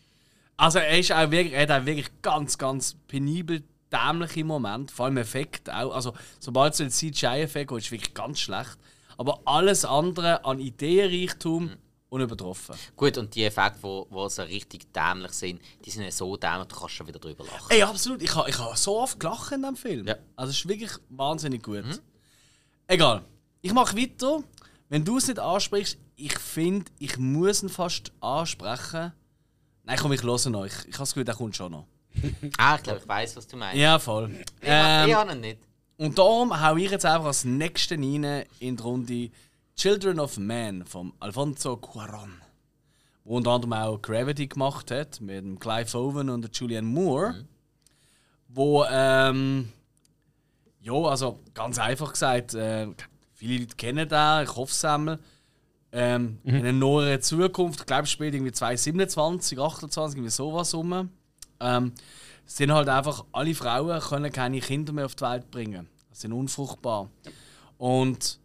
Also 0.56 0.78
er, 0.78 0.98
ist 0.98 1.12
auch 1.12 1.30
wirklich, 1.30 1.54
er 1.54 1.62
hat 1.62 1.70
auch 1.70 1.86
wirklich 1.86 2.10
ganz, 2.22 2.58
ganz 2.58 2.96
penibel 3.06 3.62
dämliche 3.92 4.44
Momente, 4.44 4.92
vor 4.94 5.06
allem 5.06 5.16
Effekte 5.16 5.76
auch. 5.76 5.94
Also 5.94 6.14
sobald 6.38 6.74
es 6.74 6.80
ein 6.80 6.90
CGI-Effekt 6.90 7.72
ist, 7.72 7.86
ist 7.86 7.92
wirklich 7.92 8.14
ganz 8.14 8.40
schlecht. 8.40 8.78
Aber 9.16 9.40
alles 9.44 9.84
andere 9.84 10.44
an 10.44 10.58
Ideenreichtum 10.58 11.76
unübertroffen. 12.10 12.76
Gut, 12.96 13.16
und 13.16 13.34
die 13.34 13.44
Effekte, 13.44 13.78
die 13.78 13.82
wo, 13.84 14.06
wo 14.10 14.28
so 14.28 14.42
richtig 14.42 14.92
dämlich 14.92 15.32
sind, 15.32 15.60
die 15.84 15.90
sind 15.90 16.02
ja 16.02 16.10
so 16.10 16.36
dämlich, 16.36 16.68
du 16.68 16.76
kannst 16.76 16.94
schon 16.94 17.06
wieder 17.06 17.18
drüber 17.18 17.44
lachen. 17.44 17.70
Ey, 17.70 17.82
absolut. 17.82 18.20
Ich 18.20 18.34
habe 18.34 18.50
ich 18.50 18.58
ha 18.58 18.76
so 18.76 18.98
oft 18.98 19.18
gelacht 19.18 19.52
in 19.52 19.62
diesem 19.62 19.76
Film. 19.76 20.06
Ja. 20.06 20.16
Also 20.36 20.50
es 20.50 20.58
ist 20.58 20.68
wirklich 20.68 20.90
wahnsinnig 21.08 21.62
gut. 21.62 21.84
Egal. 22.86 23.22
Ich 23.62 23.72
mache 23.72 23.96
weiter. 23.96 24.42
Wenn 24.88 25.04
du 25.04 25.18
es 25.18 25.28
nicht 25.28 25.38
ansprichst, 25.38 25.98
ich 26.16 26.36
finde, 26.38 26.90
ich 26.98 27.16
muss 27.16 27.62
ihn 27.62 27.68
fast 27.68 28.12
ansprechen. 28.20 29.12
Nein, 29.84 29.98
komm, 29.98 30.12
ich 30.12 30.22
höre 30.22 30.32
euch. 30.32 30.72
Ich 30.86 30.94
habe 30.94 30.98
das 30.98 31.10
Gefühl, 31.10 31.24
der 31.24 31.34
kommt 31.36 31.56
schon 31.56 31.72
noch. 31.72 31.86
Ah, 32.58 32.74
ich 32.74 32.82
glaube, 32.82 32.98
ich 33.00 33.08
weiß, 33.08 33.36
was 33.36 33.46
du 33.46 33.56
meinst. 33.56 33.76
Ja, 33.76 33.98
voll. 34.00 34.30
Ich, 34.32 34.46
ähm, 34.62 35.08
ich 35.08 35.14
habe 35.14 35.32
ihn 35.32 35.40
nicht. 35.40 35.58
und 35.96 36.18
darum 36.18 36.60
hau 36.60 36.76
ich 36.76 36.90
jetzt 36.90 37.06
einfach 37.06 37.26
als 37.26 37.44
nächsten 37.44 38.02
rein 38.02 38.44
in 38.58 38.76
die 38.76 38.82
Runde 38.82 39.30
Children 39.80 40.20
of 40.20 40.36
Man 40.36 40.84
von 40.84 41.14
Alfonso 41.20 41.72
Cuarón. 41.72 42.32
Wo 43.24 43.38
unter 43.38 43.52
anderem 43.52 43.72
auch 43.72 44.02
Gravity 44.02 44.46
gemacht 44.46 44.90
hat 44.90 45.22
mit 45.22 45.42
dem 45.42 45.58
Clive 45.58 45.96
Owen 45.96 46.28
und 46.28 46.42
der 46.42 46.50
Julianne 46.50 46.86
Moore. 46.86 47.46
Wo, 48.48 48.84
ähm, 48.84 49.72
ja, 50.82 50.92
also 50.92 51.40
ganz 51.54 51.78
einfach 51.78 52.12
gesagt, 52.12 52.52
äh, 52.52 52.88
viele 53.32 53.60
Leute 53.60 53.74
kennen 53.76 54.06
den, 54.06 54.42
ich 54.44 54.54
hoffe 54.54 54.70
es 54.70 54.84
einmal. 54.84 55.18
Ähm, 55.92 56.40
In 56.44 56.56
einer 56.56 56.72
näheren 56.72 57.22
Zukunft, 57.22 57.80
ich 57.80 57.86
glaube, 57.86 58.06
spielt 58.06 58.34
irgendwie 58.34 58.52
2027, 58.52 59.58
28, 59.58 60.18
irgendwie 60.18 60.30
sowas 60.30 60.74
rum. 60.74 61.08
Ähm, 61.58 61.92
sind 62.44 62.70
halt 62.70 62.90
einfach, 62.90 63.24
alle 63.32 63.54
Frauen 63.54 63.98
können 63.98 64.30
keine 64.30 64.60
Kinder 64.60 64.92
mehr 64.92 65.06
auf 65.06 65.14
die 65.14 65.24
Welt 65.24 65.50
bringen. 65.50 65.88
Sie 66.12 66.20
sind 66.20 66.34
unfruchtbar. 66.34 67.08
Und 67.78 68.38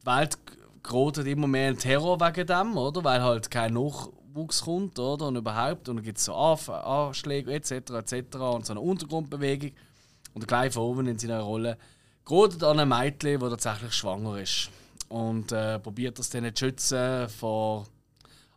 die 0.00 0.06
Welt 0.06 0.38
gerät 0.82 1.18
immer 1.18 1.46
mehr 1.46 1.70
in 1.70 1.78
Terror 1.78 2.20
wegen 2.20 2.46
dem, 2.46 2.76
oder? 2.76 3.04
Weil 3.04 3.22
halt 3.22 3.50
kein 3.50 3.74
Nachwuchs 3.74 4.62
kommt, 4.62 4.98
oder? 4.98 5.26
Und 5.28 5.36
überhaupt. 5.36 5.88
Und 5.88 5.96
dann 5.96 6.04
gibt 6.04 6.18
es 6.18 6.24
so 6.24 6.34
Anschläge 6.34 7.52
etc. 7.52 7.72
etc. 7.72 8.36
und 8.36 8.66
so 8.66 8.72
eine 8.72 8.80
Untergrundbewegung. 8.80 9.72
Und 10.34 10.42
der 10.42 10.46
Clive 10.46 10.80
Owen 10.80 11.06
in 11.06 11.18
seiner 11.18 11.40
Rolle 11.40 11.76
gerät 12.24 12.62
an 12.62 12.80
ein 12.80 12.88
Mädchen, 12.88 13.40
das 13.40 13.50
tatsächlich 13.50 13.92
schwanger 13.92 14.38
ist. 14.40 14.70
Und 15.08 15.52
äh, 15.52 15.78
probiert 15.78 16.18
das 16.18 16.30
dann 16.30 16.54
zu 16.54 16.66
schützen 16.66 17.28
vor 17.28 17.86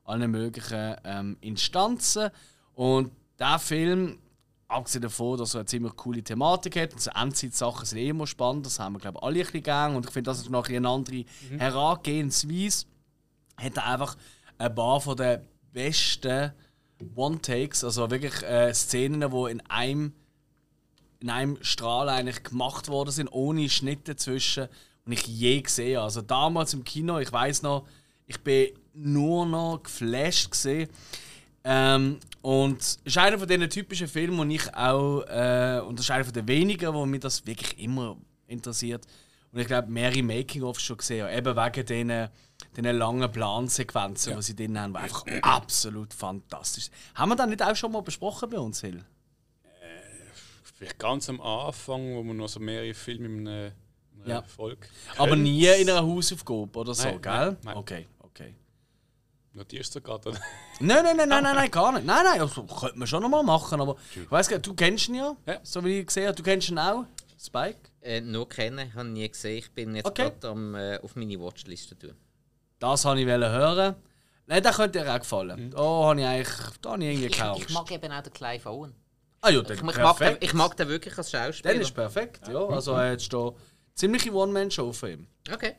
allen 0.05 0.29
möglichen 0.29 0.95
ähm, 1.03 1.37
Instanzen. 1.41 2.29
Und 2.75 3.11
der 3.39 3.59
Film, 3.59 4.19
abgesehen 4.73 5.01
davon, 5.01 5.37
dass 5.37 5.53
er 5.53 5.61
eine 5.61 5.65
ziemlich 5.65 5.95
coole 5.95 6.23
Thematik 6.23 6.75
hat, 6.75 6.93
und 6.93 7.01
so 7.01 7.11
Endzeit-Sachen 7.11 7.85
sind 7.85 7.99
eh 7.99 8.09
immer 8.09 8.27
spannend, 8.27 8.65
das 8.65 8.79
haben 8.79 8.93
wir 8.93 8.99
glaube 8.99 9.19
ich 9.19 9.23
alle 9.23 9.39
ein 9.39 9.45
bisschen 9.45 9.63
gern. 9.63 9.95
Und 9.95 10.05
ich 10.05 10.11
finde, 10.11 10.29
das 10.29 10.39
ist 10.39 10.49
noch 10.49 10.67
eine 10.67 10.87
andere 10.87 11.25
Herangehensweise. 11.57 12.85
Hat 13.57 13.77
er 13.77 13.85
einfach 13.85 14.17
ein 14.57 14.73
paar 14.73 15.01
von 15.01 15.17
den 15.17 15.41
besten 15.71 16.53
One-Takes, 17.15 17.83
also 17.83 18.09
wirklich 18.09 18.41
äh, 18.43 18.73
Szenen, 18.73 19.29
die 19.31 19.51
in 19.51 19.61
einem, 19.69 20.13
in 21.19 21.29
einem 21.29 21.57
Strahl 21.61 22.09
eigentlich 22.09 22.43
gemacht 22.43 22.87
worden 22.87 23.11
sind, 23.11 23.27
ohne 23.27 23.69
Schnitte 23.69 24.13
dazwischen, 24.13 24.67
und 25.05 25.11
ich 25.11 25.27
je 25.27 25.61
gesehen 25.61 25.97
habe. 25.97 26.05
Also 26.05 26.21
damals 26.21 26.73
im 26.73 26.83
Kino, 26.83 27.19
ich 27.19 27.31
weiß 27.31 27.61
noch, 27.63 27.85
ich 28.25 28.39
bin 28.39 28.69
nur 28.93 29.45
noch 29.45 29.83
geflasht 29.83 30.51
gesehen. 30.51 30.89
Ähm, 31.65 32.19
und 32.41 32.81
es 32.81 32.99
ist 33.05 33.17
einer 33.17 33.39
von 33.39 33.47
diesen 33.47 33.69
typischen 33.69 34.07
Filmen, 34.07 34.37
wo 34.37 34.43
ich 34.43 34.73
auch, 34.75 35.21
äh, 35.27 35.79
und 35.81 35.97
das 35.97 36.05
ist 36.05 36.11
einer 36.11 36.25
von 36.25 36.33
den 36.33 36.47
wenigen, 36.47 36.93
wo 36.93 37.05
mich 37.05 37.21
das 37.21 37.45
wirklich 37.45 37.79
immer 37.79 38.17
interessiert. 38.47 39.05
Und 39.51 39.59
ich 39.59 39.67
glaube, 39.67 39.89
mehrere 39.89 40.23
Making-ofs 40.23 40.81
schon 40.81 40.97
gesehen 40.97 41.27
eben 41.29 41.55
wegen 41.55 41.85
diesen, 41.85 42.29
diesen 42.75 42.97
langen 42.97 43.31
Plansequenzen, 43.31 44.35
die 44.35 44.41
sie 44.41 44.55
drin 44.55 44.77
haben, 44.79 44.93
die 44.93 44.99
einfach 44.99 45.25
absolut 45.41 46.13
fantastisch 46.13 46.85
sind. 46.85 46.93
Haben 47.15 47.29
wir 47.29 47.35
das 47.35 47.47
nicht 47.47 47.61
auch 47.63 47.75
schon 47.75 47.91
mal 47.91 48.01
besprochen 48.01 48.49
bei 48.49 48.57
uns, 48.59 48.81
Hill? 48.81 49.03
Vielleicht 50.75 50.99
ganz 50.99 51.29
am 51.29 51.39
Anfang, 51.39 52.15
wo 52.15 52.23
man 52.23 52.35
noch 52.35 52.49
so 52.49 52.59
mehrere 52.59 52.93
Filme 52.93 53.27
in 53.27 53.47
einer 53.47 53.71
Ja. 54.25 54.41
Folge 54.41 54.87
Aber 55.17 55.35
nie 55.35 55.65
in 55.67 55.89
einer 55.89 56.01
Hausaufgabe 56.01 56.79
oder 56.79 56.93
so, 56.93 57.07
Nein, 57.07 57.21
gell? 57.21 57.31
nein, 57.31 57.57
nein. 57.63 57.77
Okay, 57.77 58.07
okay. 58.19 58.55
Notierst 59.53 59.95
du 59.95 60.01
gerade? 60.01 60.29
oder? 60.29 60.39
Nein, 60.79 61.03
nein, 61.03 61.17
nein, 61.17 61.29
nein, 61.29 61.43
nein, 61.43 61.55
nein, 61.55 61.71
gar 61.71 61.91
nicht. 61.91 62.05
Nein, 62.05 62.23
nein, 62.23 62.41
also, 62.41 62.63
könnte 62.63 62.97
man 62.97 63.07
schon 63.07 63.21
noch 63.21 63.29
mal 63.29 63.43
machen, 63.43 63.79
aber 63.79 63.95
ich 64.15 64.29
weiss 64.31 64.47
gar 64.49 64.59
du 64.59 64.73
kennst 64.73 65.09
ihn 65.09 65.15
ja, 65.15 65.35
Ja. 65.45 65.59
so 65.63 65.83
wie 65.85 65.99
ich 65.99 66.07
gesehen 66.07 66.25
habe. 66.27 66.35
Du 66.35 66.41
kennst 66.43 66.69
ihn 66.69 66.79
auch, 66.79 67.05
Spike? 67.39 67.77
Äh, 68.01 68.21
nur 68.21 68.49
kennen, 68.49 68.93
habe 68.95 69.07
ich 69.07 69.13
nie 69.13 69.29
gesehen. 69.29 69.57
Ich 69.59 69.71
bin 69.71 69.95
jetzt 69.95 70.05
Okay. 70.07 70.31
gerade 70.31 70.47
am 70.49 70.75
äh, 70.75 70.97
auf 71.03 71.15
meine 71.15 71.39
Watchliste 71.39 71.97
tun. 71.97 72.15
Das 72.79 73.05
wollte 73.05 73.21
ich 73.21 73.27
hören. 73.27 73.95
Nein, 74.47 74.61
das 74.63 74.75
könnte 74.75 74.99
dir 75.01 75.13
auch 75.13 75.19
gefallen. 75.19 75.71
Da 75.71 75.77
habe 75.79 76.19
ich 76.19 76.25
eigentlich 76.27 76.49
da 76.81 76.91
habe 76.91 77.03
ich 77.03 77.09
irgendwie 77.09 77.27
Ich, 77.61 77.67
ich 77.69 77.73
mag 77.73 77.91
eben 77.91 78.11
auch 78.11 78.21
den 78.23 78.33
Clive 78.33 78.69
Owen. 78.69 78.93
Ah 79.41 79.49
ja, 79.49 79.59
Ich, 79.61 79.67
dann 79.67 79.77
ich, 79.77 79.83
mag 79.83 79.95
den, 79.95 80.03
perfekt. 80.03 80.43
ich 80.43 80.53
mag 80.53 80.77
den 80.77 80.87
wirklich 80.89 81.17
als 81.17 81.31
Schauspieler. 81.31 81.73
Dann 81.73 81.81
ist 81.81 81.91
perfekt, 81.93 82.47
ja. 82.47 82.65
Also 82.67 82.93
er 82.93 83.11
hat 83.13 83.33
da 83.33 83.51
ziemliche 83.93 84.33
One-Man-Show 84.33 84.91
für 84.93 85.11
ihn. 85.11 85.27
Okay. 85.51 85.75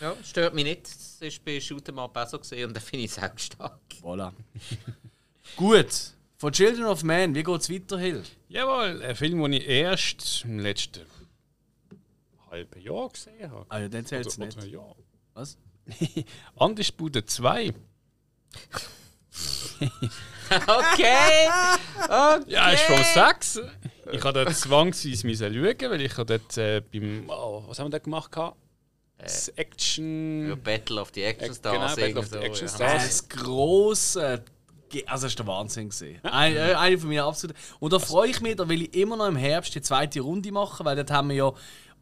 Ja. 0.00 0.16
Stört 0.24 0.54
mich 0.54 0.64
nicht. 0.64 0.84
Das 0.84 1.16
ist 1.20 1.44
bei 1.44 1.58
Shoot'em 1.58 1.98
Up 2.02 2.16
auch 2.16 2.28
so 2.28 2.38
gesehen 2.38 2.68
und 2.68 2.76
da 2.76 2.80
finde 2.80 3.04
ich 3.04 3.12
es 3.12 3.18
auch 3.18 3.36
stark. 3.38 3.80
Voilà. 4.02 4.32
Gut. 5.56 5.86
Von 6.36 6.52
Children 6.52 6.86
of 6.86 7.02
Man, 7.04 7.34
wie 7.34 7.42
geht 7.42 7.60
es 7.60 7.70
weiter, 7.70 7.98
Hill? 7.98 8.22
Jawohl, 8.48 9.02
ein 9.02 9.16
Film, 9.16 9.42
den 9.42 9.52
ich 9.54 9.66
erst 9.66 10.44
im 10.44 10.58
letzten 10.58 11.06
halben 12.50 12.80
Jahr 12.80 13.08
gesehen 13.08 13.50
habe. 13.50 13.66
Ah 13.68 13.78
ja, 13.78 13.88
dann 13.88 14.04
zählt 14.04 14.26
es 14.26 14.38
nicht. 14.38 14.56
oder 14.56 14.66
Ja. 14.66 14.84
Was? 15.34 15.56
Andisbude 16.56 17.24
2. 17.24 17.72
Okay! 19.80 19.90
okay. 20.50 21.48
Ja, 22.46 22.70
ist 22.70 22.82
von 22.82 23.02
6. 23.02 23.60
Ich 24.12 24.22
habe 24.22 24.44
dort 24.44 24.54
zwangsweise 24.56 25.52
schauen, 25.52 25.90
weil 25.90 26.00
ich 26.00 26.16
habe 26.16 26.38
dort 26.38 26.56
äh, 26.58 26.80
beim. 26.80 27.24
Oh, 27.28 27.64
was 27.66 27.78
haben 27.78 27.86
wir 27.86 27.90
da 27.90 27.98
gemacht? 27.98 28.30
gehabt? 28.30 28.56
Das 29.18 29.48
Action. 29.50 30.48
Ja, 30.48 30.54
Battle 30.56 31.00
of 31.00 31.10
the 31.14 31.22
Action 31.22 31.50
Äh, 31.50 31.54
Stars. 31.54 31.96
genau, 31.96 32.06
Battle 32.06 32.18
of 32.20 32.26
the 32.28 32.38
Action 32.38 32.66
ja. 32.68 32.74
Stars. 32.74 33.02
Das 33.06 33.28
grosse. 33.28 34.44
Ge- 34.90 35.04
Also, 35.06 35.24
das 35.26 35.32
ist 35.32 35.38
der 35.38 35.46
Wahnsinn. 35.46 35.88
Gewesen. 35.88 36.20
Eine, 36.24 36.56
äh, 36.58 36.74
eine 36.74 36.98
von 36.98 37.08
meinen 37.08 37.20
absoluten. 37.20 37.58
Und 37.80 37.92
da 37.92 37.98
freue 37.98 38.28
ich 38.30 38.40
mich, 38.40 38.56
da 38.56 38.68
will 38.68 38.82
ich 38.82 38.94
immer 38.94 39.16
noch 39.16 39.26
im 39.28 39.36
Herbst 39.36 39.74
die 39.74 39.80
zweite 39.80 40.20
Runde 40.20 40.52
machen, 40.52 40.84
weil 40.84 40.96
dort 40.96 41.10
haben 41.10 41.30
wir 41.30 41.36
ja 41.36 41.52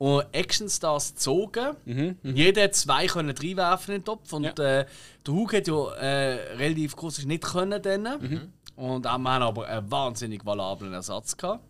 äh, 0.01 0.25
Action 0.33 0.69
Stars 0.69 1.11
gezogen. 1.15 1.77
Jeder 2.25 2.65
hat 2.65 2.75
zwei 2.75 3.07
können 3.07 3.37
reinwerfen 3.37 3.95
in 3.95 4.01
den 4.01 4.05
Topf. 4.05 4.33
Und 4.33 4.59
äh, 4.59 4.87
der 5.27 5.35
Hug 5.35 5.53
hat 5.53 5.69
ja 5.69 5.93
äh, 5.95 6.55
relativ 6.57 6.97
groß 6.97 7.25
nicht 7.25 7.45
können. 7.45 7.81
Dann. 7.81 8.53
Und 8.75 9.07
auch, 9.07 9.19
wir 9.19 9.31
haben 9.31 9.43
aber 9.43 9.67
einen 9.67 9.91
wahnsinnig 9.91 10.45
valablen 10.45 10.93
Ersatz 10.93 11.37
gehabt. 11.37 11.63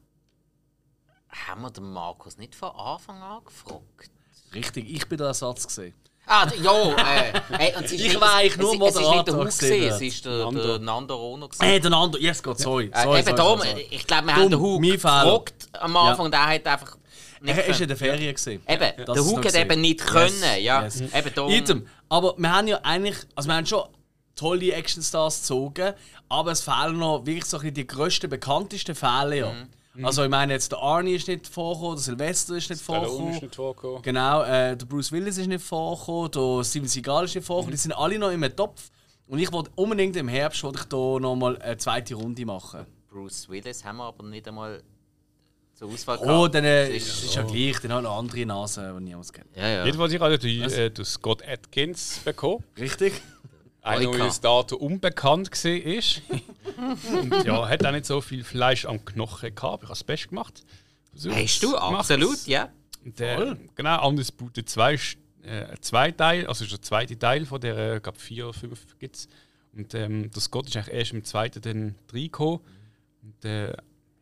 Haben 1.29 1.63
wir 1.63 1.71
den 1.71 1.91
Markus 1.93 2.39
nicht 2.39 2.55
von 2.55 2.71
Anfang 2.71 3.21
an 3.21 3.45
gefragt? 3.45 4.11
Richtig, 4.55 4.91
ich 4.95 5.07
bin 5.09 5.19
der 5.19 5.29
Ersatz 5.29 5.67
gesehen. 5.67 5.95
Ah, 6.27 6.47
ja, 6.63 6.73
äh, 6.73 7.41
hey, 7.51 7.75
und 7.77 7.85
es 7.85 7.93
ist 7.93 8.01
Ich 8.01 8.21
war 8.21 8.37
eigentlich 8.37 8.57
nur 8.57 8.75
es, 8.89 8.95
es 8.95 9.01
ist 9.03 9.11
nicht 9.11 9.27
der 9.27 9.35
Moderator 9.35 9.39
Hug, 9.39 9.59
gewesen 9.59 9.83
es 9.89 10.01
ist 10.01 10.25
der, 10.25 10.51
der 10.53 10.79
Nando 10.79 11.17
Rono. 11.17 11.49
gewesen. 11.49 11.63
Äh, 11.65 11.81
der 11.81 11.93
andere, 11.93 12.23
yes, 12.23 12.43
Gott, 12.43 12.61
sorry. 12.61 12.91
Äh, 12.93 13.03
sorry, 13.03 13.19
eben 13.19 13.25
sorry, 13.27 13.37
darum, 13.37 13.59
sorry, 13.59 13.71
sorry. 13.71 13.87
ich 13.91 14.07
glaube, 14.07 14.27
wir 14.29 14.35
Dumm, 14.35 14.43
haben 14.45 14.51
den 14.51 14.61
Hug 14.61 14.81
Fehler. 14.83 14.93
gefragt 14.95 15.55
am 15.81 15.97
Anfang, 15.97 16.31
der 16.31 16.47
hat 16.47 16.67
einfach 16.67 16.97
nicht 17.41 17.57
Er 17.59 17.67
ist 17.67 17.81
in 17.81 17.89
der 17.89 17.97
Ferien. 17.97 18.35
Gewesen. 18.35 18.63
Eben, 18.69 19.05
Das 19.05 19.15
der 19.17 19.25
Hug 19.25 19.45
hat 19.45 19.55
eben 19.57 19.81
nicht 19.81 20.01
Yes, 20.01 20.11
können, 20.13 20.63
ja. 20.63 20.85
yes. 20.85 21.01
Eben 21.01 21.35
darum. 21.35 21.51
Idem. 21.53 21.87
Aber 22.09 22.35
wir 22.39 22.53
haben 22.57 22.69
ja 22.69 22.79
eigentlich, 22.85 23.17
also 23.35 23.49
wir 23.49 23.57
haben 23.57 23.67
schon 23.67 23.83
tolle 24.37 24.73
Actionstars 24.75 25.41
gezogen, 25.41 25.93
aber 26.29 26.53
es 26.53 26.61
fehlen 26.63 26.99
noch 26.99 27.27
wirklich 27.27 27.45
so 27.47 27.57
ein 27.57 27.63
bisschen 27.63 27.75
die 27.75 27.87
grössten, 27.87 28.31
bekanntesten 28.31 28.95
Fälle. 28.95 29.37
Ja. 29.39 29.53
Mhm. 29.53 29.69
Also 30.03 30.25
ich 30.25 30.31
meine 30.31 30.55
jetzt 30.55 30.73
der 30.73 30.79
Arnie 30.79 31.15
ist 31.15 31.29
nicht 31.29 31.47
vorgekommen, 31.47 31.97
der 31.97 32.03
Sylvester 32.03 32.57
ist 32.57 32.71
nicht 32.71 32.81
vorgekommen. 32.83 33.35
ist 33.35 33.43
nicht 33.43 33.55
vorgekommen. 33.55 34.03
Genau, 34.03 34.43
äh, 34.43 34.77
der 34.77 34.87
Bruce 34.87 35.13
Willis 35.13 35.37
ist 35.37 35.49
nicht 35.49 35.65
vorgekommen, 35.65 36.31
der 36.31 36.65
Steven 36.65 36.89
Seagal 36.89 37.25
ist 37.27 37.35
nicht 37.35 37.47
vorgekommen. 37.47 37.73
Die 37.73 37.79
sind 37.79 37.93
alle 37.93 38.19
noch 38.19 38.31
im 38.31 38.57
Topf. 38.57 38.91
Und 39.27 39.39
ich 39.39 39.53
wollte 39.53 39.71
unbedingt 39.77 40.17
im 40.17 40.29
Herbst 40.29 40.63
wollte 40.65 40.81
ich 40.81 40.85
da 40.87 40.97
nochmal 40.97 41.59
eine 41.59 41.77
zweite 41.77 42.15
Runde 42.15 42.45
machen. 42.45 42.87
Bruce 43.11 43.49
Willis 43.49 43.85
haben 43.85 43.99
wir 43.99 44.05
aber 44.05 44.25
nicht 44.25 44.49
einmal 44.49 44.83
zur 45.75 45.89
Auswahl 45.89 46.19
Oh, 46.19 46.49
dann 46.49 46.65
äh, 46.65 46.97
ist, 46.97 47.25
ist 47.25 47.35
ja 47.35 47.43
gleich, 47.43 47.81
dann 47.81 47.93
hat 47.93 48.03
noch 48.05 48.19
andere 48.19 48.47
Nasen, 48.47 48.97
die 48.99 49.05
niemand 49.05 49.33
kennt. 49.33 49.57
Ja, 49.57 49.69
ja. 49.69 49.85
Jedenfalls, 49.85 50.13
ich 50.13 50.21
habe 50.21 50.39
den, 50.39 50.63
äh, 50.63 50.91
den 50.91 51.05
Scott 51.05 51.43
Atkins 51.47 52.21
bekommen. 52.25 52.65
Richtig? 52.79 53.21
Einer, 53.83 54.13
der 54.13 54.25
bis 54.25 54.41
dato 54.41 54.77
unbekannt 54.77 55.51
war. 55.51 57.19
Und 57.21 57.45
ja, 57.45 57.69
hat 57.69 57.85
auch 57.85 57.91
nicht 57.93 58.07
so 58.07 58.21
viel 58.21 58.45
Fleisch 58.45 58.87
am 58.87 59.05
Knochen 59.05 59.55
gehabt. 59.55 59.83
Ich 59.83 59.89
habe 59.89 59.93
das 59.93 60.05
Beste 60.05 60.29
gemacht. 60.29 60.63
Versucht, 61.11 61.37
Hast 61.37 61.63
du? 61.63 61.77
Absolut, 61.77 62.47
ja. 62.47 62.71
Der, 63.05 63.57
genau, 63.75 63.99
Anders 64.09 64.33
2 64.65 64.95
ist 64.95 65.17
äh, 65.43 65.65
ein 65.65 65.83
Zweiteil, 65.83 66.47
also 66.47 66.65
ist 66.65 66.73
der 66.73 66.83
zweite 66.83 67.19
Teil 67.19 67.45
von 67.47 67.61
der, 67.61 67.97
ich 67.97 68.03
glaube 68.03 68.19
vier 68.19 68.45
oder 68.45 68.55
fünf 68.55 68.87
gibt 68.99 69.17
es. 69.17 69.29
Und 69.73 69.95
ähm, 69.95 70.31
der 70.31 70.41
Scott 70.41 70.69
ist 70.69 70.77
eigentlich 70.77 70.95
erst 70.95 71.13
im 71.13 71.25
zweiten 71.25 71.61
dann 71.61 71.95
reingekommen. 72.13 72.61
Und 73.23 73.45
äh, 73.45 73.73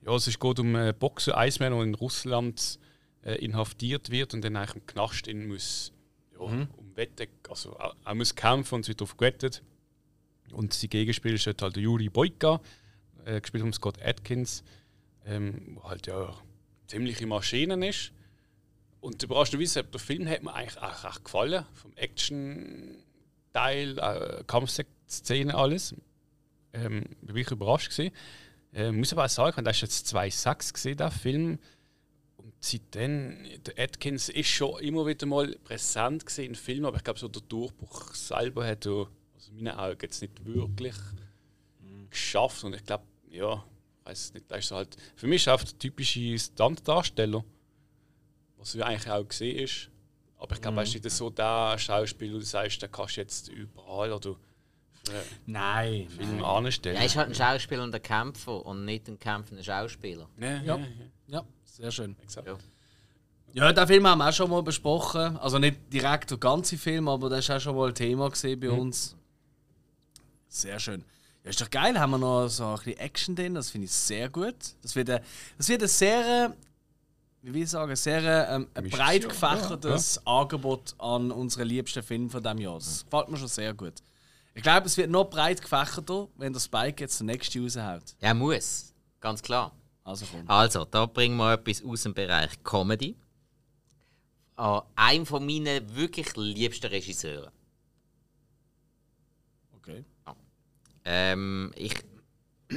ja, 0.03 0.15
es 0.15 0.27
ist 0.27 0.41
geht 0.41 0.59
um 0.59 0.75
einen 0.75 0.95
Boxer 0.99 1.35
Iceman, 1.37 1.73
der 1.73 1.83
in 1.83 1.95
Russland 1.95 2.79
äh, 3.23 3.35
inhaftiert 3.35 4.11
wird 4.11 4.33
und 4.33 4.43
dann 4.43 4.57
eigentlich 4.57 4.77
im 4.77 4.87
Knast 4.87 5.27
in 5.29 5.49
muss 5.49 5.93
ja, 6.33 6.67
um 6.91 6.97
Wette, 6.97 7.29
also 7.49 7.79
auch, 7.79 7.95
auch 8.05 8.15
muss 8.15 8.35
kämpfen 8.35 8.77
und 8.77 8.81
es 8.83 8.89
wird 8.89 9.01
darauf 9.01 9.17
gewettet. 9.17 9.63
Und 10.53 10.75
sein 10.75 10.91
Gegenspieler 10.91 11.37
ist 11.37 11.47
halt 11.47 11.77
Juri 11.77 12.09
Boyka, 12.09 12.61
äh, 13.25 13.41
gespielt 13.41 13.63
von 13.63 13.73
Scott 13.73 14.03
Atkins, 14.03 14.65
ähm, 15.25 15.77
wo 15.77 15.89
halt 15.89 16.07
ja 16.07 16.35
ziemliche 16.87 17.27
Maschinen 17.27 17.83
ist. 17.83 18.13
Und 19.01 19.23
überraschenderweise, 19.23 19.85
der 19.85 20.01
Film 20.01 20.29
hat 20.29 20.43
mir 20.43 20.53
eigentlich 20.53 20.83
auch 20.83 21.05
recht 21.05 21.25
gefallen. 21.25 21.65
Vom 21.75 21.97
Action-Teil, 21.97 23.99
äh, 23.99 24.45
Kampfszenen, 24.47 25.55
alles. 25.55 25.95
Ähm, 26.73 27.05
bin 27.23 27.37
ich 27.37 27.51
überrascht 27.51 27.91
gewesen. 27.91 28.15
Ähm, 28.73 28.99
muss 28.99 29.13
aber 29.13 29.25
auch 29.25 29.31
sagen, 29.31 29.65
das 29.65 29.77
ist 29.77 29.83
jetzt 29.83 30.15
2,6 30.15 30.75
gesehen, 30.75 30.99
der 30.99 31.11
Film. 31.11 31.59
Seitdem, 32.63 33.39
der 33.65 33.85
Atkins 33.85 34.29
ist 34.29 34.49
schon 34.49 34.81
immer 34.81 35.07
wieder 35.07 35.27
mal 35.27 35.57
präsent 35.65 36.27
gewesen 36.27 36.45
in 36.45 36.55
Filmen, 36.55 36.85
aber 36.85 36.99
ich 36.99 37.05
glaube, 37.05 37.19
so 37.19 37.29
der 37.29 37.43
Durchbruch 37.43 38.15
selber 38.15 38.67
hat 38.67 38.87
er, 38.87 39.07
also 39.35 39.51
in 39.53 39.65
meinen 39.65 39.79
Augen, 39.79 39.99
jetzt 40.03 40.21
nicht 40.21 40.45
wirklich 40.45 40.95
geschafft. 42.11 42.65
Und 42.65 42.75
ich 42.75 42.85
glaube, 42.85 43.05
ja, 43.31 43.65
weiß 44.05 44.35
nicht, 44.35 44.51
ist 44.51 44.69
so 44.69 44.77
halt, 44.77 44.97
für 45.17 45.27
mich 45.27 45.43
ist 45.43 45.47
er 45.47 45.55
einfach 45.55 45.69
der 45.69 45.79
typische 45.79 46.39
Standdarsteller 46.39 47.43
was 48.61 48.75
ja 48.75 48.87
eigentlich 48.87 49.11
auch 49.11 49.27
gesehen 49.27 49.59
ist. 49.59 49.91
Aber 50.39 50.55
ich 50.55 50.61
glaube, 50.61 50.79
er 50.79 50.83
ist 50.85 50.95
nicht 50.95 51.11
so 51.11 51.31
der 51.31 51.79
Schauspieler, 51.79 52.35
wo 52.35 52.39
du 52.39 52.45
sagst, 52.45 52.81
den 52.83 52.91
kannst 52.91 53.17
du 53.17 53.21
jetzt 53.21 53.49
überall 53.49 54.13
oder 54.13 54.37
Nein. 55.47 56.09
Film 56.09 56.45
anstellen. 56.45 56.97
Er 56.97 57.07
ist 57.07 57.17
halt 57.17 57.29
ein 57.29 57.35
Schauspieler 57.35 57.83
und 57.83 57.95
ein 57.95 58.03
Kämpfer 58.03 58.65
und 58.65 58.85
nicht 58.85 59.09
ein 59.09 59.19
kämpfender 59.19 59.65
Schauspieler. 59.65 60.29
Ja, 60.39 60.47
Ja. 60.47 60.61
ja, 60.63 60.77
ja, 60.77 60.87
Ja, 61.27 61.47
sehr 61.81 61.91
schön. 61.91 62.17
exakt. 62.23 62.47
Ja. 62.47 62.57
Ja, 63.53 63.73
den 63.73 63.87
Film 63.87 64.07
haben 64.07 64.19
wir 64.19 64.29
auch 64.29 64.33
schon 64.33 64.51
mal 64.51 64.63
besprochen. 64.63 65.37
Also 65.39 65.59
nicht 65.59 65.93
direkt 65.93 66.31
der 66.31 66.39
ganze 66.39 66.79
Film, 66.79 67.09
aber 67.09 67.29
das 67.29 67.49
war 67.49 67.57
auch 67.57 67.61
schon 67.61 67.77
mal 67.77 67.89
ein 67.89 67.95
Thema 67.95 68.31
gesehen 68.31 68.61
bei 68.61 68.71
uns. 68.71 69.17
Sehr 70.49 70.79
schön. 70.79 71.05
Ja, 71.43 71.51
ist 71.51 71.61
doch 71.61 71.71
geil, 71.71 71.99
haben 71.99 72.11
wir 72.11 72.19
noch 72.19 72.49
so 72.49 72.67
ein 72.67 72.77
bisschen 72.77 72.99
Action 72.99 73.35
drin, 73.35 73.55
das 73.55 73.71
finde 73.71 73.87
ich 73.87 73.93
sehr 73.93 74.29
gut. 74.29 74.55
Das 74.83 74.95
wird 74.95 75.11
ein, 75.11 75.21
das 75.57 75.69
wird 75.69 75.83
ein 75.83 75.89
sehr, 75.89 76.55
wie 77.43 77.55
will 77.55 77.63
ich 77.63 77.71
sagen, 77.71 77.97
sehr 77.97 78.49
ähm, 78.51 78.69
ein 78.75 78.91
breit 78.91 79.23
ja, 79.23 79.29
gefächertes 79.29 80.25
Angebot 80.27 80.95
an 80.99 81.33
unseren 81.33 81.67
liebsten 81.67 82.03
Film 82.03 82.29
von 82.29 82.43
diesem 82.43 82.59
Jahr. 82.59 82.75
Das 82.75 83.05
gefällt 83.05 83.31
mir 83.31 83.37
schon 83.37 83.49
sehr 83.49 83.73
gut. 83.73 83.95
Ich 84.55 84.63
glaube, 84.63 84.87
es 84.87 84.97
wird 84.97 85.11
noch 85.11 85.25
breit 85.25 85.63
gefächerter, 85.63 86.29
wenn 86.37 86.53
der 86.53 86.61
Spike 86.61 87.03
jetzt 87.03 87.19
den 87.21 87.27
nächsten 87.27 87.63
raushaut. 87.63 88.03
Er 88.21 88.35
muss, 88.35 88.93
ganz 89.21 89.43
klar. 89.43 89.73
Also 90.05 90.27
komm. 90.31 90.49
Also, 90.49 90.85
da 90.85 91.07
bringen 91.07 91.37
wir 91.37 91.55
etwas 91.55 91.85
aus 91.85 92.03
dem 92.03 92.15
Bereich 92.15 92.63
Comedy. 92.63 93.17
An 94.57 94.83
einem 94.97 95.27
von 95.27 95.45
meinen 95.45 95.95
wirklich 95.95 96.37
liebsten 96.37 96.87
Regisseuren. 96.89 97.53
Okay. 99.77 100.05
Ähm, 101.05 101.73
ich. 101.77 101.95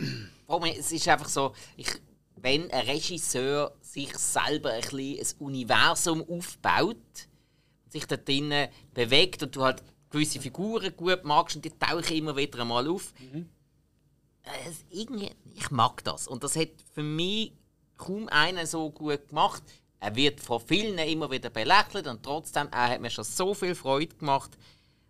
Es 0.78 0.92
ist 0.92 1.08
einfach 1.08 1.30
so, 1.30 1.56
ich, 1.78 1.88
wenn 2.36 2.70
ein 2.70 2.86
Regisseur 2.86 3.74
sich 3.82 4.16
selber 4.18 4.72
ein, 4.72 4.82
bisschen 4.82 5.18
ein 5.18 5.46
Universum 5.46 6.22
aufbaut, 6.30 6.98
sich 7.90 8.06
da 8.06 8.18
drinnen 8.18 8.70
bewegt 8.94 9.42
und 9.42 9.56
du 9.56 9.64
halt 9.64 9.82
gewisse 10.12 10.40
Figuren 10.40 10.96
gut 10.96 11.24
magst 11.24 11.56
und 11.56 11.66
die 11.66 11.72
tauchen 11.72 12.16
immer 12.16 12.36
wieder 12.36 12.60
einmal 12.60 12.88
auf. 12.88 13.14
Äh, 13.34 13.44
es- 14.68 14.86
irgendwie, 14.90 15.32
ich 15.56 15.72
mag 15.72 16.04
das. 16.04 16.28
Und 16.28 16.44
das 16.44 16.56
hat 16.56 16.70
für 16.94 17.04
mich 17.04 17.54
kaum 17.98 18.28
einer 18.30 18.66
so 18.68 18.90
gut 18.92 19.30
gemacht. 19.30 19.64
Er 20.00 20.16
wird 20.16 20.42
von 20.42 20.60
vielen 20.60 20.98
immer 20.98 21.32
wieder 21.32 21.50
belächelt 21.50 22.08
und 22.08 22.24
trotzdem, 22.24 22.68
er 22.72 22.90
hat 22.90 23.02
mir 23.02 23.10
schon 23.10 23.24
so 23.24 23.54
viel 23.54 23.74
Freude 23.76 24.16
gemacht. 24.16 24.52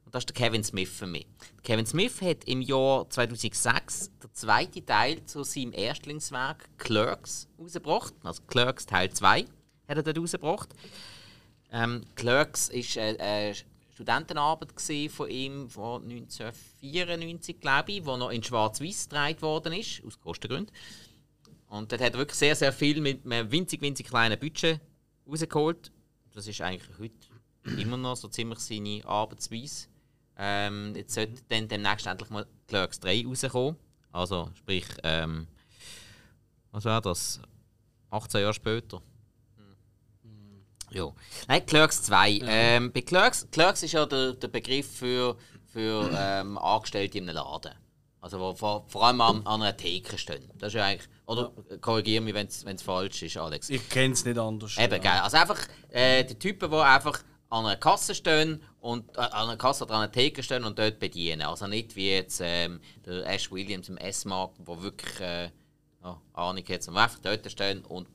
Und 0.06 0.14
das 0.14 0.22
ist 0.22 0.30
der 0.30 0.36
Kevin 0.36 0.64
Smith 0.64 0.90
für 0.90 1.08
mich. 1.08 1.26
Kevin 1.64 1.86
Smith 1.88 2.22
hat 2.22 2.44
im 2.46 2.62
Jahr 2.62 3.10
2006 3.10 4.12
den 4.22 4.34
zweiten 4.34 4.86
Teil 4.86 5.24
zu 5.26 5.44
seinem 5.44 5.74
Erstlingswerk 5.74 6.70
Clerks 6.78 7.48
rausgebracht. 7.60 8.14
Also 8.24 8.44
Clerks 8.44 8.86
Teil 8.86 9.12
2 9.12 9.42
hat 9.88 9.98
er 9.98 10.04
dort 10.04 10.20
rausgebracht. 10.20 10.70
Ähm, 11.72 12.04
Clerks 12.16 12.70
war 12.70 13.02
eine, 13.04 13.20
eine 13.20 13.56
Studentenarbeit 14.04 14.74
von 15.12 15.30
ihm 15.30 15.70
von 15.70 16.04
1994, 16.04 17.60
glaube 17.60 17.94
ich, 17.94 18.06
wo 18.06 18.18
noch 18.18 18.30
in 18.32 18.44
Schwarz-Weiß 18.44 19.10
gedreht 19.10 19.42
worden 19.42 19.74
ist, 19.74 20.04
aus 20.06 20.20
Kostengründen. 20.20 20.76
Und 21.68 21.92
dort 21.92 22.02
hat 22.02 22.14
er 22.14 22.20
wirklich 22.20 22.38
sehr, 22.38 22.56
sehr 22.56 22.74
viel 22.74 23.02
mit 23.02 23.26
einem 23.26 23.50
winzig, 23.52 23.82
winzig 23.82 24.08
kleinen 24.08 24.38
Budget 24.38 24.80
rausgeholt. 25.28 25.92
Das 26.34 26.48
ist 26.48 26.62
eigentlich 26.62 27.00
heute 27.00 27.82
immer 27.82 27.98
noch 27.98 28.16
so 28.16 28.28
ziemlich 28.28 28.60
seine 28.60 29.02
Arbeitsweise. 29.06 29.88
Ähm, 30.38 30.94
jetzt 30.96 31.14
sollte 31.14 31.42
dann 31.48 31.68
demnächst 31.68 32.06
endlich 32.06 32.30
mal 32.30 32.46
Clerks 32.68 33.00
3 33.00 33.26
rauskommen. 33.26 33.78
Also 34.12 34.50
sprich, 34.56 34.86
ähm, 35.04 35.48
was 36.72 36.86
war 36.86 37.02
das? 37.02 37.40
18 38.10 38.42
Jahre 38.42 38.54
später. 38.54 39.02
Ja. 40.94 41.12
Nein, 41.48 41.66
Clerks 41.66 42.04
2. 42.04 42.42
Ähm, 42.46 42.92
bei 42.92 43.02
Clerks, 43.02 43.48
Clerks 43.52 43.84
ist 43.84 43.94
ja 43.94 44.06
der, 44.06 44.34
der 44.34 44.48
Begriff 44.48 44.98
für, 44.98 45.38
für 45.66 46.10
ähm, 46.16 46.58
Angestellte 46.58 47.18
in 47.18 47.30
einem 47.30 47.38
Laden. 47.38 47.74
Also 48.22 48.40
wo 48.40 48.54
vor, 48.54 48.86
vor 48.88 49.06
allem 49.06 49.20
an, 49.20 49.46
an 49.46 49.62
einer 49.62 49.76
Theke 49.76 50.18
stehen. 50.18 50.50
Das 50.58 50.70
ist 50.70 50.76
ja 50.76 50.86
eigentlich. 50.86 51.10
Oder 51.26 51.52
korrigiere 51.82 52.24
mich, 52.24 52.34
wenn 52.34 52.48
es 52.48 52.82
falsch 52.82 53.24
ist, 53.24 53.36
Alex. 53.36 53.70
Ich 53.70 53.90
kenne 53.90 54.14
es 54.14 54.24
nicht 54.24 54.38
anders. 54.38 54.78
Eben, 54.78 55.02
geil. 55.02 55.20
Also 55.20 55.38
einfach 55.38 55.60
äh, 55.90 56.24
die 56.24 56.40
Typen, 56.40 56.72
die 56.72 56.78
einfach 56.78 57.22
an 57.50 57.66
einer 57.66 57.76
Kasse 57.76 58.16
stehen 58.16 58.64
und 58.80 59.10
äh, 59.18 59.20
an 59.20 59.50
einer 59.50 59.58
Kasse 59.58 59.84
oder 59.84 59.96
an 59.96 60.04
einer 60.04 60.12
Theke 60.12 60.42
stehen 60.42 60.64
und 60.64 60.80
dort 60.80 61.00
bedienen. 61.00 61.42
Also 61.42 61.68
nicht 61.68 61.96
wie 61.96 62.12
jetzt 62.12 62.42
ähm, 62.42 62.80
der 63.06 63.26
Ash 63.28 63.52
Williams 63.52 63.90
im 63.90 63.98
S-Markt, 63.98 64.56
wo 64.60 64.82
wirklich 64.82 65.20
äh, 65.20 65.50
Ahnung 66.34 66.64
hat, 66.68 66.84
sondern 66.84 67.04
einfach 67.04 67.20
dort 67.20 67.52
stehen 67.52 67.84
und. 67.86 68.08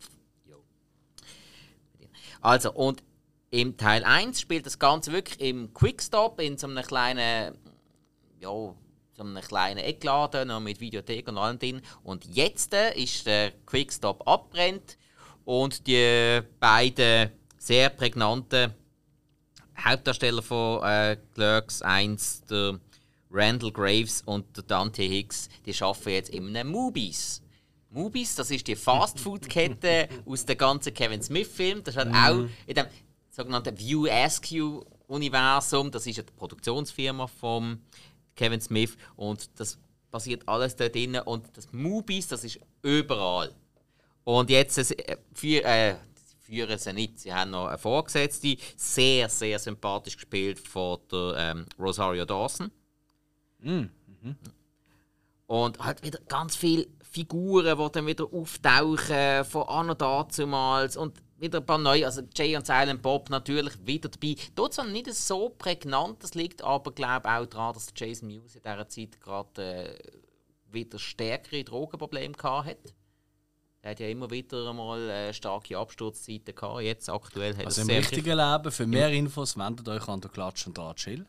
Also 2.40 2.72
und 2.72 3.02
im 3.50 3.76
Teil 3.76 4.04
1 4.04 4.40
spielt 4.40 4.66
das 4.66 4.78
Ganze 4.78 5.12
wirklich 5.12 5.40
im 5.40 5.72
Quickstop 5.72 6.40
in 6.40 6.58
so 6.58 6.66
einem 6.66 6.84
kleinen 6.84 7.56
ja, 8.40 8.48
so 8.48 9.24
einem 9.24 9.42
kleinen 9.42 9.78
Eckladen 9.78 10.48
noch 10.48 10.60
mit 10.60 10.80
Videothek 10.80 11.28
und 11.28 11.38
allem 11.38 11.58
drin. 11.58 11.82
Und 12.04 12.24
jetzt 12.24 12.72
äh, 12.72 12.94
ist 12.94 13.26
der 13.26 13.50
Quickstop 13.66 14.26
abbrennt 14.26 14.96
und 15.44 15.86
die 15.86 16.40
beiden 16.60 17.30
sehr 17.58 17.90
prägnanten 17.90 18.72
Hauptdarsteller 19.76 20.42
von 20.42 20.82
äh, 20.84 21.16
Clerks 21.34 21.82
1, 21.82 22.44
der 22.44 22.78
Randall 23.30 23.72
Graves 23.72 24.22
und 24.22 24.56
der 24.56 24.64
Dante 24.64 25.02
Hicks, 25.02 25.48
die 25.66 25.74
arbeiten 25.82 26.10
jetzt 26.10 26.30
in 26.30 26.48
einem 26.48 26.70
Movies. 26.70 27.42
Movies, 27.90 28.34
das 28.34 28.50
ist 28.50 28.66
die 28.66 28.76
Fastfood-Kette 28.76 30.08
aus 30.26 30.44
dem 30.44 30.58
ganzen 30.58 30.92
Kevin 30.92 31.22
Smith-Film. 31.22 31.82
Das 31.84 31.96
hat 31.96 32.08
auch 32.08 32.46
in 32.66 32.74
dem 32.74 32.86
sogenannten 33.30 33.78
View 33.78 34.06
Askew-Universum, 34.06 35.90
das 35.90 36.06
ist 36.06 36.16
ja 36.16 36.22
die 36.22 36.32
Produktionsfirma 36.32 37.26
von 37.26 37.80
Kevin 38.34 38.60
Smith 38.60 38.96
und 39.16 39.48
das 39.58 39.78
passiert 40.10 40.48
alles 40.48 40.76
dort 40.76 40.94
drin 40.94 41.16
und 41.24 41.44
das 41.56 41.72
Movies, 41.72 42.28
das 42.28 42.44
ist 42.44 42.60
überall. 42.82 43.54
Und 44.24 44.50
jetzt 44.50 44.78
äh, 44.78 45.16
für, 45.32 45.64
äh, 45.64 45.96
führen 46.40 46.78
sie 46.78 46.92
nicht. 46.92 47.18
Sie 47.20 47.32
haben 47.32 47.50
noch 47.50 47.66
eine 47.66 47.78
Vorgesetzte, 47.78 48.56
sehr, 48.76 49.28
sehr 49.28 49.58
sympathisch 49.58 50.16
gespielt 50.16 50.58
von 50.58 50.98
der 51.10 51.34
ähm, 51.36 51.66
Rosario 51.78 52.24
Dawson. 52.24 52.70
Mhm. 53.60 53.90
Und 55.46 55.78
halt 55.78 56.02
wieder 56.02 56.18
ganz 56.28 56.56
viele 56.56 56.86
Figuren, 57.10 57.78
die 57.78 57.92
dann 57.92 58.06
wieder 58.06 58.24
auftauchen, 58.32 59.44
von 59.44 59.68
an 59.68 59.90
und 59.90 60.00
dazumals. 60.00 60.96
Und 60.96 61.20
wieder 61.38 61.58
ein 61.58 61.66
paar 61.66 61.78
neue, 61.78 62.04
also 62.04 62.22
Jay 62.34 62.56
und 62.56 62.66
Silent 62.66 63.02
Bob 63.02 63.30
natürlich 63.30 63.74
wieder 63.86 64.08
dabei. 64.08 64.36
Dort 64.54 64.74
sind 64.74 64.92
nicht 64.92 65.12
so 65.14 65.50
prägnant, 65.50 66.22
das 66.22 66.34
liegt 66.34 66.62
aber 66.62 66.92
glaube 66.92 67.28
auch 67.28 67.46
daran, 67.46 67.74
dass 67.74 67.92
Jason 67.94 68.28
Mewes 68.28 68.56
in 68.56 68.62
dieser 68.62 68.88
Zeit 68.88 69.20
gerade 69.20 69.62
äh, 69.62 69.98
wieder 70.70 70.98
stärkere 70.98 71.64
Drogenprobleme 71.64 72.34
hatte. 72.42 72.92
Er 73.80 73.92
hat 73.92 74.00
ja 74.00 74.08
immer 74.08 74.30
wieder 74.30 74.68
einmal 74.68 75.08
äh, 75.08 75.32
starke 75.32 75.78
Absturzzeiten 75.78 76.54
gehabt. 76.54 76.82
Jetzt 76.82 77.08
aktuell 77.08 77.56
hat 77.56 77.66
Also 77.66 77.82
im 77.82 77.90
richtigen 77.90 78.36
Leben, 78.36 78.72
für 78.72 78.86
mehr 78.86 79.10
Infos 79.10 79.56
wendet 79.56 79.88
euch 79.88 80.08
an 80.08 80.20
der 80.20 80.30
Klatsch 80.30 80.66
und 80.66 80.76
da 80.76 80.92
chill. 80.94 81.24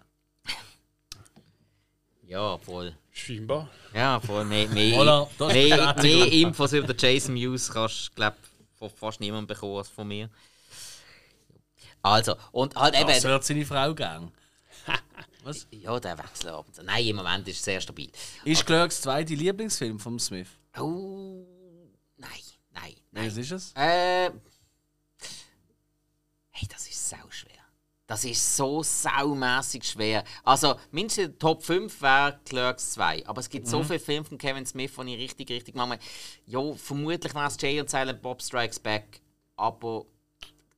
Ja, 2.29 2.59
voll. 2.59 2.95
Scheinbar. 3.11 3.67
Ja, 3.91 4.19
voll. 4.19 4.45
Mehr, 4.45 4.67
mehr, 4.69 4.95
Voilà, 4.99 5.51
mehr, 5.51 5.95
mehr 5.99 6.31
Infos 6.31 6.73
über 6.73 6.93
den 6.93 6.97
Jason 6.97 7.33
Mewes 7.33 7.71
kannst 7.71 8.09
du, 8.09 8.13
glaube 8.13 8.37
von 8.77 8.89
fast 8.91 9.19
niemandem 9.19 9.47
bekommen 9.47 9.77
als 9.77 9.89
von 9.89 10.07
mir. 10.07 10.29
Also, 12.03 12.35
und 12.51 12.75
halt 12.75 12.95
eben. 12.95 13.07
Das 13.07 13.23
hört 13.23 13.43
seine 13.43 13.65
Frau 13.65 13.93
gern. 13.93 14.31
Ja, 15.71 15.99
der 15.99 16.15
Wechsel 16.15 16.49
ab 16.49 16.67
und 16.67 16.75
zu. 16.75 16.83
Nein, 16.83 17.07
im 17.07 17.15
Moment 17.15 17.47
ist 17.47 17.57
es 17.57 17.63
sehr 17.63 17.81
stabil. 17.81 18.11
Ist 18.43 18.67
Clerks 18.67 19.01
2 19.01 19.23
dein 19.23 19.37
Lieblingsfilm 19.37 19.99
von 19.99 20.19
Smith? 20.19 20.49
Oh. 20.77 21.43
Nein, 22.17 22.29
nein, 22.71 22.83
nein. 22.83 22.95
Welches 23.11 23.37
ist 23.37 23.51
es? 23.51 23.73
Äh. 23.75 24.29
Hey, 26.51 26.67
das 26.69 26.87
ist 26.87 27.09
sau 27.09 27.17
schwer. 27.29 27.48
Das 28.09 28.25
ist 28.25 28.57
so 28.57 28.81
saumässig 28.81 29.83
schwer. 29.83 30.23
Also, 30.43 30.73
mindestens 30.89 31.25
in 31.25 31.31
der 31.33 31.37
Top 31.37 31.63
5 31.63 32.01
wäre 32.01 32.39
Clerks 32.43 32.93
2. 32.93 33.27
Aber 33.27 33.39
es 33.39 33.47
gibt 33.47 33.67
so 33.67 33.83
viele 33.83 33.99
Filme 33.99 34.25
von 34.25 34.35
Kevin 34.39 34.65
Smith, 34.65 34.91
die 35.05 35.13
ich 35.13 35.19
richtig, 35.21 35.51
richtig 35.51 35.75
mache. 35.75 35.99
Ja, 36.47 36.73
vermutlich 36.73 37.35
wäre 37.35 37.45
es 37.45 37.57
Jay 37.61 37.79
und 37.79 37.87
Silent 37.87 38.19
Bob 38.23 38.41
Strikes 38.41 38.79
Back. 38.79 39.21
Aber 39.57 40.05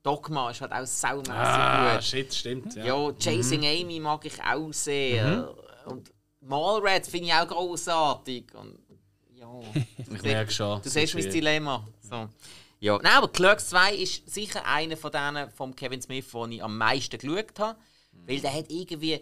Dogma 0.04 0.50
ist 0.52 0.60
halt 0.60 0.74
auch 0.74 0.86
saumässig 0.86 1.32
Ah, 1.34 1.94
gut. 1.96 2.04
shit, 2.04 2.34
stimmt. 2.34 2.76
Ja. 2.76 2.84
Ja, 2.86 3.14
Chasing 3.14 3.64
Amy 3.66 4.02
mag 4.02 4.26
ich 4.26 4.44
auch 4.44 4.74
sehr. 4.74 5.54
Und 5.86 6.12
Mallrats 6.42 7.08
finde 7.08 7.28
ich 7.28 7.34
auch 7.34 7.48
großartig. 7.48 8.54
Und 8.56 8.78
ja, 9.36 9.48
Ich 9.98 10.22
merke 10.22 10.52
schon. 10.52 10.82
Du 10.82 10.90
siehst 10.90 11.14
mein 11.16 11.30
Dilemma. 11.32 11.88
So. 12.02 12.28
Ja, 12.82 12.98
nein, 12.98 13.14
aber 13.14 13.32
Clerks 13.32 13.70
2 13.70 13.94
ist 13.94 14.28
sicher 14.28 14.66
einer 14.66 14.98
von 14.98 15.12
denen 15.12 15.52
von 15.52 15.76
Kevin 15.76 16.02
Smith, 16.02 16.32
den 16.32 16.54
ich 16.54 16.64
am 16.64 16.80
meisten 16.80 17.16
geschaut 17.16 17.60
habe. 17.60 17.80
Weil 18.12 18.42
der 18.42 18.52
hat 18.52 18.72
irgendwie. 18.72 19.22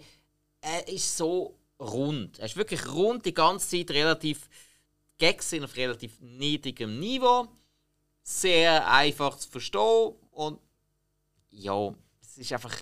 Er 0.62 0.88
ist 0.88 1.18
so 1.18 1.60
rund. 1.78 2.40
Er 2.40 2.46
ist 2.46 2.56
wirklich 2.56 2.88
rund 2.88 3.26
die 3.26 3.34
ganze 3.34 3.68
Zeit, 3.68 3.92
relativ. 3.92 4.50
Gags 5.18 5.50
sind 5.50 5.66
auf 5.66 5.76
relativ 5.76 6.22
niedrigem 6.22 7.00
Niveau. 7.02 7.50
Sehr 8.24 8.90
einfach 8.90 9.38
zu 9.38 9.50
verstehen. 9.50 10.14
Und 10.32 10.62
ja, 11.52 11.94
es 12.22 12.38
ist 12.38 12.54
einfach. 12.54 12.76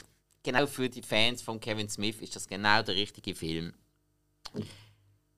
Genau 0.43 0.67
für 0.67 0.89
die 0.89 1.01
Fans 1.01 1.41
von 1.41 1.59
Kevin 1.59 1.89
Smith 1.89 2.21
ist 2.21 2.35
das 2.35 2.47
genau 2.47 2.83
der 2.83 2.95
richtige 2.95 3.33
Film. 3.33 3.73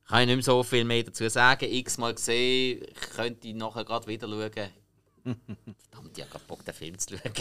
Kann 0.06 0.22
ich 0.22 0.28
nicht 0.28 0.36
mehr 0.36 0.44
so 0.44 0.64
viel 0.64 0.84
mehr 0.84 1.04
dazu 1.04 1.30
sagen. 1.30 1.72
X-mal 1.72 2.14
gesehen, 2.14 2.84
ich 2.84 3.10
könnte 3.16 3.54
nachher 3.54 3.86
gerade 3.86 4.06
wieder 4.06 4.28
schauen. 4.28 4.70
Verdammt, 5.24 6.18
ich 6.18 6.24
habe 6.24 6.44
Bock, 6.48 6.64
den 6.66 6.74
Film 6.74 6.98
zu 6.98 7.18
schauen. 7.18 7.34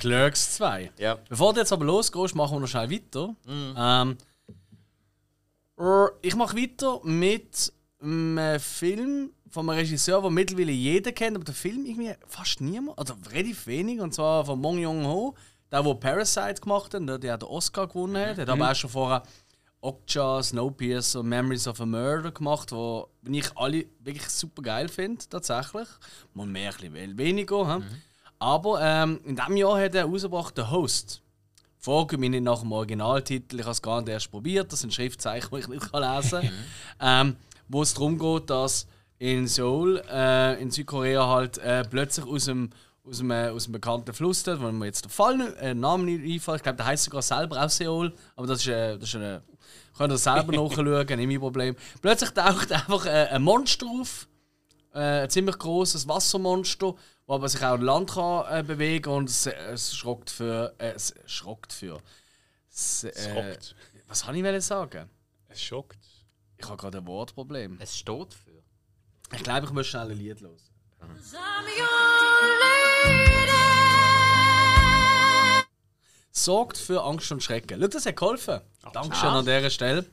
Clerks 0.00 0.54
2. 0.56 0.92
Ja. 0.98 1.18
Bevor 1.28 1.52
du 1.52 1.60
jetzt 1.60 1.72
aber 1.72 1.84
losgehst, 1.84 2.34
machen 2.34 2.56
wir 2.56 2.60
noch 2.60 2.68
schnell 2.68 2.90
weiter. 2.90 3.34
Ähm, 3.48 4.16
äh, 5.78 6.06
ich 6.22 6.36
mache 6.36 6.56
weiter 6.56 7.00
mit 7.04 7.72
einem 8.00 8.60
Film 8.60 9.30
von 9.50 9.68
einem 9.70 9.78
Regisseur, 9.78 10.20
den 10.22 10.34
mittlerweile 10.34 10.72
jeder 10.72 11.12
kennt, 11.12 11.36
aber 11.36 11.44
der 11.44 11.54
Film 11.54 11.86
irgendwie 11.86 12.12
fast 12.26 12.60
niemand, 12.60 12.98
also 12.98 13.14
relativ 13.30 13.66
wenig, 13.66 14.00
und 14.00 14.12
zwar 14.12 14.44
von 14.44 14.60
Mong 14.60 14.78
Jong 14.78 15.06
Ho, 15.06 15.34
der, 15.70 15.82
der 15.82 15.94
Parasite 15.94 16.60
gemacht 16.60 16.92
hat, 16.94 17.02
ne, 17.02 17.18
der 17.18 17.38
den 17.38 17.48
Oscar 17.48 17.86
gewonnen 17.86 18.16
hat. 18.16 18.36
Der 18.36 18.42
hat 18.42 18.50
aber 18.50 18.70
auch 18.70 18.74
schon 18.74 18.90
vorher 18.90 19.22
Okja, 19.84 20.42
Snowpiercer, 20.42 21.22
Memories 21.22 21.68
of 21.68 21.78
a 21.78 21.84
Murder 21.84 22.32
gemacht, 22.32 22.72
wo 22.72 23.08
ich 23.28 23.54
alle 23.54 23.84
wirklich 24.00 24.26
super 24.30 24.62
geil 24.62 24.88
finde, 24.88 25.22
tatsächlich. 25.28 25.88
Mal 26.32 26.46
mehr, 26.46 26.72
ein 26.72 26.90
bisschen 26.90 27.18
weniger. 27.18 27.76
hä? 27.76 27.84
Aber 28.38 28.80
ähm, 28.80 29.20
in 29.24 29.36
diesem 29.36 29.56
Jahr 29.58 29.78
hat 29.78 29.94
er 29.94 30.06
rausgebracht 30.06 30.54
The 30.56 30.70
Host. 30.70 31.20
Frage 31.78 32.16
mich 32.16 32.30
nicht 32.30 32.44
nach 32.44 32.60
dem 32.60 32.72
Originaltitel, 32.72 33.56
ich 33.56 33.62
habe 33.62 33.72
es 33.72 33.82
gar 33.82 34.00
nicht 34.00 34.08
erst 34.08 34.30
probiert, 34.30 34.72
das 34.72 34.80
sind 34.80 34.94
Schriftzeichen, 34.94 35.50
die 35.52 35.60
ich 35.60 35.68
nicht 35.68 35.92
lesen 35.92 36.30
kann. 36.30 36.50
ähm, 37.00 37.36
wo 37.68 37.82
es 37.82 37.92
darum 37.92 38.18
geht, 38.18 38.48
dass 38.48 38.86
in 39.18 39.46
Seoul, 39.46 40.02
äh, 40.10 40.60
in 40.62 40.70
Südkorea, 40.70 41.28
halt 41.28 41.58
äh, 41.58 41.84
plötzlich 41.84 42.26
aus 42.26 42.46
dem, 42.46 42.70
aus, 43.06 43.18
dem, 43.18 43.30
äh, 43.30 43.48
aus 43.48 43.64
dem 43.64 43.72
bekannten 43.72 44.12
Fluss, 44.12 44.42
dort, 44.42 44.60
wo 44.60 44.70
mir 44.72 44.86
jetzt 44.86 45.04
der 45.04 45.10
Fall 45.10 45.54
äh, 45.60 45.74
Namen 45.74 46.06
nicht 46.06 46.24
einfällt, 46.24 46.58
ich 46.58 46.62
glaube, 46.62 46.76
der 46.76 46.86
heißt 46.86 47.04
sogar 47.04 47.22
selber 47.22 47.62
auch 47.62 47.68
Seoul, 47.68 48.14
aber 48.36 48.46
das 48.46 48.60
ist, 48.60 48.68
äh, 48.68 48.98
das 48.98 49.08
ist 49.08 49.14
eine. 49.16 49.42
Könnt 49.96 50.12
ihr 50.12 50.18
selber 50.18 50.52
nachschauen, 50.56 51.06
nicht 51.06 51.26
mein 51.26 51.40
Problem. 51.40 51.76
Plötzlich 52.00 52.30
taucht 52.30 52.72
einfach 52.72 53.06
äh, 53.06 53.28
ein 53.30 53.42
Monster 53.42 53.86
auf, 53.86 54.26
äh, 54.92 55.22
ein 55.22 55.30
ziemlich 55.30 55.58
großes 55.58 56.08
Wassermonster, 56.08 56.94
das 57.26 57.34
aber 57.34 57.48
sich 57.48 57.62
auch 57.62 57.74
an 57.74 57.82
Land 57.82 58.10
kann, 58.12 58.44
äh, 58.50 58.62
bewegen 58.62 59.10
und 59.10 59.28
es, 59.28 59.46
es 59.46 59.94
schrockt 59.94 60.30
für. 60.30 60.74
Äh, 60.78 60.92
es 60.92 61.14
schrockt 61.26 61.72
für. 61.72 62.00
Es, 62.70 63.04
äh, 63.04 63.32
rockt. 63.32 63.76
was 64.08 64.26
wollte 64.26 64.56
ich 64.56 64.64
sagen? 64.64 65.08
Es 65.48 65.62
schockt. 65.62 65.98
Ich 66.56 66.66
habe 66.66 66.76
gerade 66.76 66.98
ein 66.98 67.06
Wortproblem. 67.06 67.78
Es 67.80 67.96
steht 67.96 68.34
für. 68.34 68.62
Ich 69.32 69.42
glaube, 69.42 69.66
ich 69.66 69.72
muss 69.72 69.86
schnell 69.86 70.10
ein 70.10 70.18
Lied 70.18 70.40
los. 70.40 70.70
Sorgt 76.32 76.76
für 76.76 77.02
Angst 77.02 77.32
und 77.32 77.42
Schrecken. 77.42 77.80
Schau, 77.80 77.88
das 77.88 78.06
hat 78.06 78.16
geholfen. 78.16 78.60
Dankeschön 78.92 79.30
an 79.30 79.44
dieser 79.46 79.70
Stelle. 79.70 80.04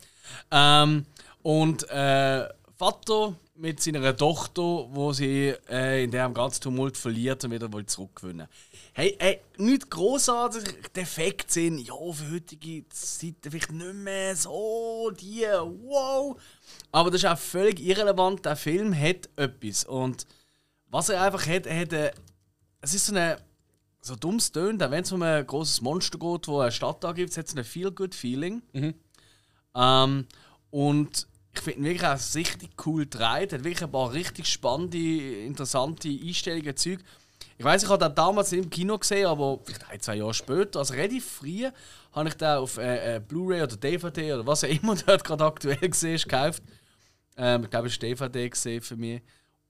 Ähm, 0.50 1.06
und 1.42 1.90
äh, 1.90 2.48
Vater 2.78 3.36
mit 3.62 3.80
seiner 3.80 4.16
Tochter, 4.18 4.62
wo 4.62 5.14
sie 5.14 5.54
äh, 5.70 6.04
in 6.04 6.10
dem 6.10 6.34
ganzen 6.34 6.62
Tumult 6.62 6.98
verliert 6.98 7.44
und 7.44 7.52
wieder 7.52 7.72
will 7.72 7.86
zurückgewinnen. 7.86 8.48
Hey, 8.94 9.16
hey, 9.20 9.40
nicht 9.58 9.90
großartig 9.90 10.64
defekt 10.96 11.52
sind, 11.52 11.78
ja, 11.78 11.94
für 11.94 12.32
heutige 12.34 12.90
Zeiten 12.90 13.52
vielleicht 13.52 13.72
nicht 13.72 13.94
mehr 13.94 14.36
so 14.36 15.12
die, 15.12 15.44
wow. 15.44 16.36
Aber 16.92 17.12
das 17.12 17.24
ist 17.24 17.30
auch 17.30 17.38
völlig 17.38 17.80
irrelevant. 17.80 18.46
Der 18.46 18.56
Film 18.56 18.98
hat 18.98 19.30
etwas. 19.36 19.84
Und 19.84 20.26
was 20.88 21.10
er 21.10 21.22
einfach 21.22 21.46
hat, 21.46 21.68
er 21.68 21.82
hat 21.82 21.94
eine, 21.94 22.12
es 22.82 22.94
ist 22.94 23.06
so 23.06 23.16
eine 23.16 23.38
so 24.02 24.16
dummes 24.16 24.52
tönt, 24.52 24.82
wenn 24.82 25.04
es 25.04 25.12
um 25.12 25.22
ein 25.22 25.46
großes 25.46 25.82
Monster 25.82 26.18
geht, 26.18 26.48
wo 26.48 26.60
eine 26.60 26.72
Stadt 26.72 27.06
angibt, 27.06 27.38
hat 27.38 27.46
es 27.46 27.56
ein 27.56 27.64
Feel-Good-Feeling. 27.64 28.64
Ähm, 29.76 30.26
und 30.72 31.28
ich 31.54 31.62
finde 31.62 31.80
ihn 31.80 31.86
wirklich 31.86 32.08
auch 32.08 32.36
richtig 32.36 32.72
cool 32.86 33.04
gedreht. 33.04 33.52
Er 33.52 33.60
hat 33.60 33.64
wirklich 33.64 33.84
ein 33.84 33.92
paar 33.92 34.12
richtig 34.12 34.48
spannende, 34.48 35.46
interessante 35.46 36.10
Einstellungen, 36.10 36.76
Zeug. 36.76 37.00
Ich 37.58 37.66
weiß, 37.66 37.84
ich 37.84 37.90
habe 37.90 38.04
den 38.04 38.16
damals 38.16 38.52
nicht 38.52 38.64
im 38.64 38.70
Kino 38.72 38.98
gesehen, 38.98 39.28
aber 39.28 39.60
vielleicht 39.64 39.88
ein, 39.88 40.00
zwei 40.00 40.16
Jahre 40.16 40.34
später, 40.34 40.80
also 40.80 40.94
relativ 40.96 41.26
früh, 41.26 41.70
habe 42.12 42.30
ich 42.30 42.34
den 42.36 42.48
auf 42.48 42.78
äh, 42.78 43.18
äh, 43.18 43.20
Blu-ray 43.20 43.62
oder 43.62 43.78
DVD 43.78 44.34
oder 44.34 44.48
was 44.48 44.64
auch 44.64 44.70
immer 44.70 44.96
dort 45.06 45.24
gerade 45.24 45.46
aktuell 45.46 45.78
gesehen 45.78 46.16
ist, 46.16 46.28
gekauft. 46.28 46.64
Ähm, 47.38 47.64
ich 47.64 47.70
glaube, 47.70 47.88
es 47.88 48.02
war 48.02 48.30
DVD 48.30 48.50
gesehen 48.50 48.82
für 48.82 48.96
mich. 48.96 49.22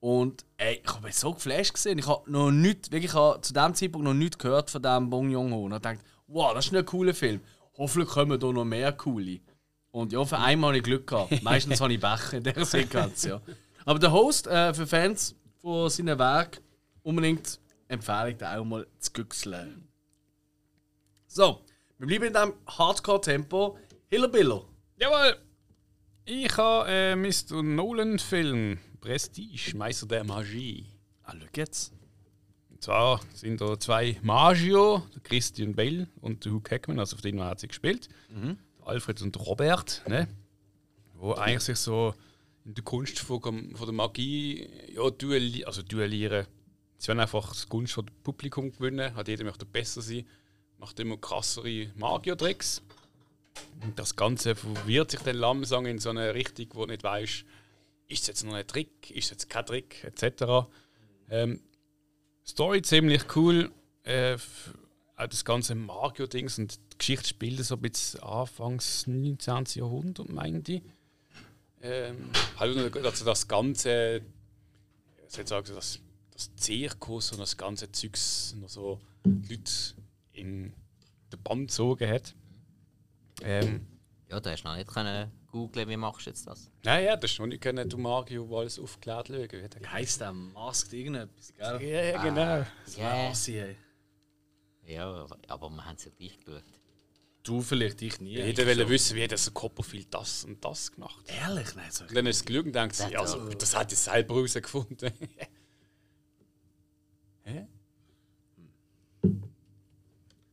Und 0.02 0.46
ey, 0.58 0.82
ich 0.84 0.92
habe 0.92 1.06
mich 1.06 1.16
so 1.16 1.32
geflasht 1.32 1.76
gesehen. 1.76 2.00
Ich 2.00 2.08
habe 2.08 2.30
noch 2.30 2.50
nichts, 2.50 2.92
wirklich 2.92 3.12
ich 3.12 3.14
habe 3.14 3.40
zu 3.42 3.54
dem 3.54 3.76
Zeitpunkt 3.76 4.04
noch 4.04 4.16
nichts 4.16 4.40
gehört 4.40 4.72
von 4.72 4.82
diesem 4.82 5.10
Bong 5.12 5.30
Joon-ho. 5.30 5.66
Und 5.66 5.74
ich 5.74 5.80
dachte, 5.80 6.00
wow, 6.28 6.54
das 6.56 6.66
ist 6.66 6.76
ein 6.76 6.86
cooler 6.86 7.14
Film. 7.14 7.40
Hoffentlich 7.78 8.10
kommen 8.10 8.40
da 8.40 8.52
noch 8.52 8.66
mehr 8.66 8.92
coole. 8.94 9.40
Und 9.92 10.12
ja, 10.12 10.26
für 10.26 10.40
einmal 10.40 10.70
habe 10.70 10.78
ich 10.80 10.84
Glück 10.84 11.06
gehabt. 11.06 11.42
Meistens 11.44 11.80
habe 11.80 11.94
ich 11.94 12.00
Becher 12.00 12.34
in 12.38 12.44
dieser 12.44 12.66
Sequenz, 12.66 13.24
ja. 13.26 13.42
Aber 13.86 14.00
der 14.00 14.12
Host 14.12 14.48
äh, 14.48 14.74
für 14.74 14.88
Fans 14.88 15.36
von 15.62 15.88
seinem 15.90 16.18
Werk 16.18 16.62
unbedingt 17.04 17.60
empfehle 17.88 18.32
ich 18.32 18.38
dir 18.38 18.58
auch 18.58 18.66
mal 18.66 18.88
zu 18.98 19.12
güchseln. 19.14 19.88
So, 21.28 21.62
wir 22.00 22.08
bleiben 22.08 22.26
in 22.26 22.34
diesem 22.34 22.54
Hardcore-Tempo. 22.66 23.78
Hillerbiller. 24.10 24.64
Jawohl! 24.98 25.38
Ich 26.26 26.58
habe 26.58 26.90
äh, 26.90 27.16
Mr. 27.16 27.62
Nolan-Film 27.62 28.80
Prestige, 29.02 29.76
Meister 29.76 30.06
der 30.06 30.24
Magie. 30.24 30.86
Schau 31.26 31.38
jetzt. 31.56 31.92
Und 32.70 32.84
zwar 32.84 33.20
sind 33.34 33.60
da 33.60 33.80
zwei 33.80 34.18
Magio, 34.22 35.04
der 35.14 35.22
Christian 35.24 35.74
Bell 35.74 36.08
und 36.22 36.46
der 36.46 36.52
Hugh 36.52 36.70
Jackman, 36.70 37.00
also 37.00 37.16
auf 37.16 37.22
den 37.22 37.42
hat 37.42 37.60
sie 37.60 37.68
gespielt. 37.68 38.10
Alfred 38.86 39.22
und 39.24 39.38
Robert, 39.40 40.04
ne? 40.08 40.28
Wo 41.16 41.34
eigentlich 41.34 41.62
sich 41.62 41.78
so 41.78 42.14
in 42.64 42.76
der 42.76 42.84
Kunst 42.84 43.20
von, 43.20 43.42
von 43.42 43.86
der 43.86 43.94
Magie 43.94 44.70
ja, 44.94 45.10
duelli 45.10 45.66
also 45.66 45.82
duellieren. 45.82 46.46
Sie 46.98 47.08
wollen 47.08 47.20
einfach 47.20 47.50
das 47.50 47.68
Gunst 47.68 47.94
vom 47.94 48.06
Publikum 48.24 48.72
gewinnen, 48.72 49.16
hat 49.16 49.28
jeder 49.28 49.44
möchte 49.44 49.66
besser 49.66 50.04
sein, 50.04 50.26
macht 50.78 51.00
immer 51.00 51.18
krassere 51.18 51.92
Magier-Tricks. 51.96 52.84
Und 53.82 53.98
das 53.98 54.16
Ganze 54.16 54.56
verwirrt 54.56 55.12
sich 55.12 55.22
dann 55.22 55.38
langsam 55.38 55.88
in 55.88 55.98
so 55.98 56.12
eine 56.12 56.36
Richtung, 56.36 56.68
wo 56.74 56.86
du 56.86 56.92
nicht 56.92 57.04
weißt, 57.04 57.46
ist 58.12 58.22
es 58.24 58.28
jetzt 58.28 58.44
noch 58.44 58.54
ein 58.54 58.68
Trick, 58.68 59.12
ist 59.12 59.26
es 59.26 59.32
jetzt 59.32 59.50
kein 59.50 59.66
Trick, 59.66 60.04
etc. 60.04 60.68
Ähm, 61.30 61.62
Story 62.46 62.82
ziemlich 62.82 63.36
cool. 63.36 63.72
Äh, 64.04 64.38
das 65.16 65.46
ganze 65.46 65.76
Mario-Dings 65.76 66.58
und 66.58 66.80
die 66.94 66.98
Geschichte 66.98 67.28
spielt 67.30 67.64
so 67.64 67.78
bis 67.78 68.16
Anfangs 68.18 69.06
19. 69.06 69.66
Jahrhundert, 69.76 70.30
meine 70.30 70.64
ich. 70.68 70.82
Ähm, 71.82 72.30
halt 72.58 72.76
nur, 72.76 73.06
also 73.06 73.26
das 73.26 73.48
ganze, 73.48 74.22
ich 75.28 75.34
soll 75.34 75.48
sagen, 75.48 75.74
das, 75.76 76.00
das 76.32 76.56
Zirkus 76.56 77.32
und 77.32 77.40
das 77.40 77.56
ganze 77.56 77.92
Zeugs 77.92 78.56
noch 78.60 78.70
so 78.70 79.00
Leute 79.24 79.72
in 80.34 80.74
den 81.32 81.44
Bann 81.44 81.68
gezogen 81.68 82.10
hat. 82.10 82.36
Ähm, 83.44 83.86
Ja, 84.30 84.40
du 84.40 84.50
hast 84.50 84.64
noch 84.64 84.76
nicht 84.76 84.88
können 84.88 85.32
googlen, 85.52 85.88
wie 85.90 85.98
machst 85.98 86.26
du 86.26 86.30
jetzt 86.32 86.48
das? 86.48 86.72
Nein, 86.84 87.06
ja, 87.06 87.16
das 87.16 87.32
ist 87.32 87.40
noch 87.40 87.46
nicht 87.48 87.62
können, 87.62 87.88
du 87.90 87.98
Mario, 87.98 88.48
wo 88.50 88.60
alles 88.60 88.80
aufgeklärt 88.80 89.28
schauen. 89.28 89.48
Wie 89.80 89.88
heisst 89.88 90.22
der? 90.22 90.34
Masked 90.34 90.94
irgendetwas, 90.94 91.54
gell? 91.54 91.82
Ja, 91.84 92.24
genau. 92.24 92.66
Ja, 92.98 93.30
Assi, 93.30 93.58
ey. 93.60 93.76
ja, 94.86 95.28
aber 95.48 95.70
wir 95.70 95.86
haben 95.86 95.96
es 95.96 96.06
ja 96.06 96.12
gleich 96.18 96.38
geschaut. 96.40 96.64
Du 97.44 97.62
vielleicht, 97.62 98.00
ich 98.04 98.22
nie. 98.22 98.36
Jeder 98.38 98.68
will 98.68 98.88
wissen, 98.88 99.16
wie 99.16 99.24
hat 99.24 99.32
das 99.32 99.52
Copperfield 99.52 100.14
das 100.14 100.44
und 100.46 100.64
das 100.64 100.92
gemacht. 100.92 101.26
Ehrlich, 101.28 101.74
nein, 101.76 101.90
so. 101.92 102.06
Dann 102.06 102.28
ist 102.28 102.38
es 102.38 102.46
gelungen 102.46 102.68
und 102.68 102.76
denkt 102.76 102.96
sie, 102.96 103.10
Das- 103.12 103.34
also, 103.34 103.50
das 103.50 103.76
hat 103.76 103.92
er 103.92 103.98
selber 103.98 104.36
herausgefunden. 104.36 105.12
Hä? 107.44 107.66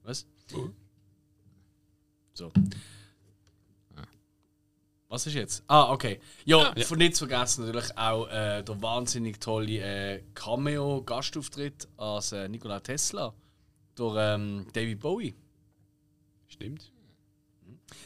Was? 0.03 0.27
Oh. 0.55 0.71
So. 2.33 2.51
Was 5.11 5.27
ist 5.27 5.35
jetzt? 5.35 5.63
Ah, 5.69 5.91
okay. 5.91 6.21
Ja, 6.45 6.73
Ja. 6.77 6.85
von 6.85 6.99
nicht 6.99 7.17
zu 7.17 7.27
vergessen 7.27 7.65
natürlich 7.65 7.97
auch 7.97 8.27
äh, 8.29 8.63
der 8.63 8.83
wahnsinnig 8.83 9.41
tolle 9.41 9.79
äh, 9.81 10.23
Cameo-Gastauftritt 10.35 11.89
als 11.97 12.33
äh, 12.33 12.49
Nikola 12.49 12.81
Tesla 12.81 13.33
durch 13.95 14.17
ähm, 14.19 14.67
David 14.73 15.01
Bowie. 15.01 15.35
Stimmt. 16.47 16.93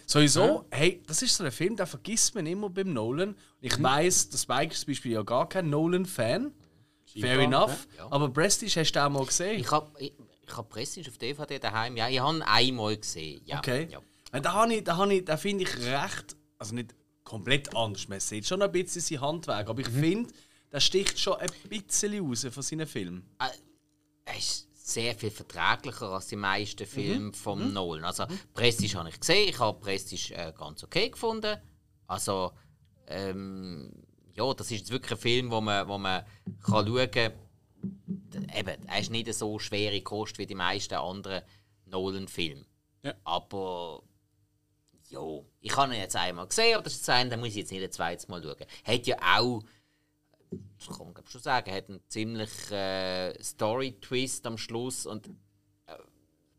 Sowieso, 0.07 0.65
hey, 0.71 1.03
das 1.07 1.23
ist 1.23 1.37
so 1.37 1.45
ein 1.45 1.51
Film, 1.53 1.77
den 1.77 1.87
vergisst 1.87 2.35
man 2.35 2.47
immer 2.47 2.71
beim 2.71 2.93
Nolan. 2.93 3.35
Ich 3.61 3.79
Mhm. 3.79 3.83
weiss, 3.83 4.29
der 4.29 4.39
Spike 4.39 4.73
ist 4.73 4.81
zum 4.83 4.93
Beispiel 4.93 5.13
ja 5.13 5.23
gar 5.23 5.49
kein 5.49 5.71
Nolan-Fan. 5.71 6.53
Fair 7.21 7.37
Scheinbar, 7.37 7.63
enough. 7.67 7.89
ja. 7.97 8.07
Aber 8.11 8.29
Prestige 8.31 8.81
hast 8.81 8.93
du 8.93 9.05
auch 9.05 9.11
mal 9.11 9.25
gesehen. 9.27 9.59
Ich 9.61 9.71
habe 9.71 9.91
ich, 9.99 10.13
ich 10.47 10.57
hab 10.57 10.69
Prestige 10.69 11.11
auf 11.11 11.19
DVD 11.19 11.59
daheim. 11.59 11.97
Ja, 11.97 12.09
ich 12.09 12.21
habe 12.21 12.37
ihn 12.37 12.43
einmal 12.43 12.97
gesehen. 12.97 13.43
Ja, 13.45 13.59
Okay. 13.59 13.89
Ja. 13.91 14.01
Ja. 14.33 14.41
Da, 14.41 14.67
ich, 14.67 14.85
da, 14.85 15.07
ich, 15.11 15.25
da 15.25 15.37
finde 15.37 15.65
ich 15.65 15.77
recht, 15.79 16.37
also 16.63 16.75
nicht 16.75 16.95
komplett 17.25 17.75
anders. 17.77 18.09
Man 18.09 18.21
sieht 18.21 18.47
schon 18.47 18.63
ein 18.63 18.73
bisschen 18.73 19.01
sein 19.03 19.21
Handwerk, 19.21 19.69
aber 19.69 19.81
ich 19.81 19.89
finde, 19.89 20.33
der 20.71 20.81
sticht 20.81 21.19
schon 21.19 21.35
ein 21.37 21.51
bisschen 21.69 22.19
raus 22.27 22.47
von 22.51 22.63
seinen 22.63 22.87
Filmen. 22.87 23.29
Er 24.25 24.37
ist 24.39 24.69
sehr 24.75 25.15
viel 25.15 25.31
verträglicher 25.31 26.09
als 26.11 26.27
die 26.29 26.37
meisten 26.37 26.87
Filme 26.87 27.27
Mhm. 27.27 27.35
von 27.35 27.73
Nolan. 27.73 28.05
Also 28.05 28.25
Prestige 28.55 28.99
habe 28.99 29.09
ich 29.11 29.21
gesehen, 29.21 29.49
ich 29.49 29.59
habe 29.59 29.79
Prestige 29.79 30.35
äh, 30.35 30.53
ganz 30.57 30.83
okay 30.83 31.11
gefunden. 31.11 31.57
Also 32.07 32.53
ähm, 33.07 33.93
ja, 34.35 34.53
das 34.55 34.71
ist 34.71 34.79
jetzt 34.79 34.91
wirklich 34.91 35.13
ein 35.13 35.19
Film, 35.19 35.51
wo 35.51 35.61
man, 35.61 35.87
wo 35.89 35.99
man 35.99 36.25
kann 36.65 36.87
schauen 36.87 37.11
kann. 37.11 37.33
Eben, 38.57 38.87
er 38.89 39.01
ist 39.01 39.11
nicht 39.11 39.33
so 39.35 39.59
schwere 39.59 40.01
Kost 40.03 40.39
wie 40.39 40.47
die 40.47 40.55
meisten 40.55 40.95
anderen 40.95 41.43
Nolan-Filme. 41.87 42.65
Ja. 43.03 43.15
Aber 43.25 44.03
ja, 45.13 45.21
ich 45.61 45.77
habe 45.77 45.95
ihn 45.95 46.01
jetzt 46.01 46.17
einmal 46.17 46.47
gesehen, 46.47 46.75
aber 46.75 46.85
das 46.85 46.95
ist 46.95 47.09
ein, 47.09 47.31
da 47.31 47.37
muss 47.37 47.49
ich 47.49 47.57
jetzt 47.57 47.73
nicht 47.73 47.83
ein 47.83 47.93
zweites 47.93 48.29
Mal 48.29 48.43
schauen. 48.43 48.67
Hat 48.85 49.07
ja 49.07 49.17
auch 49.37 49.63
das 50.79 50.97
kann 50.97 51.13
man 51.13 51.27
schon 51.27 51.41
sagen, 51.41 51.73
hat 51.73 51.89
einen 51.89 52.01
ziemlich 52.09 52.71
äh, 52.71 53.43
Story-Twist 53.43 54.47
am 54.47 54.59
Schluss 54.59 55.07
und 55.07 55.29
äh, 55.87 55.97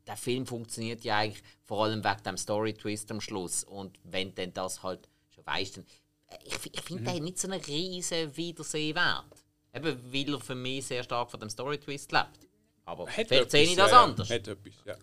der 0.08 0.18
Film 0.18 0.46
funktioniert 0.46 1.04
ja 1.04 1.18
eigentlich 1.18 1.44
vor 1.64 1.84
allem 1.84 2.04
wegen 2.04 2.24
dem 2.24 2.38
Story-Twist 2.38 3.12
am 3.12 3.22
Schluss 3.22 3.64
und 3.64 4.00
wenn 4.04 4.34
denn 4.34 4.54
das 4.54 4.82
halt 4.84 5.08
schon 5.30 5.46
weißt, 5.46 5.78
dann 5.78 5.86
äh, 6.30 6.38
ich, 6.44 6.74
ich 6.74 6.82
finde, 6.82 7.04
der 7.04 7.14
hat 7.16 7.22
nicht 7.22 7.40
so 7.40 7.48
einen 7.48 7.62
riesen 7.62 8.36
Wiedersehwert. 8.36 9.26
Eben, 9.76 10.14
weil 10.14 10.34
er 10.34 10.40
für 10.40 10.56
mich 10.56 10.86
sehr 10.86 11.04
stark 11.04 11.32
von 11.32 11.40
dem 11.40 11.50
Story-Twist 11.50 12.12
lebt. 12.12 12.48
Aber 12.86 13.08
Hat 13.08 13.28
vielleicht 13.28 13.52
sehe 13.52 13.64
ich 13.64 13.76
das 13.76 13.92
ja, 13.92 13.98
ja. 13.98 14.04
anders. 14.04 14.30
Hat 14.30 14.48
etwas, 14.48 14.74
ja. 14.86 14.96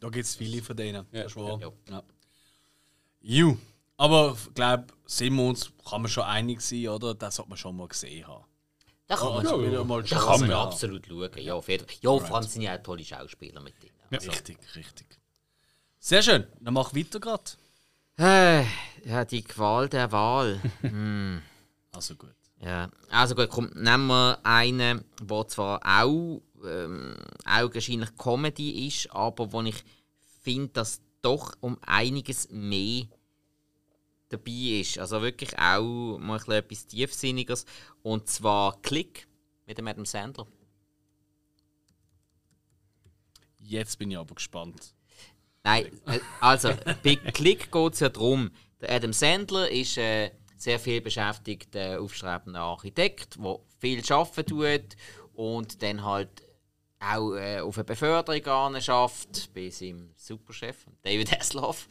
Da 0.00 0.08
gibt 0.08 0.24
es 0.24 0.34
viele 0.34 0.60
von 0.62 0.76
denen. 0.76 1.06
Ja, 1.12 1.22
das 1.22 1.32
ist 1.32 1.36
wahr. 1.36 1.60
ja. 1.88 2.02
Ja. 3.26 3.36
Ju. 3.36 3.56
Aber 3.96 4.36
ich 4.46 4.54
glaube, 4.54 4.86
sind 5.06 5.34
wir 5.34 5.44
uns, 5.44 5.72
kann 5.88 6.02
man 6.02 6.10
schon 6.10 6.24
einig 6.24 6.60
sein, 6.60 6.88
oder? 6.88 7.14
Das 7.14 7.36
sollte 7.36 7.48
man 7.48 7.58
schon 7.58 7.76
mal 7.76 7.88
gesehen 7.88 8.26
haben. 8.26 8.44
Da 9.08 9.16
kann 9.16 9.34
man, 9.34 9.44
ja. 9.44 9.66
wieder 9.66 9.84
mal 9.84 10.02
da 10.02 10.18
kann 10.18 10.40
man 10.40 10.52
absolut 10.52 11.06
schauen. 11.06 11.30
Ja, 11.36 11.54
auf 11.54 11.68
jeden 11.68 11.86
Fall. 11.86 11.96
Ja, 12.00 12.18
vor 12.18 12.36
allem 12.36 12.46
sind 12.46 12.62
ja 12.62 12.76
auch 12.76 12.82
tolle 12.82 13.04
Schauspieler 13.04 13.60
mit 13.60 13.80
drin. 13.80 13.90
Also, 14.10 14.30
Richtig, 14.30 14.58
richtig. 14.74 15.06
Sehr 15.98 16.22
schön. 16.22 16.46
Dann 16.60 16.74
mach 16.74 16.94
weiter 16.94 17.18
gerade. 17.18 17.42
äh, 18.18 18.64
ja, 19.04 19.24
die 19.24 19.42
Qual 19.42 19.88
der 19.88 20.10
Wahl. 20.12 20.60
Also 21.92 22.14
gut. 22.14 22.34
Ja, 22.60 22.90
also 23.08 23.34
gut, 23.34 23.48
komm, 23.48 23.70
nehmen 23.74 24.08
wir 24.08 24.38
einen, 24.42 25.02
der 25.18 25.48
zwar 25.48 25.80
auch 25.82 26.42
ähm, 26.62 27.16
augenscheinlich 27.46 28.14
Comedy 28.18 28.86
ist, 28.86 29.10
aber 29.12 29.50
wo 29.50 29.62
ich 29.62 29.82
finde, 30.42 30.68
dass 30.74 31.00
doch 31.26 31.54
um 31.60 31.76
einiges 31.82 32.48
mehr 32.50 33.06
dabei 34.28 34.80
ist. 34.80 34.98
Also 34.98 35.20
wirklich 35.22 35.58
auch 35.58 36.18
mal 36.18 36.34
ein 36.34 36.38
bisschen 36.38 36.52
etwas 36.52 36.86
Tiefsinniges. 36.86 37.66
Und 38.02 38.28
zwar 38.28 38.80
Klick 38.82 39.26
mit 39.66 39.78
dem 39.78 39.88
Adam 39.88 40.06
Sandler. 40.06 40.46
Jetzt 43.58 43.98
bin 43.98 44.12
ich 44.12 44.16
aber 44.16 44.36
gespannt. 44.36 44.94
Nein, 45.64 45.86
äh, 46.06 46.20
also 46.40 46.70
bei 47.02 47.16
Klick 47.16 47.72
geht 47.72 47.94
es 47.94 48.00
ja 48.00 48.08
darum, 48.08 48.52
der 48.80 48.92
Adam 48.92 49.12
Sandler 49.12 49.68
ist 49.68 49.98
äh, 49.98 50.30
sehr 50.56 50.78
viel 50.78 51.00
beschäftigter, 51.00 52.00
aufstrebender 52.00 52.60
Architekt, 52.60 53.36
der 53.36 53.58
viel 53.80 54.02
arbeiten 54.12 54.46
tut 54.46 54.96
und 55.34 55.82
dann 55.82 56.04
halt 56.04 56.45
auch 56.98 57.34
äh, 57.34 57.60
auf 57.60 57.76
eine 57.76 57.84
Beförderung 57.84 58.80
schafft 58.80 59.52
bei 59.54 59.70
seinem 59.70 60.12
Superchef, 60.16 60.86
David 61.02 61.30
Hasselhoff. 61.32 61.88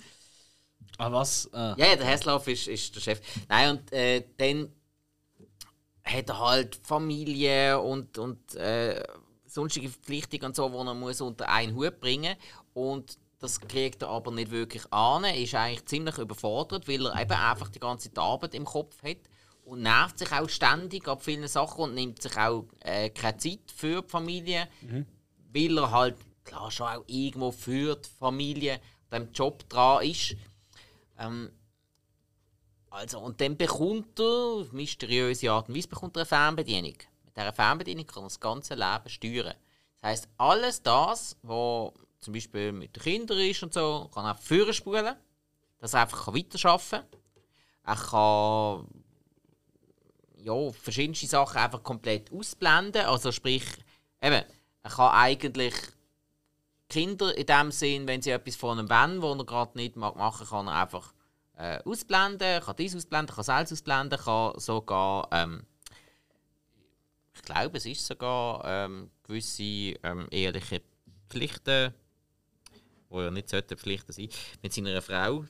Ah, 0.98 1.12
was? 1.12 1.46
Äh, 1.54 1.58
Ja, 1.78 1.96
der 1.96 2.08
Hasselhoff 2.08 2.48
ist, 2.48 2.68
ist 2.68 2.96
der 2.96 3.02
Chef. 3.02 3.22
Nein, 3.48 3.72
und 3.78 3.92
äh, 3.92 4.24
dann 4.38 4.70
hat 6.04 6.30
er 6.30 6.40
halt 6.40 6.80
Familie 6.84 7.80
und, 7.80 8.18
und 8.18 8.56
äh, 8.56 9.04
sonstige 9.48 9.90
Verpflichtungen 9.90 10.46
und 10.48 10.56
so, 10.56 10.70
die 10.70 10.88
er 10.88 10.94
muss 10.94 11.22
unter 11.22 11.50
einen 11.50 11.76
Hut 11.76 12.00
bringen 12.00 12.36
Und 12.74 13.18
Das 13.40 13.60
kriegt 13.60 14.02
er 14.02 14.10
aber 14.10 14.32
nicht 14.32 14.52
wirklich 14.52 14.84
an. 14.92 15.24
Er 15.24 15.38
ist 15.38 15.56
eigentlich 15.56 15.86
ziemlich 15.86 16.18
überfordert, 16.18 16.88
weil 16.88 17.06
er 17.06 17.22
eben 17.22 17.32
einfach 17.32 17.70
die 17.70 17.80
ganze 17.80 18.10
Arbeit 18.16 18.54
im 18.54 18.66
Kopf 18.66 19.02
hat 19.04 19.18
und 19.66 19.82
nervt 19.82 20.20
sich 20.20 20.32
auch 20.32 20.48
ständig 20.48 21.08
ab 21.08 21.24
vielen 21.24 21.48
Sachen 21.48 21.82
und 21.84 21.96
nimmt 21.96 22.22
sich 22.22 22.38
auch 22.38 22.66
äh, 22.80 23.10
keine 23.10 23.38
Zeit 23.38 23.72
für 23.76 24.02
die 24.02 24.10
Familie, 24.10 24.68
weil 25.54 25.78
er 25.78 25.92
halt 25.92 26.16
klar 26.44 26.72
schon 26.72 26.88
auch 26.88 27.04
irgendwo 27.08 27.52
für 27.52 27.96
die 27.96 28.10
Familie 28.20 28.80
dem 29.12 29.32
Job 29.32 29.68
dran 29.70 30.04
ist. 30.04 30.36
Ähm, 31.18 31.52
also, 32.90 33.20
und 33.20 33.42
dann 33.42 33.58
bekommt 33.58 34.20
er, 34.20 34.26
auf 34.62 34.72
mysteriöse 34.72 35.52
Art 35.52 35.68
und 35.68 35.76
Weise, 35.76 35.88
bekommt 35.88 36.16
er 36.16 36.22
eine 36.22 36.26
Fernbedienung. 36.26 36.96
Mit 37.26 37.36
dieser 37.36 37.54
Fernbedienung 37.54 38.06
kann 38.06 38.24
er 38.24 38.28
das 38.28 38.40
ganze 38.40 38.76
Leben 38.76 39.10
steuern. 39.10 39.56
Das 40.02 40.12
heisst, 40.12 40.30
alles 40.38 40.82
das, 40.82 41.36
was 41.42 41.92
zum 42.20 42.34
Beispiel 42.34 42.72
mit 42.72 42.96
den 42.96 43.04
Kindern 43.04 43.40
ist 43.40 43.64
und 43.64 43.74
so, 43.74 44.10
kann 44.14 44.26
er 44.26 44.36
vorspulen, 44.36 45.16
dass 45.80 45.94
er 45.94 46.02
einfach 46.02 46.34
weiterarbeiten 46.34 46.90
kann. 46.90 47.20
Er 47.84 47.96
kann 47.96 48.88
ja, 50.46 50.72
verschiedenste 50.72 51.26
Sachen 51.26 51.58
einfach 51.58 51.82
komplett 51.82 52.32
ausblenden. 52.32 53.06
Also 53.06 53.32
sprich, 53.32 53.66
eben, 54.22 54.44
er 54.84 54.92
kann 54.92 55.12
eigentlich 55.12 55.74
Kinder 56.88 57.36
in 57.36 57.48
dem 57.48 57.72
Sinn, 57.72 58.08
wenn 58.08 58.22
sie 58.22 58.30
etwas 58.30 58.56
von 58.56 58.78
einem 58.78 58.90
wollen, 58.90 59.22
wo 59.24 59.34
er 59.34 59.46
gerade 59.46 59.76
nicht 59.76 59.96
mag 59.96 60.16
machen 60.16 60.48
kann 60.48 60.68
er 60.68 60.84
einfach 60.84 61.14
äh, 61.58 61.80
ausblenden, 61.84 62.62
kann 62.62 62.76
dies 62.76 62.96
ausblenden, 62.96 63.36
kann 63.36 63.44
selbst 63.44 63.74
ausblenden, 63.74 64.20
kann 64.20 64.60
sogar, 64.60 65.28
ähm, 65.32 65.66
ich 67.34 67.42
glaube, 67.42 67.78
es 67.78 67.88
ist 67.88 68.06
sogar 68.06 68.64
ähm, 68.66 69.10
gewisse 69.24 69.64
ähm, 69.64 70.28
ehrliche 70.30 70.84
Pflichten, 71.28 71.92
wo 73.10 73.22
ja 73.22 73.32
nicht 73.32 73.50
sollten 73.50 73.78
Pflichten 73.78 74.14
sein, 74.14 74.30
mit 74.62 74.74
seiner 74.74 75.02
Frau 75.02 75.46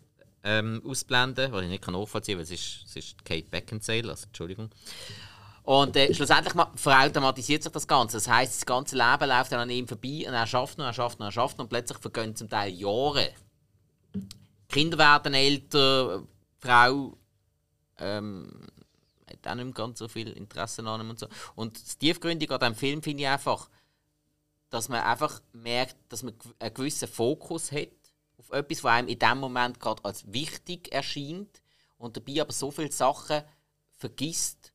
ähm, 0.45 0.81
ausblenden, 0.85 1.51
was 1.51 1.63
ich 1.63 1.69
nicht 1.69 1.83
kann 1.83 1.95
nachvollziehen 1.95 2.37
kann, 2.37 2.47
weil 2.47 2.53
es 2.53 2.61
ist, 2.61 2.85
es 2.85 2.95
ist 2.95 3.25
Kate 3.25 3.49
Beckinsale, 3.49 4.09
also 4.09 4.27
Entschuldigung. 4.27 4.69
Und 5.63 5.95
äh, 5.95 6.13
schlussendlich 6.13 6.53
ma- 6.53 6.71
verautomatisiert 6.75 7.63
sich 7.63 7.71
das 7.71 7.87
Ganze. 7.87 8.17
Das 8.17 8.27
heisst, 8.27 8.57
das 8.57 8.65
ganze 8.67 8.95
Leben 8.95 9.27
läuft 9.27 9.51
dann 9.51 9.59
an 9.59 9.69
ihm 9.71 9.87
vorbei 9.87 10.23
und 10.27 10.35
er 10.35 10.45
schafft 10.45 10.77
noch, 10.77 10.85
er 10.85 10.93
schafft 10.93 11.19
noch, 11.19 11.25
er 11.25 11.31
schafft 11.31 11.57
noch 11.57 11.65
und 11.65 11.69
plötzlich 11.69 11.97
vergehen 11.97 12.35
zum 12.35 12.47
Teil 12.47 12.71
Jahre. 12.71 13.31
Kinder 14.69 14.99
werden 14.99 15.33
älter, 15.33 16.23
Frau 16.59 17.17
ähm, 17.97 18.67
hat 19.27 19.47
auch 19.47 19.55
nicht 19.55 19.65
mehr 19.65 19.73
ganz 19.73 19.97
so 19.97 20.07
viel 20.07 20.29
Interesse 20.29 20.85
an 20.85 21.01
ihm 21.01 21.09
und 21.09 21.19
so. 21.19 21.27
Und 21.55 21.81
das 21.81 21.97
Tiefgründige 21.97 22.53
an 22.53 22.59
diesem 22.59 22.75
Film 22.75 23.01
finde 23.01 23.23
ich 23.23 23.29
einfach, 23.29 23.67
dass 24.69 24.89
man 24.89 25.01
einfach 25.01 25.41
merkt, 25.53 25.95
dass 26.09 26.21
man 26.21 26.35
einen 26.59 26.73
gewissen 26.75 27.07
Fokus 27.07 27.71
hat 27.71 27.89
auf 28.49 28.57
etwas, 28.57 28.83
was 28.83 28.91
einem 28.91 29.07
in 29.07 29.19
dem 29.19 29.39
Moment 29.39 29.79
gerade 29.79 30.03
als 30.05 30.31
wichtig 30.31 30.91
erscheint 30.91 31.61
und 31.97 32.17
dabei 32.17 32.41
aber 32.41 32.51
so 32.51 32.71
viele 32.71 32.91
Sachen 32.91 33.41
vergisst, 33.93 34.73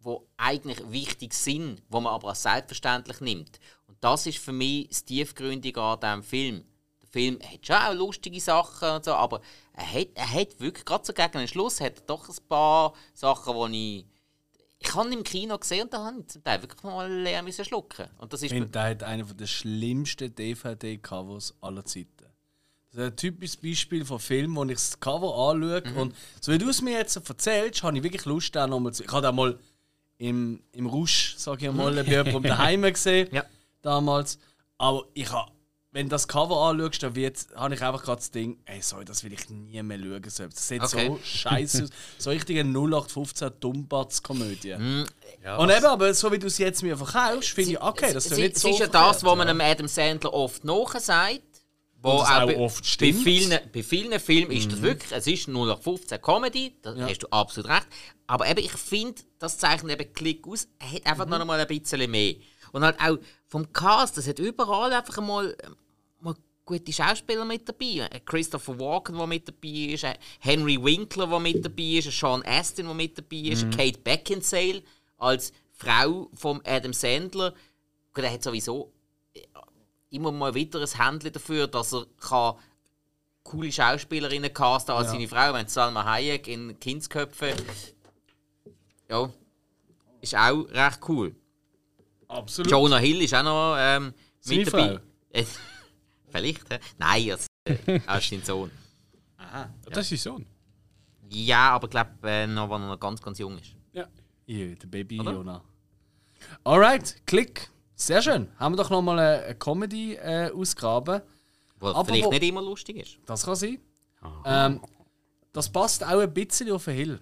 wo 0.00 0.26
eigentlich 0.36 0.78
wichtig 0.90 1.34
sind, 1.34 1.82
wo 1.88 2.00
man 2.00 2.12
aber 2.12 2.28
als 2.28 2.42
selbstverständlich 2.42 3.20
nimmt. 3.20 3.58
Und 3.86 3.96
das 4.00 4.26
ist 4.26 4.38
für 4.38 4.52
mich 4.52 4.88
das 4.88 5.04
Tiefgründige 5.04 5.80
an 5.80 6.00
diesem 6.00 6.22
Film. 6.22 6.64
Der 7.02 7.08
Film 7.08 7.38
hat 7.40 7.66
schon 7.66 7.76
auch 7.76 7.94
lustige 7.94 8.40
Sachen 8.40 8.90
und 8.90 9.04
so, 9.04 9.14
aber 9.14 9.40
er 9.72 9.92
hat, 9.92 10.08
er 10.14 10.30
hat 10.30 10.60
wirklich, 10.60 10.84
gerade 10.84 11.04
so 11.04 11.12
gegen 11.12 11.32
den 11.32 11.48
Schluss, 11.48 11.80
hat 11.80 12.00
er 12.00 12.06
doch 12.06 12.28
ein 12.28 12.48
paar 12.48 12.92
Sachen, 13.14 13.72
die 13.72 13.98
ich... 14.00 14.06
Ich 14.86 14.94
habe 14.94 15.08
ihn 15.08 15.18
im 15.18 15.24
Kino 15.24 15.56
gesehen 15.56 15.84
und 15.84 15.94
da 15.94 16.04
habe 16.04 16.20
ich 16.20 16.26
zum 16.26 16.44
Teil 16.44 16.60
wirklich 16.60 16.82
mal 16.82 17.10
leer 17.10 17.42
müssen 17.42 17.64
schlucken. 17.64 18.06
Und 18.18 18.32
das 18.32 18.40
ist... 18.40 18.46
Ich 18.46 18.52
finde, 18.52 18.68
der 18.68 18.82
hat 18.82 19.02
einen 19.02 19.34
der 19.34 19.46
schlimmsten 19.46 20.34
DVD-Covers 20.34 21.54
aller 21.62 21.84
Zeiten. 21.86 22.13
Das 22.94 23.02
ist 23.06 23.10
ein 23.10 23.16
typisches 23.16 23.56
Beispiel 23.56 24.04
von 24.04 24.20
Filmen, 24.20 24.54
wo 24.54 24.62
ich 24.64 24.74
das 24.74 25.00
Cover 25.00 25.50
anschaue. 25.50 25.82
Mhm. 25.84 25.96
Und 25.96 26.14
so 26.40 26.52
wie 26.52 26.58
du 26.58 26.68
es 26.68 26.80
mir 26.80 26.92
jetzt 26.92 27.16
erzählst, 27.16 27.82
habe 27.82 27.96
ich 27.96 28.04
wirklich 28.04 28.24
Lust, 28.24 28.54
den 28.54 28.70
nochmal 28.70 28.94
zu. 28.94 29.02
Ich 29.02 29.10
habe 29.10 29.26
den 29.26 29.34
mal 29.34 29.58
im, 30.18 30.62
im 30.70 30.86
Rausch, 30.86 31.34
sage 31.36 31.66
ich 31.66 31.72
mal, 31.72 31.92
bei 32.04 32.08
jemandem 32.08 32.44
daheim 32.44 32.82
gesehen. 32.82 33.28
Ja. 33.32 33.44
Damals. 33.82 34.38
Aber 34.78 35.06
ich 35.12 35.28
habe, 35.32 35.50
wenn 35.90 36.06
du 36.06 36.10
das 36.10 36.28
Cover 36.28 36.56
anschaust, 36.68 37.02
dann 37.02 37.16
wird, 37.16 37.44
habe 37.56 37.74
ich 37.74 37.82
einfach 37.82 38.00
gerade 38.04 38.18
das 38.18 38.30
Ding, 38.30 38.60
ey, 38.64 38.80
sorry, 38.80 39.04
das 39.04 39.24
will 39.24 39.32
ich 39.32 39.50
nie 39.50 39.82
mehr 39.82 39.98
schauen. 39.98 40.22
So, 40.28 40.46
Das 40.46 40.68
sieht 40.68 40.82
Okay. 40.82 41.08
so 41.08 41.18
scheiße 41.20 41.82
aus. 41.84 41.90
So 42.18 42.30
richtig 42.30 42.60
eine 42.60 42.78
0815 42.78 43.50
Dummbatz-Komödie. 43.58 44.76
Mhm. 44.76 45.04
Und 45.58 45.70
eben, 45.70 45.84
aber 45.84 46.14
so 46.14 46.30
wie 46.30 46.38
du 46.38 46.46
es 46.46 46.58
jetzt 46.58 46.84
mir 46.84 46.96
verkaufst, 46.96 47.50
finde 47.50 47.72
ich, 47.72 47.82
okay, 47.82 48.12
das 48.14 48.26
ist 48.26 48.30
ja 48.30 48.36
nicht 48.38 48.54
es 48.54 48.62
so 48.62 48.68
ist 48.68 48.78
ja 48.78 48.86
das, 48.86 49.24
was 49.24 49.36
man 49.36 49.48
ja. 49.48 49.52
dem 49.52 49.60
Adam 49.60 49.88
Sandler 49.88 50.32
oft 50.32 50.64
nachsagt. 50.64 51.42
Wo 52.04 52.18
das 52.18 52.28
auch 52.30 52.46
bei, 52.46 52.56
oft 52.58 52.82
bei 52.82 52.86
stimmt. 52.88 53.18
Mhm. 53.18 53.22
vielen, 53.22 53.60
bei 53.72 53.82
vielen 53.82 54.20
Filmen 54.20 54.50
ist 54.52 54.70
das 54.72 54.82
wirklich, 54.82 55.10
es 55.12 55.26
ist 55.26 55.48
0815 55.48 56.20
Comedy, 56.22 56.76
da 56.82 56.94
Ja. 56.94 57.08
hast 57.08 57.18
du 57.22 57.26
absolut 57.30 57.70
recht. 57.70 57.86
Aber 58.26 58.48
eben, 58.48 58.60
ich 58.60 58.72
finde, 58.72 59.22
das 59.38 59.58
zeichnet 59.58 60.00
eben 60.00 60.12
Klick 60.12 60.46
aus, 60.46 60.68
er 60.78 60.92
hat 60.92 61.04
Mhm. 61.04 61.10
einfach 61.10 61.26
noch 61.26 61.44
mal 61.44 61.58
ein 61.60 61.66
bisschen 61.66 62.10
mehr. 62.10 62.34
Und 62.72 62.82
halt 62.84 62.98
auch 63.00 63.18
vom 63.46 63.72
Cast, 63.72 64.16
das 64.18 64.26
hat 64.28 64.38
überall 64.38 64.92
einfach 64.92 65.20
mal, 65.22 65.56
mal 66.20 66.34
gute 66.64 66.92
Schauspieler 66.92 67.44
mit 67.44 67.68
dabei. 67.68 68.08
Ein 68.10 68.24
Christopher 68.24 68.78
Walken, 68.80 69.16
der 69.16 69.26
mit 69.26 69.46
dabei 69.48 69.92
ist, 69.94 70.04
ein 70.04 70.16
Henry 70.40 70.82
Winkler, 70.82 71.26
der 71.26 71.38
mit 71.40 71.64
dabei 71.64 71.82
ist, 71.98 72.06
ein 72.06 72.12
Sean 72.12 72.42
Astin, 72.44 72.86
der 72.86 72.94
mit 72.94 73.16
dabei 73.18 73.36
ist, 73.36 73.64
Mhm. 73.64 73.70
Kate 73.70 73.98
Beckinsale 74.00 74.82
als 75.18 75.52
Frau 75.72 76.30
von 76.34 76.60
Adam 76.64 76.92
Sandler. 76.92 77.52
Gut, 78.14 78.24
er 78.24 78.32
hat 78.32 78.42
sowieso 78.42 78.92
immer 80.14 80.32
mal 80.32 80.54
wieder 80.54 80.80
ein 80.80 80.88
Händchen 80.88 81.32
dafür, 81.32 81.66
dass 81.66 81.92
er 81.92 82.06
kann 82.20 82.54
coole 83.42 83.70
Schauspielerinnen 83.70 84.52
casten 84.52 84.94
als 84.94 85.10
seine 85.10 85.28
Frau. 85.28 85.52
Wenn 85.52 85.68
Salma 85.68 86.04
Hayek 86.04 86.48
in 86.48 86.78
Kindsköpfe. 86.80 87.54
Ja. 89.08 89.30
Ist 90.20 90.34
auch 90.34 90.62
recht 90.70 91.00
cool. 91.08 91.34
Absolut. 92.28 92.70
Jonah 92.70 92.98
Hill 92.98 93.22
ist 93.22 93.34
auch 93.34 93.42
noch 93.42 93.76
ähm, 93.78 94.14
mit 94.46 94.66
dabei. 94.66 95.00
Frau? 95.32 95.42
Vielleicht, 96.32 96.72
hä? 96.72 96.78
Nein, 96.98 97.30
also, 97.30 97.46
äh, 97.64 98.00
er 98.06 98.18
ist 98.18 98.28
sein 98.28 98.42
Sohn. 98.42 98.70
Das 99.84 100.10
ist 100.10 100.22
sein 100.22 100.32
Sohn. 100.32 100.46
Ja, 101.28 101.70
aber 101.70 101.86
ich 101.86 101.90
glaube, 101.90 102.10
äh, 102.24 102.46
noch, 102.46 102.70
wenn 102.70 102.82
er 102.82 102.88
noch 102.88 103.00
ganz, 103.00 103.20
ganz 103.20 103.38
jung 103.38 103.58
ist. 103.58 103.76
Ja. 103.92 104.08
Ja, 104.46 104.74
der 104.74 104.86
Baby 104.86 105.20
Oder? 105.20 105.32
Jona. 105.32 105.62
Alright, 106.64 107.22
Klick. 107.26 107.70
Sehr 107.96 108.22
schön. 108.22 108.50
Haben 108.58 108.72
wir 108.72 108.76
doch 108.82 108.90
nochmal 108.90 109.18
eine, 109.18 109.44
eine 109.44 109.54
Comedy 109.54 110.14
äh. 110.16 110.50
Wo 110.54 111.88
Aber 111.88 112.04
vielleicht 112.04 112.24
wo- 112.26 112.30
nicht 112.30 112.42
immer 112.42 112.62
lustig 112.62 112.96
ist. 112.96 113.18
Das 113.26 113.44
kann 113.44 113.54
sein. 113.56 113.78
Ähm, 114.44 114.80
das 115.52 115.70
passt 115.70 116.02
auch 116.04 116.18
ein 116.20 116.32
bisschen 116.34 116.70
auf 116.72 116.84
den 116.86 116.94
Hill. 116.94 117.20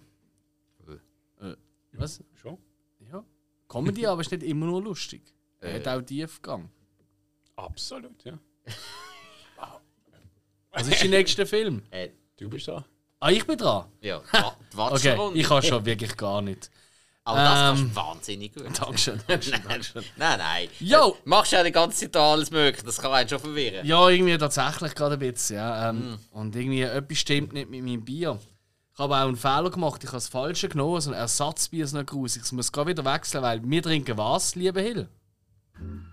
Äh, 1.41 1.55
was? 1.93 2.23
Schon? 2.35 2.57
Ja. 3.11 3.25
Comedy, 3.69 4.07
aber 4.07 4.21
ist 4.21 4.31
nicht 4.31 4.43
immer 4.45 4.67
nur 4.67 4.83
lustig. 4.83 5.23
Er 5.61 5.75
hat 5.75 5.89
auch 5.89 6.01
Tiefgang. 6.03 6.71
Absolut, 7.57 8.25
ja. 8.25 8.39
Was 10.71 10.89
ist 10.89 11.03
dein 11.03 11.11
nächster 11.11 11.47
Film? 11.47 11.83
Äh, 11.91 12.11
Du 12.39 12.49
bist 12.49 12.67
da. 12.67 12.85
Ah, 13.21 13.31
ich 13.31 13.47
bin 13.47 13.57
dran. 13.57 13.87
ja, 14.01 14.19
die 14.21 14.33
Wa- 14.33 14.57
die 14.73 14.77
Okay, 14.97 15.09
Watschrunde. 15.17 15.39
ich 15.39 15.47
kann 15.47 15.63
schon 15.63 15.85
wirklich 15.85 16.17
gar 16.17 16.43
nicht. 16.43 16.71
Aber 17.25 17.39
das 17.39 17.55
kannst 17.55 17.83
Ähm, 17.83 17.89
du 17.91 17.97
wahnsinnig 17.97 18.55
gut. 18.55 18.81
Dankeschön. 18.81 19.21
Dankeschön. 19.29 20.05
Nein, 20.17 20.39
nein. 20.39 20.69
Jo! 20.81 21.17
Machst 21.25 21.53
ja 21.53 21.63
die 21.63 21.71
ganze 21.71 22.11
Zeit 22.11 22.17
alles 22.17 22.51
mögliche, 22.51 22.85
das 22.85 22.99
kann 22.99 23.13
einen 23.13 23.29
schon 23.29 23.39
verwirren. 23.39 23.87
Ja, 23.87 24.09
irgendwie 24.09 24.37
tatsächlich 24.39 24.95
gerade 24.95 25.15
ein 25.15 25.21
bisschen. 25.21 25.57
Ja. 25.57 25.93
Mm. 25.93 25.97
Ähm, 25.97 26.19
Und 26.33 26.57
irgendwie 26.57 26.83
etwas 26.83 27.19
stimmt 27.19 27.53
nicht 27.53 27.71
mit 27.71 27.83
meinem 27.85 28.05
Bier. 28.05 28.39
Ich 28.93 28.99
habe 28.99 29.15
auch 29.15 29.21
einen 29.21 29.37
Fehler 29.37 29.71
gemacht. 29.71 30.03
Ich 30.03 30.09
habe 30.09 30.17
das 30.17 30.29
Falsche 30.29 30.69
genommen. 30.69 31.01
So 31.01 31.11
ein 31.11 31.17
Ersatzbier 31.17 31.85
ist 31.85 31.93
noch 31.93 32.05
grusig. 32.05 32.43
Ich 32.45 32.53
muss 32.53 32.73
gerade 32.73 32.91
wieder 32.91 33.05
wechseln, 33.05 33.43
weil 33.43 33.61
wir 33.63 33.83
trinken 33.83 34.19
was, 34.19 34.55
liebe 34.55 34.81
Hill? 34.81 35.09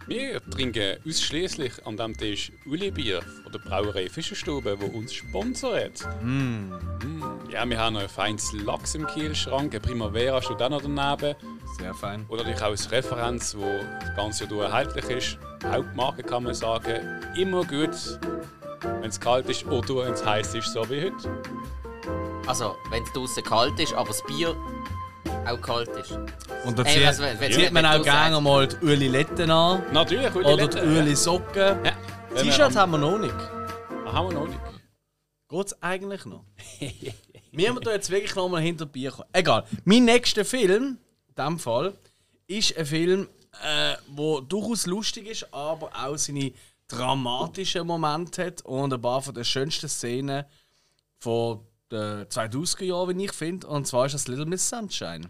Wir 0.08 0.42
trinken 0.50 0.98
ausschließlich 1.08 1.86
an 1.86 1.96
diesem 1.96 2.18
Tisch 2.18 2.52
Uli-Bier 2.66 3.22
von 3.22 3.52
der 3.52 3.60
Brauerei 3.60 4.10
Fischerstube, 4.10 4.76
die 4.76 4.86
uns 4.86 5.14
sponsert. 5.14 6.08
Mm. 6.24 6.72
Ja, 7.52 7.68
wir 7.70 7.78
haben 7.78 7.94
noch 7.94 8.02
ein 8.02 8.10
feines 8.10 8.52
Lachs 8.54 8.96
im 8.96 9.06
Kühlschrank, 9.06 9.76
ein 9.76 9.82
Primavera 9.82 10.42
steht 10.42 10.62
auch 10.64 10.70
noch 10.70 10.82
daneben. 10.82 11.36
Sehr 11.78 11.94
fein. 11.94 12.26
Und 12.28 12.38
natürlich 12.38 12.62
auch 12.62 12.72
als 12.72 12.92
Referenz, 12.92 13.56
wo 13.56 13.66
das 14.00 14.16
ganze 14.16 14.46
Jahr 14.46 14.72
erhältlich 14.72 15.10
ist. 15.10 15.40
Hauptmarke 15.64 16.24
kann 16.24 16.44
man 16.44 16.56
sagen, 16.56 17.22
immer 17.36 17.64
gut, 17.64 18.20
wenn 18.82 19.10
es 19.10 19.20
kalt 19.20 19.48
ist 19.48 19.66
oder 19.66 20.06
wenn 20.06 20.14
es 20.14 20.26
heiß 20.26 20.56
ist, 20.56 20.74
so 20.74 20.90
wie 20.90 21.04
heute. 21.04 21.42
Also, 22.48 22.76
wenn 22.90 23.04
es 23.04 23.14
draußen 23.14 23.44
kalt 23.44 23.80
ist, 23.80 23.94
aber 23.94 24.08
das 24.08 24.24
Bier 24.24 24.56
auch 25.52 25.62
kalt 25.62 25.90
ist. 25.90 26.12
Und 26.66 26.78
da 26.78 26.86
zieht, 26.86 27.06
was- 27.06 27.18
zieht 27.54 27.72
man 27.72 27.86
auch 27.86 28.04
gerne 28.04 28.40
mal 28.42 28.68
die 28.68 28.76
Ueli-Letten 28.86 29.50
an. 29.52 29.84
Natürlich, 29.94 30.34
Uli 30.36 30.46
Oder 30.46 30.68
die 30.68 30.78
Letten, 30.78 30.94
ja. 30.96 31.00
Ueli-Socken. 31.02 31.86
Ja. 31.86 31.92
Wenn 32.30 32.36
wir 32.36 32.44
T-Shirt 32.44 32.62
am- 32.68 32.76
haben 32.76 32.92
wir 32.92 32.98
noch 33.00 33.18
nicht. 33.20 33.34
Ah, 34.06 34.14
haben 34.14 34.30
wir 34.30 34.34
noch 34.40 34.48
nicht. 34.48 34.60
Geht's 35.50 35.82
eigentlich 35.82 36.26
noch? 36.26 36.44
wir 37.52 37.70
haben 37.70 37.82
da 37.82 37.92
jetzt 37.92 38.10
wirklich 38.10 38.36
noch 38.36 38.50
mal 38.50 38.62
hinter 38.62 38.86
Bier 38.86 39.12
kommen. 39.12 39.28
Egal. 39.34 39.64
Mein 39.84 40.06
nächster 40.06 40.46
Film, 40.46 40.98
in 41.28 41.36
diesem 41.36 41.60
Fall, 41.60 41.94
ist 42.48 42.78
ein 42.78 42.86
Film, 42.86 43.28
äh, 43.64 43.96
wo 44.10 44.42
durchaus 44.42 44.86
lustig 44.86 45.28
ist, 45.28 45.52
aber 45.54 45.90
auch 45.96 46.18
seine 46.18 46.52
dramatischen 46.88 47.86
Momente 47.88 48.46
hat 48.46 48.62
und 48.64 48.94
ein 48.94 49.02
paar 49.02 49.22
von 49.22 49.34
den 49.34 49.46
schönsten 49.46 49.88
Szenen 49.90 50.46
von 51.20 51.62
den 51.92 52.26
2000er 52.28 52.84
Jahren, 52.86 53.18
wie 53.18 53.26
ich 53.26 53.32
finde. 53.34 53.68
Und 53.68 53.88
zwar 53.88 54.06
ist 54.06 54.14
das 54.14 54.28
Little 54.28 54.46
Miss 54.46 54.68
Sunshine. 54.70 55.30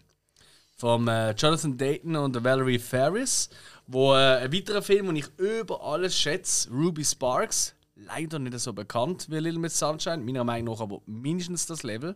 Vom 0.80 1.10
äh, 1.10 1.32
Jonathan 1.32 1.78
Dayton 1.78 2.16
und 2.16 2.42
Valerie 2.42 2.80
Ferris, 2.80 3.50
wo 3.86 4.14
äh, 4.14 4.38
ein 4.38 4.54
weiterer 4.54 4.82
Film, 4.82 5.08
den 5.08 5.18
ich 5.18 5.28
über 5.38 5.84
alles 5.84 6.18
schätze, 6.18 6.70
Ruby 6.72 7.04
Sparks, 7.04 7.76
leider 7.98 8.40
nicht 8.40 8.58
so 8.58 8.72
bekannt 8.72 9.28
wie 9.30 9.40
Little 9.40 9.60
Miss 9.60 9.78
Sunshine, 9.78 10.20
meiner 10.20 10.46
Meinung 10.46 10.76
nach 10.76 10.82
aber 10.82 11.02
mindestens 11.06 11.66
das 11.66 11.84
Level. 11.84 12.16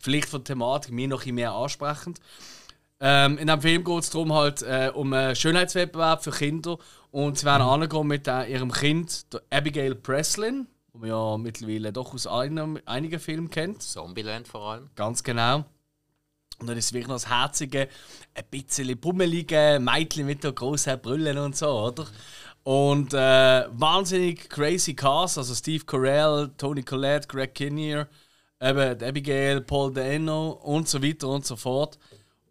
Vielleicht 0.00 0.28
von 0.28 0.40
der 0.40 0.52
Thematik 0.52 0.92
mir 0.92 1.08
noch 1.08 1.24
ein 1.24 1.34
mehr 1.34 1.52
ansprechend. 1.52 2.20
Ähm, 3.00 3.38
in 3.38 3.46
diesem 3.46 3.62
Film 3.62 3.84
geht 3.84 4.00
es 4.00 4.10
darum 4.10 4.34
halt 4.34 4.60
äh, 4.60 4.92
um 4.94 5.10
einen 5.14 5.34
Schönheitswettbewerb 5.34 6.22
für 6.22 6.30
Kinder 6.30 6.76
und 7.10 7.38
sie 7.38 7.46
werden 7.46 7.62
angehen 7.62 8.06
mit 8.06 8.28
äh, 8.28 8.44
ihrem 8.52 8.70
Kind, 8.70 9.32
der 9.32 9.40
Abigail 9.48 9.94
Breslin, 9.94 10.66
die 10.92 10.98
man 10.98 11.08
ja 11.08 11.38
mittlerweile 11.38 11.90
doch 11.90 12.12
aus 12.12 12.26
einem, 12.26 12.78
einigen 12.84 13.18
Filmen 13.18 13.48
kennt. 13.48 13.82
Zombieland 13.82 14.46
vor 14.46 14.72
allem. 14.72 14.90
Ganz 14.94 15.22
genau. 15.22 15.64
Und 16.64 16.68
dann 16.68 16.78
ist 16.78 16.86
es 16.86 16.92
wirklich 16.94 17.08
noch 17.08 17.16
das 17.16 17.28
herzige, 17.28 17.88
ein 18.34 18.44
bisschen 18.50 18.98
pummelige 18.98 19.78
Mädchen 19.82 20.24
mit 20.24 20.42
der 20.42 20.52
großen 20.52 20.98
Brüllen 20.98 21.36
und 21.36 21.54
so, 21.54 21.68
oder? 21.68 22.06
Und 22.62 23.12
äh, 23.12 23.66
wahnsinnig 23.70 24.48
crazy 24.48 24.94
Cast, 24.94 25.36
also 25.36 25.54
Steve 25.54 25.84
Carell, 25.84 26.50
Tony 26.56 26.82
Collette, 26.82 27.28
Greg 27.28 27.54
Kinnear, 27.54 28.08
eben 28.62 29.02
Abigail, 29.02 29.60
Paul 29.60 29.92
Dano 29.92 30.52
und 30.62 30.88
so 30.88 31.02
weiter 31.02 31.28
und 31.28 31.44
so 31.44 31.54
fort. 31.54 31.98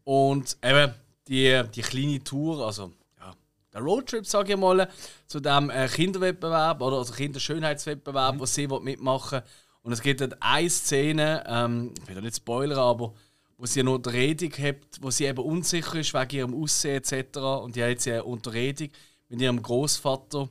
Und 0.03 0.57
eben 0.64 0.94
die, 1.27 1.64
die 1.73 1.81
kleine 1.81 2.23
Tour, 2.23 2.64
also 2.68 2.91
ja, 3.19 3.34
der 3.73 3.81
Roadtrip, 3.81 4.27
sage 4.27 4.53
ich 4.53 4.60
mal, 4.60 4.88
zu 5.26 5.40
dem 5.40 5.72
äh, 5.72 5.88
Kinderwettbewerb 5.88 6.80
oder 6.84 6.98
also 6.98 7.14
Kinderschönheitswettbewerb, 7.14 8.35
mhm. 8.35 8.40
wo 8.41 8.45
sie 8.45 8.68
mitmachen. 8.68 9.41
Und 9.81 9.91
es 9.91 10.03
gibt 10.03 10.22
dort 10.22 10.38
eine 10.40 10.69
Szene, 10.69 11.44
ähm, 11.48 11.95
ich 11.99 12.15
will 12.15 12.22
nicht 12.22 12.35
spoilern, 12.35 12.77
aber 12.77 13.15
wo 13.64 13.68
sie 13.68 13.80
eine 13.80 13.91
Unterredung 13.91 14.52
hat, 14.57 14.76
wo 14.99 15.10
sie 15.10 15.23
eben 15.23 15.41
unsicher 15.41 15.95
ist 15.95 16.14
wegen 16.14 16.35
ihrem 16.35 16.53
Aussehen 16.53 16.98
etc. 16.98 17.38
Und 17.38 17.77
die 17.77 17.81
hat 17.81 17.91
jetzt 17.91 18.07
eine 18.10 18.26
Unterredung 18.26 18.90
mit 19.30 19.40
ihrem 19.40 19.61
Großvater. 19.61 20.49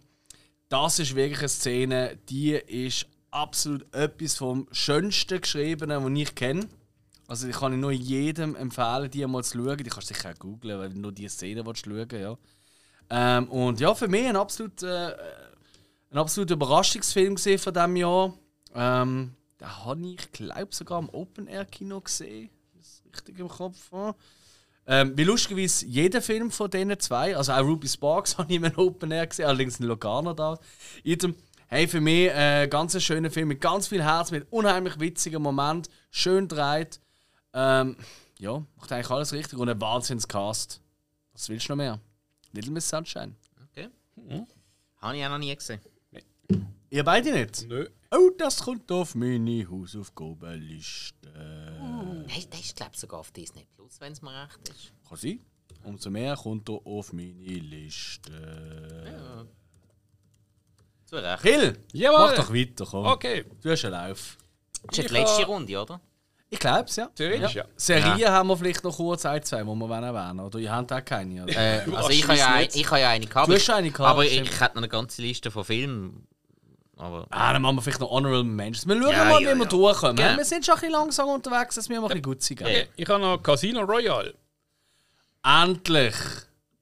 Das 0.70 0.98
ist 0.98 1.14
wirklich 1.14 1.40
eine 1.40 1.48
Szene, 1.50 2.18
die 2.30 2.52
ist 2.52 3.04
absolut 3.30 3.84
etwas 3.94 4.36
vom 4.36 4.66
Schönsten 4.72 5.42
geschriebenen, 5.42 6.02
was 6.02 6.20
ich 6.22 6.34
kenne. 6.34 6.66
Also 7.28 7.48
ich 7.48 7.54
kann 7.54 7.78
nur 7.78 7.92
jedem 7.92 8.56
empfehlen, 8.56 9.10
die 9.10 9.26
mal 9.26 9.44
zu 9.44 9.58
schauen. 9.58 9.76
Die 9.76 9.90
kannst 9.90 10.08
du 10.08 10.14
sicher 10.14 10.30
auch 10.30 10.38
googlen, 10.38 10.78
weil 10.78 10.88
du 10.88 10.98
nur 10.98 11.12
diese 11.12 11.36
Szene 11.36 11.66
willst 11.66 11.84
schauen 11.84 12.08
ja. 12.10 12.38
Ähm, 13.10 13.46
und 13.50 13.78
ja, 13.78 13.94
für 13.94 14.08
mich 14.08 14.24
ein 14.24 14.36
absolut, 14.36 14.82
äh, 14.82 15.14
ein 16.12 16.16
absolut 16.16 16.50
Überraschungsfilm 16.50 17.36
von 17.36 17.74
diesem 17.74 17.96
Jahr. 17.96 18.32
Ähm, 18.74 19.34
den 19.60 19.84
habe 19.84 20.06
ich, 20.06 20.32
glaube 20.32 20.74
sogar 20.74 20.98
im 20.98 21.10
Open-Air-Kino 21.10 22.00
gesehen 22.00 22.48
richtig 23.12 23.38
im 23.38 23.48
Kopf 23.48 23.90
habe. 23.92 24.16
Ähm, 24.84 25.16
wie 25.16 25.24
lustigerweise 25.24 25.86
jeder 25.86 26.20
Film 26.20 26.50
von 26.50 26.68
diesen 26.68 26.98
zwei, 26.98 27.36
also 27.36 27.52
auch 27.52 27.60
Ruby 27.60 27.88
Sparks 27.88 28.36
habe 28.38 28.52
ich 28.52 28.60
im 28.60 28.76
Open 28.76 29.12
Air 29.12 29.28
gesehen, 29.28 29.46
allerdings 29.46 29.78
in 29.78 29.86
Locarno 29.86 30.32
da. 30.32 30.58
Jedem, 31.04 31.36
hey, 31.68 31.86
für 31.86 32.00
mich 32.00 32.30
äh, 32.30 32.66
ganz 32.68 32.94
ein 32.94 33.00
schöner 33.00 33.30
Film 33.30 33.48
mit 33.48 33.60
ganz 33.60 33.88
viel 33.88 34.02
Herz, 34.02 34.32
mit 34.32 34.50
unheimlich 34.50 34.98
witzigen 34.98 35.40
Momenten, 35.40 35.92
schön 36.10 36.48
dreht. 36.48 37.00
Ähm, 37.54 37.96
ja, 38.38 38.64
macht 38.76 38.90
eigentlich 38.90 39.10
alles 39.10 39.32
richtig 39.32 39.58
und 39.58 39.68
ein 39.68 39.80
Wahnsinnscast. 39.80 40.80
Was 41.32 41.48
willst 41.48 41.68
du 41.68 41.72
noch 41.72 41.76
mehr? 41.76 42.00
Little 42.52 42.72
Miss 42.72 42.88
Sunshine. 42.88 43.36
Okay. 43.70 43.88
Mhm. 44.16 44.46
Habe 44.96 45.16
ich 45.16 45.24
auch 45.24 45.30
noch 45.30 45.38
nie 45.38 45.54
gesehen. 45.54 45.80
Nee. 46.10 46.24
Ihr 46.90 47.04
beide 47.04 47.32
nicht? 47.32 47.66
Nö. 47.68 47.86
Oh, 48.10 48.30
das 48.36 48.58
kommt 48.64 48.90
auf 48.92 49.14
meine 49.14 49.66
Hausaufgabenliste. 49.70 51.32
Nein, 52.34 52.44
der 52.50 52.60
ist, 52.60 52.76
glaube 52.76 52.92
ich, 52.94 53.00
sogar 53.00 53.20
auf 53.20 53.30
Disney 53.30 53.66
Plus, 53.74 54.00
wenn 54.00 54.12
es 54.12 54.22
mir 54.22 54.30
recht 54.44 54.68
ist. 54.68 54.92
Kann 55.08 55.18
sein. 55.18 55.40
Umso 55.84 56.10
mehr 56.10 56.36
kommt 56.36 56.68
er 56.68 56.80
auf 56.86 57.12
meine 57.12 57.32
Liste. 57.32 58.32
Ja. 59.06 59.44
Zu 61.04 61.16
Recht. 61.16 61.42
Hill! 61.42 61.78
Jawohl. 61.92 62.18
Mach 62.18 62.34
doch 62.36 62.54
weiter, 62.54 62.86
komm. 62.88 63.06
Okay. 63.06 63.44
Du 63.60 63.70
hast 63.70 63.84
einen 63.84 63.92
Lauf. 63.94 64.38
Das 64.84 64.98
ist 64.98 65.10
die 65.10 65.12
letzte 65.14 65.44
Runde, 65.44 65.78
oder? 65.80 66.00
Ich 66.48 66.58
glaube 66.58 66.84
es, 66.84 66.96
ja. 66.96 67.06
Theoretisch, 67.14 67.54
ja. 67.54 67.64
Serien 67.76 68.18
Ja. 68.18 68.32
haben 68.32 68.48
wir 68.48 68.56
vielleicht 68.56 68.84
noch 68.84 68.94
kurz 68.96 69.24
ein, 69.24 69.42
zwei, 69.42 69.62
die 69.62 69.66
wir 69.66 69.90
erwähnen 69.96 70.40
Oder 70.40 70.58
ihr 70.58 70.70
habt 70.70 70.92
auch 70.92 71.04
keine, 71.04 71.42
oder? 71.44 71.56
Äh, 71.56 71.90
also 71.94 72.10
ich 72.10 72.26
habe 72.28 72.38
ja, 72.38 72.46
ein, 72.48 72.64
nicht. 72.64 72.76
ich 72.76 72.86
habe 72.90 73.00
ja 73.00 73.08
eine 73.08 73.26
gehabt. 73.26 73.48
Du 73.48 73.54
hast 73.54 73.70
eine 73.70 73.90
gehabt, 73.90 74.10
Aber 74.10 74.24
ich, 74.24 74.38
ich 74.38 74.60
hätte 74.60 74.74
noch 74.74 74.82
eine 74.82 74.88
ganze 74.88 75.22
Liste 75.22 75.50
von 75.50 75.64
Filmen. 75.64 76.26
Aber 77.02 77.26
Ah, 77.30 77.52
dann 77.52 77.62
machen 77.62 77.76
wir 77.76 77.82
vielleicht 77.82 78.00
noch 78.00 78.10
Honorable 78.10 78.44
Mentions. 78.44 78.86
Wir 78.86 78.94
schauen 79.02 79.10
Ja, 79.12 79.24
mal, 79.24 79.42
ja, 79.42 79.50
wie 79.54 79.58
wir 79.58 79.64
ja. 79.64 79.68
durchkommen. 79.68 80.16
Genau. 80.16 80.36
Wir 80.36 80.44
sind 80.44 80.64
schon 80.64 80.74
ein 80.74 80.80
bisschen 80.80 80.92
langsam 80.92 81.28
unterwegs, 81.30 81.74
dass 81.74 81.88
wir 81.88 82.00
mal 82.00 82.06
ein 82.06 82.08
bisschen 82.10 82.22
gut 82.22 82.42
sind. 82.42 82.62
Okay, 82.62 82.86
Ich 82.96 83.08
habe 83.08 83.20
noch 83.20 83.42
Casino 83.42 83.80
Royale. 83.82 84.34
Endlich! 85.44 86.14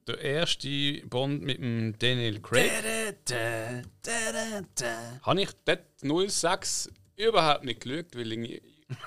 Der 0.07 0.19
erste 0.21 0.69
Bond 1.07 1.43
mit 1.43 1.59
dem 1.59 1.97
Daniel 1.99 2.41
Craig. 2.41 2.71
Da, 2.83 3.13
da, 3.25 3.83
da, 4.03 4.33
da, 4.33 4.61
da. 4.75 5.21
Habe 5.23 5.43
ich 5.43 5.51
dort 5.65 6.31
06 6.31 6.91
überhaupt 7.17 7.65
nicht 7.65 7.81
geschaut, 7.81 8.17
weil 8.17 8.33
ich, 8.33 8.63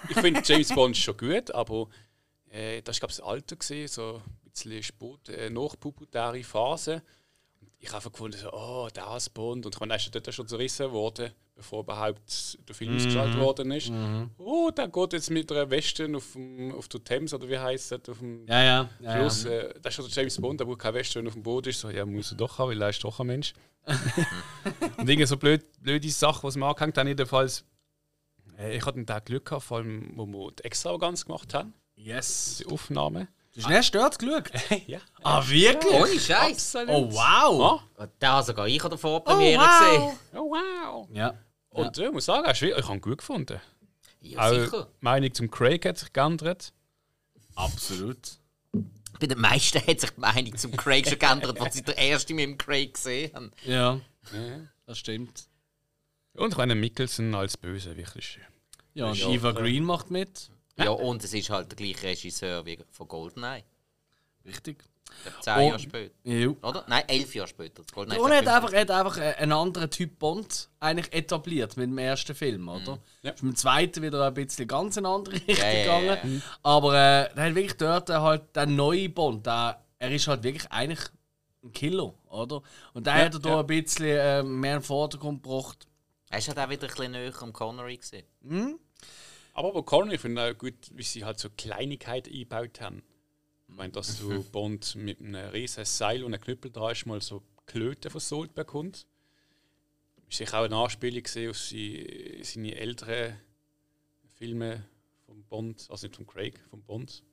ich 0.10 0.18
finde 0.18 0.42
James 0.46 0.70
Bond 0.70 0.96
schon 0.96 1.18
gut, 1.18 1.52
aber 1.52 1.88
äh, 2.50 2.82
das 2.82 2.96
war 3.02 3.08
glaube 3.08 3.12
ich 3.12 3.18
das 3.18 3.26
Alter, 3.26 3.56
gewesen, 3.58 3.88
so 3.94 4.22
ein 4.46 4.52
bisschen 4.52 4.84
spät, 4.84 5.30
äh, 5.30 5.50
nachpubertäre 5.50 6.44
Phase. 6.44 7.02
Ich 7.84 7.90
habe 7.90 7.98
einfach 7.98 8.14
gefunden, 8.14 8.38
so, 8.38 8.50
oh, 8.54 8.88
das 8.94 9.30
Bond. 9.30 9.66
Und 9.66 9.76
ich 9.76 9.80
meine, 9.82 9.92
er 9.94 9.98
ist 9.98 10.06
ja 10.06 10.12
dort 10.12 10.34
schon 10.34 10.48
zerrissen 10.48 10.90
worden, 10.94 11.32
bevor 11.54 11.82
überhaupt 11.82 12.58
der 12.66 12.74
Film 12.74 12.96
ausgestrahlt 12.96 13.38
worden 13.38 13.72
ist. 13.72 13.92
Oh, 14.38 14.72
der 14.72 14.88
geht 14.88 15.12
jetzt 15.12 15.30
mit 15.30 15.52
einer 15.52 15.70
Weste 15.70 16.10
auf, 16.16 16.32
dem, 16.32 16.74
auf 16.74 16.88
der 16.88 17.04
Thames, 17.04 17.34
oder 17.34 17.50
wie 17.50 17.60
heisst 17.60 17.92
das, 17.92 18.08
auf 18.08 18.20
dem 18.20 18.48
Ja, 18.48 18.64
ja. 18.64 18.90
ja, 19.02 19.18
Schluss, 19.18 19.44
ja. 19.44 19.52
äh, 19.52 19.74
das 19.82 19.92
ist 19.92 19.96
schon 19.98 20.06
der 20.06 20.14
James 20.16 20.40
Bond, 20.40 20.62
der 20.62 20.68
wo 20.68 20.78
kein 20.78 20.94
Western 20.94 21.28
auf 21.28 21.34
dem 21.34 21.44
Boden 21.44 21.68
ist. 21.72 21.82
So, 21.82 21.90
ja, 21.90 22.06
muss 22.06 22.32
er 22.32 22.38
doch 22.38 22.58
haben, 22.58 22.70
weil 22.70 22.82
er 22.82 22.90
ist 22.90 23.04
doch 23.04 23.20
ein 23.20 23.28
Mensch. 23.28 23.54
und 24.98 25.10
irgendwie 25.10 25.26
so 25.26 25.36
blöd, 25.36 25.66
blöde 25.82 26.10
Sachen, 26.10 26.44
was 26.48 26.56
man 26.56 26.70
angehängt 26.70 26.98
haben, 26.98 27.08
jedenfalls. 27.10 27.66
Äh, 28.58 28.78
ich 28.78 28.86
hatte 28.86 29.04
da 29.04 29.20
Glück 29.20 29.44
gehabt, 29.46 29.64
vor 29.64 29.80
allem, 29.80 30.14
wo 30.16 30.26
wir 30.26 30.52
die 30.54 30.64
Extravaganz 30.64 31.26
gemacht 31.26 31.54
haben, 31.54 31.74
Yes. 31.96 32.62
die 32.66 32.72
Aufnahme. 32.72 33.28
Du 33.56 33.62
hast 33.62 33.70
nicht 33.70 33.94
dort 33.96 34.18
geschaut? 34.20 34.50
ja. 34.88 35.00
Ah, 35.22 35.48
wirklich? 35.48 35.94
ohne 35.94 36.20
Scheiß. 36.20 36.76
Oh, 36.88 37.12
wow! 37.12 37.82
Ah, 37.98 38.08
Da 38.20 38.34
habe 38.34 38.46
sogar 38.46 38.68
ich 38.68 38.84
an 38.84 38.90
der 38.90 38.98
Vorpremiere 38.98 39.62
Oh, 39.64 39.68
gesehen. 39.80 40.02
wow. 40.02 40.18
oh, 40.34 40.52
wow. 40.52 41.10
Ja. 41.14 41.34
Und 41.70 41.98
äh, 41.98 42.06
ich 42.08 42.12
muss 42.12 42.26
sagen, 42.26 42.50
ist 42.50 42.62
ich 42.62 42.74
habe 42.76 42.94
ihn 42.98 43.02
gut 43.02 43.20
gefunden. 43.20 43.60
Ja, 44.22 44.40
Auch 44.40 44.50
sicher. 44.54 44.86
die 44.92 45.04
Meinung 45.06 45.34
zum 45.34 45.52
Craig 45.52 45.86
hat 45.86 45.98
sich 46.00 46.12
geändert. 46.14 46.74
Absolut. 47.56 48.40
Bei 49.20 49.28
den 49.28 49.40
meisten 49.40 49.80
hat 49.86 50.00
sich 50.00 50.10
die 50.10 50.20
Meinung 50.20 50.56
zum 50.58 50.76
Craig 50.76 51.08
schon 51.08 51.20
geändert, 51.20 51.60
als 51.62 51.76
sie 51.76 51.84
der 51.84 51.98
erste 51.98 52.34
mit 52.34 52.44
dem 52.46 52.58
Craig 52.58 52.94
gesehen 52.96 53.32
haben. 53.36 53.52
Ja, 53.66 54.00
Ja. 54.34 54.60
das 54.88 54.98
stimmt. 54.98 55.48
Und 56.34 56.56
René 56.56 56.74
Mickelson 56.76 57.36
als 57.36 57.56
Böse, 57.58 57.96
wirklich. 57.96 58.40
Ja, 58.96 59.08
und 59.08 59.18
Ja, 59.18 59.30
Eva 59.30 59.52
äh, 59.52 59.54
Green 59.54 59.84
macht 59.84 60.10
mit. 60.10 60.50
Ja, 60.78 60.90
und 60.92 61.24
es 61.24 61.34
ist 61.34 61.50
halt 61.50 61.70
der 61.72 61.76
gleiche 61.76 62.08
Regisseur 62.08 62.66
wie 62.66 62.80
von 62.92 63.08
GoldenEye. 63.08 63.64
Richtig. 64.46 64.84
Zehn. 65.42 65.68
Jahre 65.68 65.80
später. 65.80 66.14
Ja. 66.24 66.48
Oder? 66.64 66.84
Nein, 66.88 67.04
elf 67.08 67.36
Jahre 67.36 67.48
später. 67.48 67.84
GoldenEye 67.94 68.20
Und 68.20 68.32
er 68.32 68.38
hat 68.38 68.46
ja 68.46 68.56
einfach, 68.56 68.74
hat 68.74 68.92
einfach 68.92 69.18
äh, 69.18 69.36
einen 69.36 69.52
anderen 69.52 69.90
Typ 69.92 70.18
Bond 70.18 70.70
eigentlich 70.80 71.14
etabliert 71.14 71.78
mit 71.78 71.88
dem 71.90 71.98
ersten 71.98 72.34
Film, 72.34 72.68
oder? 72.68 73.00
Ja. 73.22 73.32
Ist 73.32 73.44
mit 73.44 73.54
dem 73.54 73.56
zweiten 73.56 74.02
wieder 74.02 74.26
ein 74.26 74.34
bisschen 74.34 74.68
ganz 74.68 74.98
in 74.98 75.06
eine 75.06 75.16
andere 75.16 75.36
Richtung 75.36 75.56
Ja, 75.56 75.72
ja, 75.72 76.00
ja, 76.00 76.16
gegangen. 76.16 76.44
Aber 76.64 76.94
äh, 76.96 77.30
er 77.36 77.46
hat 77.46 77.56
wirklich 77.56 77.78
dort 77.78 78.10
äh, 78.10 78.14
halt 78.14 78.56
der 78.56 78.66
neue 78.66 79.10
Bond, 79.10 79.46
der, 79.46 79.84
er 80.00 80.12
ist 80.12 80.28
halt 80.28 80.44
wirklich 80.44 80.70
eigentlich 80.72 81.02
ein 81.64 81.72
Killer, 81.72 82.14
oder? 82.30 82.62
Und 82.94 83.06
der 83.06 83.18
Ja, 83.18 83.26
hat 83.26 83.34
er 83.36 83.40
da 83.40 83.50
ja. 83.50 83.60
ein 83.60 83.68
bisschen 83.68 84.06
äh, 84.06 84.44
mehr 84.44 84.74
in 84.74 84.80
den 84.80 84.84
Vordergrund 84.84 85.44
gebracht. 85.44 85.88
Er 86.30 86.40
ist 86.40 86.48
halt 86.48 86.58
auch 86.58 86.70
wieder 86.70 86.88
ein 86.88 86.96
bisschen 86.96 87.12
näher 87.12 87.34
am 87.42 87.54
Connery 87.54 87.98
gesehen. 87.98 88.26
Aber 89.54 89.72
bei 89.72 89.82
Connery 89.84 90.18
finde 90.18 90.48
ich 90.48 90.56
auch 90.56 90.58
gut, 90.58 90.92
wie 90.94 91.04
sie 91.04 91.24
halt 91.24 91.40
so 91.40 91.50
Kleinigkeiten 91.50 92.34
eingebaut 92.34 92.82
haben. 92.82 93.04
Ich 93.68 93.76
meine, 93.76 93.94
dass 93.94 94.20
du 94.20 94.44
Bond 94.52 94.96
mit 94.96 95.20
einem 95.20 95.50
riesen 95.50 95.86
Seil 95.86 96.24
und 96.24 96.34
einem 96.34 96.44
Knüppel 96.44 96.72
dran 96.72 96.92
ist, 96.92 97.06
mal 97.06 97.22
so 97.22 97.44
Klöten 97.66 98.12
versohlt 98.12 98.54
bekommt. 98.56 99.08
Ist 100.28 100.38
sicher 100.38 100.60
auch 100.60 100.66
eine 100.66 100.76
Anspielung 100.76 101.24
gesehen 101.24 101.52
auf 101.52 101.58
sie, 101.58 102.40
seine 102.44 102.76
älteren 102.76 103.40
Filme 104.38 104.86
von 105.26 105.44
Bond, 105.44 105.88
also 105.90 106.08
nicht 106.08 106.16
von 106.16 106.28
Craig, 106.28 106.60
von 106.70 106.82
Bond. 106.84 107.24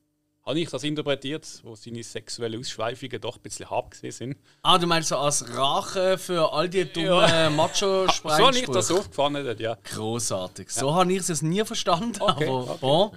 Habe 0.46 0.58
ich 0.58 0.70
das 0.70 0.82
interpretiert, 0.84 1.46
wo 1.64 1.74
seine 1.76 2.02
sexuellen 2.02 2.60
Ausschweifungen 2.60 3.20
doch 3.20 3.36
ein 3.36 3.42
bisschen 3.42 3.68
hart 3.68 3.90
gesehen 3.90 4.10
sind? 4.12 4.36
Ah, 4.62 4.78
du 4.78 4.86
meinst 4.86 5.10
so 5.10 5.18
als 5.18 5.46
Rache 5.54 6.16
für 6.18 6.50
all 6.52 6.68
die 6.68 6.84
dummen 6.90 7.06
Ja. 7.08 7.50
macho 7.56 8.06
So 8.08 8.30
habe 8.30 8.58
ich 8.58 8.66
das 8.66 8.90
aufgefangen, 8.90 9.56
ja. 9.58 9.76
Großartig. 9.84 10.70
So 10.70 10.94
habe 10.94 11.12
ich 11.12 11.28
es 11.28 11.42
nie 11.42 11.64
verstanden, 11.64 12.20
Okay, 12.20 12.48
aber 12.48 12.70
okay. 12.70 12.78
bon, 12.80 13.10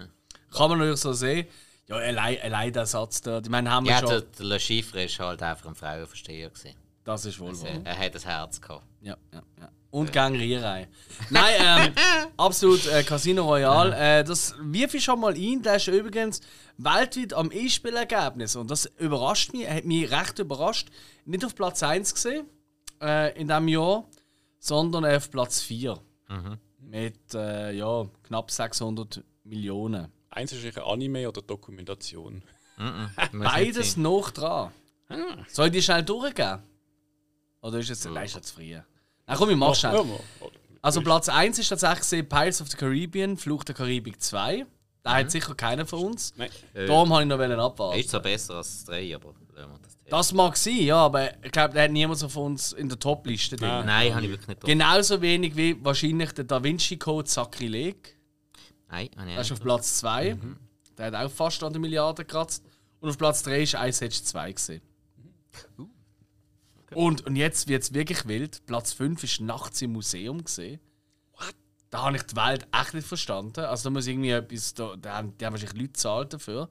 kann 0.51 0.69
man 0.69 0.79
natürlich 0.79 0.99
so 0.99 1.13
sehen. 1.13 1.47
Ja, 1.87 1.95
allein, 1.95 2.37
allein 2.41 2.71
der 2.73 2.85
Satz 2.85 3.21
da. 3.21 3.39
Ich 3.39 3.49
meine, 3.49 3.69
haben 3.71 3.85
wir 3.85 3.91
Ja, 3.93 3.99
schon. 3.99 4.09
der, 4.09 4.21
der 4.21 4.45
Le 4.45 4.59
Chiffre 4.59 5.03
ist 5.03 5.19
halt 5.19 5.41
einfach 5.41 5.67
ein 5.67 5.75
Frauenversteher 5.75 6.49
gesehen. 6.49 6.75
Das 7.03 7.25
ist 7.25 7.39
wohl 7.39 7.59
wahr. 7.61 7.81
Er 7.84 7.97
hat 7.97 8.15
das 8.15 8.25
Herz 8.25 8.61
gehabt. 8.61 8.85
Ja, 9.01 9.17
ja, 9.34 9.41
ja. 9.59 9.69
Und 9.91 10.11
Gangrierei. 10.11 10.88
Nein, 11.30 11.53
ähm, 11.59 11.93
absolut 12.38 12.88
äh, 12.88 13.03
Casino 13.03 13.43
Royale. 13.43 13.95
Äh, 13.95 14.23
das 14.23 14.55
wirf 14.59 14.93
ich 14.95 15.03
schon 15.03 15.19
mal 15.19 15.35
ein. 15.35 15.61
Der 15.61 15.75
ist 15.75 15.88
übrigens 15.88 16.41
weltweit 16.77 17.34
am 17.34 17.51
E-Spielergebnis. 17.51 18.55
Und 18.55 18.71
das 18.71 18.85
überrascht 18.97 19.53
mich, 19.53 19.69
hat 19.69 19.85
mich 19.85 20.09
recht 20.09 20.39
überrascht. 20.39 20.89
Nicht 21.25 21.45
auf 21.45 21.53
Platz 21.53 21.84
1 21.84 22.13
gesehen 22.13 22.47
äh, 23.01 23.39
in 23.39 23.47
diesem 23.49 23.67
Jahr, 23.67 24.05
sondern 24.57 25.05
auf 25.05 25.30
Platz 25.30 25.61
4. 25.61 25.99
Mit 26.80 27.35
äh, 27.35 27.73
ja, 27.73 28.07
knapp 28.23 28.49
600 28.49 29.23
Millionen. 29.43 30.11
Eins 30.30 30.53
ist 30.53 30.61
sicher 30.61 30.88
Anime 30.88 31.27
oder 31.30 31.41
Dokumentation. 31.43 32.43
Nicht 32.77 33.31
Beides 33.31 33.97
noch 33.97 34.31
dran. 34.31 34.71
Soll 35.49 35.67
ich 35.67 35.73
die 35.73 35.81
schnell 35.84 36.01
durchgehen? 36.01 36.63
Oder 37.64 37.80
ist 37.80 37.90
es 37.90 38.06
nein, 38.06 38.26
ist 38.26 38.35
jetzt 38.35 38.52
früh? 38.52 38.73
Nein, 38.73 39.38
komm, 39.38 39.49
ich 39.49 39.56
mach 39.56 39.73
schnell. 39.73 40.03
Also 40.81 41.02
Platz 41.02 41.30
1 41.30 41.57
ist 41.60 41.69
tatsächlich 41.69 41.99
gesehen 41.99 42.27
Pirates 42.27 42.61
of 42.61 42.68
the 42.68 42.76
Caribbean, 42.76 43.38
Fluch 43.38 43.64
der 43.64 43.73
Karibik 43.73 44.22
2. 44.22 44.65
Da 45.02 45.15
hat 45.15 45.31
sicher 45.31 45.56
keiner 45.56 45.85
von 45.85 46.11
uns. 46.11 46.34
Nein. 46.38 46.49
Darum 46.73 47.10
wollte 47.10 47.23
ich 47.23 47.30
noch 47.30 47.40
wollen 47.40 47.60
abwarten. 47.60 47.99
Ist 47.99 48.10
zwar 48.10 48.22
besser 48.22 48.56
als 48.56 48.85
das 48.85 48.85
3, 48.85 49.15
aber 49.15 49.34
das 50.10 50.34
mag 50.34 50.57
sein, 50.57 50.77
ja, 50.81 50.98
aber 50.98 51.44
ich 51.44 51.52
glaube, 51.52 51.73
da 51.73 51.84
hat 51.84 51.91
niemand 51.91 52.19
so 52.19 52.27
von 52.27 52.48
uns 52.48 52.73
in 52.73 52.90
der 52.90 52.99
Top-Liste 52.99 53.56
drin. 53.56 53.85
Nein, 53.85 54.14
habe 54.14 54.26
ich 54.26 54.31
wirklich 54.31 54.48
nicht. 54.48 54.61
Genauso 54.61 55.22
wenig 55.22 55.56
wie 55.56 55.84
wahrscheinlich 55.84 56.34
der 56.34 56.44
Da 56.44 56.61
Vinci 56.61 56.98
Code 56.98 57.30
Sakrileg. 57.30 58.18
Nein, 58.90 59.10
habe 59.18 59.30
ich 59.30 59.35
Der 59.35 59.41
ist 59.41 59.49
nicht 59.49 59.60
auf 59.60 59.61
Platz 59.61 59.99
2. 59.99 60.38
Der 60.98 61.06
hat 61.07 61.15
auch 61.15 61.31
fast 61.31 61.64
an 61.64 61.72
der 61.72 61.80
Milliarde 61.80 62.26
gekratzt. 62.26 62.64
Und 62.99 63.10
auf 63.10 63.18
Platz 63.18 63.41
3 63.44 63.64
ist 63.64 63.73
Ice 63.73 64.06
Age 64.06 64.23
2 64.23 64.52
gesehen. 64.52 64.81
Und, 66.95 67.26
und 67.26 67.36
jetzt 67.36 67.68
wird 67.68 67.84
es 67.84 67.94
wirklich 67.94 68.28
wild. 68.28 68.65
Platz 68.65 68.94
5 68.94 69.24
ist 69.24 69.41
nachts 69.41 69.82
im 69.82 69.94
Museum 69.94 70.44
gesehen. 70.44 70.80
Da 71.90 72.06
habe 72.06 72.18
ich 72.18 72.24
die 72.24 72.36
Welt 72.36 72.65
echt 72.72 72.95
nicht 72.95 73.07
verstanden. 73.07 73.60
Also 73.60 73.84
da 73.84 73.90
muss 73.91 74.07
irgendwie 74.07 74.32
etwas. 74.32 74.74
Da, 74.74 74.95
da 74.95 75.18
haben, 75.18 75.38
die 75.38 75.45
haben 75.45 75.53
wahrscheinlich 75.53 75.78
Leute 75.78 75.88
gezahlt 75.90 76.34
dafür. 76.34 76.70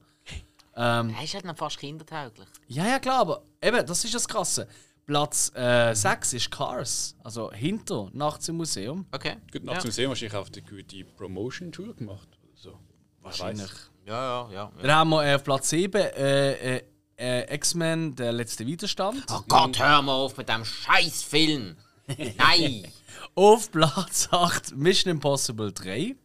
Ähm, 0.74 1.14
Er 1.16 1.22
ist 1.22 1.34
halt 1.34 1.44
noch 1.44 1.56
fast 1.56 1.78
kindertauglich. 1.78 2.48
ja, 2.66 2.86
ja, 2.86 2.98
klar, 2.98 3.20
aber 3.20 3.42
eben, 3.62 3.86
das 3.86 4.04
ist 4.04 4.14
das 4.14 4.26
Krasse. 4.26 4.66
Platz 5.06 5.52
äh, 5.54 5.94
6 5.94 6.32
ist 6.32 6.50
Cars. 6.50 7.14
Also 7.22 7.52
hinter 7.52 8.08
nachts 8.12 8.48
im 8.48 8.56
Museum. 8.56 9.06
Okay. 9.12 9.36
Gut, 9.52 9.64
nach 9.64 9.80
dem 9.82 9.90
Sehen 9.90 10.08
wahrscheinlich 10.08 10.36
auch 10.36 10.48
die 10.48 10.62
gute 10.62 11.04
Promotion-Tour 11.04 11.94
gemacht. 11.94 12.28
Oder 12.42 12.56
so. 12.56 12.78
Wahrscheinlich. 13.20 13.70
Ja, 14.06 14.14
ja, 14.14 14.52
ja. 14.52 14.72
ja. 14.76 14.82
Dann 14.82 14.90
haben 14.92 15.10
wir 15.10 15.24
äh, 15.24 15.34
auf 15.34 15.44
Platz 15.44 15.68
7 15.70 16.00
äh, 16.00 16.76
äh, 16.76 16.82
äh, 17.18 17.54
X-Men, 17.54 18.14
der 18.16 18.32
letzte 18.32 18.66
Widerstand. 18.66 19.24
Oh 19.30 19.42
Gott, 19.48 19.78
hör 19.78 20.02
mal 20.02 20.12
auf 20.12 20.36
mit 20.36 20.48
dem 20.48 20.64
Scheißfilm! 20.64 21.76
Nein! 22.36 22.86
Auf 23.34 23.70
Platz 23.70 24.28
8 24.30 24.76
Mission 24.76 25.10
Impossible 25.12 25.72
3. 25.72 26.16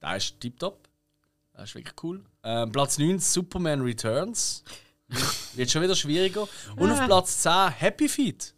Da 0.00 0.16
ist 0.16 0.38
tiptop. 0.40 0.88
Das 1.54 1.70
ist 1.70 1.74
wirklich 1.74 1.94
cool. 2.02 2.22
Ähm, 2.42 2.70
Platz 2.72 2.98
9 2.98 3.18
Superman 3.18 3.80
Returns. 3.82 4.62
Wird 5.54 5.70
schon 5.70 5.82
wieder 5.82 5.96
schwieriger. 5.96 6.46
Und 6.76 6.90
auf 6.92 7.04
Platz 7.06 7.42
10 7.42 7.70
Happy 7.70 8.08
Feet. 8.08 8.54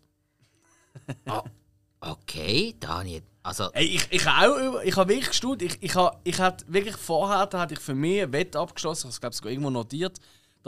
Okay, 2.00 2.74
Daniel. 2.78 3.22
Also, 3.42 3.70
Ey, 3.72 3.86
ich, 3.86 4.06
ich 4.10 4.26
habe 4.26 4.52
auch 4.52 4.58
über- 4.68 4.84
ich 4.84 4.96
habe 4.96 5.08
wirklich 5.08 5.28
gestaunt. 5.28 5.62
Ich, 5.62 5.78
ich, 5.82 5.94
habe, 5.94 6.18
ich 6.24 6.38
hatte 6.38 6.64
wirklich 6.68 6.96
vorher 6.96 7.46
da 7.46 7.60
hatte 7.60 7.74
ich 7.74 7.80
für 7.80 7.94
mich 7.94 8.22
ein 8.22 8.32
Wett 8.32 8.54
abgeschlossen, 8.54 9.08
ich 9.10 9.20
glaube 9.20 9.34
sogar 9.34 9.50
irgendwo 9.50 9.70
notiert, 9.70 10.18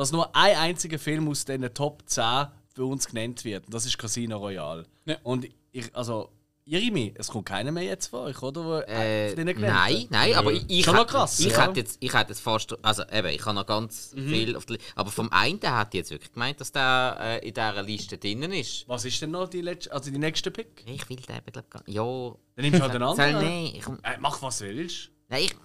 dass 0.00 0.12
nur 0.12 0.34
ein 0.34 0.56
einziger 0.56 0.98
Film 0.98 1.28
aus 1.28 1.44
diesen 1.44 1.72
Top 1.74 2.02
10 2.06 2.46
für 2.74 2.84
uns 2.86 3.06
genannt 3.06 3.44
wird. 3.44 3.66
Und 3.66 3.74
das 3.74 3.84
ist 3.86 3.98
Casino 3.98 4.38
Royale. 4.38 4.84
Ja. 5.04 5.16
Und 5.22 5.46
ich, 5.72 5.94
also, 5.94 6.30
Irimi, 6.64 7.12
es 7.18 7.28
kommt 7.28 7.46
keiner 7.46 7.72
mehr 7.72 7.82
jetzt 7.82 8.06
von 8.08 8.20
euch, 8.20 8.40
oder? 8.42 8.64
Wo, 8.64 8.78
äh, 8.78 9.34
genannt 9.34 9.58
nein, 9.58 10.06
nein, 10.10 10.34
aber 10.34 10.52
ich, 10.52 10.64
ich, 10.68 10.86
hätte- 10.86 11.04
krass, 11.06 11.40
ich, 11.40 11.48
ja. 11.52 11.66
hätte 11.66 11.80
jetzt, 11.80 11.96
ich 12.00 12.14
hätte 12.14 12.28
jetzt 12.30 12.40
fast, 12.40 12.76
also 12.84 13.02
eben, 13.12 13.28
ich 13.28 13.44
habe 13.44 13.56
noch 13.56 13.66
ganz 13.66 14.12
Mhm. 14.14 14.28
viel 14.28 14.56
auf 14.56 14.66
der 14.66 14.76
Liste, 14.76 14.92
aber 14.94 15.10
vom 15.10 15.32
einen 15.32 15.58
ich 15.94 15.98
jetzt 15.98 16.10
wirklich 16.12 16.32
gemeint, 16.32 16.60
dass 16.60 16.70
der 16.70 17.16
äh, 17.20 17.38
in 17.48 17.54
dieser 17.54 17.82
Liste 17.82 18.18
drinnen 18.18 18.52
ist. 18.52 18.88
Was 18.88 19.04
ist 19.04 19.20
denn 19.20 19.32
noch 19.32 19.48
die, 19.48 19.62
letzte, 19.62 19.92
also 19.92 20.10
die 20.12 20.18
nächste 20.18 20.50
Pick? 20.52 20.84
Ich 20.86 21.08
will 21.08 21.16
den 21.16 21.36
eben, 21.36 21.52
glaub, 21.52 21.68
gar 21.70 21.82
nicht. 21.86 21.94
Ja, 21.96 22.02
Dann 22.04 22.64
nimmst 22.64 22.78
du 22.78 22.82
halt 22.84 22.94
den 22.94 23.00
soll, 23.00 23.08
anderen. 23.20 23.44
nein, 23.44 23.72
ich, 23.74 23.86
Äh, 23.86 24.16
mach 24.20 24.40
was 24.40 24.58
du 24.58 24.64
willst. 24.66 25.10
nein, 25.28 25.42
ich, 25.42 25.56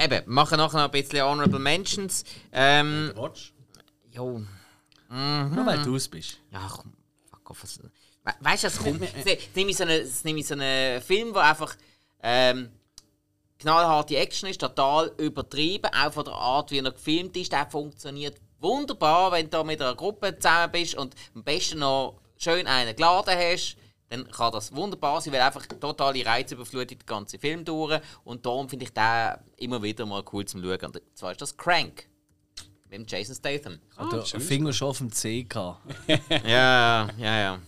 äh, 0.00 0.04
eben, 0.04 0.22
mache 0.32 0.56
nachher 0.56 0.78
noch 0.78 0.84
ein 0.84 0.90
bisschen 0.90 1.20
Honorable 1.22 1.58
Mentions. 1.58 2.24
Ähm, 2.52 3.12
Watch. 3.16 3.52
Jo, 4.18 4.42
Nur 5.10 5.66
weil 5.66 5.82
du 5.82 5.96
es 5.96 6.08
bist. 6.08 6.38
Ja, 6.50 6.68
komm, 6.70 6.92
fuck 7.30 7.50
off. 7.50 7.62
Was, 7.62 7.82
we 7.82 7.90
weißt 8.40 8.64
du, 8.64 8.66
es 8.66 8.78
kommt. 8.78 9.00
Jetzt 9.24 9.56
nehme 9.56 9.70
ich 9.70 9.76
so 9.76 9.84
einen, 9.84 10.02
jetzt 10.02 10.24
nehme 10.24 10.40
ich 10.40 10.46
so 10.46 10.54
einen 10.54 11.00
Film, 11.00 11.32
der 11.32 11.42
einfach 11.44 11.74
ähm, 12.22 12.70
knallharte 13.58 14.16
Action 14.16 14.48
ist, 14.48 14.60
total 14.60 15.12
übertrieben, 15.18 15.90
auch 15.94 16.12
von 16.12 16.24
der 16.24 16.34
Art, 16.34 16.70
wie 16.70 16.78
er 16.78 16.92
gefilmt 16.92 17.36
ist. 17.36 17.52
Der 17.52 17.66
funktioniert 17.66 18.36
wunderbar, 18.60 19.32
wenn 19.32 19.48
du 19.48 19.64
mit 19.64 19.80
einer 19.80 19.94
Gruppe 19.94 20.38
zusammen 20.38 20.72
bist 20.72 20.94
und 20.94 21.14
am 21.34 21.44
besten 21.44 21.78
noch 21.78 22.20
schön 22.36 22.66
einen 22.66 22.94
geladen 22.94 23.34
hast. 23.36 23.76
Dann 24.10 24.30
kann 24.30 24.52
das 24.52 24.74
wunderbar 24.74 25.20
sein, 25.20 25.34
weil 25.34 25.42
einfach 25.42 25.66
totale 25.66 26.24
Reizüberflutung 26.24 26.98
den 26.98 27.06
ganzen 27.06 27.38
Film 27.38 27.64
durch. 27.64 28.00
Und 28.24 28.44
darum 28.46 28.68
finde 28.68 28.86
ich 28.86 28.92
den 28.92 29.34
immer 29.58 29.82
wieder 29.82 30.06
mal 30.06 30.24
cool 30.32 30.44
zum 30.46 30.62
Schauen. 30.62 30.78
Und 30.86 31.02
zwar 31.14 31.32
ist 31.32 31.42
das 31.42 31.56
Crank. 31.56 32.08
Mit 32.90 33.10
Jason 33.10 33.34
Statham. 33.34 33.78
Ah, 33.96 34.08
der 34.08 34.24
Finger 34.40 34.72
schon 34.72 34.88
auf 34.88 34.98
dem 34.98 35.12
C 35.12 35.44
gehabt. 35.44 35.82
Ja, 36.30 37.08
ja, 37.18 37.38
ja. 37.38 37.60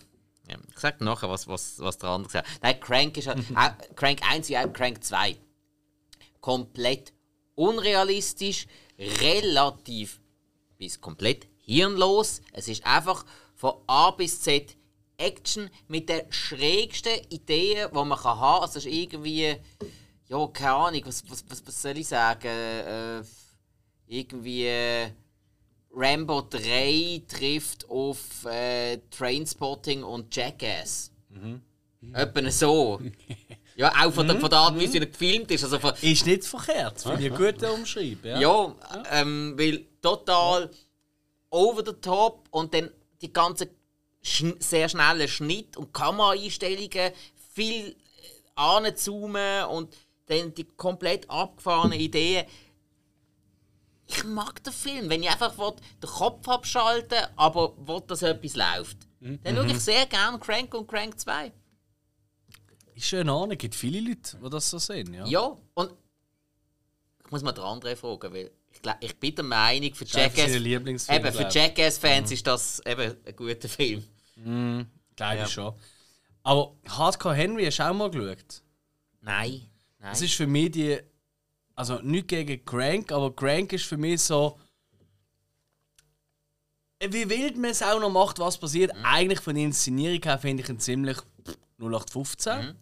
ja. 0.48 0.58
Ich 0.70 0.78
sag 0.78 1.00
nachher, 1.00 1.28
was, 1.28 1.46
was, 1.46 1.78
was 1.78 1.98
der 1.98 2.10
andere 2.10 2.28
gesagt 2.28 2.48
hat. 2.48 2.62
Nein, 2.62 2.80
Crank 2.80 3.16
ist 3.16 3.26
halt, 3.26 3.38
auch 3.54 3.96
Crank 3.96 4.20
1 4.30 4.48
wie 4.48 4.58
auch 4.58 4.72
Crank 4.72 5.04
2. 5.04 5.36
Komplett 6.40 7.12
unrealistisch, 7.54 8.66
relativ 8.98 10.20
bis 10.78 11.00
komplett 11.00 11.46
hirnlos. 11.58 12.40
Es 12.52 12.68
ist 12.68 12.86
einfach 12.86 13.24
von 13.54 13.74
A 13.86 14.10
bis 14.12 14.40
Z 14.40 14.76
Action 15.18 15.68
mit 15.88 16.08
den 16.08 16.22
schrägsten 16.32 17.20
Ideen, 17.28 17.88
die 17.90 17.94
man 17.94 18.10
haben 18.10 18.40
kann. 18.40 18.62
Also 18.62 18.78
es 18.78 18.86
ist 18.86 18.92
irgendwie, 18.92 19.56
ja, 20.28 20.46
keine 20.48 20.72
Ahnung, 20.72 21.02
was, 21.04 21.22
was, 21.28 21.44
was, 21.48 21.66
was 21.66 21.82
soll 21.82 21.98
ich 21.98 22.08
sagen? 22.08 22.46
Äh, 22.46 23.22
irgendwie 24.10 24.66
äh, 24.66 25.10
Rambo 25.94 26.42
3 26.42 27.22
trifft 27.28 27.88
auf 27.88 28.44
äh, 28.44 28.98
Trainspotting 29.10 30.02
und 30.02 30.34
Jackass. 30.34 31.12
Etwa 32.12 32.50
so. 32.50 33.00
Ja, 33.76 33.92
auch 34.04 34.12
von 34.12 34.26
der, 34.26 34.38
von 34.38 34.50
der 34.50 34.58
Art, 34.58 34.78
wie 34.78 34.86
sie 34.86 35.00
gefilmt 35.00 35.50
ist. 35.50 35.64
Also 35.64 35.78
von, 35.78 35.94
Ist 36.02 36.26
nicht 36.26 36.44
verkehrt. 36.44 37.00
Finde 37.00 37.26
ich 37.26 37.32
einen 37.32 37.52
guten 37.52 37.64
Umschreib. 37.66 38.24
Ja. 38.24 38.40
ja, 38.40 38.74
ähm, 39.12 39.54
weil 39.56 39.86
total 40.02 40.70
over 41.50 41.82
the 41.86 41.92
top 41.92 42.48
und 42.50 42.74
dann 42.74 42.90
die 43.22 43.32
ganzen 43.32 43.68
schn 44.22 44.54
sehr 44.58 44.88
schnellen 44.88 45.28
Schnitt 45.28 45.76
und 45.76 45.94
Kameraeinstellungen, 45.94 47.12
viel 47.54 47.88
äh, 47.88 47.94
anzoomen 48.54 49.64
und 49.66 49.96
dann 50.26 50.52
die 50.52 50.64
komplett 50.64 51.28
abgefahrenen 51.30 51.98
Ideen. 52.00 52.46
Ich 54.12 54.24
mag 54.24 54.62
den 54.64 54.72
Film, 54.72 55.08
wenn 55.08 55.22
ich 55.22 55.30
einfach 55.30 55.56
will, 55.56 55.72
den 56.02 56.10
Kopf 56.10 56.48
abschalten 56.48 57.18
aber 57.36 57.74
will, 57.86 58.00
dass 58.06 58.22
etwas 58.22 58.56
läuft. 58.56 58.96
Dann 59.20 59.54
schaue 59.56 59.66
ich 59.66 59.78
sehr 59.80 60.06
gerne 60.06 60.38
Crank 60.38 60.74
und 60.74 60.88
Crank 60.88 61.18
2. 61.20 61.52
Ist 62.94 63.06
schon 63.08 63.20
eine 63.20 63.32
Ahnung. 63.32 63.52
Es 63.52 63.58
gibt 63.58 63.74
viele 63.74 64.00
Leute, 64.00 64.36
die 64.42 64.50
das 64.50 64.68
so 64.70 64.78
sehen. 64.78 65.14
Ja. 65.14 65.26
Ja, 65.26 65.56
und 65.74 65.92
ich 67.24 67.30
muss 67.30 67.42
mal 67.42 67.52
den 67.52 67.62
anderen 67.64 67.96
fragen, 67.96 68.32
weil 68.32 68.50
ich, 68.72 68.80
ich 69.00 69.16
bin 69.18 69.34
der 69.34 69.44
Meinung, 69.44 69.94
für 69.94 70.04
Jackass, 70.04 70.48
eben, 70.48 70.96
für 70.98 71.04
glaub 71.06 71.48
ich. 71.48 71.54
Jackass-Fans 71.54 72.32
ist 72.32 72.46
das 72.46 72.80
eben 72.86 73.14
ein 73.24 73.36
guter 73.36 73.68
Film. 73.68 74.04
Glaube 74.34 74.86
Ja. 75.36 75.44
ich 75.44 75.50
schon. 75.50 75.74
Aber 76.42 76.74
Hardcore 76.88 77.34
Henry 77.34 77.66
hast 77.66 77.78
du 77.78 77.88
auch 77.88 77.94
mal 77.94 78.10
geschaut. 78.10 78.62
Nein, 79.20 79.50
nein. 79.98 80.10
Das 80.10 80.22
ist 80.22 80.34
für 80.34 80.46
mich 80.46 80.70
die. 80.72 80.98
Also 81.80 81.94
nicht 82.02 82.28
gegen 82.28 82.62
Crank, 82.66 83.10
aber 83.10 83.34
Crank 83.34 83.72
ist 83.72 83.86
für 83.86 83.96
mich 83.96 84.20
so. 84.20 84.58
Wie 87.02 87.26
wild 87.30 87.56
man 87.56 87.70
es 87.70 87.82
auch 87.82 87.98
noch 87.98 88.10
macht, 88.10 88.38
was 88.38 88.58
passiert. 88.58 88.92
Eigentlich 89.02 89.40
von 89.40 89.54
der 89.54 89.64
Inszenierung 89.64 90.22
her 90.22 90.38
finde 90.38 90.62
ich 90.62 90.68
ihn 90.68 90.78
ziemlich 90.78 91.16
0815. 91.78 92.76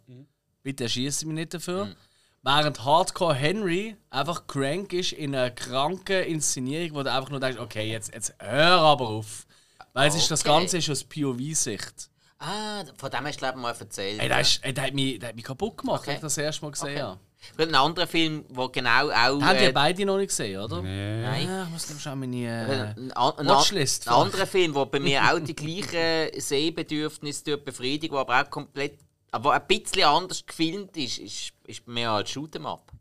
Bitte 0.65 0.89
schieße 0.89 1.27
mich 1.27 1.37
nicht 1.37 1.55
dafür. 1.55 1.95
Während 2.43 2.85
Hardcore 2.85 3.35
Henry 3.37 3.97
einfach 4.11 4.49
crank 4.49 4.93
ist 4.93 5.13
in 5.13 5.33
einer 5.37 5.53
kranken 5.53 6.25
Inszenierung, 6.25 6.97
wo 6.99 7.03
du 7.05 7.13
einfach 7.13 7.31
nur 7.31 7.39
denkst, 7.39 7.61
okay, 7.61 7.89
jetzt, 7.89 8.13
jetzt 8.13 8.35
hör 8.41 8.81
aber 8.81 9.07
auf. 9.09 9.47
Weil 9.93 10.09
es 10.09 10.17
ist, 10.17 10.29
das 10.29 10.41
Okay. 10.41 10.49
Ganze 10.59 10.79
ist 10.79 10.91
aus 10.91 11.05
POV-Sicht. 11.05 12.11
ah, 12.41 12.83
von 12.97 13.11
dem 13.13 13.25
hast 13.27 13.37
du 13.37 13.39
glaube 13.39 13.59
ich 13.59 13.63
mal 13.63 13.77
erzählt. 13.79 14.21
Ey, 14.21 14.29
der, 14.29 14.41
ist, 14.41 14.59
ey, 14.65 14.75
der, 14.75 14.85
hat 14.85 14.95
mich, 14.95 15.21
der 15.21 15.29
hat 15.29 15.37
mich 15.37 15.45
kaputt 15.45 15.79
gemacht, 15.79 16.01
Okay. 16.01 16.11
als 16.11 16.17
ich 16.19 16.23
das 16.23 16.39
erste 16.39 16.65
Mal 16.65 16.73
gesehen 16.73 16.89
Okay. 16.89 17.03
habe. 17.03 17.21
Ein 17.57 17.75
anderer 17.75 18.07
Film, 18.07 18.45
der 18.49 18.69
genau 18.69 19.11
auch. 19.11 19.41
Haben 19.41 19.59
die 19.59 19.65
äh, 19.65 19.73
beide 19.73 20.05
noch 20.05 20.17
nicht 20.17 20.29
gesehen, 20.29 20.61
oder? 20.61 20.83
Nein. 20.83 21.47
Ja, 21.47 21.65
ich 21.65 21.71
muss 21.71 21.87
glaube 21.87 22.01
schon 22.01 22.19
meine 22.19 22.37
Ein, 22.37 22.71
äh, 22.71 23.13
ein, 23.13 23.13
ein, 23.13 23.47
Watchlist 23.47 24.09
ein 24.09 24.15
anderer 24.15 24.47
Film, 24.47 24.75
der 24.75 24.87
bei 24.87 25.01
mir 25.01 25.23
auch 25.33 25.39
die 25.39 25.55
gleichen 25.55 26.41
Sehbedürfnisse 26.41 27.59
befriedigt, 27.59 28.13
der 28.13 28.21
aber 28.21 28.41
auch 28.43 28.51
komplett, 28.51 28.99
aber 29.31 29.53
ein 29.53 29.67
bisschen 29.67 30.05
anders 30.05 30.45
gefilmt 30.45 30.97
ist, 30.97 31.19
ist, 31.19 31.53
ist 31.65 31.87
bei 31.87 31.93
mir 31.93 32.11
als 32.11 32.31
Shoot'em 32.31 32.67
Up. 32.67 32.93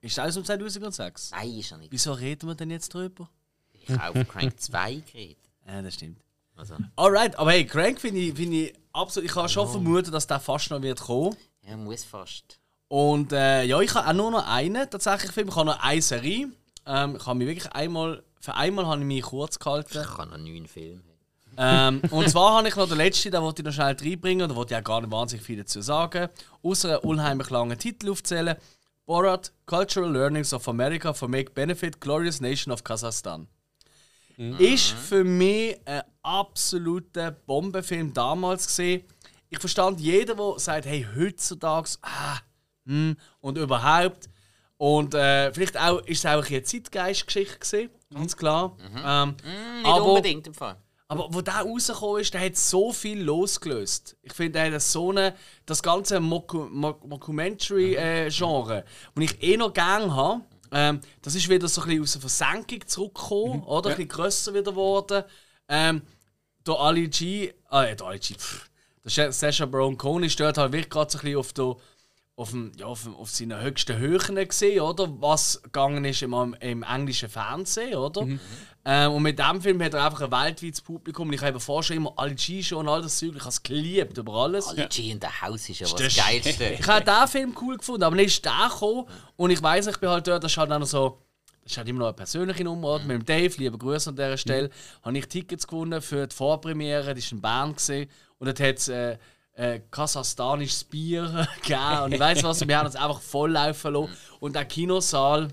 Ist 0.00 0.18
das 0.18 0.36
um 0.36 0.44
2006? 0.44 1.30
Nein, 1.32 1.58
ist 1.58 1.72
er 1.72 1.78
nicht. 1.78 1.92
Wieso 1.92 2.12
reden 2.12 2.48
wir 2.48 2.54
denn 2.54 2.70
jetzt 2.70 2.92
drüber? 2.94 3.28
Ich 3.72 3.88
habe 3.90 4.20
auf 4.20 4.28
Crank 4.28 4.54
2 4.60 5.02
geredet. 5.12 5.38
Ja, 5.66 5.82
das 5.82 5.94
stimmt. 5.94 6.20
Also, 6.54 6.74
Alright, 6.96 7.38
aber 7.38 7.52
hey, 7.52 7.66
Crank 7.66 8.00
finde 8.00 8.20
ich, 8.20 8.34
find 8.34 8.54
ich 8.54 8.74
absolut. 8.92 9.28
Ich 9.28 9.34
kann 9.34 9.48
schon 9.48 9.68
vermuten, 9.68 10.10
dass 10.10 10.26
der 10.26 10.40
fast 10.40 10.70
noch 10.70 10.80
wird 10.80 11.00
kommen. 11.00 11.36
ja, 11.62 11.76
muss 11.76 12.04
fast. 12.04 12.58
Und 12.88 13.32
äh, 13.32 13.64
ja, 13.64 13.80
ich 13.80 13.94
habe 13.94 14.08
auch 14.08 14.12
nur 14.12 14.30
noch 14.30 14.46
einen 14.46 14.88
tatsächlich 14.88 15.32
Film. 15.32 15.48
Ich 15.48 15.56
habe 15.56 15.66
noch 15.66 15.82
eine 15.82 16.02
Serie. 16.02 16.48
Ähm, 16.86 17.16
ich 17.16 17.26
habe 17.26 17.38
mich 17.38 17.48
wirklich 17.48 17.72
einmal, 17.72 18.22
für 18.40 18.54
einmal 18.54 18.86
habe 18.86 19.00
ich 19.00 19.06
mich 19.06 19.22
kurz 19.22 19.58
gehalten. 19.58 19.98
Ich 20.00 20.16
kann 20.16 20.30
noch 20.30 20.38
neun 20.38 20.66
Filme. 20.66 21.02
ähm, 21.58 22.02
und 22.10 22.28
zwar 22.28 22.54
habe 22.54 22.68
ich 22.68 22.76
noch 22.76 22.88
den 22.88 22.98
letzten, 22.98 23.32
den 23.32 23.42
wollte 23.42 23.62
ich 23.62 23.66
noch 23.66 23.72
schnell 23.72 23.96
reinbringen. 23.98 24.48
Da 24.48 24.54
wollte 24.54 24.74
ich 24.74 24.80
auch 24.80 24.84
gar 24.84 25.00
nicht 25.00 25.10
wahnsinnig 25.10 25.44
viel 25.44 25.58
dazu 25.58 25.80
sagen. 25.80 26.28
Außer 26.62 26.90
einen 26.90 27.10
unheimlich 27.10 27.50
langen 27.50 27.78
Titel 27.78 28.10
aufzählen. 28.10 28.56
Borat, 29.04 29.52
Cultural 29.66 30.12
Learnings 30.12 30.52
of 30.52 30.68
America 30.68 31.12
for 31.12 31.28
Make 31.28 31.52
Benefit, 31.52 32.00
Glorious 32.00 32.40
Nation 32.40 32.72
of 32.72 32.84
Kasachstan. 32.84 33.48
Ist 34.58 34.90
für 34.90 35.24
mich 35.24 35.78
ein 35.86 36.02
absoluter 36.22 37.30
Bombenfilm 37.30 38.12
damals 38.12 38.66
gesehen. 38.66 39.04
Ich 39.48 39.58
verstand 39.58 39.98
jeden, 40.00 40.36
der 40.36 40.58
sagt, 40.58 40.84
hey, 40.86 41.06
heutzutage, 41.16 41.90
ah, 42.02 42.38
hm, 42.86 43.16
und 43.40 43.58
überhaupt. 43.58 44.28
Und 44.78 45.14
äh, 45.14 45.52
vielleicht 45.54 45.78
auch, 45.78 46.00
ist 46.02 46.18
es 46.24 46.26
auch 46.26 46.44
eine 46.46 46.62
Zeitgeistgeschichte 46.62 47.88
ganz 48.12 48.36
klar. 48.36 48.76
Ähm, 49.04 49.34
Nicht 49.76 49.86
aber, 49.86 50.04
unbedingt 50.04 50.46
im 50.46 50.52
Fall. 50.54 50.76
aber 51.08 51.28
wo 51.32 51.40
der 51.40 51.54
rausgekommen 51.54 52.20
ist, 52.20 52.34
der 52.34 52.42
hat 52.42 52.56
so 52.56 52.92
viel 52.92 53.22
losgelöst. 53.22 54.16
Ich 54.22 54.32
finde, 54.34 54.52
der 54.52 54.72
hat 54.74 54.82
so 54.82 55.10
eine, 55.10 55.34
das 55.64 55.82
ganze 55.82 56.20
Mockumentary-Genre, 56.20 58.84
das 59.14 59.24
ich 59.24 59.42
eh 59.42 59.56
noch 59.56 59.72
gerne 59.72 60.14
habe, 60.14 60.42
ähm, 60.72 61.00
das 61.22 61.34
ist 61.34 61.48
wieder 61.48 61.68
so 61.68 61.82
ein 61.82 61.86
bisschen 61.88 62.02
aus 62.02 62.12
der 62.12 62.20
Versenkung 62.22 62.86
zurückgekommen, 62.86 63.62
oder? 63.64 63.90
Ein 63.90 63.96
bisschen 63.96 64.08
grösser 64.08 64.54
wieder 64.54 64.70
geworden. 64.72 65.24
Ähm, 65.68 66.02
der 66.66 66.74
Ali 66.74 67.08
G, 67.08 67.52
äh, 67.70 67.96
der 67.96 68.06
Ali 68.06 68.18
G, 68.18 68.34
pff, 68.34 68.68
der 69.04 69.10
Sha- 69.10 69.32
Sacha 69.32 69.66
Baron 69.66 69.96
Cohen 69.96 70.24
ist 70.24 70.38
dort 70.40 70.58
halt 70.58 70.72
wirklich 70.72 70.90
gerade 70.90 71.10
so 71.10 71.18
ein 71.18 71.22
bisschen 71.24 71.38
auf 71.38 71.52
der 71.52 71.76
auf, 72.36 72.50
dem, 72.50 72.70
ja, 72.76 72.84
auf, 72.84 73.08
auf 73.18 73.30
seinen 73.30 73.60
höchsten 73.60 73.96
Höhen 73.96 74.36
gesehen, 74.48 74.80
oder? 74.82 75.08
Was 75.20 75.60
gegangen 75.62 76.04
ist 76.04 76.20
im, 76.22 76.54
im 76.60 76.82
englischen 76.82 77.30
Fernsehen, 77.30 77.94
oder? 77.94 78.26
Ähm, 78.84 79.12
und 79.12 79.22
mit 79.22 79.38
dem 79.38 79.60
Film 79.60 79.82
hat 79.82 79.94
er 79.94 80.04
einfach 80.04 80.20
ein 80.20 80.30
weltweites 80.30 80.82
Publikum. 80.82 81.28
Und 81.28 81.34
ich 81.34 81.42
habe 81.42 81.58
vorher 81.58 81.82
schon 81.82 81.96
immer 81.96 82.12
alle 82.16 82.34
G-Show 82.34 82.78
und 82.78 82.88
all 82.88 83.00
das 83.02 83.18
Zeug, 83.18 83.32
ich 83.34 83.40
habe 83.40 83.48
es 83.48 83.62
geliebt 83.62 84.18
über 84.18 84.34
alles. 84.34 84.68
Ali 84.68 84.86
G 84.86 85.10
in 85.10 85.18
der 85.18 85.40
Haus 85.40 85.68
ist 85.68 85.80
ja 85.80 85.86
was 85.86 85.94
das- 85.96 86.14
Geilste. 86.14 86.64
Ich 86.78 86.86
habe 86.86 87.04
diesen 87.04 87.28
Film 87.28 87.56
cool 87.62 87.78
gefunden, 87.78 88.02
aber 88.04 88.16
dann 88.16 88.26
ist 88.26 88.44
der 88.44 88.68
gekommen 88.70 89.06
und 89.36 89.50
ich 89.50 89.62
weiß 89.62 89.86
ich 89.88 89.96
bin 89.96 90.10
halt 90.10 90.28
dort, 90.28 90.44
das 90.44 90.52
ist 90.52 90.58
halt 90.58 90.70
auch 90.70 90.78
noch 90.78 90.86
so, 90.86 91.18
das 91.64 91.72
ist 91.72 91.78
halt 91.78 91.88
immer 91.88 92.00
noch 92.00 92.06
eine 92.08 92.14
persönliche 92.14 92.62
Nummer, 92.64 92.88
oder? 92.96 93.04
mit 93.04 93.16
dem 93.16 93.24
Dave, 93.24 93.54
liebe 93.56 93.76
Grüße 93.78 94.10
an 94.10 94.16
dieser 94.16 94.36
Stelle, 94.36 94.70
habe 95.02 95.16
ich 95.18 95.26
Tickets 95.26 95.66
gewonnen 95.66 96.00
für 96.02 96.26
die 96.28 96.36
Vorpremiere, 96.36 97.14
die 97.14 97.22
war 97.24 97.32
in 97.32 97.40
Bern 97.40 97.74
gesehen 97.74 98.08
und 98.38 98.46
dort 98.46 98.60
hat 98.60 98.76
es 98.76 98.88
äh, 98.88 99.16
äh, 99.56 99.80
kasachstanisches 99.90 100.84
Bier 100.84 101.48
gegeben 101.62 102.02
und 102.04 102.12
ich 102.12 102.20
weiß 102.20 102.42
was, 102.44 102.66
wir 102.66 102.78
haben 102.78 102.86
uns 102.86 102.96
einfach 102.96 103.20
voll 103.20 103.52
laufen 103.52 103.94
lassen 103.94 104.16
und 104.38 104.54
der 104.54 104.64
Kinosaal, 104.66 105.48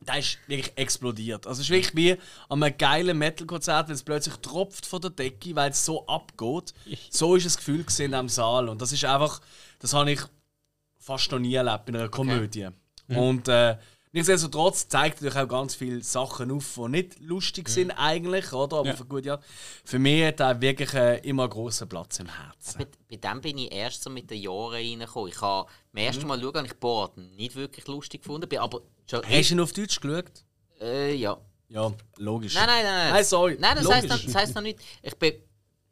der 0.00 0.18
ist 0.18 0.38
wirklich 0.48 0.72
explodiert. 0.76 1.46
Also 1.46 1.60
es 1.60 1.66
ist 1.68 1.70
wirklich 1.70 1.94
wie 1.94 2.20
an 2.48 2.62
einem 2.62 2.76
geilen 2.76 3.16
Metal-Konzert, 3.16 3.88
wenn 3.88 3.94
es 3.94 4.02
plötzlich 4.02 4.34
tropft 4.36 4.84
von 4.84 5.00
der 5.00 5.10
Decke, 5.10 5.54
weil 5.54 5.70
es 5.70 5.84
so 5.84 6.06
abgeht. 6.06 6.74
So 7.10 7.36
ist 7.36 7.46
das 7.46 7.56
Gefühl 7.56 7.80
in 7.80 8.10
diesem 8.10 8.28
Saal. 8.28 8.68
Und 8.68 8.82
das 8.82 8.92
ist 8.92 9.04
einfach, 9.04 9.40
das 9.78 9.94
habe 9.94 10.10
ich 10.10 10.20
fast 10.98 11.30
noch 11.30 11.38
nie 11.38 11.54
erlebt 11.54 11.88
in 11.88 11.96
einer 11.96 12.08
Komödie. 12.08 12.68
Und 13.06 13.46
äh, 13.46 13.76
nichtsdestotrotz 14.12 14.88
zeigt 14.88 15.20
natürlich 15.22 15.42
auch 15.44 15.48
ganz 15.48 15.74
viele 15.74 16.02
Sachen 16.02 16.50
auf, 16.50 16.74
die 16.76 16.88
nicht 16.88 17.20
lustig 17.20 17.68
sind 17.68 17.90
eigentlich, 17.92 18.52
oder? 18.52 18.78
Aber 18.78 18.88
Ja. 18.88 18.96
für 18.96 19.04
gut 19.04 19.24
ja. 19.24 19.38
Für 19.84 19.98
mich 19.98 20.24
hat 20.24 20.40
er 20.40 20.60
wirklich 20.60 20.92
äh, 20.94 21.18
immer 21.28 21.44
einen 21.44 21.50
grossen 21.50 21.88
Platz 21.88 22.18
im 22.20 22.28
Herzen. 22.28 22.78
Bei, 22.78 22.86
bei 23.10 23.16
dem 23.16 23.40
bin 23.40 23.58
ich 23.58 23.72
erst 23.72 24.02
so 24.02 24.10
mit 24.10 24.30
den 24.30 24.40
Jahren 24.40 24.72
reingekommen. 24.72 25.30
Ich 25.30 25.40
habe 25.40 25.68
beim 25.92 26.04
ersten 26.04 26.26
Mal 26.26 26.40
schauen, 26.40 26.54
habe 26.56 26.66
ich 26.66 26.74
Borat 26.74 27.16
nicht 27.16 27.54
wirklich 27.56 27.86
lustig 27.86 28.22
gefunden. 28.22 28.48
Bin 28.48 28.58
aber 28.58 28.82
schon 29.10 29.22
Hast 29.24 29.50
du 29.50 29.54
ihn 29.54 29.60
auf 29.60 29.72
Deutsch 29.72 30.00
geschaut? 30.00 30.44
äh, 30.80 31.14
ja. 31.14 31.36
Ja, 31.68 31.90
logisch. 32.18 32.54
Nein, 32.54 32.66
nein, 32.66 32.84
nein. 32.84 32.96
nein. 32.98 33.12
Nein, 33.14 33.24
sorry. 33.24 33.56
Nein, 33.58 33.76
das 33.76 33.90
heisst, 33.90 34.08
noch, 34.08 34.20
das 34.22 34.34
heisst 34.34 34.54
noch 34.54 34.60
nicht. 34.62 34.78
Ich 35.02 35.14
bin 35.16 35.32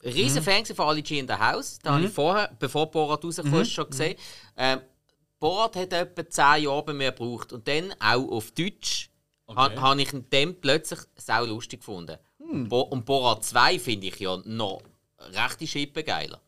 ein 0.05 0.13
riesen 0.13 0.43
Fan 0.43 0.67
von 0.67 0.89
Ali 0.89 1.01
G 1.01 1.19
in 1.19 1.27
the 1.27 1.33
House. 1.35 1.79
Da 1.83 1.91
Mhm. 1.93 1.95
habe 1.95 2.05
ich 2.07 2.13
vorher, 2.13 2.55
bevor 2.59 2.91
Borat 2.91 3.25
rausgekommen 3.25 3.63
ist, 3.63 3.73
schon 3.73 3.89
gesehen. 3.89 4.15
Ähm, 4.59 4.81
Borat 5.41 5.75
hat 5.77 5.93
etwa 5.93 6.29
10 6.29 6.65
Jahre 6.65 6.85
bei 6.85 6.93
mir 6.93 7.11
gebraucht. 7.13 7.53
Und 7.53 7.67
dann 7.67 7.93
auch 7.99 8.29
auf 8.31 8.51
Deutsch 8.53 9.11
ha- 9.49 9.75
habe 9.75 10.03
ich 10.03 10.13
ihn 10.13 10.27
dann 10.31 10.55
plötzlich 10.61 11.01
sau 11.17 11.45
lustig 11.47 11.81
gefunden. 11.81 12.19
Hm. 12.39 12.69
Bo 12.69 12.83
und 12.83 13.05
Borat 13.07 13.43
2 13.45 13.79
finde 13.79 14.07
ich 14.09 14.19
ja 14.21 14.37
noch 14.45 14.83
rechte 15.19 15.67
Schippe 15.67 16.05
geiler. 16.05 16.41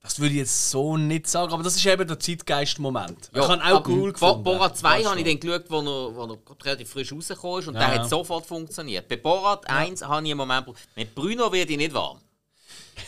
Das 0.00 0.18
würde 0.18 0.32
ich 0.32 0.38
jetzt 0.40 0.70
so 0.70 0.96
nicht 0.96 1.28
sagen, 1.28 1.52
aber 1.52 1.62
das 1.62 1.76
ist 1.76 1.86
eben 1.86 2.06
der 2.08 2.18
Zeitgeist-Moment. 2.18 3.30
ich 3.32 3.40
habe 3.40 3.62
auch 3.64 3.86
cool 3.86 4.12
gefunden. 4.12 4.42
Borat 4.42 4.76
2 4.76 4.88
Fast 4.96 5.08
habe 5.10 5.20
ich 5.20 5.26
dann 5.26 5.38
geschaut, 5.38 5.64
wo 5.70 5.78
er, 5.78 6.16
wo 6.16 6.24
er 6.34 6.64
relativ 6.66 6.90
frisch 6.90 7.12
rausgekommen 7.12 7.60
ist 7.60 7.68
und 7.68 7.74
Ja, 7.74 7.80
der 7.86 7.94
ja. 7.96 8.02
hat 8.02 8.10
sofort 8.10 8.44
funktioniert. 8.44 9.08
Bei 9.08 9.16
Borat 9.16 9.68
1 9.70 10.02
habe 10.02 10.24
ich 10.26 10.30
einen 10.32 10.38
Moment 10.38 10.66
gebraucht. 10.66 10.82
Mit 10.96 11.14
Bruno 11.14 11.52
werde 11.52 11.70
ich 11.72 11.78
nicht 11.78 11.94
warm. 11.94 12.18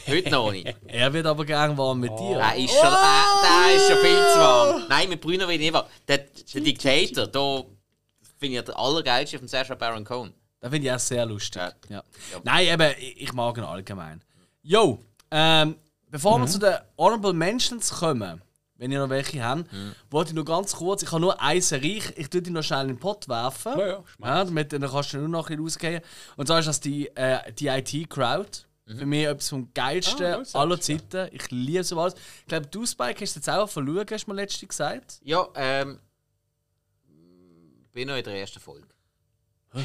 Heute 0.06 0.30
noch 0.30 0.52
nicht. 0.52 0.74
Er 0.86 1.12
wird 1.12 1.26
aber 1.26 1.44
gern 1.44 1.76
warm 1.76 2.00
mit 2.00 2.10
dir. 2.18 2.36
Der 2.36 2.56
ist, 2.56 2.72
schon, 2.72 2.92
äh, 2.92 3.42
der 3.42 3.76
ist 3.76 3.88
schon 3.88 3.98
viel 3.98 4.16
zu 4.16 4.38
warm. 4.38 4.82
Nein, 4.88 5.08
mit 5.08 5.20
Bruno 5.20 5.48
will 5.48 5.54
ich 5.54 5.60
nicht 5.60 5.72
warm. 5.72 5.86
Der, 6.08 6.18
der 6.18 6.60
Dictator, 6.60 7.26
da 7.26 7.64
finde 8.38 8.58
ich 8.58 8.64
der 8.64 8.78
allergeilste 8.78 9.38
von 9.38 9.48
Sacha 9.48 9.74
Baron 9.74 10.04
Cohen. 10.04 10.32
Das 10.60 10.70
finde 10.70 10.86
ich 10.86 10.92
auch 10.92 10.98
sehr 10.98 11.26
lustig. 11.26 11.60
Ja. 11.88 11.96
Ja. 11.96 12.02
Nein, 12.42 12.66
eben, 12.68 12.94
ich 13.16 13.32
mag 13.32 13.56
ihn 13.58 13.64
allgemein. 13.64 14.22
Jo, 14.62 14.98
ähm, 15.30 15.76
bevor 16.10 16.38
wir 16.40 16.46
zu 16.46 16.58
den 16.58 16.74
Honorable 16.96 17.32
Mentions 17.32 17.90
kommen, 17.90 18.40
wenn 18.76 18.90
ihr 18.90 18.98
noch 18.98 19.10
welche 19.10 19.42
habt, 19.42 19.66
wollte 20.10 20.30
ich 20.30 20.34
nur 20.34 20.44
ganz 20.44 20.74
kurz, 20.76 21.02
ich 21.02 21.10
habe 21.10 21.20
nur 21.20 21.40
eine 21.40 21.60
Serie, 21.60 21.98
ich, 21.98 22.18
ich 22.18 22.28
tue 22.28 22.42
die 22.42 22.50
noch 22.50 22.62
schnell 22.62 22.82
in 22.82 22.88
den 22.88 22.98
Pot 22.98 23.28
werfen. 23.28 23.78
Ja, 23.78 23.86
ja, 23.86 24.04
ja, 24.22 24.44
damit, 24.44 24.72
dann 24.72 24.82
kannst 24.82 25.12
du 25.12 25.18
nur 25.18 25.28
noch 25.28 25.48
ein 25.48 25.56
bisschen 25.56 25.64
rausgehen. 25.64 26.02
Und 26.36 26.46
zwar 26.46 26.58
ist 26.58 26.66
das 26.66 26.80
die, 26.80 27.08
äh, 27.16 27.52
die 27.52 27.68
IT-Crowd. 27.68 28.48
Für 28.86 29.06
mich 29.06 29.24
etwas 29.24 29.48
vom 29.48 29.72
geilsten 29.72 30.44
Ah, 30.52 30.60
aller 30.60 30.78
Zeiten. 30.78 31.28
Ich 31.32 31.50
liebe 31.50 31.82
sowas. 31.84 32.14
Ich 32.40 32.46
glaube, 32.46 32.66
du, 32.66 32.84
Spike, 32.84 33.22
hast 33.22 33.34
jetzt 33.34 33.48
auch 33.48 33.68
verloren, 33.68 34.06
hast 34.10 34.26
du 34.26 34.30
mir 34.30 34.36
letztens 34.36 34.68
gesagt. 34.68 35.20
Ja, 35.22 35.48
ähm. 35.54 35.98
bin 37.92 38.08
noch 38.08 38.16
in 38.16 38.24
der 38.24 38.34
ersten 38.34 38.60
Folge. 38.60 38.88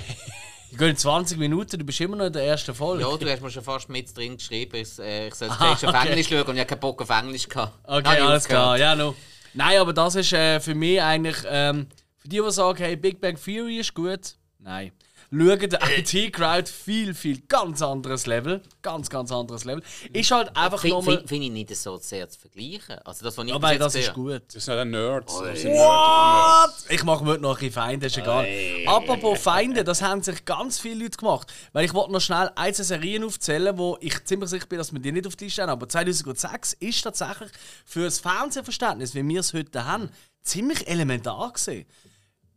Ich 0.71 0.77
gehe 0.77 0.89
in 0.89 0.95
20 0.95 1.39
Minuten, 1.39 1.79
du 1.79 1.83
bist 1.83 1.99
immer 1.99 2.15
noch 2.15 2.27
in 2.27 2.33
der 2.33 2.43
ersten 2.43 2.75
Folge. 2.75 3.01
Ja, 3.01 3.17
du 3.17 3.27
hast 3.27 3.41
mir 3.41 3.49
schon 3.49 3.63
fast 3.63 3.89
mit 3.89 4.15
drin 4.15 4.37
geschrieben, 4.37 4.75
ich, 4.75 4.99
äh, 4.99 5.27
ich 5.27 5.33
soll 5.33 5.49
zuerst 5.49 5.83
auf 5.83 5.95
okay. 5.95 6.09
Englisch 6.09 6.27
schauen 6.27 6.43
und 6.43 6.53
ich 6.53 6.59
habe 6.59 6.69
keinen 6.69 6.79
Bock 6.79 7.01
auf 7.01 7.09
Englisch 7.09 7.49
gehabt. 7.49 7.73
Okay, 7.83 8.17
ich 8.17 8.23
alles 8.23 8.47
klar. 8.47 8.77
Ja, 8.77 8.95
no. 8.95 9.15
Nein, 9.55 9.79
aber 9.79 9.93
das 9.93 10.13
ist 10.13 10.31
äh, 10.31 10.59
für 10.59 10.75
mich 10.75 11.01
eigentlich. 11.01 11.37
Ähm, 11.47 11.87
für 12.17 12.27
die, 12.27 12.39
die 12.39 12.51
sagen, 12.51 12.77
hey, 12.77 12.95
Big 12.95 13.19
Bang 13.19 13.35
Theory 13.41 13.79
ist 13.79 13.95
gut. 13.95 14.35
Nein. 14.59 14.91
Schauen 15.31 15.59
den 15.59 15.79
IT-Crowd 15.97 16.67
viel, 16.67 17.13
viel 17.13 17.41
ganz 17.41 17.83
anderes 17.83 18.25
Level. 18.25 18.63
Ganz, 18.81 19.11
ganz 19.11 19.31
anderes 19.31 19.63
Level. 19.63 19.83
Ist 20.11 20.31
halt 20.31 20.55
einfach 20.57 20.81
Finde 20.81 20.97
nochmal. 20.97 21.17
find, 21.17 21.29
find 21.29 21.43
ich 21.45 21.51
nicht 21.51 21.75
so 21.75 21.97
sehr 21.97 22.27
zu 22.29 22.39
vergleichen. 22.39 22.97
Also 23.05 23.25
das, 23.25 23.37
was 23.37 23.45
ich 23.45 23.53
Aber 23.53 23.75
das 23.75 23.93
ist 23.93 24.13
gut. 24.13 24.41
Das 24.51 24.65
sind 24.65 24.73
ja 24.73 24.85
Nerds. 24.85 25.35
Oh, 25.35 25.43
Nerds. 25.43 25.65
What? 25.65 26.91
Ich 26.91 27.03
mache 27.03 27.23
mir 27.23 27.37
noch 27.37 27.51
ein 27.51 27.55
bisschen 27.59 27.73
Feinde, 27.73 28.07
ist 28.07 28.17
egal. 28.17 28.47
Apropos 28.87 29.39
Feinde, 29.39 29.83
das 29.83 30.01
haben 30.01 30.23
sich 30.23 30.45
ganz 30.45 30.79
viele 30.79 31.03
Leute 31.03 31.17
gemacht. 31.17 31.53
Weil 31.73 31.85
ich 31.85 31.93
wollte 31.93 32.11
noch 32.11 32.21
schnell 32.21 32.49
einzelne 32.55 32.85
Serien 32.85 33.23
aufzählen, 33.23 33.77
wo 33.77 33.97
ich 34.01 34.25
ziemlich 34.25 34.49
sicher 34.49 34.65
bin, 34.65 34.79
dass 34.79 34.91
wir 34.91 34.99
die 34.99 35.11
nicht 35.11 35.27
auf 35.27 35.35
die 35.35 35.45
Liste 35.45 35.61
haben. 35.61 35.69
Aber 35.69 35.87
2006 35.87 36.73
ist 36.73 37.03
tatsächlich 37.03 37.51
für 37.85 38.05
das 38.05 38.19
Fernsehverständnis, 38.19 39.13
wie 39.13 39.27
wir 39.27 39.41
es 39.41 39.53
heute 39.53 39.85
haben, 39.85 40.09
ziemlich 40.41 40.87
elementar 40.87 41.53
gewesen. 41.53 41.85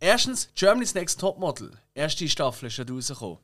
Erstens, 0.02 0.48
Germany's 0.56 0.94
Next 0.96 1.20
Topmodel. 1.20 1.70
Erste 1.94 2.28
Staffel 2.28 2.66
ist 2.66 2.74
schon 2.74 2.88
rausgekommen. 2.88 3.38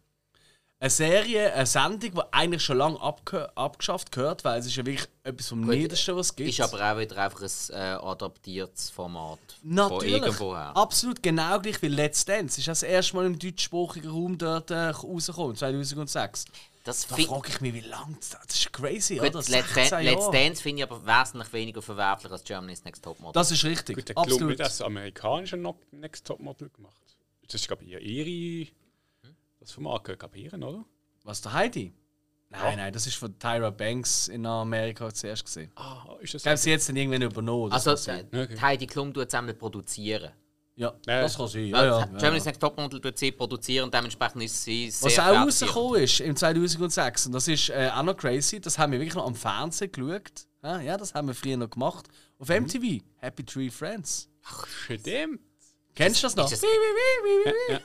Eine 0.81 0.91
Serie, 0.91 1.53
eine 1.53 1.67
Sendung, 1.67 2.11
die 2.15 2.21
eigentlich 2.33 2.65
schon 2.65 2.79
lange 2.79 3.01
abge 3.01 3.49
abgeschafft 3.57 4.11
gehört, 4.11 4.45
weil 4.45 4.59
es 4.59 4.67
ist 4.67 4.75
ja 4.75 4.85
wirklich 4.85 5.09
etwas 5.23 5.49
vom 5.51 5.61
Niedersten, 5.61 6.17
was 6.17 6.27
es 6.27 6.37
gibt. 6.37 6.51
Ist 6.51 6.61
aber 6.61 6.93
auch 6.93 6.99
wieder 6.99 7.17
einfach 7.17 7.43
ein 7.43 7.51
äh, 7.71 7.97
adaptiertes 8.01 8.91
Format. 8.91 9.39
Von 9.61 9.73
Natürlich. 9.73 10.15
irgendwoher. 10.15 10.77
Absolut 10.77 11.23
genau 11.23 11.61
gleich 11.61 11.81
wie 11.81 11.89
Let's 11.89 12.25
Dance. 12.25 12.59
Ist 12.59 12.67
das 12.67 12.83
erste 12.83 13.15
Mal 13.15 13.27
im 13.27 13.39
deutschsprachigen 13.39 14.11
Raum 14.11 14.37
dort 14.37 14.73
äh, 14.73 14.89
rausgekommen, 14.89 15.55
2006. 15.55 16.45
Das 16.89 17.07
Da 17.07 17.17
frage 17.17 17.49
ich 17.51 17.61
mich, 17.61 17.75
wie 17.75 17.81
lange 17.81 18.17
das 18.17 18.31
das 18.31 18.55
ist 18.57 18.73
crazy, 18.73 19.17
Gut, 19.17 19.29
oder? 19.29 19.45
Let's, 19.47 19.75
16 19.75 19.91
Dan 19.91 20.05
Let's. 20.05 20.31
Dance 20.31 20.63
finde 20.63 20.83
ich 20.83 20.91
aber 20.91 21.05
wesentlich 21.05 21.53
weniger 21.53 21.83
verwerflich 21.83 22.33
als 22.33 22.45
Germany's 22.45 22.83
Next 22.83 23.05
Topmodel. 23.05 23.35
Das 23.35 23.51
ist 23.51 23.63
richtig. 23.63 23.97
Gut, 23.97 24.09
der 24.09 24.15
Club 24.15 24.27
Absolut. 24.27 24.49
nicht 24.49 24.61
das 24.61 24.81
amerikanische 24.81 25.59
Next 25.91 26.27
Top 26.27 26.41
Model 26.41 26.71
gemacht. 26.71 26.97
Das 27.47 27.61
ist, 27.61 27.69
glaube 27.69 27.85
ich, 27.85 27.93
eher 27.93 28.01
ihre. 28.01 28.71
Das 29.61 29.73
von 29.73 29.85
Marke 29.85 30.17
kapieren, 30.17 30.63
oder? 30.63 30.83
Was, 31.25 31.43
der 31.43 31.53
Heidi? 31.53 31.93
Nein, 32.49 32.79
nein, 32.79 32.93
das 32.95 33.07
ist 33.07 33.17
von 33.17 33.39
Tyra 33.39 33.69
Banks 33.69 34.29
in 34.29 34.47
Amerika 34.47 35.13
zuerst 35.13 35.45
gesehen. 35.45 35.71
Ah, 35.75 36.17
ist 36.21 36.33
das 36.33 36.41
Ich 36.41 36.43
glaube, 36.45 36.57
sie 36.57 36.71
jetzt 36.71 36.89
dann 36.89 36.97
irgendwann 36.97 37.21
übernommen. 37.21 37.71
also, 37.71 37.91
Okay. 37.91 38.59
Heidi 38.63 38.87
Klum 38.87 39.13
tut 39.13 39.31
zusammen 39.31 39.59
produzieren. 39.59 40.33
Ja, 40.79 40.93
Nein. 41.07 41.23
das 41.23 41.37
kann 41.37 41.49
sein. 41.49 41.67
Ja, 41.67 41.77
Ja, 41.79 41.85
ja, 41.85 41.99
ja. 42.01 42.19
Germany's 42.19 42.45
Next 42.45 42.61
Topmodel 42.61 43.01
tut 43.01 43.19
sie 43.19 43.33
produzieren, 43.33 43.91
dementsprechend 43.91 44.43
ist 44.43 44.65
sie 44.65 44.91
sehr 44.91 45.11
Was 45.11 45.19
auch 45.19 45.45
rausgekommen 45.45 46.03
ist 46.03 46.21
im 46.21 46.35
2006, 46.37 47.27
und 47.27 47.33
das 47.33 47.49
ist 47.49 47.69
äh, 47.71 47.91
auch 47.95 48.03
noch 48.03 48.17
crazy, 48.17 48.61
das 48.61 48.79
haben 48.79 48.93
wir 48.93 49.01
wirklich 49.01 49.15
noch 49.17 49.27
am 49.27 49.35
Fernsehen 49.35 49.93
geschaut. 49.93 50.47
Ja, 50.63 50.81
ja, 50.81 50.97
das 50.97 51.15
haben 51.15 51.29
wir 51.29 51.35
früher 51.35 51.57
noch 51.57 51.71
gemacht. 51.71 52.07
Auf 52.39 52.49
MTV, 52.49 53.03
Happy 53.19 53.45
Tree 53.45 53.71
Friends. 53.71 54.29
Stimmt. 54.85 55.41
Kennst 55.95 56.23
du 56.23 56.27
das 56.27 56.37
noch? 56.37 56.51
Ist 56.51 56.63
das- 56.63 56.71
Ja. 57.69 57.77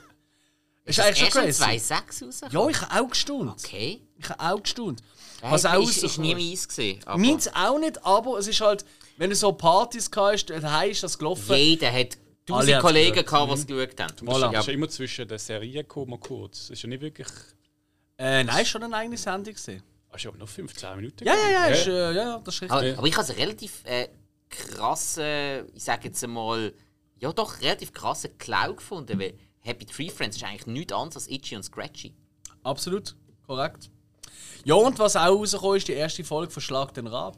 Ist 0.86 0.98
Ist 0.98 1.00
eigentlich 1.00 1.32
schon 1.32 1.42
crazy. 1.42 1.62
am 1.62 1.70
2.6 1.70 2.26
rausgekommen? 2.26 2.52
Ja, 2.52 2.68
ich 2.70 2.80
habe 2.82 3.00
auch 3.04 3.08
gestaunt. 3.10 3.64
Okay. 3.64 4.02
Ich 4.18 4.28
habe 4.28 4.40
auch 4.54 4.62
gestaunt. 4.62 5.02
Was 5.40 5.64
auch 5.66 5.82
ist, 5.82 6.02
ist 6.04 6.18
nie 6.18 6.34
meins 6.34 6.68
gesehen. 6.68 7.00
Meins 7.16 7.48
auch 7.54 7.78
nicht, 7.78 8.04
aber 8.04 8.38
es 8.38 8.46
ist 8.46 8.60
halt, 8.60 8.84
wenn 9.16 9.30
du 9.30 9.36
so 9.36 9.52
Partys 9.52 10.10
hast, 10.14 10.46
daheim 10.50 10.90
ist 10.90 11.02
das 11.02 11.18
gelaufen. 11.18 11.54
Jeder 11.54 11.90
hat 11.92 12.18
Alle 12.52 12.58
tausend 12.58 12.74
haben's 12.74 12.82
Kollegen 12.82 13.10
gehört. 13.12 13.26
gehabt, 13.28 13.50
die 13.50 13.54
es 13.54 13.66
geschaut 13.66 14.00
haben. 14.00 14.16
Du 14.16 14.24
musst 14.24 14.36
Voilà. 14.36 14.52
ja. 14.52 14.60
ist 14.60 14.66
ja 14.66 14.72
immer 14.72 14.88
zwischen 14.88 15.28
den 15.28 15.38
Serien 15.38 15.72
gekommen, 15.74 16.10
mal 16.10 16.18
kurz. 16.18 16.60
Das 16.68 16.70
ist 16.70 16.82
ja 16.82 16.88
nicht 16.88 17.00
wirklich. 17.02 17.28
Äh, 18.18 18.44
nein, 18.44 18.62
ist 18.62 18.68
schon 18.68 18.82
eine 18.82 18.94
eigene 18.96 19.16
Sendung 19.16 19.54
ist 20.16 20.24
ja 20.24 20.30
aber 20.30 20.38
noch 20.38 20.48
15 20.48 20.96
Minuten. 20.96 21.24
Ja, 21.24 21.34
ja, 21.34 21.50
ja, 21.50 21.66
ist, 21.66 21.86
äh, 21.86 22.12
ja, 22.12 22.38
das 22.38 22.54
ist 22.54 22.62
richtig. 22.62 22.76
Aber, 22.76 22.98
aber 22.98 23.06
ich 23.06 23.16
habe 23.16 23.28
einen 23.28 23.38
relativ 23.38 23.84
äh, 23.84 24.08
krassen, 24.48 25.66
ich 25.74 25.82
sage 25.82 26.08
jetzt 26.08 26.22
einmal, 26.22 26.72
ja 27.18 27.32
doch, 27.32 27.60
relativ 27.60 27.92
krassen 27.92 28.36
Cloud 28.38 28.78
gefunden, 28.78 29.18
weil 29.18 29.34
Happy 29.60 29.86
Tree 29.86 30.10
Friends 30.10 30.36
ist 30.36 30.44
eigentlich 30.44 30.66
nichts 30.66 30.92
anderes 30.92 31.16
als 31.16 31.28
Itchy 31.28 31.56
und 31.56 31.62
Scratchy. 31.62 32.14
Absolut, 32.62 33.16
korrekt. 33.46 33.90
Ja, 34.64 34.74
und 34.74 34.98
was 34.98 35.16
auch 35.16 35.26
rausgekommen 35.26 35.76
ist, 35.76 35.88
die 35.88 35.92
erste 35.92 36.24
Folge 36.24 36.52
von 36.52 36.62
Schlag 36.62 36.94
den 36.94 37.06
Rab. 37.06 37.36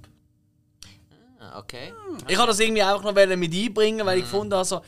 Ah, 1.53 1.59
okay. 1.59 1.93
Ich 2.29 2.37
habe 2.37 2.49
das 2.49 2.61
irgendwie 2.61 2.83
auch 2.83 3.03
noch 3.03 3.13
mit 3.13 3.55
einbringen, 3.55 4.07
weil 4.07 4.19
ich 4.19 4.25
gefunden 4.25 4.55
habe, 4.55 4.65
so, 4.65 4.81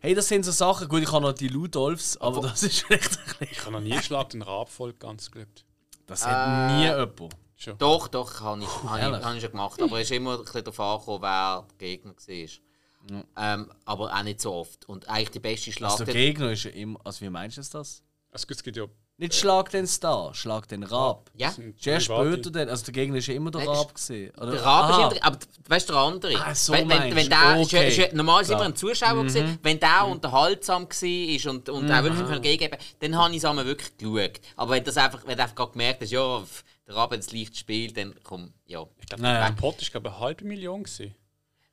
hey, 0.00 0.14
das 0.14 0.28
sind 0.28 0.44
so 0.44 0.52
Sachen. 0.52 0.88
Gut, 0.88 1.02
ich 1.02 1.12
habe 1.12 1.24
noch 1.24 1.32
die 1.32 1.48
Ludolfs, 1.48 2.16
aber 2.18 2.42
das 2.42 2.62
ist 2.62 2.84
ein 2.90 2.98
bisschen. 2.98 3.20
Ich 3.40 3.60
habe 3.60 3.72
noch 3.72 3.80
nie 3.80 3.98
Schlag 4.00 4.30
den 4.30 4.42
Rabfolg 4.42 5.00
ganz 5.00 5.30
geschaut. 5.30 5.64
Das 6.06 6.26
hat 6.26 6.72
nie 6.72 6.84
jemand. 6.84 7.34
Schon. 7.56 7.78
Doch, 7.78 8.08
doch, 8.08 8.40
habe 8.40 8.62
ich, 8.62 8.68
hab 8.68 8.96
ich, 8.96 9.02
ehrlich? 9.02 9.24
hab 9.24 9.34
ich 9.34 9.40
schon 9.40 9.50
gemacht. 9.52 9.80
Aber 9.80 10.00
es 10.00 10.10
ist 10.10 10.16
immer 10.16 10.38
ein 10.38 10.44
bisschen 10.44 10.64
darauf 10.64 10.80
angekommen, 10.80 11.22
wer 11.22 11.66
der 11.70 11.88
Gegner 11.88 12.14
war. 12.14 13.24
Ähm, 13.36 13.70
aber 13.84 14.12
auch 14.12 14.22
nicht 14.22 14.40
so 14.40 14.52
oft. 14.52 14.88
Und 14.88 15.08
eigentlich 15.08 15.30
die 15.30 15.40
beste 15.40 15.72
Schlag. 15.72 15.92
Also 15.92 16.04
der 16.04 16.14
Gegner 16.14 16.52
ist 16.52 16.64
ja 16.64 16.70
immer. 16.72 16.98
Also, 17.04 17.20
wie 17.24 17.30
meinst 17.30 17.56
du 17.56 17.62
das? 17.62 18.02
Also, 18.32 18.46
es 18.48 18.62
gibt 18.62 18.76
ja. 18.76 18.84
Nicht 19.16 19.34
Schlag 19.36 19.70
den 19.70 19.86
Star, 19.86 20.34
Schlag 20.34 20.66
den 20.66 20.82
Rab. 20.82 21.30
ja, 21.36 21.48
Ist 21.50 21.86
erst 21.86 22.08
Private. 22.08 22.32
später 22.32 22.50
dann. 22.50 22.68
Also, 22.68 22.84
der 22.86 22.94
Gegner 22.94 23.18
ist 23.18 23.28
ja 23.28 23.34
immer 23.34 23.52
der 23.52 23.60
Nein, 23.60 23.70
Rab 23.70 23.94
gesehen. 23.94 24.32
Oder? 24.36 24.50
Der 24.52 24.64
Rabe 24.64 24.92
ist 24.92 24.98
Aha. 24.98 25.10
immer, 25.12 25.24
aber 25.24 25.38
weißt 25.68 25.88
du, 25.88 25.92
der 25.92 26.02
andere. 26.02 26.34
Ah, 26.44 26.54
so 26.54 26.72
wenn, 26.72 26.88
wenn, 26.88 27.14
wenn 27.14 27.28
der, 27.28 27.60
ist, 27.60 27.70
ja- 27.72 27.80
Okay. 27.80 28.06
ist, 28.06 28.12
normal 28.12 28.42
ist 28.42 28.50
immer 28.50 28.62
ein 28.62 28.74
Zuschauer 28.74 29.20
gewesen, 29.22 29.58
wenn 29.62 29.78
der 29.78 30.06
unterhaltsam 30.06 30.88
war 30.88 31.50
und, 31.52 31.68
und 31.68 31.92
auch 31.92 32.02
wirklich 32.02 32.28
mhm. 32.28 32.42
gegeben 32.42 32.76
dann 32.98 33.16
habe 33.16 33.30
ich 33.30 33.36
es 33.38 33.44
einmal 33.44 33.66
wirklich 33.66 33.96
geschaut. 33.96 34.40
Aber 34.56 34.72
wenn, 34.72 34.82
das 34.82 34.96
einfach, 34.96 35.24
wenn 35.24 35.36
du 35.36 35.42
einfach 35.44 35.54
gerade 35.54 35.70
gemerkt 35.72 36.02
hast, 36.02 36.10
ja, 36.10 36.42
der 36.88 36.96
Rabe 36.96 37.14
hat 37.14 37.24
das 37.24 37.32
leicht 37.32 37.56
spielt, 37.56 37.96
dann 37.96 38.14
komm, 38.24 38.52
ja. 38.66 38.84
Ich 38.98 39.06
glaube, 39.06 39.22
Naja. 39.22 39.48
der 39.48 39.54
Pot 39.54 39.80
ist 39.80 39.92
glaube 39.92 40.08
ich, 40.08 40.14
eine 40.14 40.22
halbe 40.24 40.44
Million. 40.44 40.82
Gewesen. 40.82 41.14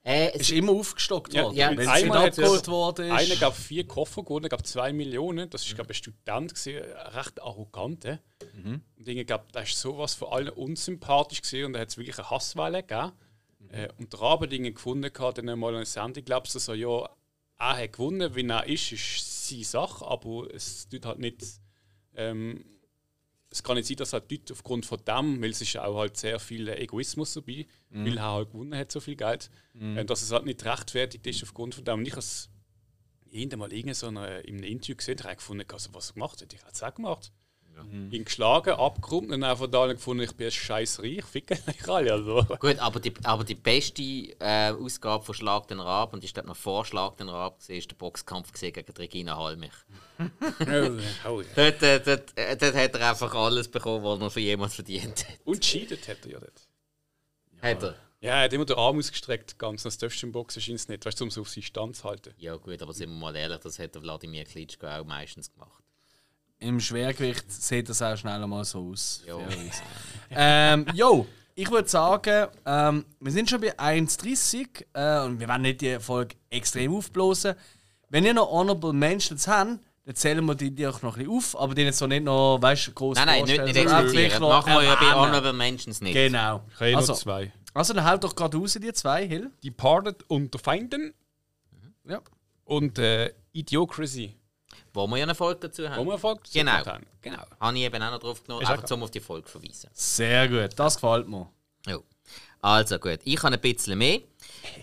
Äh, 0.03 0.30
es, 0.34 0.41
Ist 0.41 0.52
immer 0.52 0.72
aufgestockt 0.72 1.34
Ja, 1.34 1.44
worden. 1.44 1.56
ja, 1.56 1.69
Wenn 1.69 1.80
es 1.80 1.88
abgeholt 1.88 2.68
worden 2.68 3.06
ist. 3.06 3.11
Einer 3.11 3.36
gab 3.40 3.56
vier 3.56 3.86
Koffer 3.88 4.23
gewonnen, 4.23 4.49
gab 4.49 4.65
zwei 4.65 4.91
Millionen. 4.94 5.48
Das 5.49 5.64
ist, 5.65 5.76
glaube 5.76 5.91
ich, 5.91 5.99
ein 5.99 6.14
Student, 6.14 6.56
gewesen, 6.56 6.82
ein 6.84 7.07
recht 7.14 7.41
arrogant. 7.41 8.06
äh. 8.06 8.18
Und 8.65 8.82
ich 9.07 9.28
glaube, 9.28 9.45
der 9.53 9.64
ist 9.64 9.80
sowas 9.80 10.15
von 10.15 10.30
allen 10.30 10.49
unsympathisch 10.49 11.44
gewesen 11.44 11.65
und 11.65 11.76
er 11.76 11.82
hat 11.82 11.90
es 11.90 11.98
wirklich 11.98 12.18
eine 12.18 12.30
Hasswelle 12.32 12.82
gegeben. 12.82 13.11
Äh, 13.69 13.90
und 13.99 14.11
der 14.11 14.22
Rabe 14.22 14.48
Dinge 14.48 14.72
gefunden 14.73 15.11
hat, 15.19 15.38
dann 15.38 15.60
mal 15.60 15.76
eine 15.76 15.86
Sendung, 15.86 16.26
glaubst 16.26 16.56
du, 16.56 16.60
so, 16.60 16.73
ja, 16.73 17.07
er 17.60 17.78
hat 17.84 17.94
gewonnen, 17.94 18.36
wie 18.36 18.48
er 18.48 18.65
ist, 18.65 18.91
ist 18.91 19.49
seine 19.49 19.64
Sache, 19.64 20.06
aber 20.06 20.52
es 20.53 20.90
tut 20.90 21.06
halt 21.06 21.19
nicht. 21.19 21.45
Ähm, 22.15 22.65
es 23.52 23.61
kann 23.64 23.76
nicht 23.76 23.88
sein, 23.88 23.98
dass 23.98 24.14
halt 24.14 24.32
dort 24.32 24.52
aufgrund 24.52 24.86
von 24.86 24.99
dem, 25.06 25.41
weil 25.41 25.49
es 25.49 25.61
ist 25.61 25.73
ja 25.73 25.84
auch 25.84 25.98
halt 25.98 26.15
sehr 26.15 26.40
viel 26.40 26.69
Egoismus 26.69 27.34
dabei, 27.34 27.68
weil 27.90 28.18
er 28.18 28.32
halt 28.32 28.52
gewonnen 28.52 28.76
hat, 28.76 28.91
so 28.91 29.02
viel 29.02 29.18
Geld, 29.18 29.52
äh, 29.98 30.06
dass 30.06 30.22
es 30.22 30.32
halt 30.32 30.45
nicht 30.45 30.64
rechtfertigt 30.64 31.28
ist 31.28 31.44
aufgrund 31.44 31.76
von 31.76 31.84
dem. 31.84 31.99
Und 31.99 32.06
ich 32.06 32.14
habe 32.14 32.19
es 32.22 32.49
irgendwann 33.30 33.60
mal 33.60 33.73
irgend 33.73 33.95
so 33.95 34.07
eine, 34.07 34.40
in 34.41 34.56
einem 34.56 34.64
Interview 34.64 34.95
gesehen, 34.95 35.19
habe 35.19 35.32
ich 35.34 35.38
gefunden, 35.38 35.65
also, 35.72 35.94
was 35.94 36.11
er 36.11 36.14
gemacht 36.14 36.41
hat. 36.41 36.53
Ich 36.53 36.61
habe 36.61 36.72
es 36.72 36.82
auch 36.82 36.95
gemacht. 36.95 37.32
Ihn 38.11 38.26
geschlagen, 38.26 38.73
abgerundet 38.73 39.34
und 39.34 39.41
dann 39.41 39.57
von 39.57 39.72
da 39.72 39.88
gefunden, 39.88 40.23
ich 40.23 40.34
bin 40.34 40.48
ein 40.48 40.52
scheiß 40.52 41.02
reich, 41.02 41.26
ficken 41.31 41.57
euch 41.68 41.89
alle. 41.89 42.14
Also. 42.14 42.43
gut, 42.60 42.80
aber 42.80 42.99
die, 42.99 43.14
aber 43.23 43.43
die 43.43 43.56
beste 43.56 44.02
äh, 44.39 44.72
Ausgabe 44.72 45.23
von 45.26 45.35
Schlag 45.35 45.68
den 45.68 45.80
Rab, 45.80 46.14
und 46.14 46.23
ich 46.23 46.34
glaube 46.34 46.48
noch 46.48 46.56
vor 46.56 46.85
Schlag 46.85 47.18
den 47.18 47.30
Rab, 47.30 47.60
war 47.60 47.80
der 47.80 47.95
Boxkampf 47.95 48.52
gegen 48.53 48.85
Regina 48.98 49.38
Halmich. 49.38 49.72
oh, 51.27 51.41
ja. 51.41 51.48
Dort, 51.56 51.84
äh, 51.84 51.99
dort, 51.99 52.38
äh, 52.38 52.56
dort 52.56 52.76
hat 52.76 52.95
er 52.95 53.10
einfach 53.10 53.34
alles 53.34 53.68
bekommen, 53.68 54.03
was 54.03 54.19
er 54.22 54.30
für 54.30 54.39
jemals 54.39 54.76
verdient 54.76 55.27
hat. 55.27 55.39
Und 55.43 55.61
cheatet 55.61 56.07
hat 56.07 56.26
er 56.26 56.31
ja 56.31 56.39
dort. 56.39 56.68
Hat 57.61 57.84
er? 57.84 57.95
Ja, 58.22 58.35
er 58.35 58.43
hat 58.43 58.53
immer 58.53 58.65
den 58.65 58.77
Arm 58.77 58.99
ausgestreckt, 58.99 59.57
ganz. 59.57 59.81
Das 59.81 59.98
darfst 59.98 60.22
du 60.22 60.27
im 60.27 60.31
Boxen 60.31 60.61
scheint 60.61 60.77
es 60.77 60.88
nicht, 60.88 61.03
weißt 61.03 61.19
du, 61.19 61.23
um 61.23 61.31
so 61.31 61.41
auf 61.41 61.49
seine 61.49 61.64
Stand 61.64 61.95
zu 61.95 62.03
halten. 62.03 62.34
Ja 62.38 62.56
gut, 62.56 62.80
aber 62.81 62.93
sind 62.93 63.10
wir 63.10 63.18
mal 63.18 63.35
ehrlich, 63.35 63.60
das 63.60 63.80
hat 63.80 63.95
der 63.95 64.03
Wladimir 64.03 64.45
Klitschko 64.45 64.85
auch 64.85 65.06
meistens 65.06 65.52
gemacht. 65.52 65.80
Im 66.61 66.79
Schwergewicht 66.79 67.51
sieht 67.51 67.89
das 67.89 68.01
auch 68.01 68.15
schnell 68.15 68.45
mal 68.47 68.63
so 68.63 68.89
aus. 68.91 69.23
Jo. 69.27 69.41
ähm, 70.29 70.85
jo, 70.93 71.25
ich 71.55 71.69
würde 71.69 71.89
sagen, 71.89 72.47
ähm, 72.65 73.05
wir 73.19 73.31
sind 73.31 73.49
schon 73.49 73.59
bei 73.61 73.77
1,30 73.77 74.85
äh, 74.93 75.25
und 75.25 75.39
wir 75.39 75.47
werden 75.47 75.63
nicht 75.63 75.81
die 75.81 75.99
Folge 75.99 76.35
extrem 76.49 76.95
aufblasen. 76.95 77.55
Wenn 78.09 78.25
ihr 78.25 78.33
noch 78.33 78.49
Honorable 78.51 78.93
Mentions 78.93 79.47
habt, 79.47 79.79
dann 80.05 80.15
zählen 80.15 80.45
wir 80.45 80.55
die, 80.55 80.69
die 80.71 80.85
auch 80.88 81.01
noch 81.01 81.15
ein 81.17 81.23
bisschen 81.25 81.35
auf, 81.38 81.59
aber 81.59 81.73
die 81.73 81.81
jetzt 81.81 81.97
so 81.97 82.05
nicht 82.07 82.23
noch, 82.23 82.59
weißt 82.61 82.88
du, 82.88 82.91
groß 82.93 83.15
Nein, 83.17 83.25
nein, 83.27 83.43
nicht, 83.45 84.13
nicht 84.13 84.39
noch 84.39 84.49
Machen 84.49 84.73
wir 84.73 84.83
ja 84.83 84.95
bei 84.95 85.05
erwähnen. 85.05 85.15
Honorable 85.19 85.53
Mentions 85.53 86.01
nicht. 86.01 86.13
Genau. 86.13 86.63
Ich 86.75 86.79
habe 86.81 86.97
Also, 86.97 87.13
zwei. 87.15 87.51
also 87.73 87.93
dann 87.93 88.03
halt 88.03 88.23
doch 88.23 88.35
gerade 88.35 88.57
raus, 88.57 88.77
die 88.81 88.93
zwei, 88.93 89.27
Hill. 89.27 89.49
Departed 89.63 90.23
unter 90.27 90.59
Feinden 90.59 91.13
Ja. 92.07 92.21
und 92.65 92.99
äh, 92.99 93.33
Idiocracy. 93.53 94.35
Wo 94.93 95.07
wir 95.07 95.18
ja 95.18 95.23
eine 95.23 95.35
Folge 95.35 95.61
dazu 95.61 95.84
Wo 95.84 95.88
haben. 95.89 96.05
wir 96.07 96.18
folgt. 96.18 96.51
Genau. 96.51 96.84
genau. 97.22 97.43
Habe 97.59 97.77
ich 97.77 97.84
eben 97.84 98.01
auch 98.03 98.11
noch 98.11 98.19
drauf 98.19 98.43
genommen, 98.43 98.63
Ist 98.63 98.69
einfach 98.69 98.85
klar. 98.85 98.97
um 98.97 99.03
auf 99.03 99.11
die 99.11 99.19
Folge 99.22 99.45
zu 99.45 99.59
verweisen. 99.59 99.89
Sehr 99.93 100.47
gut, 100.49 100.72
das 100.77 100.95
gefällt 100.95 101.27
mir. 101.27 101.49
Ja. 101.88 101.97
Also 102.61 102.99
gut, 102.99 103.19
ich 103.23 103.41
habe 103.41 103.55
ein 103.55 103.61
bisschen 103.61 103.97
mehr. 103.97 104.19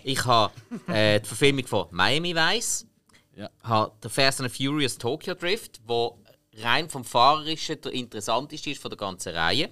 Ich 0.03 0.25
habe 0.25 0.53
äh, 0.87 1.19
die 1.21 1.27
Verfilmung 1.27 1.65
von 1.67 1.87
Miami 1.91 2.35
Vice, 2.35 2.85
Ja. 3.35 3.49
habe 3.63 3.91
der 4.03 4.09
Fast 4.09 4.41
and 4.41 4.51
Furious 4.51 4.97
Tokyo 4.97 5.33
Drift, 5.35 5.79
wo 5.85 6.19
rein 6.57 6.89
vom 6.89 7.05
Fahrerischen 7.05 7.79
der 7.81 7.93
interessanteste 7.93 8.71
ist 8.71 8.81
von 8.81 8.89
der 8.89 8.97
ganzen 8.97 9.33
Reihe. 9.33 9.69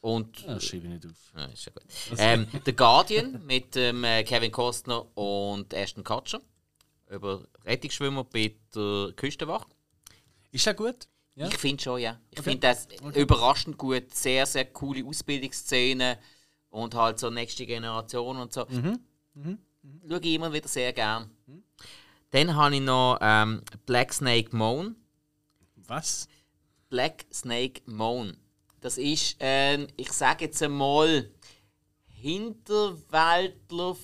Und 0.00 0.44
Das 0.48 0.64
schreibe 0.64 0.86
ich 0.88 0.92
nicht 0.94 1.06
auf. 1.06 1.12
Ja, 1.36 1.44
ist 1.44 1.64
ja 1.66 1.72
gut. 1.72 1.84
Ähm, 2.18 2.48
The 2.64 2.74
Guardian 2.74 3.44
mit 3.46 3.76
ähm, 3.76 4.02
äh, 4.02 4.24
Kevin 4.24 4.50
Costner 4.50 5.06
und 5.16 5.72
Ashton 5.72 6.02
Kutcher 6.02 6.40
über 7.12 7.46
Rettungsschwimmer 7.64 8.24
bei 8.24 8.56
der 8.74 9.12
Küstenwache. 9.14 9.68
Ist 10.50 10.66
das 10.66 10.76
gut? 10.76 11.08
Ja. 11.34 11.46
Ich 11.46 11.56
finde 11.56 11.82
schon, 11.82 12.00
ja. 12.00 12.20
Ich 12.30 12.40
finde 12.40 12.60
das 12.60 12.88
überraschend 13.14 13.78
gut. 13.78 14.14
Sehr, 14.14 14.44
sehr 14.44 14.66
coole 14.66 15.04
Ausbildungsszenen 15.04 16.16
und 16.70 16.94
halt 16.94 17.18
so 17.18 17.30
nächste 17.30 17.64
Generation 17.66 18.36
und 18.36 18.52
so. 18.52 18.66
Schaue 18.66 20.20
ich 20.20 20.34
immer 20.34 20.52
wieder 20.52 20.68
sehr 20.68 20.92
gern. 20.92 21.30
Dann 22.30 22.54
habe 22.54 22.74
ich 22.74 22.80
noch 22.80 23.18
ähm, 23.20 23.62
Black 23.86 24.12
Snake 24.12 24.54
Moan. 24.56 24.96
Was? 25.76 26.28
Black 26.88 27.26
Snake 27.32 27.82
Moan. 27.86 28.36
Das 28.80 28.98
ist, 28.98 29.36
ähm, 29.40 29.86
ich 29.96 30.12
sage 30.12 30.46
jetzt 30.46 30.62
einmal, 30.62 31.30
Hinterwäldler 32.08 33.96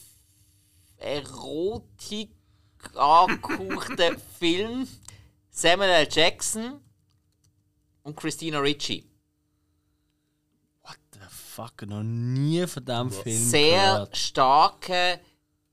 Erotik 0.97 2.38
angehauchter 2.95 4.17
Film. 4.39 4.87
Samuel 5.51 5.91
L. 5.91 6.09
Jackson 6.11 6.81
und 8.03 8.17
Christina 8.17 8.59
Ricci. 8.61 9.05
What 10.83 10.97
the 11.13 11.19
fuck? 11.29 11.83
Noch 11.87 12.03
nie 12.05 12.67
von 12.67 12.85
diesem 12.85 13.11
Film 13.11 13.49
Sehr 13.51 13.93
gehört. 13.93 14.17
starke, 14.17 15.21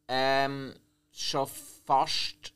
ähm, 0.08 0.74
schon 1.12 1.48
fast 1.86 2.54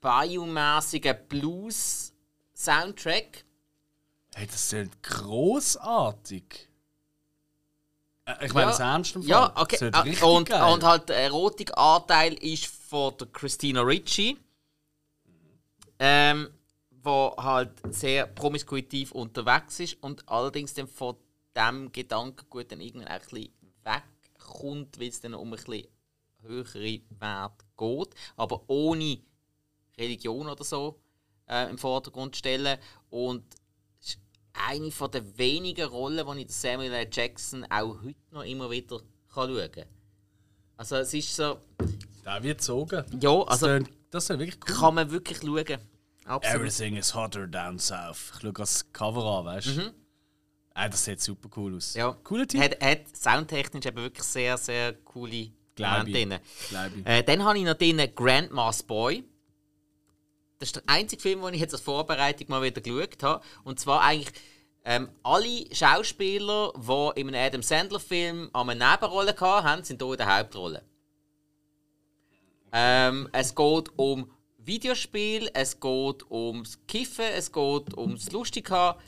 biomäßiger 0.00 1.14
Blues-Soundtrack. 1.14 3.44
Hey, 4.34 4.46
das 4.46 4.68
klingt 4.68 5.02
großartig. 5.02 6.68
Äh, 8.26 8.44
Ich 8.46 8.52
meine, 8.52 8.66
Ja, 8.66 8.70
das 8.72 8.80
ernst 8.80 9.16
im 9.16 9.22
Fall. 9.22 9.30
Ja, 9.30 9.52
okay. 9.56 9.82
richtig 9.86 10.22
Und, 10.22 10.48
geil. 10.50 10.70
und 10.72 10.84
halt 10.84 11.08
der 11.08 11.16
Erotikanteil 11.16 12.34
ist 12.34 12.66
von 12.88 13.14
der 13.18 13.26
Christina 13.28 13.82
Ricci. 13.82 14.38
Ähm, 15.98 16.48
wo 17.02 17.34
halt 17.36 17.72
sehr 17.90 18.26
promiskuitiv 18.26 19.12
unterwegs 19.12 19.80
ist 19.80 20.02
und 20.02 20.28
allerdings 20.28 20.74
dann 20.74 20.88
von 20.88 21.16
dem 21.54 21.92
Gedankengut 21.92 22.70
dann 22.72 22.80
irgendwann 22.80 23.08
ein 23.08 23.20
bisschen 23.20 23.52
wegkommt, 23.84 24.98
weil 24.98 25.08
es 25.08 25.20
dann 25.20 25.34
um 25.34 25.52
ein 25.52 25.56
bisschen 25.56 25.86
höhere 26.42 27.00
Wert 27.18 27.64
geht, 27.76 28.14
aber 28.36 28.62
ohne 28.68 29.18
Religion 29.96 30.48
oder 30.48 30.64
so 30.64 31.00
äh, 31.48 31.68
im 31.68 31.78
Vordergrund 31.78 32.36
stellen 32.36 32.78
und 33.10 33.44
eine 34.52 34.90
von 34.90 35.10
der 35.10 35.38
wenigen 35.38 35.88
Rollen, 35.88 36.26
die 36.26 36.40
ich 36.40 36.46
den 36.46 36.52
Samuel 36.52 36.92
L. 36.92 37.08
Jackson 37.10 37.64
auch 37.70 38.02
heute 38.02 38.16
noch 38.32 38.44
immer 38.44 38.70
wieder 38.70 39.00
schauen 39.32 39.70
kann. 39.70 39.86
Also 40.76 40.96
es 40.96 41.14
ist 41.14 41.34
so, 41.34 41.58
Der 42.28 42.42
wird 42.42 42.58
gezogen. 42.58 43.04
ja, 43.20 43.38
Das 43.38 43.48
also 43.48 43.66
klingt- 43.68 43.90
Das 44.10 44.24
ist 44.24 44.38
wirklich 44.38 44.58
cool. 44.68 44.74
kann 44.76 44.94
man 44.94 45.10
wirklich 45.10 45.38
schauen. 45.38 45.78
Absolut. 46.26 46.56
Everything 46.60 46.96
is 46.96 47.14
hotter 47.14 47.46
down 47.46 47.78
south. 47.78 48.32
Ich 48.34 48.40
schaue 48.42 48.52
das 48.52 48.92
Cover 48.92 49.38
an, 49.38 49.44
weißt 49.46 49.66
du? 49.68 49.94
Ah, 50.74 50.88
das 50.90 51.04
sieht 51.06 51.22
super 51.22 51.48
cool 51.56 51.76
aus. 51.76 51.94
Mhm. 51.94 52.00
Ja. 52.00 52.12
Cooler 52.22 52.46
Typ. 52.46 52.60
Hat, 52.60 52.82
hat 52.82 53.16
soundtechnisch 53.16 53.86
eben 53.86 53.96
wirklich 53.96 54.24
sehr, 54.24 54.58
sehr 54.58 54.92
coole 54.92 55.30
ich. 55.34 55.52
drin. 55.74 56.38
Äh, 57.06 57.22
dann 57.24 57.44
habe 57.44 57.58
ich 57.58 57.64
noch 57.64 57.74
drin 57.74 58.02
Grandma's 58.14 58.82
Boy. 58.82 59.24
Das 60.58 60.68
ist 60.68 60.76
der 60.76 60.82
einzige 60.86 61.22
Film, 61.22 61.40
den 61.42 61.54
ich 61.54 61.60
jetzt 61.60 61.72
als 61.72 61.82
Vorbereitung 61.82 62.48
mal 62.50 62.62
wieder 62.62 62.80
geschaut 62.80 63.22
habe. 63.22 63.44
Und 63.64 63.80
zwar 63.80 64.02
eigentlich 64.02 64.32
ähm, 64.84 65.08
alle 65.22 65.64
Schauspieler, 65.74 66.72
die 66.76 67.20
in 67.20 67.28
einem 67.28 67.46
Adam 67.46 67.62
Sandler-Film 67.62 68.50
eine 68.52 68.74
Nebenrolle 68.74 69.34
hatten, 69.38 69.84
sind 69.84 70.02
hier 70.02 70.12
in 70.12 70.18
der 70.18 70.36
Hauptrolle. 70.38 70.82
Ähm, 72.72 73.28
es 73.32 73.54
geht 73.54 73.88
um 73.96 74.30
Videospiel, 74.58 75.50
es 75.54 75.78
geht 75.80 76.30
ums 76.30 76.78
Kiffen, 76.86 77.24
es 77.34 77.50
geht 77.50 77.96
ums 77.96 78.30
Lustig 78.32 78.70
haben. 78.70 78.98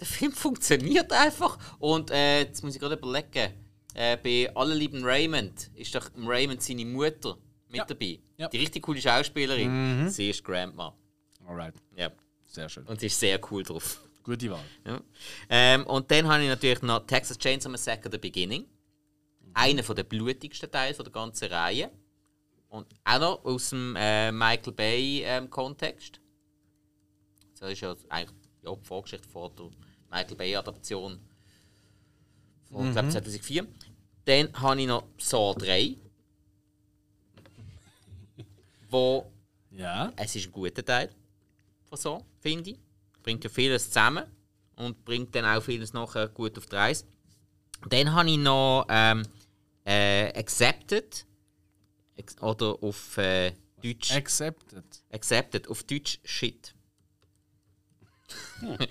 Der 0.00 0.06
Film 0.06 0.32
funktioniert 0.46 1.12
einfach. 1.12 1.58
Und 1.78 2.10
äh, 2.10 2.40
jetzt 2.40 2.62
muss 2.64 2.74
ich 2.74 2.80
gerade 2.80 2.94
überlegen. 2.96 3.52
Äh, 3.94 4.16
bei 4.16 4.50
Alle 4.56 4.74
lieben 4.74 5.04
Raymond 5.04 5.70
ist 5.74 5.94
doch 5.94 6.10
Raymond 6.16 6.62
seine 6.62 6.84
Mutter 6.84 7.36
mit 7.68 7.76
Ja. 7.78 7.84
dabei. 7.84 8.18
Ja. 8.36 8.48
Die 8.48 8.56
richtig 8.58 8.82
coole 8.82 9.00
Schauspielerin. 9.00 10.08
Sie 10.10 10.30
ist 10.30 10.42
Grandma. 10.42 10.92
Alright, 11.46 11.74
Ja. 11.96 12.10
sehr 12.46 12.68
schön. 12.68 12.84
Und 12.86 12.98
sie 13.00 13.06
ist 13.06 13.20
sehr 13.20 13.38
cool 13.50 13.62
drauf. 13.62 14.00
Gute 14.24 14.50
Wahl. 14.50 14.64
Ja. 14.86 15.00
Ähm, 15.50 15.86
und 15.86 16.10
dann 16.10 16.26
habe 16.26 16.42
ich 16.42 16.48
natürlich 16.48 16.80
noch 16.82 17.06
Texas 17.06 17.38
Chainsaw 17.38 17.70
Massacre 17.70 18.08
The 18.10 18.18
Beginning. 18.18 18.64
Einer 19.52 19.84
von 19.84 19.94
der 19.94 20.04
blutigsten 20.04 20.70
Teile 20.70 20.94
von 20.94 21.04
der 21.04 21.12
ganzen 21.12 21.48
Reihe. 21.52 21.90
Und 22.74 22.88
auch 23.04 23.20
noch 23.20 23.44
aus 23.44 23.70
dem 23.70 23.94
äh, 23.94 24.32
Michael 24.32 24.72
Bay 24.72 25.22
ähm. 25.22 25.48
Das 25.48 25.70
ist 27.70 27.80
ja 27.80 27.94
eigentlich 28.08 28.36
ja, 28.62 28.74
die 28.74 28.84
Vorgeschichte 28.84 29.28
vor 29.28 29.50
der 29.50 29.70
Michael 30.10 30.34
Bay 30.34 30.56
Adaption 30.56 31.20
von 32.68 32.90
glaub, 32.90 33.12
2004. 33.12 33.68
Dann 34.24 34.60
habe 34.60 34.80
ich 34.80 34.88
noch 34.88 35.04
Saw 35.18 35.54
3. 35.54 35.96
Wo 38.90 39.30
Ja. 39.70 40.12
es 40.16 40.34
ist 40.34 40.46
ein 40.46 40.52
guter 40.52 40.84
Teil 40.84 41.10
von 41.84 41.96
so, 41.96 42.24
finde 42.40 42.70
ich. 42.70 42.78
Bringt 43.22 43.44
ja 43.44 43.50
vieles 43.50 43.86
zusammen 43.86 44.24
und 44.74 45.04
bringt 45.04 45.32
dann 45.36 45.44
auch 45.44 45.62
vieles 45.62 45.92
nachher 45.92 46.26
gut 46.26 46.58
auf 46.58 46.66
die 46.66 46.74
Reise. 46.74 47.04
Dann 47.88 48.12
habe 48.12 48.30
ich 48.30 48.38
noch 48.38 48.84
ähm, 48.88 49.22
äh, 49.84 50.36
Accepted 50.36 51.24
oder 52.40 52.76
auf 52.82 53.18
äh, 53.18 53.52
Deutsch 53.82 54.12
Accepted. 54.12 54.84
Accepted, 55.12 55.68
auf 55.68 55.82
Deutsch 55.84 56.18
Shit. 56.24 56.74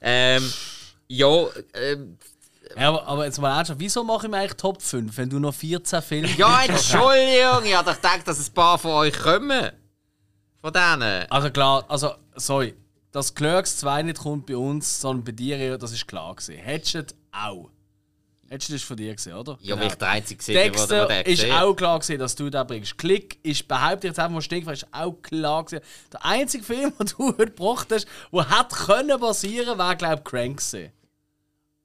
ähm, 0.00 0.52
ja, 1.08 1.46
ähm, 1.74 2.18
Ja, 2.76 2.88
aber, 2.88 3.06
aber 3.06 3.24
jetzt 3.24 3.40
mal 3.40 3.56
ernsthaft, 3.56 3.80
wieso 3.80 4.04
mache 4.04 4.26
ich 4.26 4.30
mir 4.30 4.38
eigentlich 4.38 4.54
Top 4.54 4.82
5, 4.82 5.16
wenn 5.16 5.30
du 5.30 5.38
noch 5.38 5.54
14 5.54 6.02
Filme 6.02 6.30
ja, 6.36 6.64
Entschuldigung, 6.68 7.64
ich 7.64 7.76
hatte 7.76 7.94
gedacht, 7.94 8.26
dass 8.26 8.46
ein 8.46 8.54
paar 8.54 8.78
von 8.78 8.92
euch 8.92 9.18
kommen. 9.18 9.70
Von 10.60 10.72
denen. 10.72 11.30
Also 11.30 11.50
klar, 11.50 11.84
also, 11.88 12.14
sorry, 12.36 12.74
dass 13.12 13.34
Clerks 13.34 13.78
2 13.78 14.02
nicht 14.02 14.18
kommt 14.18 14.46
bei 14.46 14.56
uns, 14.56 15.00
sondern 15.00 15.24
bei 15.24 15.32
dir, 15.32 15.78
das 15.78 15.92
ist 15.92 16.06
klar 16.06 16.34
gewesen. 16.34 16.56
Hättest 16.56 17.12
du 17.12 17.14
auch. 17.32 17.70
Du 18.50 18.72
das 18.72 18.82
von 18.82 18.96
dir 18.96 19.14
gesehen, 19.14 19.34
oder? 19.34 19.58
Ja, 19.62 19.74
Genau. 19.74 19.80
weil 19.84 19.88
ich 19.92 19.94
der 19.98 20.08
Einzige 20.10 20.38
gesehen 20.38 20.56
habe, 20.56 20.70
der 20.70 20.70
Dexter 20.72 21.06
den 21.08 21.26
ist 21.32 21.40
gesehen 21.40 21.52
auch 21.56 21.74
klar 21.74 21.98
gewesen, 21.98 22.18
dass 22.18 22.34
du 22.36 22.50
da 22.50 22.62
bringst. 22.64 22.96
Klick 22.98 23.38
ist 23.42 23.66
behauptet 23.66 24.04
jetzt 24.04 24.18
einfach 24.18 24.32
mal 24.34 24.42
Stinkfall, 24.42 24.74
ist 24.74 24.86
auch 24.92 25.12
klar 25.22 25.64
gewesen. 25.64 25.82
Der 26.12 26.24
einzige 26.24 26.62
Film, 26.62 26.92
den 26.98 27.06
du 27.06 27.26
heute 27.28 27.36
gebracht 27.46 27.88
hast, 27.90 28.06
der 28.32 28.58
hätte 28.58 28.74
können 28.76 29.20
basieren, 29.20 29.78
wäre 29.78 29.96
glaube 29.96 30.16
ich 30.16 30.24
Crank 30.24 30.56
gewesen. 30.58 30.92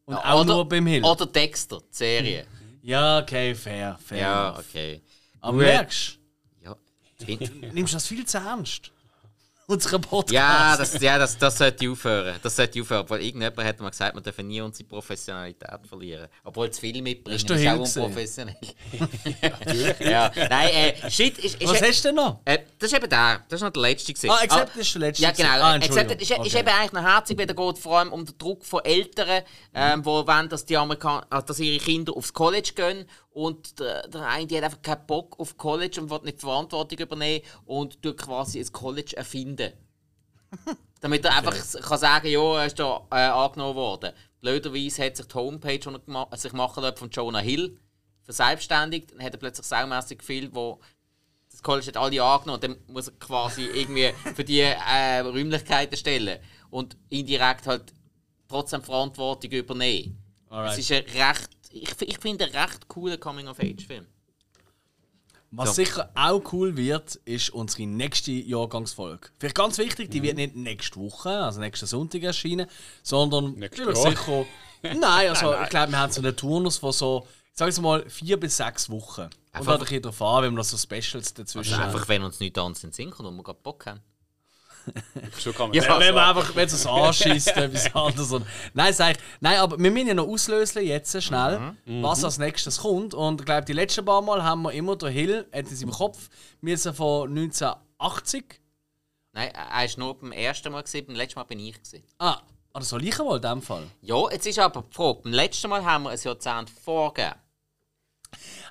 Und 0.06 0.16
Ja, 0.16 0.34
auch 0.34 0.42
oder- 0.42 0.54
nur 0.54 0.68
beim 0.70 0.86
Hill. 0.86 1.04
Oder 1.04 1.26
Dexter, 1.26 1.80
die 1.80 1.96
Serie. 1.96 2.46
Ja, 2.82 3.20
okay, 3.20 3.56
fair, 3.56 3.98
fair. 4.04 4.18
Ja, 4.20 4.58
okay. 4.60 5.02
Aber 5.42 5.54
Gut. 5.58 5.66
merkst 5.66 6.18
Ja, 6.64 6.76
du, 7.20 7.26
nimmst 7.74 7.94
das 7.94 8.06
viel 8.08 8.26
zu 8.26 8.38
ernst. 8.38 8.92
Unsere 9.70 10.00
Podcast. 10.00 10.32
ja, 10.34 10.76
das, 10.76 11.00
ja 11.00 11.20
das, 11.20 11.38
das 11.38 11.60
sollte 11.60 11.92
aufhören. 11.92 12.36
Das 12.42 12.56
sollte 12.56 12.82
aufhören. 12.82 13.08
Weil 13.08 13.22
irgendjemand 13.22 13.68
hat 13.68 13.80
mal 13.80 13.92
gesagt, 13.92 14.16
wir 14.16 14.22
dürfen 14.22 14.48
nie 14.48 14.62
unsere 14.62 14.90
Professionalität 14.90 15.86
verlieren. 15.88 16.28
Obwohl 16.44 16.72
zu 16.72 16.82
viel 16.82 17.00
mitbringen 17.04 17.36
ist 17.36 17.48
du 17.48 17.54
auch 17.54 17.78
unprofessionell. 17.78 18.58
ja, 20.00 20.32
nein, 20.50 20.70
äh, 20.70 21.12
shit, 21.12 21.38
ist, 21.38 21.62
ist, 21.62 21.70
Was 21.70 21.82
hast 21.84 22.04
du 22.04 22.08
denn 22.08 22.16
noch? 22.16 22.40
äh, 22.46 22.58
das 22.80 22.92
ist 22.92 22.98
eben 22.98 23.10
der. 23.10 23.44
Das 23.48 23.60
ist 23.60 23.64
noch 23.64 23.70
der 23.70 23.82
letzte. 23.84 24.12
Gewesen. 24.12 24.32
Ah, 24.32 24.42
Accepted 24.42 24.82
ist 24.82 24.94
der 24.96 25.02
letzte 25.02 25.24
Ja, 25.24 25.32
genau. 25.34 25.50
Ah, 25.50 25.74
Accepted 25.76 26.20
ist, 26.20 26.32
Entschuldigung. 26.32 26.46
ist 26.48 26.56
Okay. 26.56 26.60
eben 26.62 26.70
eigentlich 26.70 26.92
noch 26.94 27.04
herzig, 27.04 27.38
weil 27.38 27.48
es 27.50 27.56
geht 27.56 27.78
vor 27.78 28.00
allem 28.00 28.12
um 28.12 28.26
den 28.26 28.38
Druck 28.40 28.66
von 28.66 28.84
Eltern, 28.84 29.44
ähm, 29.76 30.04
wo 30.04 30.26
wollen, 30.26 30.50
dass, 30.50 30.66
die 30.66 30.78
Amerikan 30.78 31.24
äh, 31.30 31.44
dass 31.44 31.60
ihre 31.60 31.78
Kinder 31.78 32.18
aufs 32.18 32.34
College 32.34 32.72
gehen 32.76 33.06
und 33.44 33.80
der, 33.80 34.08
der 34.08 34.28
eine 34.28 34.48
die 34.48 34.58
hat 34.58 34.64
einfach 34.66 34.82
keinen 34.82 35.06
Bock 35.08 35.40
auf 35.40 35.56
College 35.58 36.02
und 36.02 36.10
will 36.10 36.20
nicht 36.24 36.38
die 36.38 36.42
Verantwortung 36.46 37.00
übernehmen 37.00 37.44
und 37.66 38.02
tut 38.02 38.18
quasi 38.18 38.60
ein 38.60 38.72
College 38.72 39.16
erfinden. 39.16 39.72
Damit 41.02 41.24
er 41.26 41.38
einfach 41.38 41.56
s- 41.56 41.78
kann 41.82 41.98
sagen, 42.00 42.28
ja, 42.28 42.60
er 42.60 42.66
ist 42.66 42.78
da 42.80 43.06
äh, 43.12 43.16
angenommen 43.16 43.76
worden. 43.76 44.12
Blöderweise 44.42 45.06
hat 45.06 45.16
sich 45.18 45.28
die 45.28 45.34
Homepage, 45.36 45.78
die 45.80 45.88
er 45.88 46.00
gema 46.00 46.28
sich 46.36 46.54
machen 46.54 46.84
von 46.96 47.10
Jonah 47.10 47.40
Hill 47.40 47.78
verselbstständigt. 48.24 49.12
Dann 49.14 49.24
hat 49.24 49.34
er 49.34 49.40
plötzlich 49.40 49.66
saumässig 49.66 50.24
viel, 50.24 50.54
wo 50.54 50.80
das 51.52 51.64
College 51.64 51.88
hat 51.88 51.98
alle 51.98 52.22
angenommen 52.24 52.56
und 52.56 52.64
dann 52.64 52.94
muss 52.94 53.08
er 53.08 53.14
quasi 53.20 53.64
irgendwie 53.66 54.12
für 54.36 54.44
die 54.44 54.60
äh, 54.62 55.20
Räumlichkeiten 55.20 55.98
stellen 55.98 56.40
und 56.70 56.98
indirekt 57.10 57.66
halt 57.68 57.94
trotzdem 58.48 58.82
Verantwortung 58.84 59.52
übernehmen. 59.52 60.18
Es 60.72 60.78
ist 60.80 60.92
ein 60.92 61.04
recht, 61.04 61.50
ich, 61.70 62.02
ich 62.02 62.18
finde 62.20 62.46
einen 62.46 62.54
recht 62.56 62.88
cooler 62.88 63.18
Coming-of-Age-Film. 63.18 64.06
Was 65.52 65.70
Ja. 65.70 65.74
sicher 65.86 66.12
auch 66.14 66.54
cool 66.54 66.78
wird, 66.78 67.16
ist 67.26 67.50
unsere 67.50 67.88
nächste 67.88 68.32
Jahrgangsfolge. 68.32 69.30
Vielleicht 69.40 69.56
ganz 69.56 69.80
wichtig, 69.80 70.12
die 70.12 70.22
wird 70.22 70.38
nicht 70.38 70.56
nächste 70.56 70.98
Woche, 71.00 71.30
also 71.30 71.60
nächsten 71.60 71.88
Sonntag 71.88 72.22
erscheinen, 72.22 72.68
sondern 73.02 73.60
Jahr. 73.60 73.96
sicher. 73.96 74.46
Nein, 74.84 75.30
also 75.30 75.56
ich 75.64 75.70
glaube, 75.70 75.92
wir 75.92 76.00
haben 76.00 76.12
so 76.12 76.22
einen 76.22 76.36
Turnus 76.36 76.78
von 76.78 76.92
so, 76.92 77.28
ich 77.52 77.58
sage 77.58 77.70
jetzt 77.72 77.82
mal, 77.82 78.08
vier 78.10 78.40
bis 78.40 78.58
sechs 78.58 78.90
Wochen. 78.92 79.22
Und 79.22 79.32
Einfach- 79.52 79.68
halt 79.72 79.80
ein 79.82 79.86
bisschen 79.86 80.02
darauf 80.04 80.22
an, 80.22 80.44
wenn 80.44 80.52
wir 80.54 80.58
noch 80.58 80.64
so 80.64 80.78
Specials 80.78 81.34
dazwischen 81.34 81.74
Also 81.74 81.84
haben. 81.84 81.94
einfach, 81.96 82.08
wenn 82.08 82.24
uns 82.24 82.40
nicht 82.40 82.56
anderes 82.58 82.84
in 82.84 82.92
den 82.92 82.94
Sinn 82.94 83.10
kommt 83.10 83.28
und 83.28 83.36
wir 83.36 83.44
gerade 83.44 83.60
Bock 83.64 83.88
haben. 83.88 84.02
So 85.38 85.52
kann 85.54 85.68
man 85.70 85.74
Ja, 85.76 85.84
sagen. 85.84 86.00
wenn 86.00 86.16
man 86.16 86.36
einfach, 86.36 86.56
wenn 86.56 86.66
es 86.68 86.86
anschießt, 86.88 87.50
etwas 87.56 87.94
anderes. 87.96 88.32
Und, 88.32 88.46
nein, 88.74 88.94
sag 88.94 89.12
ich, 89.12 89.18
nein, 89.40 89.58
aber 89.60 89.78
wir 89.80 89.92
müssen 89.92 90.08
ja 90.08 90.14
noch 90.14 90.28
auslösen 90.28 90.84
jetzt 90.84 91.22
schnell, 91.24 91.76
was 91.86 92.24
als 92.24 92.38
nächstes 92.40 92.80
kommt. 92.80 93.14
Und 93.14 93.42
ich 93.42 93.46
glaube, 93.46 93.66
die 93.66 93.74
letzten 93.74 94.04
paar 94.06 94.22
Mal 94.22 94.44
haben 94.44 94.64
wir 94.64 94.72
immer 94.72 94.96
der 94.96 95.10
Hill, 95.10 95.48
hat 95.54 95.66
es 95.72 95.82
im 95.82 95.92
Kopf, 95.92 96.30
wir 96.62 96.78
sind 96.78 96.96
von 96.96 97.30
1980. 97.30 98.60
Nein, 99.34 99.52
er 99.54 99.70
war 99.70 99.88
nur 99.98 100.18
beim 100.20 100.32
ersten 100.32 100.72
Mal, 100.72 100.82
gewesen, 100.84 101.06
beim 101.08 101.16
letzten 101.16 101.40
Mal 101.40 101.46
bin 101.46 101.60
ich. 101.60 101.76
Gewesen. 101.76 102.04
Ah, 102.18 102.40
oder 102.74 102.84
soll 102.84 103.04
ich 103.06 103.18
mal 103.20 103.36
in 103.36 103.42
dem 103.44 103.62
Fall? 103.62 103.84
Ja, 104.02 104.30
jetzt 104.32 104.48
ist 104.48 104.58
aber 104.60 104.84
die 104.90 104.94
Frage, 104.96 105.20
beim 105.24 105.34
letzten 105.34 105.70
Mal 105.70 105.86
haben 105.86 106.04
wir 106.04 106.10
ein 106.12 106.20
Jahrzehnt 106.22 106.70
vorgegeben. 106.70 107.36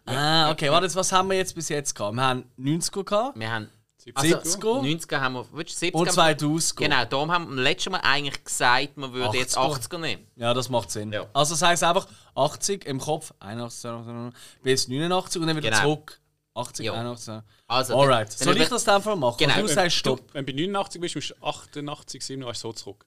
Ah, 0.06 0.50
okay, 0.50 0.70
warte, 0.70 0.92
was 0.94 1.12
haben 1.12 1.30
wir 1.30 1.36
jetzt 1.36 1.54
bis 1.54 1.68
jetzt 1.68 1.94
gehabt? 1.94 2.14
Wir 2.16 2.22
haben 2.22 2.44
90er 2.58 3.04
gehabt, 3.04 3.38
Wir 3.38 3.50
haben 3.50 3.68
70er 4.04 4.80
90er 4.82 5.20
haben 5.20 5.34
wir, 5.34 5.46
willst 5.52 5.80
du 5.82 5.86
70er? 5.86 5.92
und 5.92 6.10
2000er. 6.10 6.76
Genau, 6.76 7.04
darum 7.04 7.30
haben 7.32 7.44
wir 7.44 7.48
beim 7.56 7.58
letzten 7.58 7.92
Mal 7.92 8.00
eigentlich 8.00 8.44
gesagt, 8.44 8.90
wir 8.96 9.12
würden 9.12 9.34
jetzt 9.34 9.58
80er. 9.58 9.88
80er 9.90 9.98
nehmen. 9.98 10.26
Ja, 10.36 10.54
das 10.54 10.68
macht 10.68 10.90
Sinn. 10.90 11.12
Ja. 11.12 11.26
Also 11.32 11.54
das 11.54 11.62
heisst 11.62 11.82
einfach 11.84 12.06
80 12.34 12.86
im 12.86 13.00
Kopf, 13.00 13.32
81, 13.40 13.80
82, 13.82 14.40
bis 14.62 14.88
89 14.88 15.40
und 15.42 15.48
dann 15.48 15.56
wieder 15.56 15.70
Genau. 15.70 15.82
zurück. 15.82 16.20
80, 16.54 16.86
Ja. 16.86 16.92
81. 16.94 17.42
Also, 17.66 18.00
Alright. 18.00 18.28
dann- 18.30 18.38
dann 18.38 18.44
Soll 18.54 18.62
ich 18.62 18.68
das 18.68 18.84
dann 18.84 19.02
Fall 19.02 19.16
machen? 19.16 19.36
Genau. 19.38 19.60
Du 19.60 19.68
sagst 19.68 19.96
Stopp. 19.96 20.20
Wenn 20.32 20.46
du 20.46 20.52
bei 20.52 20.56
89 20.60 21.00
bist, 21.00 21.14
musst 21.16 21.30
du 21.30 21.34
88, 21.46 22.24
87 22.24 22.74
zurück. 22.74 23.04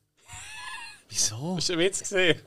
Wieso? 1.09 1.55
Hast 1.57 1.69
du 1.69 1.73
den 1.73 1.80
Witz 1.80 1.99
gesehen? 1.99 2.39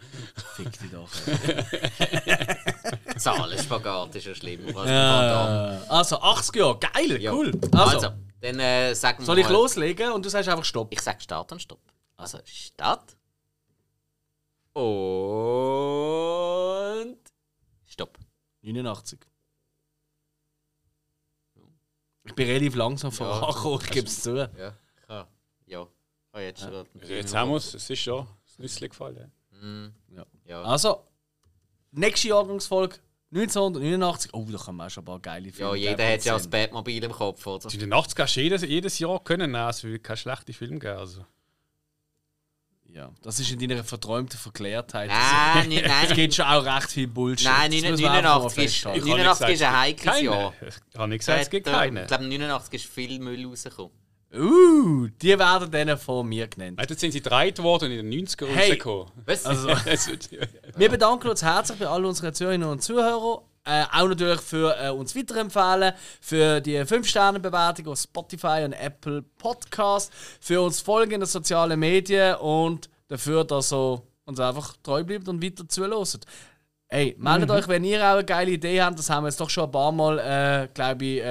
Fick 0.57 0.73
dich 0.79 0.91
doch. 0.91 1.09
Zahlenspagat 3.19 4.15
ist 4.17 4.27
ja 4.27 4.35
schlimm. 4.35 4.61
Was 4.75 4.89
ja. 4.89 5.81
Also 5.89 6.21
80 6.21 6.57
Jahre, 6.57 6.79
geil, 6.79 7.21
Ja. 7.23 7.33
cool. 7.33 7.53
Also, 7.73 7.97
Also, 7.97 8.09
dann 8.45 8.61
äh, 8.61 8.95
sagen 8.95 9.19
wir 9.21 9.25
soll 9.27 9.39
ich 9.39 9.45
mal- 9.47 9.53
loslegen 9.53 10.13
und 10.13 10.25
du 10.25 10.29
sagst 10.29 10.49
einfach 10.49 10.65
Stopp? 10.65 10.93
Ich 10.93 11.01
sag 11.01 11.21
Start 11.21 11.51
und 11.53 11.61
Stopp. 11.61 11.81
Also 12.17 12.39
Start. 12.45 13.17
Und 15.85 17.17
Stopp. 17.87 18.19
89. 18.63 19.19
Ich 22.27 22.35
bin 22.35 22.47
relativ 22.47 22.75
langsam 22.75 23.13
vorangekommen, 23.13 23.81
ich 23.85 23.91
gebe 23.91 24.07
es 24.07 24.23
zu. 24.23 24.35
Ja, 24.57 24.75
kann. 25.07 25.27
Ja. 25.67 25.87
Oh, 26.33 26.39
jetzt 26.39 26.61
schon. 26.63 26.75
Also 27.01 27.13
jetzt 27.13 27.35
haben 27.35 27.51
wir 27.51 27.57
es, 27.59 27.75
es 27.75 27.91
ist 27.91 28.01
schon 28.01 28.27
das 28.47 28.59
Nüssli 28.59 28.89
gefallen. 28.89 29.31
Ja. 30.47 30.63
Also, 30.63 31.07
nächste 31.93 32.29
Jahrgangsfolge 32.29 32.99
1989. 33.35 34.33
Oh, 34.33 34.47
da 34.51 34.59
kommen 34.59 34.81
auch 34.81 34.91
schon 34.91 35.03
ein 35.03 35.07
paar 35.07 35.19
geile 35.21 35.51
Filme. 35.53 35.77
ja, 35.77 35.91
jeder 35.91 36.13
hat 36.13 36.25
ja 36.25 36.35
das 36.35 36.49
Batmobil 36.49 37.03
im 37.03 37.13
Kopf, 37.13 37.45
oder? 37.47 37.73
In 37.73 37.81
den 37.81 37.93
80 37.93 38.19
hast 38.21 38.37
du 38.37 38.41
jedes, 38.41 38.63
jedes 38.63 38.99
Jahr 38.99 39.23
können 39.25 39.51
nehmen, 39.53 39.69
es 39.69 39.83
will 39.83 39.99
keine 39.99 40.17
schlechten 40.17 40.53
Filme 40.53 40.79
geben. 40.79 40.97
Also. 40.99 41.25
Ja, 42.87 43.11
das 43.23 43.41
ist 43.41 43.51
in 43.51 43.59
deiner 43.59 43.83
verträumten 43.83 44.39
Verklärtheit. 44.39 45.11
Nein, 45.11 45.69
nein, 45.69 45.79
Es 45.85 45.89
nein. 46.11 46.15
gibt 46.15 46.35
schon 46.35 46.45
auch 46.45 46.65
recht 46.65 46.93
viel 46.93 47.09
Bullshit. 47.09 47.49
Nein, 47.49 47.73
Das 47.73 47.91
muss 47.91 48.01
man 48.01 48.11
einfach 48.13 48.23
mal 48.23 48.39
89 48.39 48.65
ist, 48.65 48.73
festhalten. 48.75 48.99
Ich 48.99 49.03
habe 49.13 49.19
89 49.25 49.49
ist 49.55 49.63
ein 49.63 49.77
heikles 49.81 50.21
Jahr. 50.21 50.53
keine. 50.53 50.71
Ich 50.93 50.99
habe 50.99 51.09
nicht 51.09 51.19
gesagt, 51.19 51.43
es 51.43 51.51
gibt 51.51 51.67
Äh, 51.67 51.71
keine. 51.73 52.01
Ich 52.03 52.07
glaube, 52.07 52.25
89 52.25 52.75
ist 52.75 52.87
viel 52.93 53.19
Müll 53.19 53.47
rausgekommen. 53.49 53.91
Uh, 54.37 55.09
die 55.23 55.39
werden 55.39 55.71
dann 55.71 55.99
von 55.99 56.29
mir 56.29 56.49
genannt. 56.49 56.79
Dort 56.79 56.99
sind 56.99 57.13
sie 57.13 57.21
gedreht 57.21 57.63
worden 57.63 57.93
und 57.93 57.99
in 57.99 58.11
den 58.11 58.27
90er 58.27 58.47
Hey. 58.47 58.71
rausgekommen. 58.71 59.13
Also, 59.27 59.69
wir 60.77 60.89
bedanken 60.89 61.29
uns 61.29 61.43
herzlich 61.43 61.79
bei 61.79 61.87
all 61.87 62.05
unseren 62.05 62.35
Zuhörerinnen 62.35 62.69
und 62.69 62.83
Zuhörern. 62.83 63.41
Äh, 63.67 63.85
auch 63.93 64.09
natürlich 64.09 64.41
für 64.41 64.77
äh, 64.79 64.91
uns 64.91 65.17
weiterempfehlen, 65.17 65.95
für 66.21 66.61
die 66.61 66.79
5-Sterne-Bewertung 66.79 67.89
auf 67.89 67.99
Spotify 67.99 68.63
und 68.65 68.75
Apple 68.75 69.23
Podcast, 69.39 70.13
für 70.39 70.61
uns 70.61 70.81
folgen 70.81 71.13
in 71.13 71.21
den 71.21 71.27
sozialen 71.27 71.81
Medien 71.81 72.35
und 72.37 72.91
dafür, 73.09 73.43
dass 73.45 73.73
ihr 73.73 74.03
uns 74.27 74.39
einfach 74.39 74.77
treu 74.83 75.03
bleibt 75.03 75.29
und 75.29 75.43
weiter 75.43 75.67
zuhört. 75.67 76.27
Hey, 76.89 77.17
meldet 77.19 77.51
euch, 77.51 77.67
wenn 77.67 77.85
ihr 77.85 78.05
auch 78.05 78.17
eine 78.17 78.25
geile 78.25 78.51
Idee 78.51 78.83
habt. 78.83 78.99
Das 78.99 79.09
haben 79.09 79.25
wir 79.25 79.29
jetzt 79.29 79.41
doch 79.41 79.49
schon 79.51 79.65
ein 79.65 79.71
paar 79.71 79.93
Mal, 79.93 80.19
äh, 80.19 80.69
glaube 80.75 81.05
ich, 81.05 81.23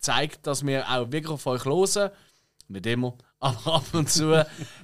gezeigt, 0.00 0.46
dass 0.46 0.64
wir 0.64 0.88
auch 0.88 1.12
wirklich 1.12 1.30
auf 1.30 1.46
euch 1.46 1.64
hören. 1.64 2.10
Nicht 2.68 2.86
immer, 2.86 3.14
aber 3.40 3.74
ab 3.74 3.84
und 3.92 4.10
zu. 4.10 4.32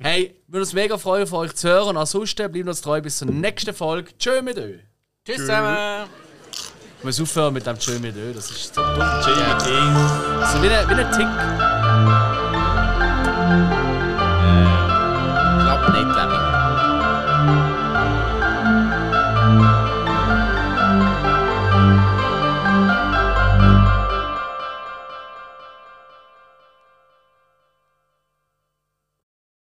hey, 0.00 0.36
wir 0.46 0.54
würden 0.54 0.62
uns 0.62 0.72
mega 0.72 0.98
freuen, 0.98 1.26
von 1.26 1.40
euch 1.40 1.54
zu 1.54 1.68
hören. 1.68 1.90
Und 1.90 1.96
ansonsten 1.96 2.50
bleibt 2.50 2.68
uns 2.68 2.80
treu 2.80 3.00
bis 3.00 3.18
zur 3.18 3.28
nächsten 3.28 3.74
Folge. 3.74 4.16
Tschö 4.18 4.42
mit 4.42 4.58
euch. 4.58 4.80
Tschüss 5.24 5.38
zusammen! 5.38 6.08
Ich 6.98 7.04
muss 7.04 7.20
aufhören 7.20 7.54
mit 7.54 7.66
dem 7.66 7.78
Tschö 7.78 7.98
mit 7.98 8.16
euch. 8.16 8.34
Das 8.34 8.50
ist 8.50 8.74
so 8.74 8.82
dumm. 8.82 8.98
Jamie 8.98 9.64
King. 9.64 9.94
So 10.52 10.62
wie 10.62 10.68
ein, 10.68 10.88
wie 10.88 10.94
ein 10.94 11.12
Tick. 11.12 12.25